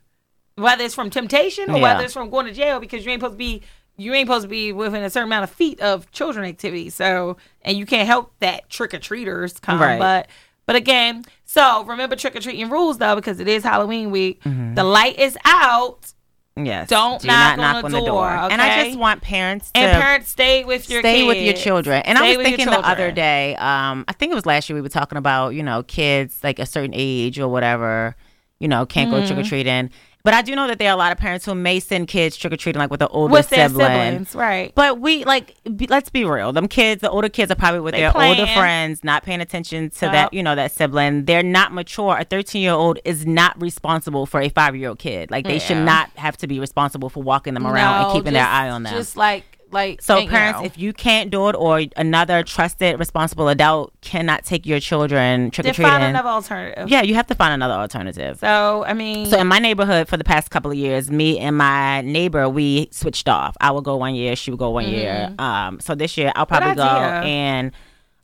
Whether 0.54 0.84
it's 0.84 0.94
from 0.94 1.10
temptation 1.10 1.68
or 1.70 1.76
Yeah. 1.76 1.82
whether 1.82 2.04
it's 2.04 2.14
from 2.14 2.30
going 2.30 2.46
to 2.46 2.52
jail 2.52 2.78
because 2.80 3.04
you 3.04 3.10
ain't 3.10 3.20
supposed 3.20 3.34
to 3.34 3.38
be 3.38 3.62
you 3.98 4.12
ain't 4.14 4.26
supposed 4.28 4.42
to 4.44 4.48
be 4.48 4.72
within 4.72 5.02
a 5.02 5.10
certain 5.10 5.28
amount 5.28 5.42
of 5.44 5.50
feet 5.50 5.80
of 5.80 6.10
children 6.12 6.46
activity. 6.46 6.88
So 6.90 7.36
and 7.62 7.76
you 7.76 7.84
can't 7.84 8.06
help 8.06 8.32
that 8.40 8.68
trick 8.70 8.94
or 8.94 8.98
treaters 8.98 9.54
come. 9.54 9.80
Right. 9.80 9.98
But 9.98 10.28
but 10.66 10.76
again, 10.76 11.24
so 11.44 11.82
remember 11.84 12.14
trick 12.16 12.36
or 12.36 12.40
treating 12.40 12.70
rules 12.70 12.98
though 12.98 13.16
because 13.16 13.40
it 13.40 13.48
is 13.48 13.64
Halloween 13.64 14.10
week. 14.12 14.42
Mm-hmm. 14.44 14.74
The 14.74 14.84
light 14.84 15.18
is 15.18 15.36
out. 15.44 16.12
Yes. 16.58 16.88
Don't 16.88 17.20
Do 17.20 17.28
knock 17.28 17.58
not 17.58 17.58
on 17.58 17.58
knock 17.58 17.80
the 17.82 17.84
on 17.86 17.92
the 17.92 17.98
door. 18.10 18.30
door, 18.30 18.50
And 18.50 18.62
I 18.62 18.84
just 18.84 18.98
want 18.98 19.20
parents 19.20 19.70
to 19.72 19.78
And 19.80 20.02
parents 20.02 20.30
stay 20.30 20.64
with 20.64 20.88
your 20.88 21.02
stay 21.02 21.26
with 21.26 21.36
your 21.36 21.52
children. 21.52 22.00
And 22.06 22.16
I 22.16 22.28
was 22.34 22.36
thinking 22.46 22.64
the 22.66 22.78
other 22.78 23.12
day, 23.12 23.54
um, 23.56 24.04
I 24.08 24.12
think 24.14 24.32
it 24.32 24.34
was 24.34 24.46
last 24.46 24.68
year 24.70 24.74
we 24.74 24.80
were 24.80 24.88
talking 24.88 25.18
about, 25.18 25.50
you 25.50 25.62
know, 25.62 25.82
kids 25.82 26.40
like 26.42 26.58
a 26.58 26.64
certain 26.66 26.92
age 26.94 27.38
or 27.38 27.48
whatever, 27.48 28.16
you 28.58 28.68
know, 28.68 28.86
can't 28.86 29.10
go 29.10 29.18
Mm-hmm. 29.18 29.26
trick 29.26 29.38
or 29.38 29.48
treating. 29.48 29.90
But 30.26 30.34
I 30.34 30.42
do 30.42 30.56
know 30.56 30.66
that 30.66 30.80
there 30.80 30.90
are 30.90 30.92
a 30.92 30.96
lot 30.96 31.12
of 31.12 31.18
parents 31.18 31.44
who 31.46 31.54
may 31.54 31.78
send 31.78 32.08
kids 32.08 32.36
trick 32.36 32.52
or 32.52 32.56
treating 32.56 32.80
like 32.80 32.90
with 32.90 32.98
the 32.98 33.06
older 33.06 33.30
with 33.32 33.48
their 33.48 33.68
sibling. 33.68 33.86
siblings, 33.86 34.34
right? 34.34 34.72
But 34.74 34.98
we 34.98 35.22
like 35.22 35.54
be, 35.76 35.86
let's 35.86 36.10
be 36.10 36.24
real. 36.24 36.52
Them 36.52 36.66
kids, 36.66 37.00
the 37.00 37.08
older 37.10 37.28
kids 37.28 37.52
are 37.52 37.54
probably 37.54 37.78
with 37.78 37.94
They 37.94 38.00
their 38.00 38.16
older 38.16 38.44
friends, 38.48 39.04
not 39.04 39.22
paying 39.22 39.40
attention 39.40 39.88
to 39.90 40.06
Yep. 40.06 40.12
that, 40.12 40.34
you 40.34 40.42
know, 40.42 40.56
that 40.56 40.72
sibling. 40.72 41.26
They're 41.26 41.44
not 41.44 41.72
mature. 41.72 42.16
A 42.18 42.24
13-year-old 42.24 42.98
is 43.04 43.24
not 43.24 43.62
responsible 43.62 44.26
for 44.26 44.40
a 44.40 44.50
5-year-old 44.50 44.98
kid. 44.98 45.30
Like 45.30 45.46
they 45.46 45.60
should 45.60 45.84
not 45.84 46.10
have 46.16 46.36
to 46.38 46.48
be 46.48 46.58
responsible 46.58 47.08
for 47.08 47.22
walking 47.22 47.54
them 47.54 47.64
around 47.64 48.00
and 48.00 48.08
No, 48.08 48.14
keeping 48.14 48.32
their 48.32 48.44
eye 48.46 48.68
on 48.68 48.82
them. 48.82 48.92
Just 48.94 49.16
like 49.16 49.44
like 49.70 50.00
So 50.00 50.18
you 50.18 50.28
parents, 50.28 50.60
know. 50.60 50.66
if 50.66 50.78
you 50.78 50.92
can't 50.92 51.30
do 51.30 51.48
it, 51.48 51.54
or 51.56 51.82
another 51.96 52.42
trusted, 52.42 52.98
responsible 52.98 53.48
adult 53.48 53.92
cannot 54.00 54.44
take 54.44 54.64
your 54.66 54.78
children 54.80 55.50
trick 55.50 55.66
or 55.66 55.72
then 55.72 55.84
find 55.90 56.02
another 56.04 56.28
alternative. 56.28 56.88
yeah, 56.88 57.02
you 57.02 57.14
have 57.14 57.26
to 57.26 57.34
find 57.34 57.52
another 57.52 57.74
alternative. 57.74 58.38
So 58.38 58.84
I 58.86 58.92
mean, 58.94 59.26
So 59.26 59.38
in 59.38 59.46
my 59.46 59.58
neighborhood 59.58 60.08
for 60.08 60.16
the 60.16 60.24
past 60.24 60.50
couple 60.50 60.70
of 60.70 60.76
years, 60.76 61.10
me 61.10 61.38
and 61.38 61.56
my 61.56 62.00
neighbor 62.02 62.48
we 62.48 62.88
switched 62.92 63.28
off. 63.28 63.56
I 63.60 63.70
would 63.72 63.84
go 63.84 63.96
one 63.96 64.14
year, 64.14 64.36
she 64.36 64.50
would 64.50 64.60
go 64.60 64.70
one 64.70 64.86
year. 64.88 65.34
Um, 65.38 65.80
so 65.80 65.94
this 65.94 66.16
year 66.16 66.32
I'll 66.36 66.46
probably 66.46 66.74
go 66.74 66.82
Mm-hmm. 66.84 67.26
and 67.26 67.72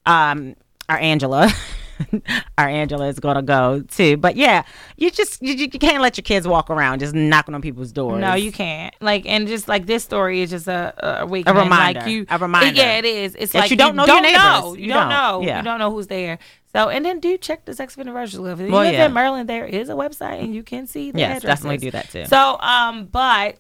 um, 0.07 0.55
our 0.88 0.99
Angela. 0.99 1.51
Our 2.59 2.69
Angela 2.69 3.09
is 3.09 3.19
gonna 3.21 3.43
go 3.43 3.83
too, 3.83 4.17
but 4.17 4.37
yeah, 4.37 4.63
you 4.97 5.11
just 5.11 5.43
you, 5.43 5.55
you 5.55 5.69
can't 5.69 6.03
let 6.03 6.17
your 6.17 6.23
kids 6.23 6.47
walk 6.47 6.71
around 6.71 7.01
just 7.01 7.15
knocking 7.15 7.55
on 7.55 7.63
people's 7.63 7.93
doors. 7.93 8.21
no, 8.21 8.35
you 8.35 8.53
can't. 8.53 8.95
Like, 9.01 9.27
and 9.27 9.47
just 9.49 9.69
like 9.69 9.87
this 9.87 10.05
story 10.05 10.41
is 10.43 10.51
just 10.51 10.69
a, 10.69 10.95
a 10.99 11.25
A 11.25 11.27
reminder, 11.27 12.01
Like 12.01 12.09
you, 12.09 12.27
a 12.29 12.39
reminder. 12.39 12.73
Yeah, 12.81 12.99
it 12.99 13.05
is. 13.05 13.35
It's 13.35 13.53
That 13.53 13.61
like 13.61 13.71
you 13.71 13.77
don't 13.77 13.97
know 13.97 14.07
your 14.07 14.21
neighbors. 14.21 14.43
know. 14.43 14.75
You, 14.75 14.83
You 14.83 14.89
don't, 14.89 15.09
don't. 15.09 15.09
know. 15.11 15.43
Yeah. 15.47 15.59
You 15.59 15.65
don't 15.65 15.79
know 15.79 15.91
who's 15.91 16.07
there. 16.07 16.39
So, 16.75 16.89
and 16.89 17.05
then 17.05 17.21
do 17.21 17.37
check 17.37 17.67
the 17.67 17.75
sex 17.75 17.95
offender 17.95 18.13
registry. 18.15 18.51
If 18.51 18.59
you 18.61 18.69
Well, 18.73 18.83
live 18.83 18.95
yeah. 18.95 19.05
in 19.07 19.13
Maryland, 19.13 19.47
there 19.49 19.67
is 19.67 19.91
a 19.91 19.93
website, 19.93 20.41
and 20.43 20.55
you 20.55 20.63
can 20.63 20.87
see 20.87 21.11
the 21.11 21.19
Yes, 21.19 21.43
definitely 21.43 21.77
do 21.79 21.91
that 21.91 22.09
too. 22.09 22.25
So, 22.25 22.59
um, 22.61 23.07
but 23.07 23.57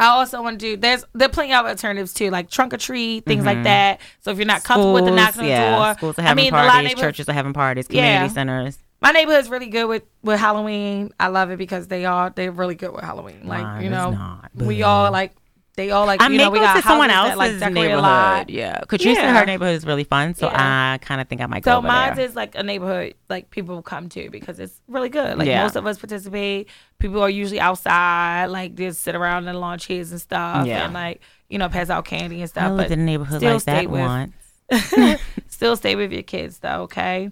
I 0.00 0.06
also 0.06 0.42
want 0.42 0.58
to 0.58 0.66
do. 0.66 0.76
There's 0.76 1.04
there 1.14 1.26
are 1.26 1.30
plenty 1.30 1.52
of 1.52 1.66
alternatives 1.66 2.12
too, 2.14 2.30
like 2.30 2.50
trunk 2.50 2.72
or 2.74 2.78
treat, 2.78 3.24
things 3.26 3.44
like 3.44 3.62
that. 3.64 4.00
So 4.22 4.30
if 4.30 4.38
you're 4.38 4.46
not 4.46 4.64
comfortable 4.64 4.94
with 4.94 5.04
the 5.04 5.10
knocking 5.12 5.42
on 5.42 5.46
the 5.46 5.52
Mm-hmm. 5.52 5.76
door, 5.82 5.94
Schools 5.94 6.18
are 6.18 6.22
I 6.22 6.34
mean, 6.34 6.52
a 6.52 6.56
lot 6.56 6.66
of 6.66 6.72
parties, 6.72 6.94
churches 6.94 7.28
are 7.28 7.32
having 7.32 7.52
parties, 7.52 7.86
community 7.86 8.12
Yeah. 8.12 8.28
centers. 8.28 8.78
My 9.02 9.12
neighborhood's 9.12 9.48
really 9.48 9.68
good 9.68 9.86
with 9.86 10.02
with 10.22 10.38
Halloween. 10.40 11.10
I 11.20 11.28
love 11.28 11.50
it 11.50 11.58
because 11.58 11.88
they 11.88 12.04
are 12.04 12.30
they're 12.30 12.50
really 12.52 12.74
good 12.74 12.92
with 12.92 13.02
Halloween. 13.04 13.42
Like 13.46 13.62
Mine 13.62 13.84
you 13.84 13.90
know, 13.90 14.40
we 14.54 14.82
all 14.82 15.10
like 15.12 15.32
they 15.76 15.90
all 15.92 16.04
like 16.04 16.20
I 16.20 16.28
you 16.28 16.38
know 16.38 16.50
we 16.50 16.58
got 16.58 16.74
to 16.74 16.82
someone 16.82 17.10
else's 17.10 17.60
that, 17.60 17.62
like, 17.62 17.72
neighborhood. 17.72 18.50
Yeah, 18.50 18.80
Katrice 18.88 19.14
Yeah. 19.14 19.38
her 19.38 19.46
neighborhood 19.46 19.76
is 19.76 19.86
really 19.86 20.04
fun, 20.04 20.34
so 20.34 20.46
Yeah. 20.48 20.92
I 20.94 20.98
kind 20.98 21.20
of 21.20 21.28
think 21.28 21.40
I 21.40 21.46
might 21.46 21.62
go 21.62 21.70
So 21.72 21.78
over 21.78 21.86
mine 21.88 22.18
is 22.18 22.34
like 22.34 22.54
a 22.54 22.62
neighborhood 22.62 23.14
like 23.28 23.50
people 23.50 23.80
come 23.82 24.08
to 24.10 24.28
because 24.30 24.58
it's 24.58 24.80
really 24.88 25.08
good. 25.08 25.38
Like 25.38 25.46
Yeah. 25.46 25.62
most 25.62 25.76
of 25.76 25.86
us 25.86 25.98
participate. 25.98 26.68
People 26.98 27.22
are 27.22 27.30
usually 27.30 27.60
outside, 27.60 28.46
like 28.46 28.74
just 28.74 29.02
sit 29.02 29.14
around 29.14 29.46
in 29.48 29.54
lawn 29.60 29.78
chairs 29.78 30.10
and 30.10 30.20
stuff, 30.20 30.66
Yeah. 30.66 30.84
and 30.84 30.92
like 30.94 31.20
you 31.48 31.58
know 31.58 31.68
pass 31.68 31.88
out 31.88 32.04
candy 32.04 32.36
and 32.36 32.42
I 32.44 32.46
stuff. 32.46 32.72
lived 32.72 32.88
But 32.88 32.92
in 32.92 33.00
a 33.00 33.04
neighborhood 33.04 33.42
like 33.42 33.62
that 33.64 33.88
with- 33.88 34.00
once. 34.00 34.34
still 35.48 35.76
stay 35.76 35.94
with 35.96 36.12
your 36.12 36.22
kids 36.22 36.58
though, 36.58 36.82
okay? 36.82 37.30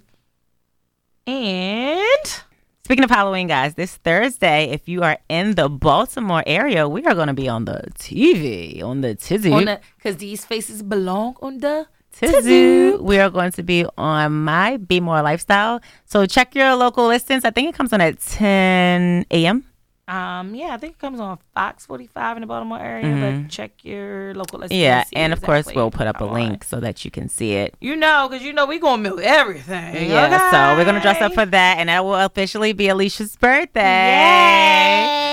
And 1.26 2.42
Speaking 2.88 3.04
of 3.04 3.10
Halloween, 3.10 3.48
guys, 3.48 3.74
this 3.74 3.96
Thursday, 3.96 4.70
if 4.70 4.88
you 4.88 5.02
are 5.02 5.18
in 5.28 5.56
the 5.56 5.68
Baltimore 5.68 6.42
area, 6.46 6.88
we 6.88 7.04
are 7.04 7.14
going 7.14 7.26
to 7.26 7.34
be 7.34 7.46
on 7.46 7.66
the 7.66 7.82
TV, 7.98 8.82
on 8.82 9.02
the 9.02 9.14
Tizzy. 9.14 9.52
on 9.52 9.66
the 9.66 9.78
because 9.98 10.16
these 10.16 10.46
faces 10.46 10.82
belong 10.82 11.36
on 11.42 11.58
the 11.58 11.86
Tizoo. 12.16 12.98
We 13.02 13.18
are 13.18 13.28
going 13.28 13.52
to 13.52 13.62
be 13.62 13.84
on 13.98 14.46
Baltimore 14.46 15.20
Lifestyle. 15.20 15.82
So 16.06 16.24
check 16.24 16.54
your 16.54 16.74
local 16.76 17.06
listings. 17.08 17.44
I 17.44 17.50
think 17.50 17.68
it 17.68 17.74
comes 17.74 17.92
on 17.92 18.00
at 18.00 18.20
10 18.20 19.26
a.m. 19.32 19.66
Um, 20.08 20.54
yeah, 20.54 20.68
I 20.72 20.78
think 20.78 20.94
it 20.94 20.98
comes 20.98 21.20
on 21.20 21.38
Fox 21.54 21.84
45 21.84 22.38
in 22.38 22.40
the 22.40 22.46
Baltimore 22.46 22.80
area, 22.80 23.42
but 23.42 23.50
check 23.50 23.72
your 23.84 24.34
local. 24.34 24.60
Mm-hmm. 24.60 24.72
Yeah, 24.72 25.04
and 25.12 25.34
of 25.34 25.42
course, 25.42 25.66
we'll 25.74 25.90
put 25.90 26.06
up 26.06 26.20
a 26.22 26.24
link 26.24 26.64
so 26.64 26.80
that 26.80 27.04
you 27.04 27.10
can 27.10 27.28
see 27.28 27.52
it. 27.56 27.74
You 27.80 27.94
know, 27.94 28.26
because 28.28 28.42
you 28.42 28.54
know 28.54 28.66
we're 28.66 28.80
gonna 28.80 29.02
milk 29.02 29.20
everything. 29.20 30.08
Yeah, 30.08 30.50
so 30.50 30.78
we're 30.78 30.86
gonna 30.86 31.02
dress 31.02 31.20
up 31.20 31.34
for 31.34 31.44
that, 31.44 31.76
and 31.78 31.90
that 31.90 32.04
will 32.04 32.14
officially 32.14 32.72
be 32.72 32.88
Alicia's 32.88 33.36
birthday. 33.36 33.82
Yay! 33.82 35.27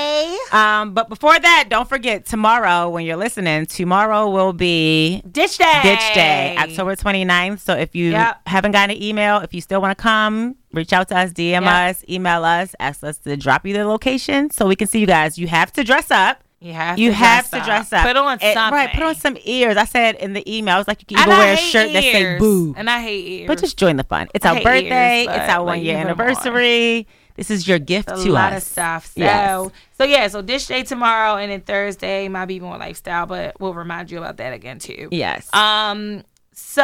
Um, 0.55 0.93
but 0.93 1.09
before 1.09 1.37
that, 1.37 1.65
don't 1.69 1.87
forget 1.89 2.25
tomorrow 2.25 2.89
when 2.89 3.05
you're 3.05 3.17
listening. 3.17 3.65
Tomorrow 3.65 4.29
will 4.29 4.53
be 4.53 5.21
Ditch 5.29 5.57
day. 5.57 5.79
Ditch 5.83 6.13
Day, 6.13 6.55
October 6.57 6.95
29th. 6.95 7.59
So 7.59 7.73
if 7.73 7.93
you 7.95 8.11
Yep. 8.11 8.41
haven't 8.47 8.71
gotten 8.71 8.95
an 8.95 9.03
email, 9.03 9.39
if 9.39 9.53
you 9.53 9.59
still 9.61 9.81
want 9.81 9.97
to 9.97 10.01
come, 10.01 10.55
reach 10.71 10.93
out 10.93 11.09
to 11.09 11.17
us, 11.17 11.31
DM 11.33 11.63
Yep. 11.63 11.73
us, 11.89 12.03
email 12.09 12.45
us, 12.45 12.73
ask 12.79 13.03
us 13.03 13.17
to 13.19 13.35
drop 13.35 13.65
you 13.65 13.73
the 13.73 13.85
location 13.85 14.49
so 14.49 14.65
we 14.65 14.75
can 14.77 14.87
see 14.87 14.99
you 14.99 15.07
guys. 15.07 15.37
You 15.37 15.47
have 15.47 15.73
to 15.73 15.83
dress 15.83 16.09
up. 16.09 16.41
You 16.61 16.71
have 16.73 16.97
You 16.97 17.09
to 17.09 17.15
have 17.15 17.49
dress 17.49 17.61
to 17.61 17.65
dress 17.69 17.93
up. 17.93 18.07
Put 18.07 18.15
on 18.17 18.39
something. 18.39 18.55
Right, 18.73 18.89
put 18.93 19.03
on 19.03 19.15
some 19.15 19.37
ears. 19.43 19.75
I 19.77 19.85
said 19.85 20.15
in 20.15 20.33
the 20.33 20.43
email, 20.51 20.75
I 20.75 20.77
was 20.79 20.87
like, 20.87 21.01
you 21.01 21.05
can 21.05 21.19
even 21.27 21.37
wear 21.37 21.53
a 21.53 21.57
shirt 21.57 21.91
that 21.93 22.01
say 22.01 22.39
boo. 22.39 22.73
And 22.77 22.89
I 22.89 23.01
hate 23.01 23.27
ears. 23.41 23.47
But 23.47 23.59
just 23.59 23.77
join 23.77 23.97
the 23.97 24.03
fun. 24.05 24.29
It's 24.33 24.45
I 24.45 24.55
our 24.55 24.63
birthday. 24.63 25.25
ears, 25.25 25.35
it's 25.35 25.49
our 25.49 25.59
like, 25.59 25.65
one 25.65 25.81
year 25.83 25.97
you 25.99 26.03
put 26.05 26.11
'em 26.11 26.19
on. 26.21 26.27
anniversary. 26.27 27.07
This 27.35 27.51
is 27.51 27.67
your 27.67 27.79
gift 27.79 28.09
a 28.09 28.13
to 28.13 28.19
us. 28.19 28.25
A 28.25 28.31
lot 28.31 28.53
of 28.53 28.63
stuff. 28.63 29.05
So, 29.07 29.13
Yes. 29.21 29.71
so 29.97 30.03
yeah, 30.05 30.27
so 30.29 30.41
dish 30.41 30.67
day 30.67 30.83
tomorrow, 30.83 31.35
and 31.37 31.51
then 31.51 31.61
Thursday 31.61 32.27
might 32.29 32.45
be 32.45 32.59
more 32.59 32.77
lifestyle, 32.77 33.25
but 33.25 33.59
we'll 33.59 33.73
remind 33.73 34.09
you 34.11 34.17
about 34.19 34.37
that 34.37 34.53
again 34.53 34.79
too. 34.79 35.09
Yes. 35.11 35.53
Um. 35.53 36.23
So 36.57 36.81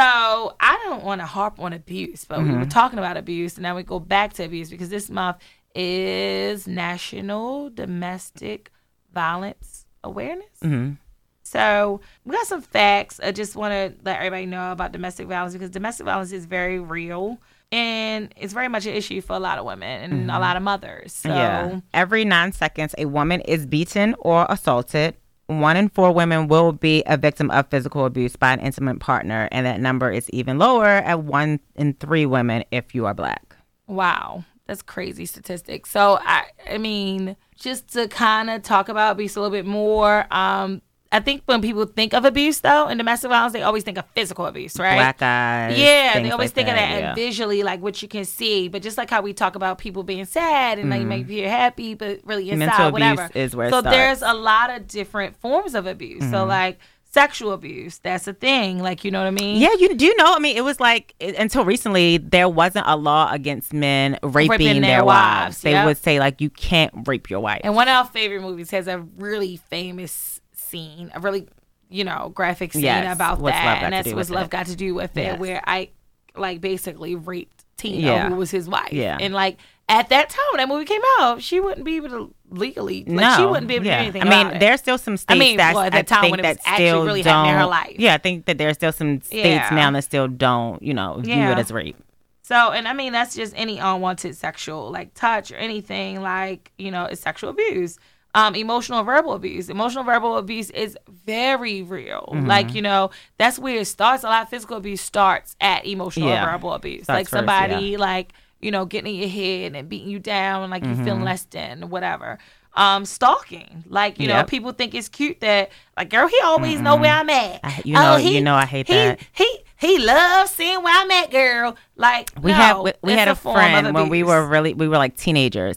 I 0.60 0.78
don't 0.84 1.02
want 1.02 1.22
to 1.22 1.26
harp 1.26 1.58
on 1.58 1.72
abuse, 1.72 2.26
but 2.26 2.38
Mm-hmm. 2.40 2.52
we 2.52 2.58
were 2.58 2.66
talking 2.66 2.98
about 2.98 3.16
abuse, 3.16 3.54
and 3.56 3.62
now 3.62 3.74
we 3.74 3.82
go 3.82 3.98
back 3.98 4.34
to 4.34 4.44
abuse 4.44 4.68
because 4.68 4.90
this 4.90 5.08
month 5.08 5.38
is 5.74 6.66
National 6.66 7.70
Domestic 7.70 8.70
Violence 9.14 9.86
Awareness. 10.04 10.58
Mhm. 10.62 10.98
So 11.42 12.00
we 12.24 12.32
got 12.34 12.46
some 12.46 12.60
facts. 12.62 13.20
I 13.22 13.32
just 13.32 13.56
want 13.56 13.72
to 13.72 13.94
let 14.04 14.16
everybody 14.18 14.46
know 14.46 14.72
about 14.72 14.92
domestic 14.92 15.26
violence 15.28 15.52
because 15.54 15.70
domestic 15.70 16.04
violence 16.06 16.32
is 16.32 16.44
very 16.46 16.78
real 16.78 17.38
and 17.72 18.32
it's 18.36 18.52
very 18.52 18.68
much 18.68 18.84
an 18.86 18.92
issue 18.94 19.20
for 19.22 19.34
a 19.34 19.38
lot 19.40 19.58
of 19.58 19.64
women 19.64 20.12
and 20.12 20.30
a 20.30 20.38
lot 20.38 20.56
of 20.56 20.62
mothers. 20.62 21.12
So 21.12 21.30
Mm-hmm. 21.30 21.38
Yeah. 21.38 21.80
Every 21.94 22.24
nine 22.24 22.52
seconds, 22.52 22.94
a 22.98 23.06
woman 23.06 23.40
is 23.40 23.64
beaten 23.66 24.14
or 24.18 24.46
assaulted. 24.50 25.16
One 25.46 25.76
in 25.76 25.88
four 25.88 26.12
women 26.12 26.48
will 26.48 26.72
be 26.72 27.02
a 27.06 27.16
victim 27.16 27.50
of 27.50 27.68
physical 27.68 28.04
abuse 28.04 28.36
by 28.36 28.52
an 28.52 28.60
intimate 28.60 29.00
partner, 29.00 29.48
and 29.50 29.66
that 29.66 29.80
number 29.80 30.10
is 30.10 30.28
even 30.30 30.58
lower 30.58 30.86
at 30.86 31.22
one 31.24 31.60
in 31.74 31.94
three 31.94 32.26
women 32.26 32.64
if 32.70 32.94
you 32.94 33.06
are 33.06 33.14
black. 33.14 33.56
Wow, 33.86 34.44
that's 34.66 34.82
crazy 34.82 35.26
statistics. 35.26 35.90
So 35.90 36.18
I, 36.22 36.44
I 36.70 36.78
mean, 36.78 37.36
just 37.56 37.92
to 37.94 38.08
kind 38.08 38.50
of 38.50 38.62
talk 38.62 38.88
about 38.88 39.12
abuse 39.12 39.36
a 39.36 39.40
little 39.40 39.56
bit 39.56 39.66
more. 39.66 40.26
Um, 40.30 40.80
I 41.12 41.20
think 41.20 41.42
when 41.46 41.60
people 41.60 41.84
think 41.84 42.14
of 42.14 42.24
abuse, 42.24 42.60
though, 42.60 42.86
and 42.86 42.98
domestic 42.98 43.28
violence, 43.30 43.52
they 43.52 43.62
always 43.62 43.84
think 43.84 43.98
of 43.98 44.04
physical 44.14 44.46
abuse, 44.46 44.78
right? 44.78 44.96
Black 44.96 45.22
eyes. 45.22 45.78
Yeah, 45.78 46.20
they 46.20 46.30
always 46.30 46.48
like 46.50 46.54
think 46.54 46.68
of 46.68 46.74
that 46.74 47.00
yeah. 47.00 47.14
visually, 47.14 47.62
like 47.62 47.80
what 47.82 48.00
you 48.02 48.08
can 48.08 48.24
see. 48.24 48.68
But 48.68 48.82
just 48.82 48.96
like 48.98 49.10
how 49.10 49.20
we 49.22 49.32
talk 49.34 49.54
about 49.54 49.78
people 49.78 50.02
being 50.02 50.24
sad 50.24 50.78
and 50.78 50.88
like 50.90 51.02
make 51.02 51.28
you 51.28 51.48
happy, 51.48 51.94
but 51.94 52.20
really 52.24 52.50
inside, 52.50 52.62
Mm-hmm. 52.62 52.68
Mental 52.70 52.86
abuse 52.88 53.16
whatever. 53.18 53.38
is 53.38 53.54
where 53.56 53.66
it 53.66 53.70
so 53.70 53.80
starts. 53.80 53.94
Mm-hmm. 53.94 54.02
there's 54.04 54.22
a 54.22 54.34
lot 54.34 54.70
of 54.70 54.86
different 54.88 55.36
forms 55.36 55.74
of 55.74 55.86
abuse. 55.86 56.28
So 56.30 56.44
like 56.44 56.78
sexual 57.10 57.52
abuse, 57.52 57.98
that's 57.98 58.26
a 58.26 58.32
thing. 58.32 58.78
Like 58.78 59.04
you 59.04 59.10
know 59.10 59.18
what 59.20 59.26
I 59.26 59.32
mean? 59.32 59.60
Yeah, 59.60 59.74
you 59.78 59.94
do 59.94 60.06
you 60.06 60.16
know? 60.16 60.32
I 60.34 60.38
mean, 60.38 60.56
it 60.56 60.62
was 60.64 60.80
like 60.80 61.14
it, 61.20 61.36
until 61.36 61.64
recently 61.64 62.16
there 62.16 62.48
wasn't 62.48 62.86
a 62.88 62.96
law 62.96 63.30
against 63.30 63.72
men 63.74 64.18
raping, 64.22 64.50
Raping 64.50 64.80
their, 64.80 64.90
their 64.98 65.04
wives. 65.04 65.42
wives, 65.44 65.60
They 65.62 65.72
yep. 65.72 65.84
would 65.86 65.98
say 65.98 66.18
like 66.18 66.40
you 66.40 66.48
can't 66.48 67.06
rape 67.06 67.28
your 67.28 67.40
wife. 67.40 67.60
And 67.64 67.74
one 67.74 67.88
of 67.88 67.94
our 67.96 68.06
favorite 68.06 68.40
movies 68.40 68.70
has 68.70 68.88
a 68.88 68.98
really 69.18 69.56
famous 69.68 70.40
scene, 70.72 71.10
a 71.14 71.20
really, 71.20 71.46
you 71.88 72.02
know, 72.02 72.32
graphic 72.34 72.72
scene 72.72 72.82
Yes, 72.82 73.14
about 73.14 73.38
What's 73.38 73.54
that. 73.54 73.82
And 73.84 73.92
that's 73.92 74.12
with 74.12 74.30
love 74.30 74.46
It. 74.46 74.50
got 74.50 74.66
to 74.66 74.76
do 74.76 74.94
with 74.94 75.16
it, 75.16 75.22
Yes. 75.22 75.38
where 75.38 75.60
Ike 75.64 75.92
like 76.34 76.60
basically 76.60 77.14
raped 77.14 77.64
Tina, 77.76 77.98
Yeah. 78.06 78.28
who 78.30 78.36
was 78.36 78.50
his 78.50 78.68
wife. 78.68 78.92
Yeah. 78.92 79.18
And 79.20 79.34
like 79.34 79.58
at 79.88 80.08
that 80.08 80.30
time 80.30 80.44
when 80.52 80.58
that 80.58 80.68
movie 80.68 80.86
came 80.86 81.02
out, 81.18 81.42
she 81.42 81.60
wouldn't 81.60 81.84
be 81.84 81.96
able 81.96 82.08
to 82.08 82.34
legally. 82.50 83.04
Like, 83.06 83.08
no, 83.08 83.36
she 83.36 83.44
wouldn't 83.44 83.68
be 83.68 83.74
able 83.74 83.84
to 83.84 83.90
yeah. 83.90 83.98
do 83.98 84.02
anything. 84.04 84.22
I 84.22 84.44
mean, 84.44 84.58
there's 84.58 84.80
still 84.80 84.96
some 84.96 85.16
states 85.18 85.36
I 85.36 85.38
mean, 85.38 85.56
that 85.58 85.74
well, 85.74 85.84
at 85.84 85.92
that 85.92 86.06
time 86.06 86.22
think 86.22 86.30
when 86.36 86.40
it 86.44 86.48
was 86.48 86.58
actually 86.64 86.86
still 86.86 87.04
really 87.04 87.22
happening 87.22 87.52
in 87.54 87.58
her 87.60 87.66
life. 87.66 87.96
Yeah, 87.98 88.14
I 88.14 88.18
think 88.18 88.46
that 88.46 88.56
there's 88.56 88.76
still 88.76 88.92
some 88.92 89.20
states 89.20 89.44
Yeah. 89.44 89.68
now 89.72 89.90
that 89.90 90.02
still 90.04 90.28
don't, 90.28 90.82
you 90.82 90.94
know, 90.94 91.18
view 91.20 91.34
it 91.34 91.58
as 91.58 91.70
rape. 91.70 91.96
So, 92.44 92.72
and 92.72 92.88
I 92.88 92.92
mean, 92.92 93.12
that's 93.12 93.34
just 93.34 93.52
any 93.56 93.78
unwanted 93.78 94.36
sexual 94.36 94.90
like 94.90 95.14
touch 95.14 95.52
or 95.52 95.56
anything 95.56 96.22
like, 96.22 96.72
you 96.78 96.90
know, 96.90 97.04
it's 97.04 97.20
sexual 97.20 97.50
abuse. 97.50 97.98
Um, 98.34 98.54
emotional 98.54 99.02
verbal 99.04 99.34
abuse. 99.34 99.68
Emotional 99.68 100.04
verbal 100.04 100.38
abuse 100.38 100.70
is 100.70 100.96
very 101.26 101.82
real. 101.82 102.30
Mm-hmm. 102.32 102.46
Like, 102.46 102.74
you 102.74 102.80
know, 102.80 103.10
that's 103.36 103.58
where 103.58 103.76
it 103.76 103.84
starts. 103.86 104.24
A 104.24 104.26
lot 104.26 104.44
of 104.44 104.48
physical 104.48 104.78
abuse 104.78 105.02
starts 105.02 105.54
at 105.60 105.84
emotional 105.84 106.28
Yeah. 106.30 106.50
verbal 106.50 106.72
abuse. 106.72 107.04
Starts 107.04 107.18
like 107.18 107.28
first, 107.28 107.38
somebody 107.38 107.98
like, 107.98 108.32
you 108.60 108.70
know, 108.70 108.86
getting 108.86 109.14
in 109.14 109.20
your 109.20 109.28
head 109.28 109.76
and 109.76 109.86
beating 109.88 110.08
you 110.08 110.18
down 110.18 110.62
and 110.62 110.70
like 110.70 110.82
you 110.82 110.90
Mm-hmm. 110.92 111.04
feeling 111.04 111.22
less 111.24 111.42
than, 111.44 111.90
whatever. 111.90 112.38
Um, 112.74 113.04
stalking. 113.04 113.84
Like, 113.86 114.18
you 114.18 114.28
know, 114.28 114.44
people 114.44 114.72
think 114.72 114.94
it's 114.94 115.08
cute 115.10 115.40
that 115.40 115.70
like, 115.94 116.08
girl, 116.08 116.26
he 116.26 116.40
always 116.42 116.80
know 116.80 116.96
where 116.96 117.12
I'm 117.12 117.28
at. 117.28 117.60
I- 117.62 117.82
you 117.84 117.92
know- 117.92 118.16
you 118.16 118.40
know 118.40 118.54
I 118.54 118.64
hate 118.64 118.86
he, 118.86 118.94
that. 118.94 119.20
He 119.32 119.58
he 119.76 119.98
loves 119.98 120.52
seeing 120.52 120.82
where 120.82 120.94
I'm 120.96 121.10
at, 121.10 121.30
girl. 121.30 121.76
Like 121.96 122.30
we 122.40 122.52
no, 122.52 122.56
had 122.56 122.78
we, 122.78 122.92
we 123.02 123.12
had 123.12 123.28
a, 123.28 123.34
friend 123.34 123.92
when 123.92 124.08
we 124.08 124.22
were 124.22 124.46
really 124.46 124.72
we 124.72 124.88
were 124.88 124.96
like 124.96 125.16
teenagers 125.18 125.76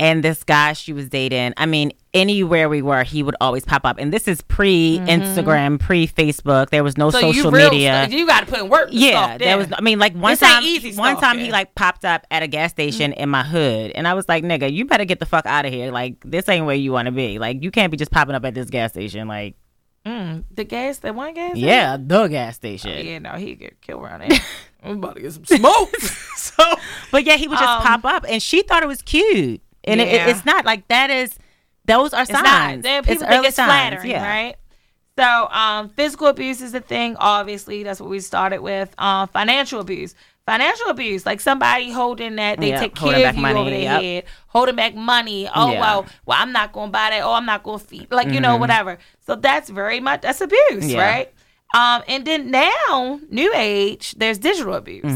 and 0.00 0.24
this 0.24 0.42
guy 0.44 0.72
she 0.72 0.92
was 0.92 1.08
dating 1.08 1.54
i 1.56 1.66
mean 1.66 1.92
anywhere 2.12 2.68
we 2.68 2.82
were 2.82 3.02
he 3.04 3.22
would 3.22 3.34
always 3.40 3.64
pop 3.64 3.84
up. 3.84 3.96
And 3.98 4.12
this 4.12 4.26
is 4.28 4.40
pre 4.42 4.98
instagram 5.04 5.78
pre 5.80 6.06
facebook 6.06 6.70
there 6.70 6.82
was 6.84 6.96
no 6.96 7.08
Mm-hmm. 7.08 7.20
so 7.20 7.32
social 7.32 7.50
you 7.52 7.56
real 7.56 7.70
media. 7.70 8.06
you 8.08 8.26
got 8.26 8.40
to 8.40 8.46
put 8.46 8.60
in 8.60 8.68
work. 8.68 8.88
yeah 8.92 9.36
there 9.38 9.56
was 9.58 9.68
i 9.72 9.80
mean 9.80 9.98
like 9.98 10.14
one 10.14 10.32
This 10.32 10.40
time 10.40 10.62
one 10.96 11.16
time 11.20 11.38
he 11.38 11.50
like 11.52 11.74
popped 11.74 12.04
up 12.04 12.26
at 12.30 12.42
a 12.42 12.46
gas 12.48 12.70
station 12.70 13.12
in 13.12 13.28
my 13.28 13.42
hood. 13.44 13.92
And 13.92 14.06
i 14.08 14.14
was 14.14 14.28
like 14.28 14.42
nigga 14.44 14.72
you 14.72 14.84
better 14.84 15.04
get 15.04 15.20
the 15.20 15.26
fuck 15.26 15.46
out 15.46 15.64
of 15.66 15.72
here. 15.72 15.90
Like 15.92 16.16
this 16.24 16.48
ain't 16.48 16.66
where 16.66 16.74
you 16.76 16.90
want 16.92 17.06
to 17.06 17.12
be. 17.12 17.38
Like 17.38 17.62
you 17.62 17.70
can't 17.70 17.90
be 17.90 17.96
just 17.96 18.10
popping 18.10 18.34
up 18.34 18.44
at 18.44 18.54
this 18.54 18.70
gas 18.70 18.92
station 18.92 19.28
like 19.28 19.56
Mm, 20.06 20.44
the 20.50 20.64
gas, 20.64 20.98
that 20.98 21.14
one 21.14 21.32
gas. 21.32 21.56
yeah 21.56 21.96
the 21.98 22.26
gas 22.28 22.56
station. 22.56 23.06
Yeah, 23.06 23.20
no, 23.20 23.30
he 23.32 23.54
get 23.54 23.80
killed 23.80 24.02
around 24.02 24.20
there. 24.28 24.38
I'm 24.82 24.98
about 24.98 25.16
to 25.16 25.22
get 25.22 25.32
some 25.32 25.46
smoke. 25.46 25.96
so 26.36 26.62
But 27.10 27.24
yeah, 27.24 27.36
he 27.36 27.48
would 27.48 27.58
just 27.58 27.70
Um, 27.70 27.82
pop 27.82 28.04
up, 28.04 28.26
and 28.28 28.42
she 28.42 28.60
thought 28.62 28.82
it 28.82 28.86
was 28.86 29.00
cute, 29.00 29.62
and 29.84 30.00
it, 30.00 30.08
Yeah. 30.12 30.28
it's 30.28 30.44
not 30.44 30.64
like 30.64 30.86
that. 30.88 31.10
Is 31.10 31.36
those 31.84 32.12
are 32.14 32.22
it's 32.22 32.30
signs? 32.30 32.82
Then 32.82 33.02
people 33.04 33.22
it's 33.22 33.30
think 33.32 33.46
it's 33.46 33.56
signs, 33.56 33.68
flattering, 33.68 34.10
yeah. 34.10 34.26
right? 34.28 34.56
So, 35.16 35.48
um, 35.50 35.90
physical 35.90 36.26
abuse 36.26 36.60
is 36.60 36.74
a 36.74 36.80
thing. 36.80 37.14
Obviously, 37.16 37.84
that's 37.84 38.00
what 38.00 38.10
we 38.10 38.18
started 38.18 38.60
with. 38.60 38.92
Um, 38.98 39.28
financial 39.28 39.80
abuse. 39.80 40.14
Financial 40.46 40.88
abuse, 40.88 41.24
like 41.24 41.40
somebody 41.40 41.90
holding 41.90 42.36
that 42.36 42.60
they 42.60 42.68
Yep, 42.68 42.80
take 42.80 42.94
care 42.94 43.28
of 43.30 43.36
you 43.36 43.40
money, 43.40 43.58
over 43.60 43.70
their 43.70 43.80
yep. 43.80 44.02
head, 44.02 44.24
holding 44.48 44.76
back 44.76 44.94
money. 44.94 45.48
Oh 45.54 45.72
Yeah. 45.72 45.80
well, 45.80 46.06
well 46.26 46.36
I'm 46.38 46.52
not 46.52 46.72
gonna 46.72 46.90
buy 46.92 47.08
that. 47.10 47.22
Oh, 47.22 47.32
I'm 47.32 47.46
not 47.46 47.62
gonna 47.62 47.78
feed. 47.78 48.08
Like 48.10 48.28
you 48.28 48.40
know, 48.40 48.56
whatever. 48.58 48.98
So 49.26 49.36
that's 49.36 49.70
very 49.70 50.00
much 50.00 50.20
that's 50.20 50.42
abuse, 50.42 50.58
Mm-hmm. 50.70 50.88
Yeah. 50.90 51.02
right? 51.02 51.32
Um, 51.74 52.02
and 52.08 52.26
then 52.26 52.50
now, 52.50 53.20
new 53.30 53.52
age, 53.54 54.12
there's 54.18 54.36
digital 54.36 54.74
abuse. 54.74 55.10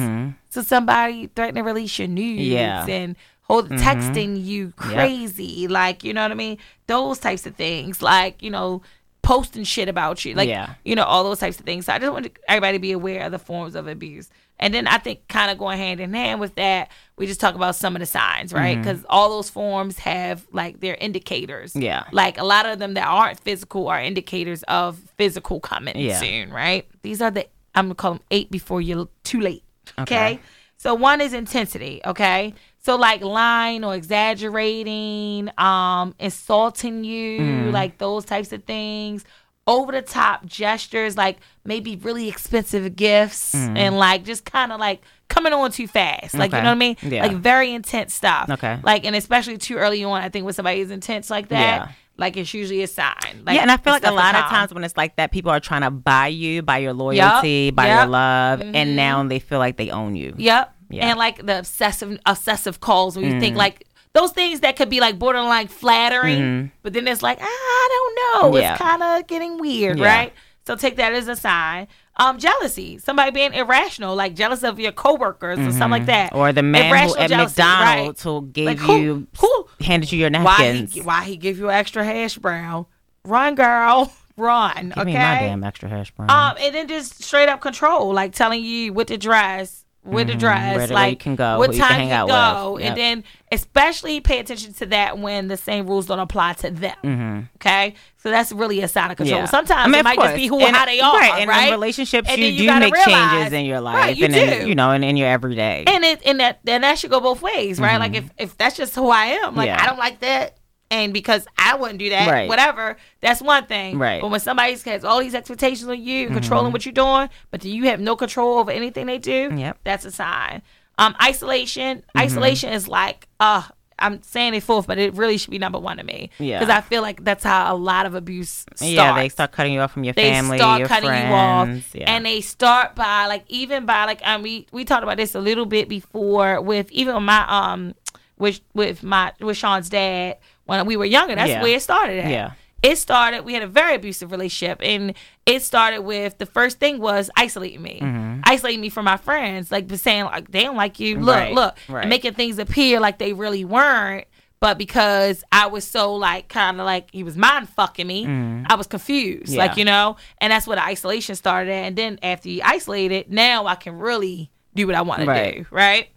So 0.48 0.62
somebody 0.62 1.26
threatening 1.36 1.62
to 1.62 1.66
release 1.66 1.98
your 1.98 2.08
nudes 2.08 2.40
Mm-hmm. 2.40 2.50
Yeah. 2.52 2.80
Mm-hmm. 2.80 2.90
and 2.90 3.16
hold 3.48 3.68
texting 3.70 4.42
you 4.44 4.72
crazy, 4.76 5.68
like 5.68 6.04
you 6.04 6.12
know 6.12 6.22
what 6.22 6.30
I 6.30 6.34
mean. 6.34 6.58
Those 6.86 7.18
types 7.18 7.46
of 7.46 7.54
things, 7.56 8.02
like 8.02 8.42
you 8.42 8.50
know, 8.50 8.82
posting 9.22 9.64
shit 9.64 9.88
about 9.88 10.24
you, 10.24 10.34
like 10.34 10.48
Yeah. 10.48 10.74
you 10.84 10.94
know, 10.94 11.04
all 11.04 11.24
those 11.24 11.38
types 11.40 11.58
of 11.58 11.64
things. 11.66 11.86
So 11.86 11.92
I 11.92 11.98
just 11.98 12.12
want 12.12 12.28
everybody 12.46 12.78
to 12.78 12.82
be 12.82 12.92
aware 12.92 13.24
of 13.24 13.32
the 13.32 13.38
forms 13.38 13.74
of 13.74 13.86
abuse. 13.88 14.28
And 14.60 14.74
then 14.74 14.88
I 14.88 14.98
think 14.98 15.28
kind 15.28 15.50
of 15.52 15.58
going 15.58 15.78
hand 15.78 16.00
in 16.00 16.12
hand 16.12 16.40
with 16.40 16.56
that, 16.56 16.90
we 17.16 17.26
just 17.26 17.38
talk 17.40 17.54
about 17.54 17.76
some 17.76 17.94
of 17.94 18.00
the 18.00 18.06
signs, 18.06 18.52
right? 18.52 18.76
Mm-hmm. 18.76 18.82
Because 18.82 19.04
all 19.08 19.28
those 19.30 19.48
forms 19.50 19.98
have 20.00 20.44
like 20.52 20.80
their 20.80 20.96
indicators. 20.96 21.76
Yeah. 21.76 22.04
Like 22.10 22.38
a 22.38 22.44
lot 22.44 22.66
of 22.66 22.78
them 22.80 22.94
that 22.94 23.06
aren't 23.06 23.38
physical 23.40 23.86
are 23.88 24.00
indicators 24.00 24.62
of 24.64 24.98
physical 25.16 25.60
coming 25.60 25.96
Yeah. 25.96 26.18
soon, 26.18 26.50
right? 26.50 26.88
These 27.02 27.22
are 27.22 27.30
the 27.30 27.46
I'm 27.74 27.84
gonna 27.86 27.94
call 27.94 28.12
them 28.14 28.22
eight 28.32 28.50
before 28.50 28.80
you're 28.80 29.08
too 29.22 29.40
late. 29.40 29.62
Okay. 29.98 30.02
Okay. 30.34 30.40
So 30.78 30.94
one 30.94 31.20
is 31.20 31.32
intensity, 31.32 32.00
okay? 32.06 32.54
So 32.80 32.96
like 32.96 33.22
lying 33.22 33.84
or 33.84 33.94
exaggerating, 33.94 35.50
um, 35.58 36.14
insulting 36.18 37.04
you, 37.04 37.40
Mm. 37.40 37.72
like 37.72 37.98
those 37.98 38.24
types 38.24 38.52
of 38.52 38.64
things. 38.64 39.24
Over 39.66 39.92
the 39.92 40.00
top 40.00 40.46
gestures, 40.46 41.16
like 41.18 41.36
maybe 41.64 41.96
really 41.96 42.26
expensive 42.28 42.96
gifts 42.96 43.54
and 43.54 43.98
like 43.98 44.24
just 44.24 44.46
kind 44.46 44.72
of 44.72 44.80
like 44.80 45.02
coming 45.28 45.52
on 45.52 45.70
too 45.70 45.86
fast. 45.86 46.32
Like, 46.32 46.52
you 46.52 46.58
Mm. 46.58 46.62
Know 46.62 46.68
what 46.70 46.74
I 46.74 46.74
mean? 46.76 46.96
Yeah. 47.02 47.26
Like 47.26 47.36
very 47.36 47.74
intense 47.74 48.14
stuff. 48.14 48.48
Okay. 48.48 48.78
Like, 48.82 49.04
and 49.04 49.14
especially 49.14 49.58
too 49.58 49.76
early 49.76 50.02
on, 50.04 50.22
I 50.22 50.30
think 50.30 50.46
when 50.46 50.54
somebody 50.54 50.80
is 50.80 50.90
intense 50.90 51.28
like 51.28 51.48
that, 51.48 51.80
Yeah. 51.82 51.88
like 52.16 52.38
it's 52.38 52.54
usually 52.54 52.82
a 52.82 52.86
sign. 52.86 53.42
Like, 53.44 53.56
yeah, 53.56 53.60
and 53.62 53.70
I 53.70 53.76
feel 53.76 53.92
like 53.92 54.06
a 54.06 54.10
lot 54.10 54.34
of 54.34 54.44
times 54.46 54.72
when 54.72 54.84
it's 54.84 54.96
like 54.96 55.16
that, 55.16 55.32
people 55.32 55.50
are 55.50 55.60
trying 55.60 55.82
to 55.82 55.90
buy 55.90 56.28
you, 56.28 56.62
buy 56.62 56.78
your 56.78 56.94
loyalty, 56.94 57.70
buy 57.70 57.88
your 57.88 57.96
yep. 57.96 58.08
love, 58.08 58.62
and 58.62 58.96
now 58.96 59.22
they 59.24 59.38
feel 59.38 59.58
like 59.58 59.76
they 59.76 59.90
own 59.90 60.16
you. 60.16 60.34
Yep. 60.38 60.76
Yeah. 60.90 61.04
Mm. 61.06 61.10
And 61.10 61.18
like 61.18 61.44
the 61.46 61.58
obsessive 61.60 62.18
obsessive 62.26 62.80
calls 62.80 63.16
when 63.16 63.24
you 63.32 63.40
think 63.40 63.56
like 63.56 63.84
those 64.14 64.32
things 64.32 64.60
that 64.60 64.76
could 64.76 64.88
be 64.88 65.00
like 65.00 65.18
borderline 65.18 65.68
flattering, 65.68 66.72
but 66.82 66.92
then 66.92 67.06
it's 67.06 67.22
like, 67.22 67.38
ah, 67.40 67.44
I 67.44 67.88
don't 67.90 68.42
know. 68.42 68.48
Mm-hmm. 68.48 68.62
Yeah. 68.62 68.72
It's 68.72 68.82
kind 68.82 69.02
of 69.02 69.26
getting 69.26 69.58
weird, 69.58 69.98
Yeah. 69.98 70.06
right? 70.06 70.32
So 70.66 70.76
take 70.76 70.96
that 70.96 71.12
as 71.12 71.28
a 71.28 71.36
sign. 71.36 71.88
Um, 72.16 72.38
jealousy. 72.38 72.98
Somebody 72.98 73.30
being 73.30 73.54
irrational, 73.54 74.14
like 74.16 74.34
jealous 74.34 74.62
of 74.64 74.78
your 74.80 74.92
coworkers 74.92 75.58
or 75.58 75.70
something 75.70 75.90
like 75.90 76.06
that. 76.06 76.30
Mm-hmm. 76.32 76.38
Or 76.38 76.52
the 76.52 76.62
man 76.62 77.08
who 77.08 77.16
at 77.16 77.28
jealousy, 77.28 77.60
McDonald's 77.62 78.24
right. 78.24 78.32
who 78.32 78.46
gave 78.48 78.66
Like, 78.66 78.78
who- 78.78 78.96
you, 79.00 79.26
who- 79.40 79.66
handed 79.80 80.10
you 80.12 80.18
your 80.18 80.30
why 80.30 80.42
napkins. 80.58 80.94
he 80.94 81.00
why 81.02 81.24
he 81.24 81.36
give 81.36 81.58
you 81.58 81.70
extra 81.70 82.04
hash 82.04 82.36
brown? 82.38 82.86
Run, 83.24 83.54
girl, 83.54 84.12
run. 84.36 84.88
Give 84.88 84.98
okay. 84.98 85.04
me 85.04 85.12
my 85.14 85.38
damn 85.38 85.64
extra 85.64 85.88
hash 85.88 86.10
brown. 86.10 86.28
Um, 86.30 86.56
and 86.60 86.74
then 86.74 86.88
just 86.88 87.22
straight 87.22 87.48
up 87.48 87.60
control, 87.60 88.12
like 88.12 88.32
telling 88.32 88.62
you 88.64 88.92
what 88.92 89.06
to 89.08 89.16
dress, 89.16 89.84
where 90.08 90.24
to 90.24 90.34
dress, 90.34 90.58
Mm-hmm. 90.58 90.76
where 90.78 90.86
to- 90.86 90.94
where 90.94 91.02
like 91.04 91.10
you 91.12 91.16
can 91.16 91.36
go, 91.36 91.58
what 91.58 91.70
who 91.70 91.76
you 91.76 91.82
can 91.82 91.92
hang 91.94 92.08
you 92.08 92.14
out 92.14 92.28
go, 92.28 92.72
with. 92.74 92.84
and 92.84 92.96
then 92.96 93.24
especially 93.52 94.20
pay 94.20 94.38
attention 94.40 94.72
to 94.74 94.86
that 94.86 95.18
when 95.18 95.48
the 95.48 95.56
same 95.56 95.86
rules 95.86 96.06
don't 96.06 96.18
apply 96.18 96.52
to 96.54 96.70
them. 96.70 97.48
Okay, 97.56 97.94
so 98.18 98.30
that's 98.30 98.52
really 98.52 98.80
a 98.82 98.88
sign 98.88 99.10
of 99.10 99.16
control. 99.16 99.38
Mm-hmm. 99.38 99.44
Yeah. 99.46 99.50
Sometimes 99.50 99.86
I 99.86 99.88
mean, 99.88 100.00
it 100.00 100.04
might 100.04 100.18
just 100.18 100.36
be 100.36 100.46
who 100.46 100.60
And- 100.60 100.76
how 100.76 100.84
they 100.86 101.00
are, 101.00 101.12
right? 101.14 101.48
right? 101.48 101.56
And 101.58 101.66
in 101.68 101.72
relationships, 101.72 102.28
And 102.28 102.40
you 102.40 102.46
you 102.48 102.70
do 102.70 102.78
make 102.78 102.92
realize- 102.92 103.30
changes 103.32 103.52
in 103.52 103.64
your 103.64 103.80
life, 103.80 103.96
Right, 103.96 104.16
you 104.16 104.24
and 104.26 104.36
in, 104.36 104.60
do. 104.62 104.68
you 104.68 104.74
know, 104.74 104.90
and 104.90 105.04
in 105.04 105.16
your 105.16 105.28
everyday. 105.28 105.84
and 105.86 106.04
it 106.04 106.20
and 106.26 106.40
that 106.40 106.60
and 106.66 106.84
that 106.84 106.98
should 106.98 107.10
go 107.10 107.20
both 107.20 107.40
ways, 107.42 107.80
right? 107.80 107.98
Like 107.98 108.14
if 108.14 108.24
if 108.38 108.56
that's 108.58 108.76
just 108.76 108.94
who 108.94 109.08
I 109.08 109.26
am, 109.26 109.54
like 109.56 109.68
Mm-hmm. 109.68 109.78
Yeah. 109.78 109.82
I 109.82 109.86
don't 109.86 109.98
like 109.98 110.20
that. 110.20 110.57
And 110.90 111.12
because 111.12 111.46
I 111.58 111.76
wouldn't 111.76 111.98
do 111.98 112.08
that, 112.10 112.28
Right. 112.30 112.48
whatever, 112.48 112.96
that's 113.20 113.42
one 113.42 113.66
thing. 113.66 113.98
Right. 113.98 114.14
Mm-hmm. 114.16 114.22
But 114.22 114.30
when 114.30 114.40
somebody 114.40 114.74
has 114.74 115.04
all 115.04 115.20
these 115.20 115.34
expectations 115.34 115.88
on 115.88 116.02
you, 116.02 116.28
controlling 116.28 116.72
what 116.72 116.86
you're 116.86 116.92
doing, 116.92 117.28
but 117.50 117.64
you 117.64 117.84
have 117.84 118.00
no 118.00 118.16
control 118.16 118.58
over 118.58 118.70
anything 118.70 119.06
they 119.06 119.18
do, 119.18 119.50
Yep. 119.54 119.78
that's 119.84 120.04
a 120.04 120.10
sign. 120.10 120.62
Um, 120.96 121.14
isolation. 121.22 121.98
Mm-hmm. 121.98 122.18
Isolation 122.18 122.72
is 122.72 122.88
like, 122.88 123.28
uh, 123.38 123.62
I'm 123.98 124.22
saying 124.22 124.54
it 124.54 124.62
fourth, 124.62 124.86
but 124.86 124.98
it 124.98 125.14
really 125.14 125.38
should 125.38 125.50
be 125.50 125.58
number 125.58 125.78
one 125.78 125.96
to 125.96 126.04
me. 126.04 126.30
Yeah. 126.38 126.60
Because 126.60 126.72
I 126.74 126.80
feel 126.80 127.02
like 127.02 127.24
that's 127.24 127.44
how 127.44 127.74
a 127.74 127.76
lot 127.76 128.06
of 128.06 128.14
abuse 128.14 128.48
starts 128.48 128.82
yeah, 128.82 129.14
they 129.14 129.28
start 129.28 129.52
cutting 129.52 129.72
you 129.74 129.80
off 129.80 129.92
from 129.92 130.04
your 130.04 130.14
they 130.14 130.30
family, 130.30 130.56
start 130.58 130.78
your 130.78 130.88
cutting 130.88 131.08
friends. 131.08 131.28
you 131.28 131.34
off 131.34 131.94
yeah. 131.94 132.14
and 132.14 132.24
they 132.24 132.40
start 132.40 132.94
by 132.94 133.26
like 133.26 133.44
even 133.48 133.86
by 133.86 134.04
like 134.04 134.20
um 134.24 134.42
we 134.42 134.66
we 134.70 134.84
talked 134.84 135.02
about 135.02 135.16
this 135.16 135.34
a 135.34 135.40
little 135.40 135.66
bit 135.66 135.88
before 135.88 136.60
with 136.60 136.90
even 136.92 137.20
my 137.24 137.44
um 137.48 137.94
with 138.38 138.60
with 138.72 139.02
my 139.02 139.32
with 139.40 139.56
Sean's 139.56 139.88
dad 139.88 140.36
when 140.68 140.86
we 140.86 140.96
were 140.96 141.04
younger 141.04 141.34
that's 141.34 141.48
Yeah. 141.50 141.62
where 141.62 141.74
it 141.76 141.82
started 141.82 142.20
at. 142.24 142.30
Yeah. 142.30 142.52
it 142.82 142.96
started 142.96 143.44
we 143.44 143.54
had 143.54 143.62
a 143.64 143.66
very 143.66 143.94
abusive 143.96 144.30
relationship 144.30 144.78
and 144.82 145.14
it 145.46 145.62
started 145.62 146.02
with 146.02 146.38
the 146.38 146.46
first 146.46 146.78
thing 146.78 147.00
was 147.00 147.28
isolating 147.36 147.82
me 147.82 148.00
isolating 148.44 148.80
me 148.80 148.88
from 148.88 149.04
my 149.04 149.16
friends 149.16 149.72
like 149.72 149.90
saying 149.96 150.24
like 150.26 150.50
they 150.52 150.62
don't 150.62 150.76
like 150.76 151.00
you 151.00 151.18
look 151.18 151.34
Mm-hmm. 151.36 151.44
Right, 151.46 151.54
look 151.54 151.76
right. 151.88 152.02
and 152.02 152.10
making 152.10 152.34
things 152.34 152.58
appear 152.60 153.00
like 153.00 153.18
they 153.18 153.32
really 153.32 153.64
weren't 153.64 154.26
but 154.60 154.76
because 154.76 155.42
I 155.52 155.68
was 155.68 155.84
so 155.86 156.14
like 156.16 156.48
kind 156.48 156.80
of 156.80 156.84
like 156.86 157.10
he 157.12 157.22
was 157.22 157.36
mind 157.36 157.68
fucking 157.68 158.04
me, 158.08 158.26
I 158.68 158.74
was 158.74 158.88
confused. 158.88 159.52
Mm. 159.52 159.54
Yeah. 159.54 159.58
Like, 159.64 159.76
you 159.76 159.84
know, 159.84 160.16
and 160.40 160.50
that's 160.52 160.66
where 160.66 160.74
the 160.76 160.82
isolation 160.84 161.36
started 161.36 161.70
at. 161.70 161.84
And 161.86 161.94
then 161.96 162.18
after 162.24 162.48
you 162.48 162.60
isolated, 162.64 163.30
now 163.30 163.66
I 163.66 163.76
can 163.76 163.96
really 164.00 164.50
do 164.74 164.88
what 164.88 164.96
I 164.96 165.02
want 165.02 165.20
to 165.20 165.26
do. 165.52 165.64
Right. 165.70 166.08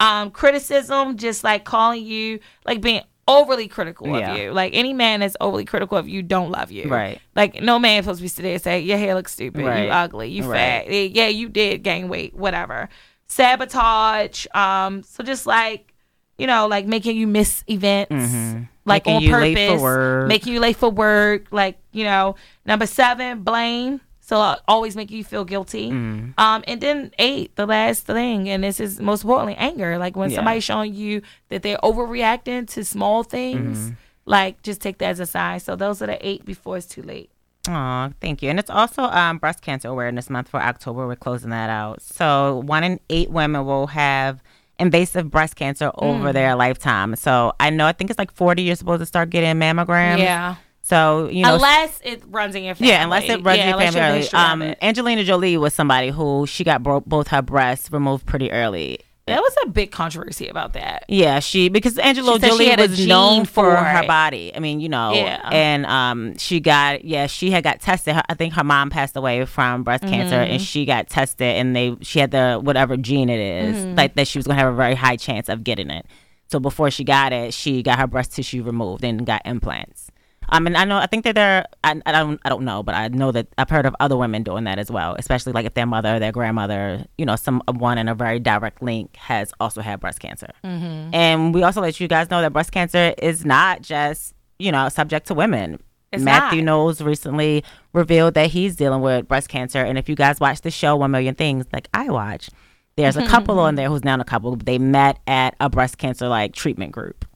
Um, 0.00 0.30
criticism, 0.30 1.16
just 1.16 1.42
like 1.44 1.64
calling 1.64 2.04
you, 2.04 2.40
like 2.66 2.82
being 2.82 3.00
overly 3.28 3.68
critical 3.68 4.08
Yeah. 4.08 4.32
of 4.32 4.38
you. 4.38 4.52
Like 4.52 4.72
any 4.74 4.92
man 4.92 5.20
that's 5.20 5.36
overly 5.40 5.64
critical 5.64 5.96
of 5.98 6.08
you 6.08 6.22
don't 6.22 6.50
love 6.50 6.72
you. 6.72 6.88
Right. 6.88 7.20
Like 7.36 7.62
no 7.62 7.78
man 7.78 8.02
supposed 8.02 8.18
to 8.18 8.22
be 8.22 8.28
sitting 8.28 8.44
there 8.44 8.54
and 8.54 8.62
say, 8.62 8.80
Your 8.80 8.98
hair 8.98 9.14
looks 9.14 9.32
stupid, 9.34 9.64
Right. 9.64 9.84
you 9.84 9.90
ugly, 9.90 10.28
you 10.30 10.44
Right. 10.44 10.86
fat. 10.86 10.90
Yeah, 10.90 11.28
you 11.28 11.48
did 11.48 11.82
gain 11.84 12.08
weight, 12.08 12.34
whatever. 12.34 12.88
Sabotage. 13.28 14.46
Um, 14.54 15.02
so 15.04 15.22
just 15.22 15.46
like 15.46 15.94
you 16.38 16.46
know, 16.46 16.68
like 16.68 16.86
making 16.86 17.16
you 17.16 17.26
miss 17.26 17.64
events, 17.68 18.10
like 18.12 18.20
Mm-hmm. 18.20 18.62
Making 18.86 19.16
on 19.16 19.22
you 19.22 19.30
purpose, 19.30 19.54
late 19.54 19.68
for 19.76 19.82
work. 19.82 20.28
making 20.28 20.52
you 20.54 20.60
late 20.60 20.76
for 20.76 20.88
work, 20.90 21.44
like 21.50 21.78
you 21.92 22.04
know. 22.04 22.36
Number 22.64 22.86
seven, 22.86 23.42
blame. 23.42 24.00
So 24.28 24.56
always 24.68 24.94
make 24.94 25.10
you 25.10 25.24
feel 25.24 25.46
guilty. 25.46 25.90
Mm. 25.90 26.34
Um, 26.38 26.62
and 26.68 26.82
then 26.82 27.12
eight, 27.18 27.56
the 27.56 27.64
last 27.64 28.04
thing, 28.04 28.46
and 28.50 28.62
this 28.62 28.78
is 28.78 29.00
most 29.00 29.22
importantly, 29.24 29.54
anger. 29.56 29.96
Like 29.96 30.16
when 30.16 30.28
Yeah. 30.28 30.36
somebody's 30.36 30.64
showing 30.64 30.92
you 30.94 31.22
that 31.48 31.62
they're 31.62 31.78
overreacting 31.82 32.68
to 32.74 32.84
small 32.84 33.22
things. 33.22 33.78
Mm-hmm. 33.78 33.94
like 34.26 34.60
just 34.62 34.82
take 34.82 34.98
that 34.98 35.08
as 35.12 35.20
a 35.20 35.24
sign. 35.24 35.58
So 35.60 35.74
those 35.76 36.02
are 36.02 36.06
the 36.06 36.18
eight 36.28 36.44
before 36.44 36.76
it's 36.76 36.86
too 36.86 37.00
late. 37.00 37.30
Aw, 37.68 38.10
thank 38.20 38.42
you. 38.42 38.50
And 38.50 38.58
it's 38.58 38.68
also 38.68 39.04
um, 39.04 39.38
Breast 39.38 39.62
Cancer 39.62 39.88
Awareness 39.88 40.28
Month 40.28 40.48
for 40.50 40.60
October. 40.60 41.06
We're 41.06 41.16
closing 41.16 41.48
that 41.48 41.70
out. 41.70 42.02
So 42.02 42.62
one 42.66 42.84
in 42.84 43.00
eight 43.08 43.30
women 43.30 43.64
will 43.64 43.86
have 43.86 44.42
invasive 44.78 45.30
breast 45.30 45.56
cancer 45.56 45.90
over 45.94 46.34
their 46.34 46.54
lifetime. 46.54 47.16
So 47.16 47.54
I 47.58 47.70
know, 47.70 47.86
I 47.86 47.92
think 47.92 48.10
it's 48.10 48.18
like 48.18 48.30
40 48.30 48.62
you're 48.62 48.76
supposed 48.76 49.00
to 49.00 49.06
start 49.06 49.30
getting 49.30 49.54
mammograms. 49.58 50.18
Yeah. 50.18 50.56
So, 50.88 51.28
you 51.30 51.42
know, 51.42 51.56
unless 51.56 52.00
it 52.02 52.22
runs 52.28 52.54
in 52.54 52.64
your 52.64 52.74
family. 52.74 52.92
yeah, 52.92 53.04
unless 53.04 53.24
it 53.28 53.44
runs 53.44 53.58
Yeah, 53.58 53.64
in 53.64 53.68
your 53.68 53.92
family 53.92 54.00
early. 54.00 54.28
Um. 54.32 54.74
Angelina 54.80 55.22
Jolie 55.22 55.56
was 55.58 55.74
somebody 55.74 56.08
who 56.10 56.46
she 56.46 56.64
got 56.64 56.82
bro- 56.82 57.00
both 57.02 57.28
her 57.28 57.42
breasts 57.42 57.92
removed 57.92 58.24
pretty 58.26 58.50
early. 58.50 59.00
That 59.26 59.40
was 59.42 59.54
a 59.64 59.68
big 59.68 59.90
controversy 59.90 60.48
about 60.48 60.72
that. 60.72 61.04
Yeah, 61.06 61.40
she 61.40 61.68
because 61.68 61.98
Angela 61.98 62.40
She 62.40 62.48
Jolie 62.48 62.74
was 62.76 63.06
known 63.06 63.44
for 63.44 63.64
for 63.70 63.76
her 63.76 64.06
body. 64.06 64.50
I 64.56 64.58
mean, 64.60 64.80
you 64.80 64.88
know, 64.88 65.12
Yeah. 65.12 65.46
and 65.52 65.84
um, 65.84 66.38
she 66.38 66.60
got 66.60 67.04
yeah, 67.04 67.26
she 67.26 67.50
had 67.50 67.62
got 67.62 67.80
tested. 67.82 68.16
I 68.26 68.32
think 68.32 68.54
her 68.54 68.64
mom 68.64 68.88
passed 68.88 69.14
away 69.18 69.44
from 69.44 69.82
breast 69.82 70.04
cancer, 70.04 70.36
Mm-hmm. 70.36 70.52
and 70.52 70.62
she 70.62 70.86
got 70.86 71.10
tested, 71.10 71.56
and 71.56 71.76
they 71.76 71.94
she 72.00 72.18
had 72.20 72.30
the 72.30 72.58
whatever 72.62 72.96
gene 72.96 73.28
it 73.28 73.38
is, 73.66 73.76
Mm-hmm. 73.76 73.96
like 73.96 74.14
that 74.14 74.26
she 74.26 74.38
was 74.38 74.46
gonna 74.46 74.58
have 74.58 74.72
a 74.72 74.76
very 74.76 74.94
high 74.94 75.16
chance 75.16 75.50
of 75.50 75.62
getting 75.62 75.90
it. 75.90 76.06
So 76.50 76.58
before 76.58 76.90
she 76.90 77.04
got 77.04 77.34
it, 77.34 77.52
she 77.52 77.82
got 77.82 77.98
her 77.98 78.06
breast 78.06 78.32
tissue 78.32 78.62
removed 78.62 79.04
and 79.04 79.26
got 79.26 79.42
implants. 79.44 80.10
I 80.50 80.60
mean, 80.60 80.76
I 80.76 80.84
know. 80.84 80.96
I 80.96 81.06
think 81.06 81.24
that 81.24 81.34
there. 81.34 81.66
I, 81.84 82.00
I 82.06 82.12
don't. 82.12 82.40
I 82.44 82.48
don't 82.48 82.64
know, 82.64 82.82
but 82.82 82.94
I 82.94 83.08
know 83.08 83.32
that 83.32 83.48
I've 83.58 83.68
heard 83.68 83.86
of 83.86 83.94
other 84.00 84.16
women 84.16 84.42
doing 84.42 84.64
that 84.64 84.78
as 84.78 84.90
well. 84.90 85.14
Especially 85.18 85.52
like 85.52 85.66
if 85.66 85.74
their 85.74 85.86
mother, 85.86 86.18
their 86.18 86.32
grandmother, 86.32 87.04
you 87.18 87.26
know, 87.26 87.36
some 87.36 87.62
one 87.66 87.98
in 87.98 88.08
a 88.08 88.14
very 88.14 88.38
direct 88.38 88.82
link 88.82 89.16
has 89.16 89.52
also 89.60 89.80
had 89.80 90.00
breast 90.00 90.20
cancer. 90.20 90.50
Mm-hmm. 90.64 91.14
And 91.14 91.54
we 91.54 91.62
also 91.62 91.80
let 91.80 92.00
you 92.00 92.08
guys 92.08 92.30
know 92.30 92.40
that 92.40 92.52
breast 92.52 92.72
cancer 92.72 93.14
is 93.18 93.44
not 93.44 93.82
just 93.82 94.34
you 94.58 94.72
know 94.72 94.88
subject 94.88 95.26
to 95.28 95.34
women. 95.34 95.80
It's 96.12 96.22
Matthew 96.22 96.62
not. 96.62 96.72
Knowles 96.72 97.02
recently 97.02 97.64
revealed 97.92 98.34
that 98.34 98.50
he's 98.50 98.76
dealing 98.76 99.02
with 99.02 99.28
breast 99.28 99.48
cancer. 99.48 99.80
And 99.80 99.98
if 99.98 100.08
you 100.08 100.14
guys 100.14 100.40
watch 100.40 100.62
the 100.62 100.70
show 100.70 100.96
One 100.96 101.10
Million 101.10 101.34
Things, 101.34 101.66
like 101.70 101.88
I 101.92 102.08
watch, 102.08 102.48
there's 102.96 103.16
a 103.16 103.26
couple 103.26 103.60
on 103.60 103.74
there 103.74 103.88
who's 103.88 104.04
now 104.04 104.18
a 104.18 104.24
couple. 104.24 104.56
They 104.56 104.78
met 104.78 105.18
at 105.26 105.54
a 105.60 105.68
breast 105.68 105.98
cancer 105.98 106.28
like 106.28 106.54
treatment 106.54 106.92
group, 106.92 107.26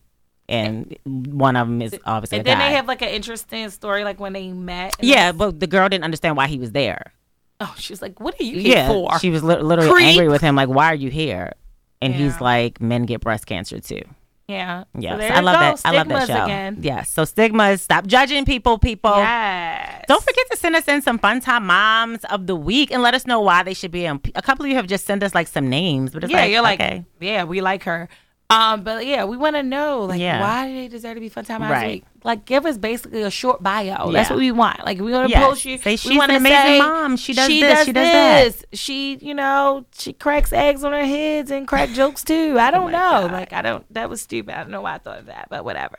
and 0.48 0.96
one 1.04 1.56
of 1.56 1.68
them 1.68 1.80
is 1.82 1.98
obviously 2.04 2.38
And 2.38 2.46
then 2.46 2.58
guy. 2.58 2.68
they 2.68 2.74
have 2.74 2.86
like 2.86 3.02
an 3.02 3.08
interesting 3.08 3.70
story, 3.70 4.04
like 4.04 4.20
when 4.20 4.32
they 4.32 4.48
met. 4.52 4.96
yeah, 5.00 5.32
but 5.32 5.60
the 5.60 5.66
girl 5.66 5.88
didn't 5.88 6.04
understand 6.04 6.36
why 6.36 6.46
he 6.48 6.58
was 6.58 6.72
there. 6.72 7.12
Oh, 7.60 7.74
she 7.78 7.92
was 7.92 8.02
like, 8.02 8.18
"What 8.18 8.38
are 8.40 8.44
you 8.44 8.58
here 8.58 8.76
Yeah, 8.78 8.88
for?" 8.88 9.18
she 9.20 9.30
was 9.30 9.44
li- 9.44 9.56
literally 9.62 9.90
Creep. 9.90 10.06
angry 10.08 10.28
with 10.28 10.40
him, 10.42 10.56
like, 10.56 10.68
"Why 10.68 10.86
are 10.86 10.94
you 10.96 11.10
here?" 11.10 11.52
And 12.00 12.12
he's 12.12 12.40
like, 12.40 12.80
"Men 12.80 13.04
get 13.04 13.20
breast 13.20 13.46
cancer 13.46 13.78
too." 13.78 14.02
yeah. 14.48 14.84
Yes, 14.98 15.20
So 15.28 15.34
I 15.34 15.40
love 15.40 15.54
go, 15.54 15.60
that. 15.60 15.80
I 15.84 15.90
love 15.96 16.08
that 16.08 16.26
show. 16.26 16.44
Again. 16.44 16.78
Yes, 16.82 17.08
so 17.08 17.24
stigmas. 17.24 17.80
Stop 17.80 18.06
judging 18.08 18.44
people. 18.44 18.76
People. 18.78 19.14
Yes. 19.16 20.04
Don't 20.08 20.22
forget 20.22 20.44
to 20.50 20.56
send 20.58 20.74
us 20.76 20.86
in 20.88 21.00
some 21.00 21.18
fun 21.18 21.40
time 21.40 21.66
moms 21.66 22.24
of 22.24 22.46
the 22.48 22.56
week 22.56 22.90
and 22.90 23.00
let 23.00 23.14
us 23.14 23.26
know 23.26 23.40
why 23.40 23.62
they 23.62 23.72
should 23.74 23.92
be 23.92 24.04
in. 24.04 24.20
A 24.34 24.42
couple 24.42 24.64
of 24.64 24.68
you 24.70 24.74
have 24.76 24.88
just 24.88 25.06
sent 25.06 25.22
us 25.22 25.32
like 25.34 25.46
some 25.46 25.70
names, 25.70 26.10
but 26.12 26.24
it's 26.24 26.32
yeah, 26.32 26.40
like, 26.40 26.50
you're 26.50 26.62
like, 26.62 26.80
okay. 26.80 27.04
yeah, 27.20 27.44
we 27.44 27.60
like 27.62 27.84
her. 27.84 28.08
Um, 28.52 28.82
but 28.82 29.06
yeah, 29.06 29.24
we 29.24 29.36
want 29.36 29.56
to 29.56 29.62
know 29.62 30.04
like 30.04 30.20
Yeah. 30.20 30.40
why 30.40 30.68
do 30.68 30.74
they 30.74 30.88
deserve 30.88 31.14
to 31.14 31.20
be 31.20 31.28
fun 31.28 31.44
time 31.44 31.62
Right. 31.62 31.92
week? 31.92 32.04
Like, 32.24 32.44
give 32.44 32.66
us 32.66 32.78
basically 32.78 33.22
a 33.22 33.30
short 33.30 33.62
bio. 33.62 34.12
That's 34.12 34.30
what 34.30 34.38
we 34.38 34.52
want. 34.52 34.84
Like, 34.84 35.00
we 35.00 35.10
want 35.12 35.26
to 35.28 35.30
Yes. 35.30 35.44
post 35.44 35.64
you. 35.64 35.78
Say 35.78 35.96
she's 35.96 36.12
an 36.12 36.30
amazing 36.30 36.50
say, 36.58 36.78
mom. 36.78 37.16
She 37.16 37.32
does 37.34 37.46
she 37.48 37.60
this, 37.60 37.84
she 37.86 37.92
does 37.92 38.04
that. 38.04 38.44
this. 38.44 38.64
She, 38.80 39.16
you 39.20 39.34
know, 39.34 39.84
she 39.98 40.12
cracks 40.12 40.52
eggs 40.52 40.84
on 40.84 40.92
her 40.92 41.04
heads 41.04 41.50
and 41.50 41.66
crack 41.66 41.90
jokes 41.90 42.22
too. 42.22 42.56
I 42.60 42.70
don't 42.70 42.88
Oh 42.94 42.98
know. 42.98 43.28
God. 43.28 43.32
Like, 43.32 43.52
I 43.52 43.62
don't. 43.62 43.84
That 43.92 44.08
was 44.08 44.20
stupid. 44.22 44.54
I 44.56 44.62
don't 44.62 44.70
know 44.70 44.82
why 44.82 44.94
I 44.94 44.98
thought 44.98 45.18
of 45.18 45.26
that, 45.26 45.48
but 45.50 45.64
whatever. 45.64 45.96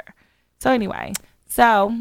So 0.60 0.72
anyway, 0.72 1.12
so 1.48 1.94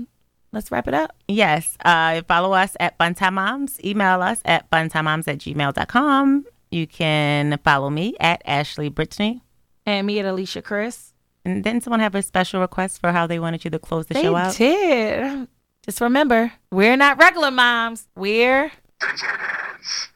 let's 0.52 0.70
wrap 0.70 0.86
it 0.86 0.94
up. 0.94 1.16
Yes. 1.26 1.76
Uh, 1.84 2.22
follow 2.28 2.52
us 2.52 2.76
at 2.78 2.96
Funtime 2.98 3.32
Moms. 3.32 3.82
Email 3.84 4.22
us 4.22 4.40
at 4.44 4.70
funtimemoms 4.70 5.26
at 5.26 5.38
gmail.com. 5.38 6.44
You 6.70 6.86
can 6.86 7.58
follow 7.64 7.90
me 7.90 8.14
at 8.20 8.40
Ashley 8.44 8.88
Brittany. 8.88 9.42
And 9.86 10.06
me 10.06 10.18
and 10.18 10.28
Alicia 10.28 10.62
Chris. 10.62 11.12
And 11.44 11.64
then 11.64 11.80
someone 11.80 12.00
have 12.00 12.14
a 12.14 12.22
special 12.22 12.60
request 12.60 13.00
for 13.00 13.10
how 13.12 13.26
they 13.26 13.38
wanted 13.38 13.64
you 13.64 13.70
to 13.70 13.78
close 13.78 14.06
the 14.06 14.14
They 14.14 14.22
show 14.22 14.36
out. 14.36 14.54
They 14.54 14.74
did. 14.76 15.48
Just 15.84 16.00
remember, 16.00 16.52
we're 16.70 16.96
not 16.96 17.18
regular 17.18 17.50
moms. 17.50 18.06
We're 18.14 18.70
Pigeons. 19.00 20.08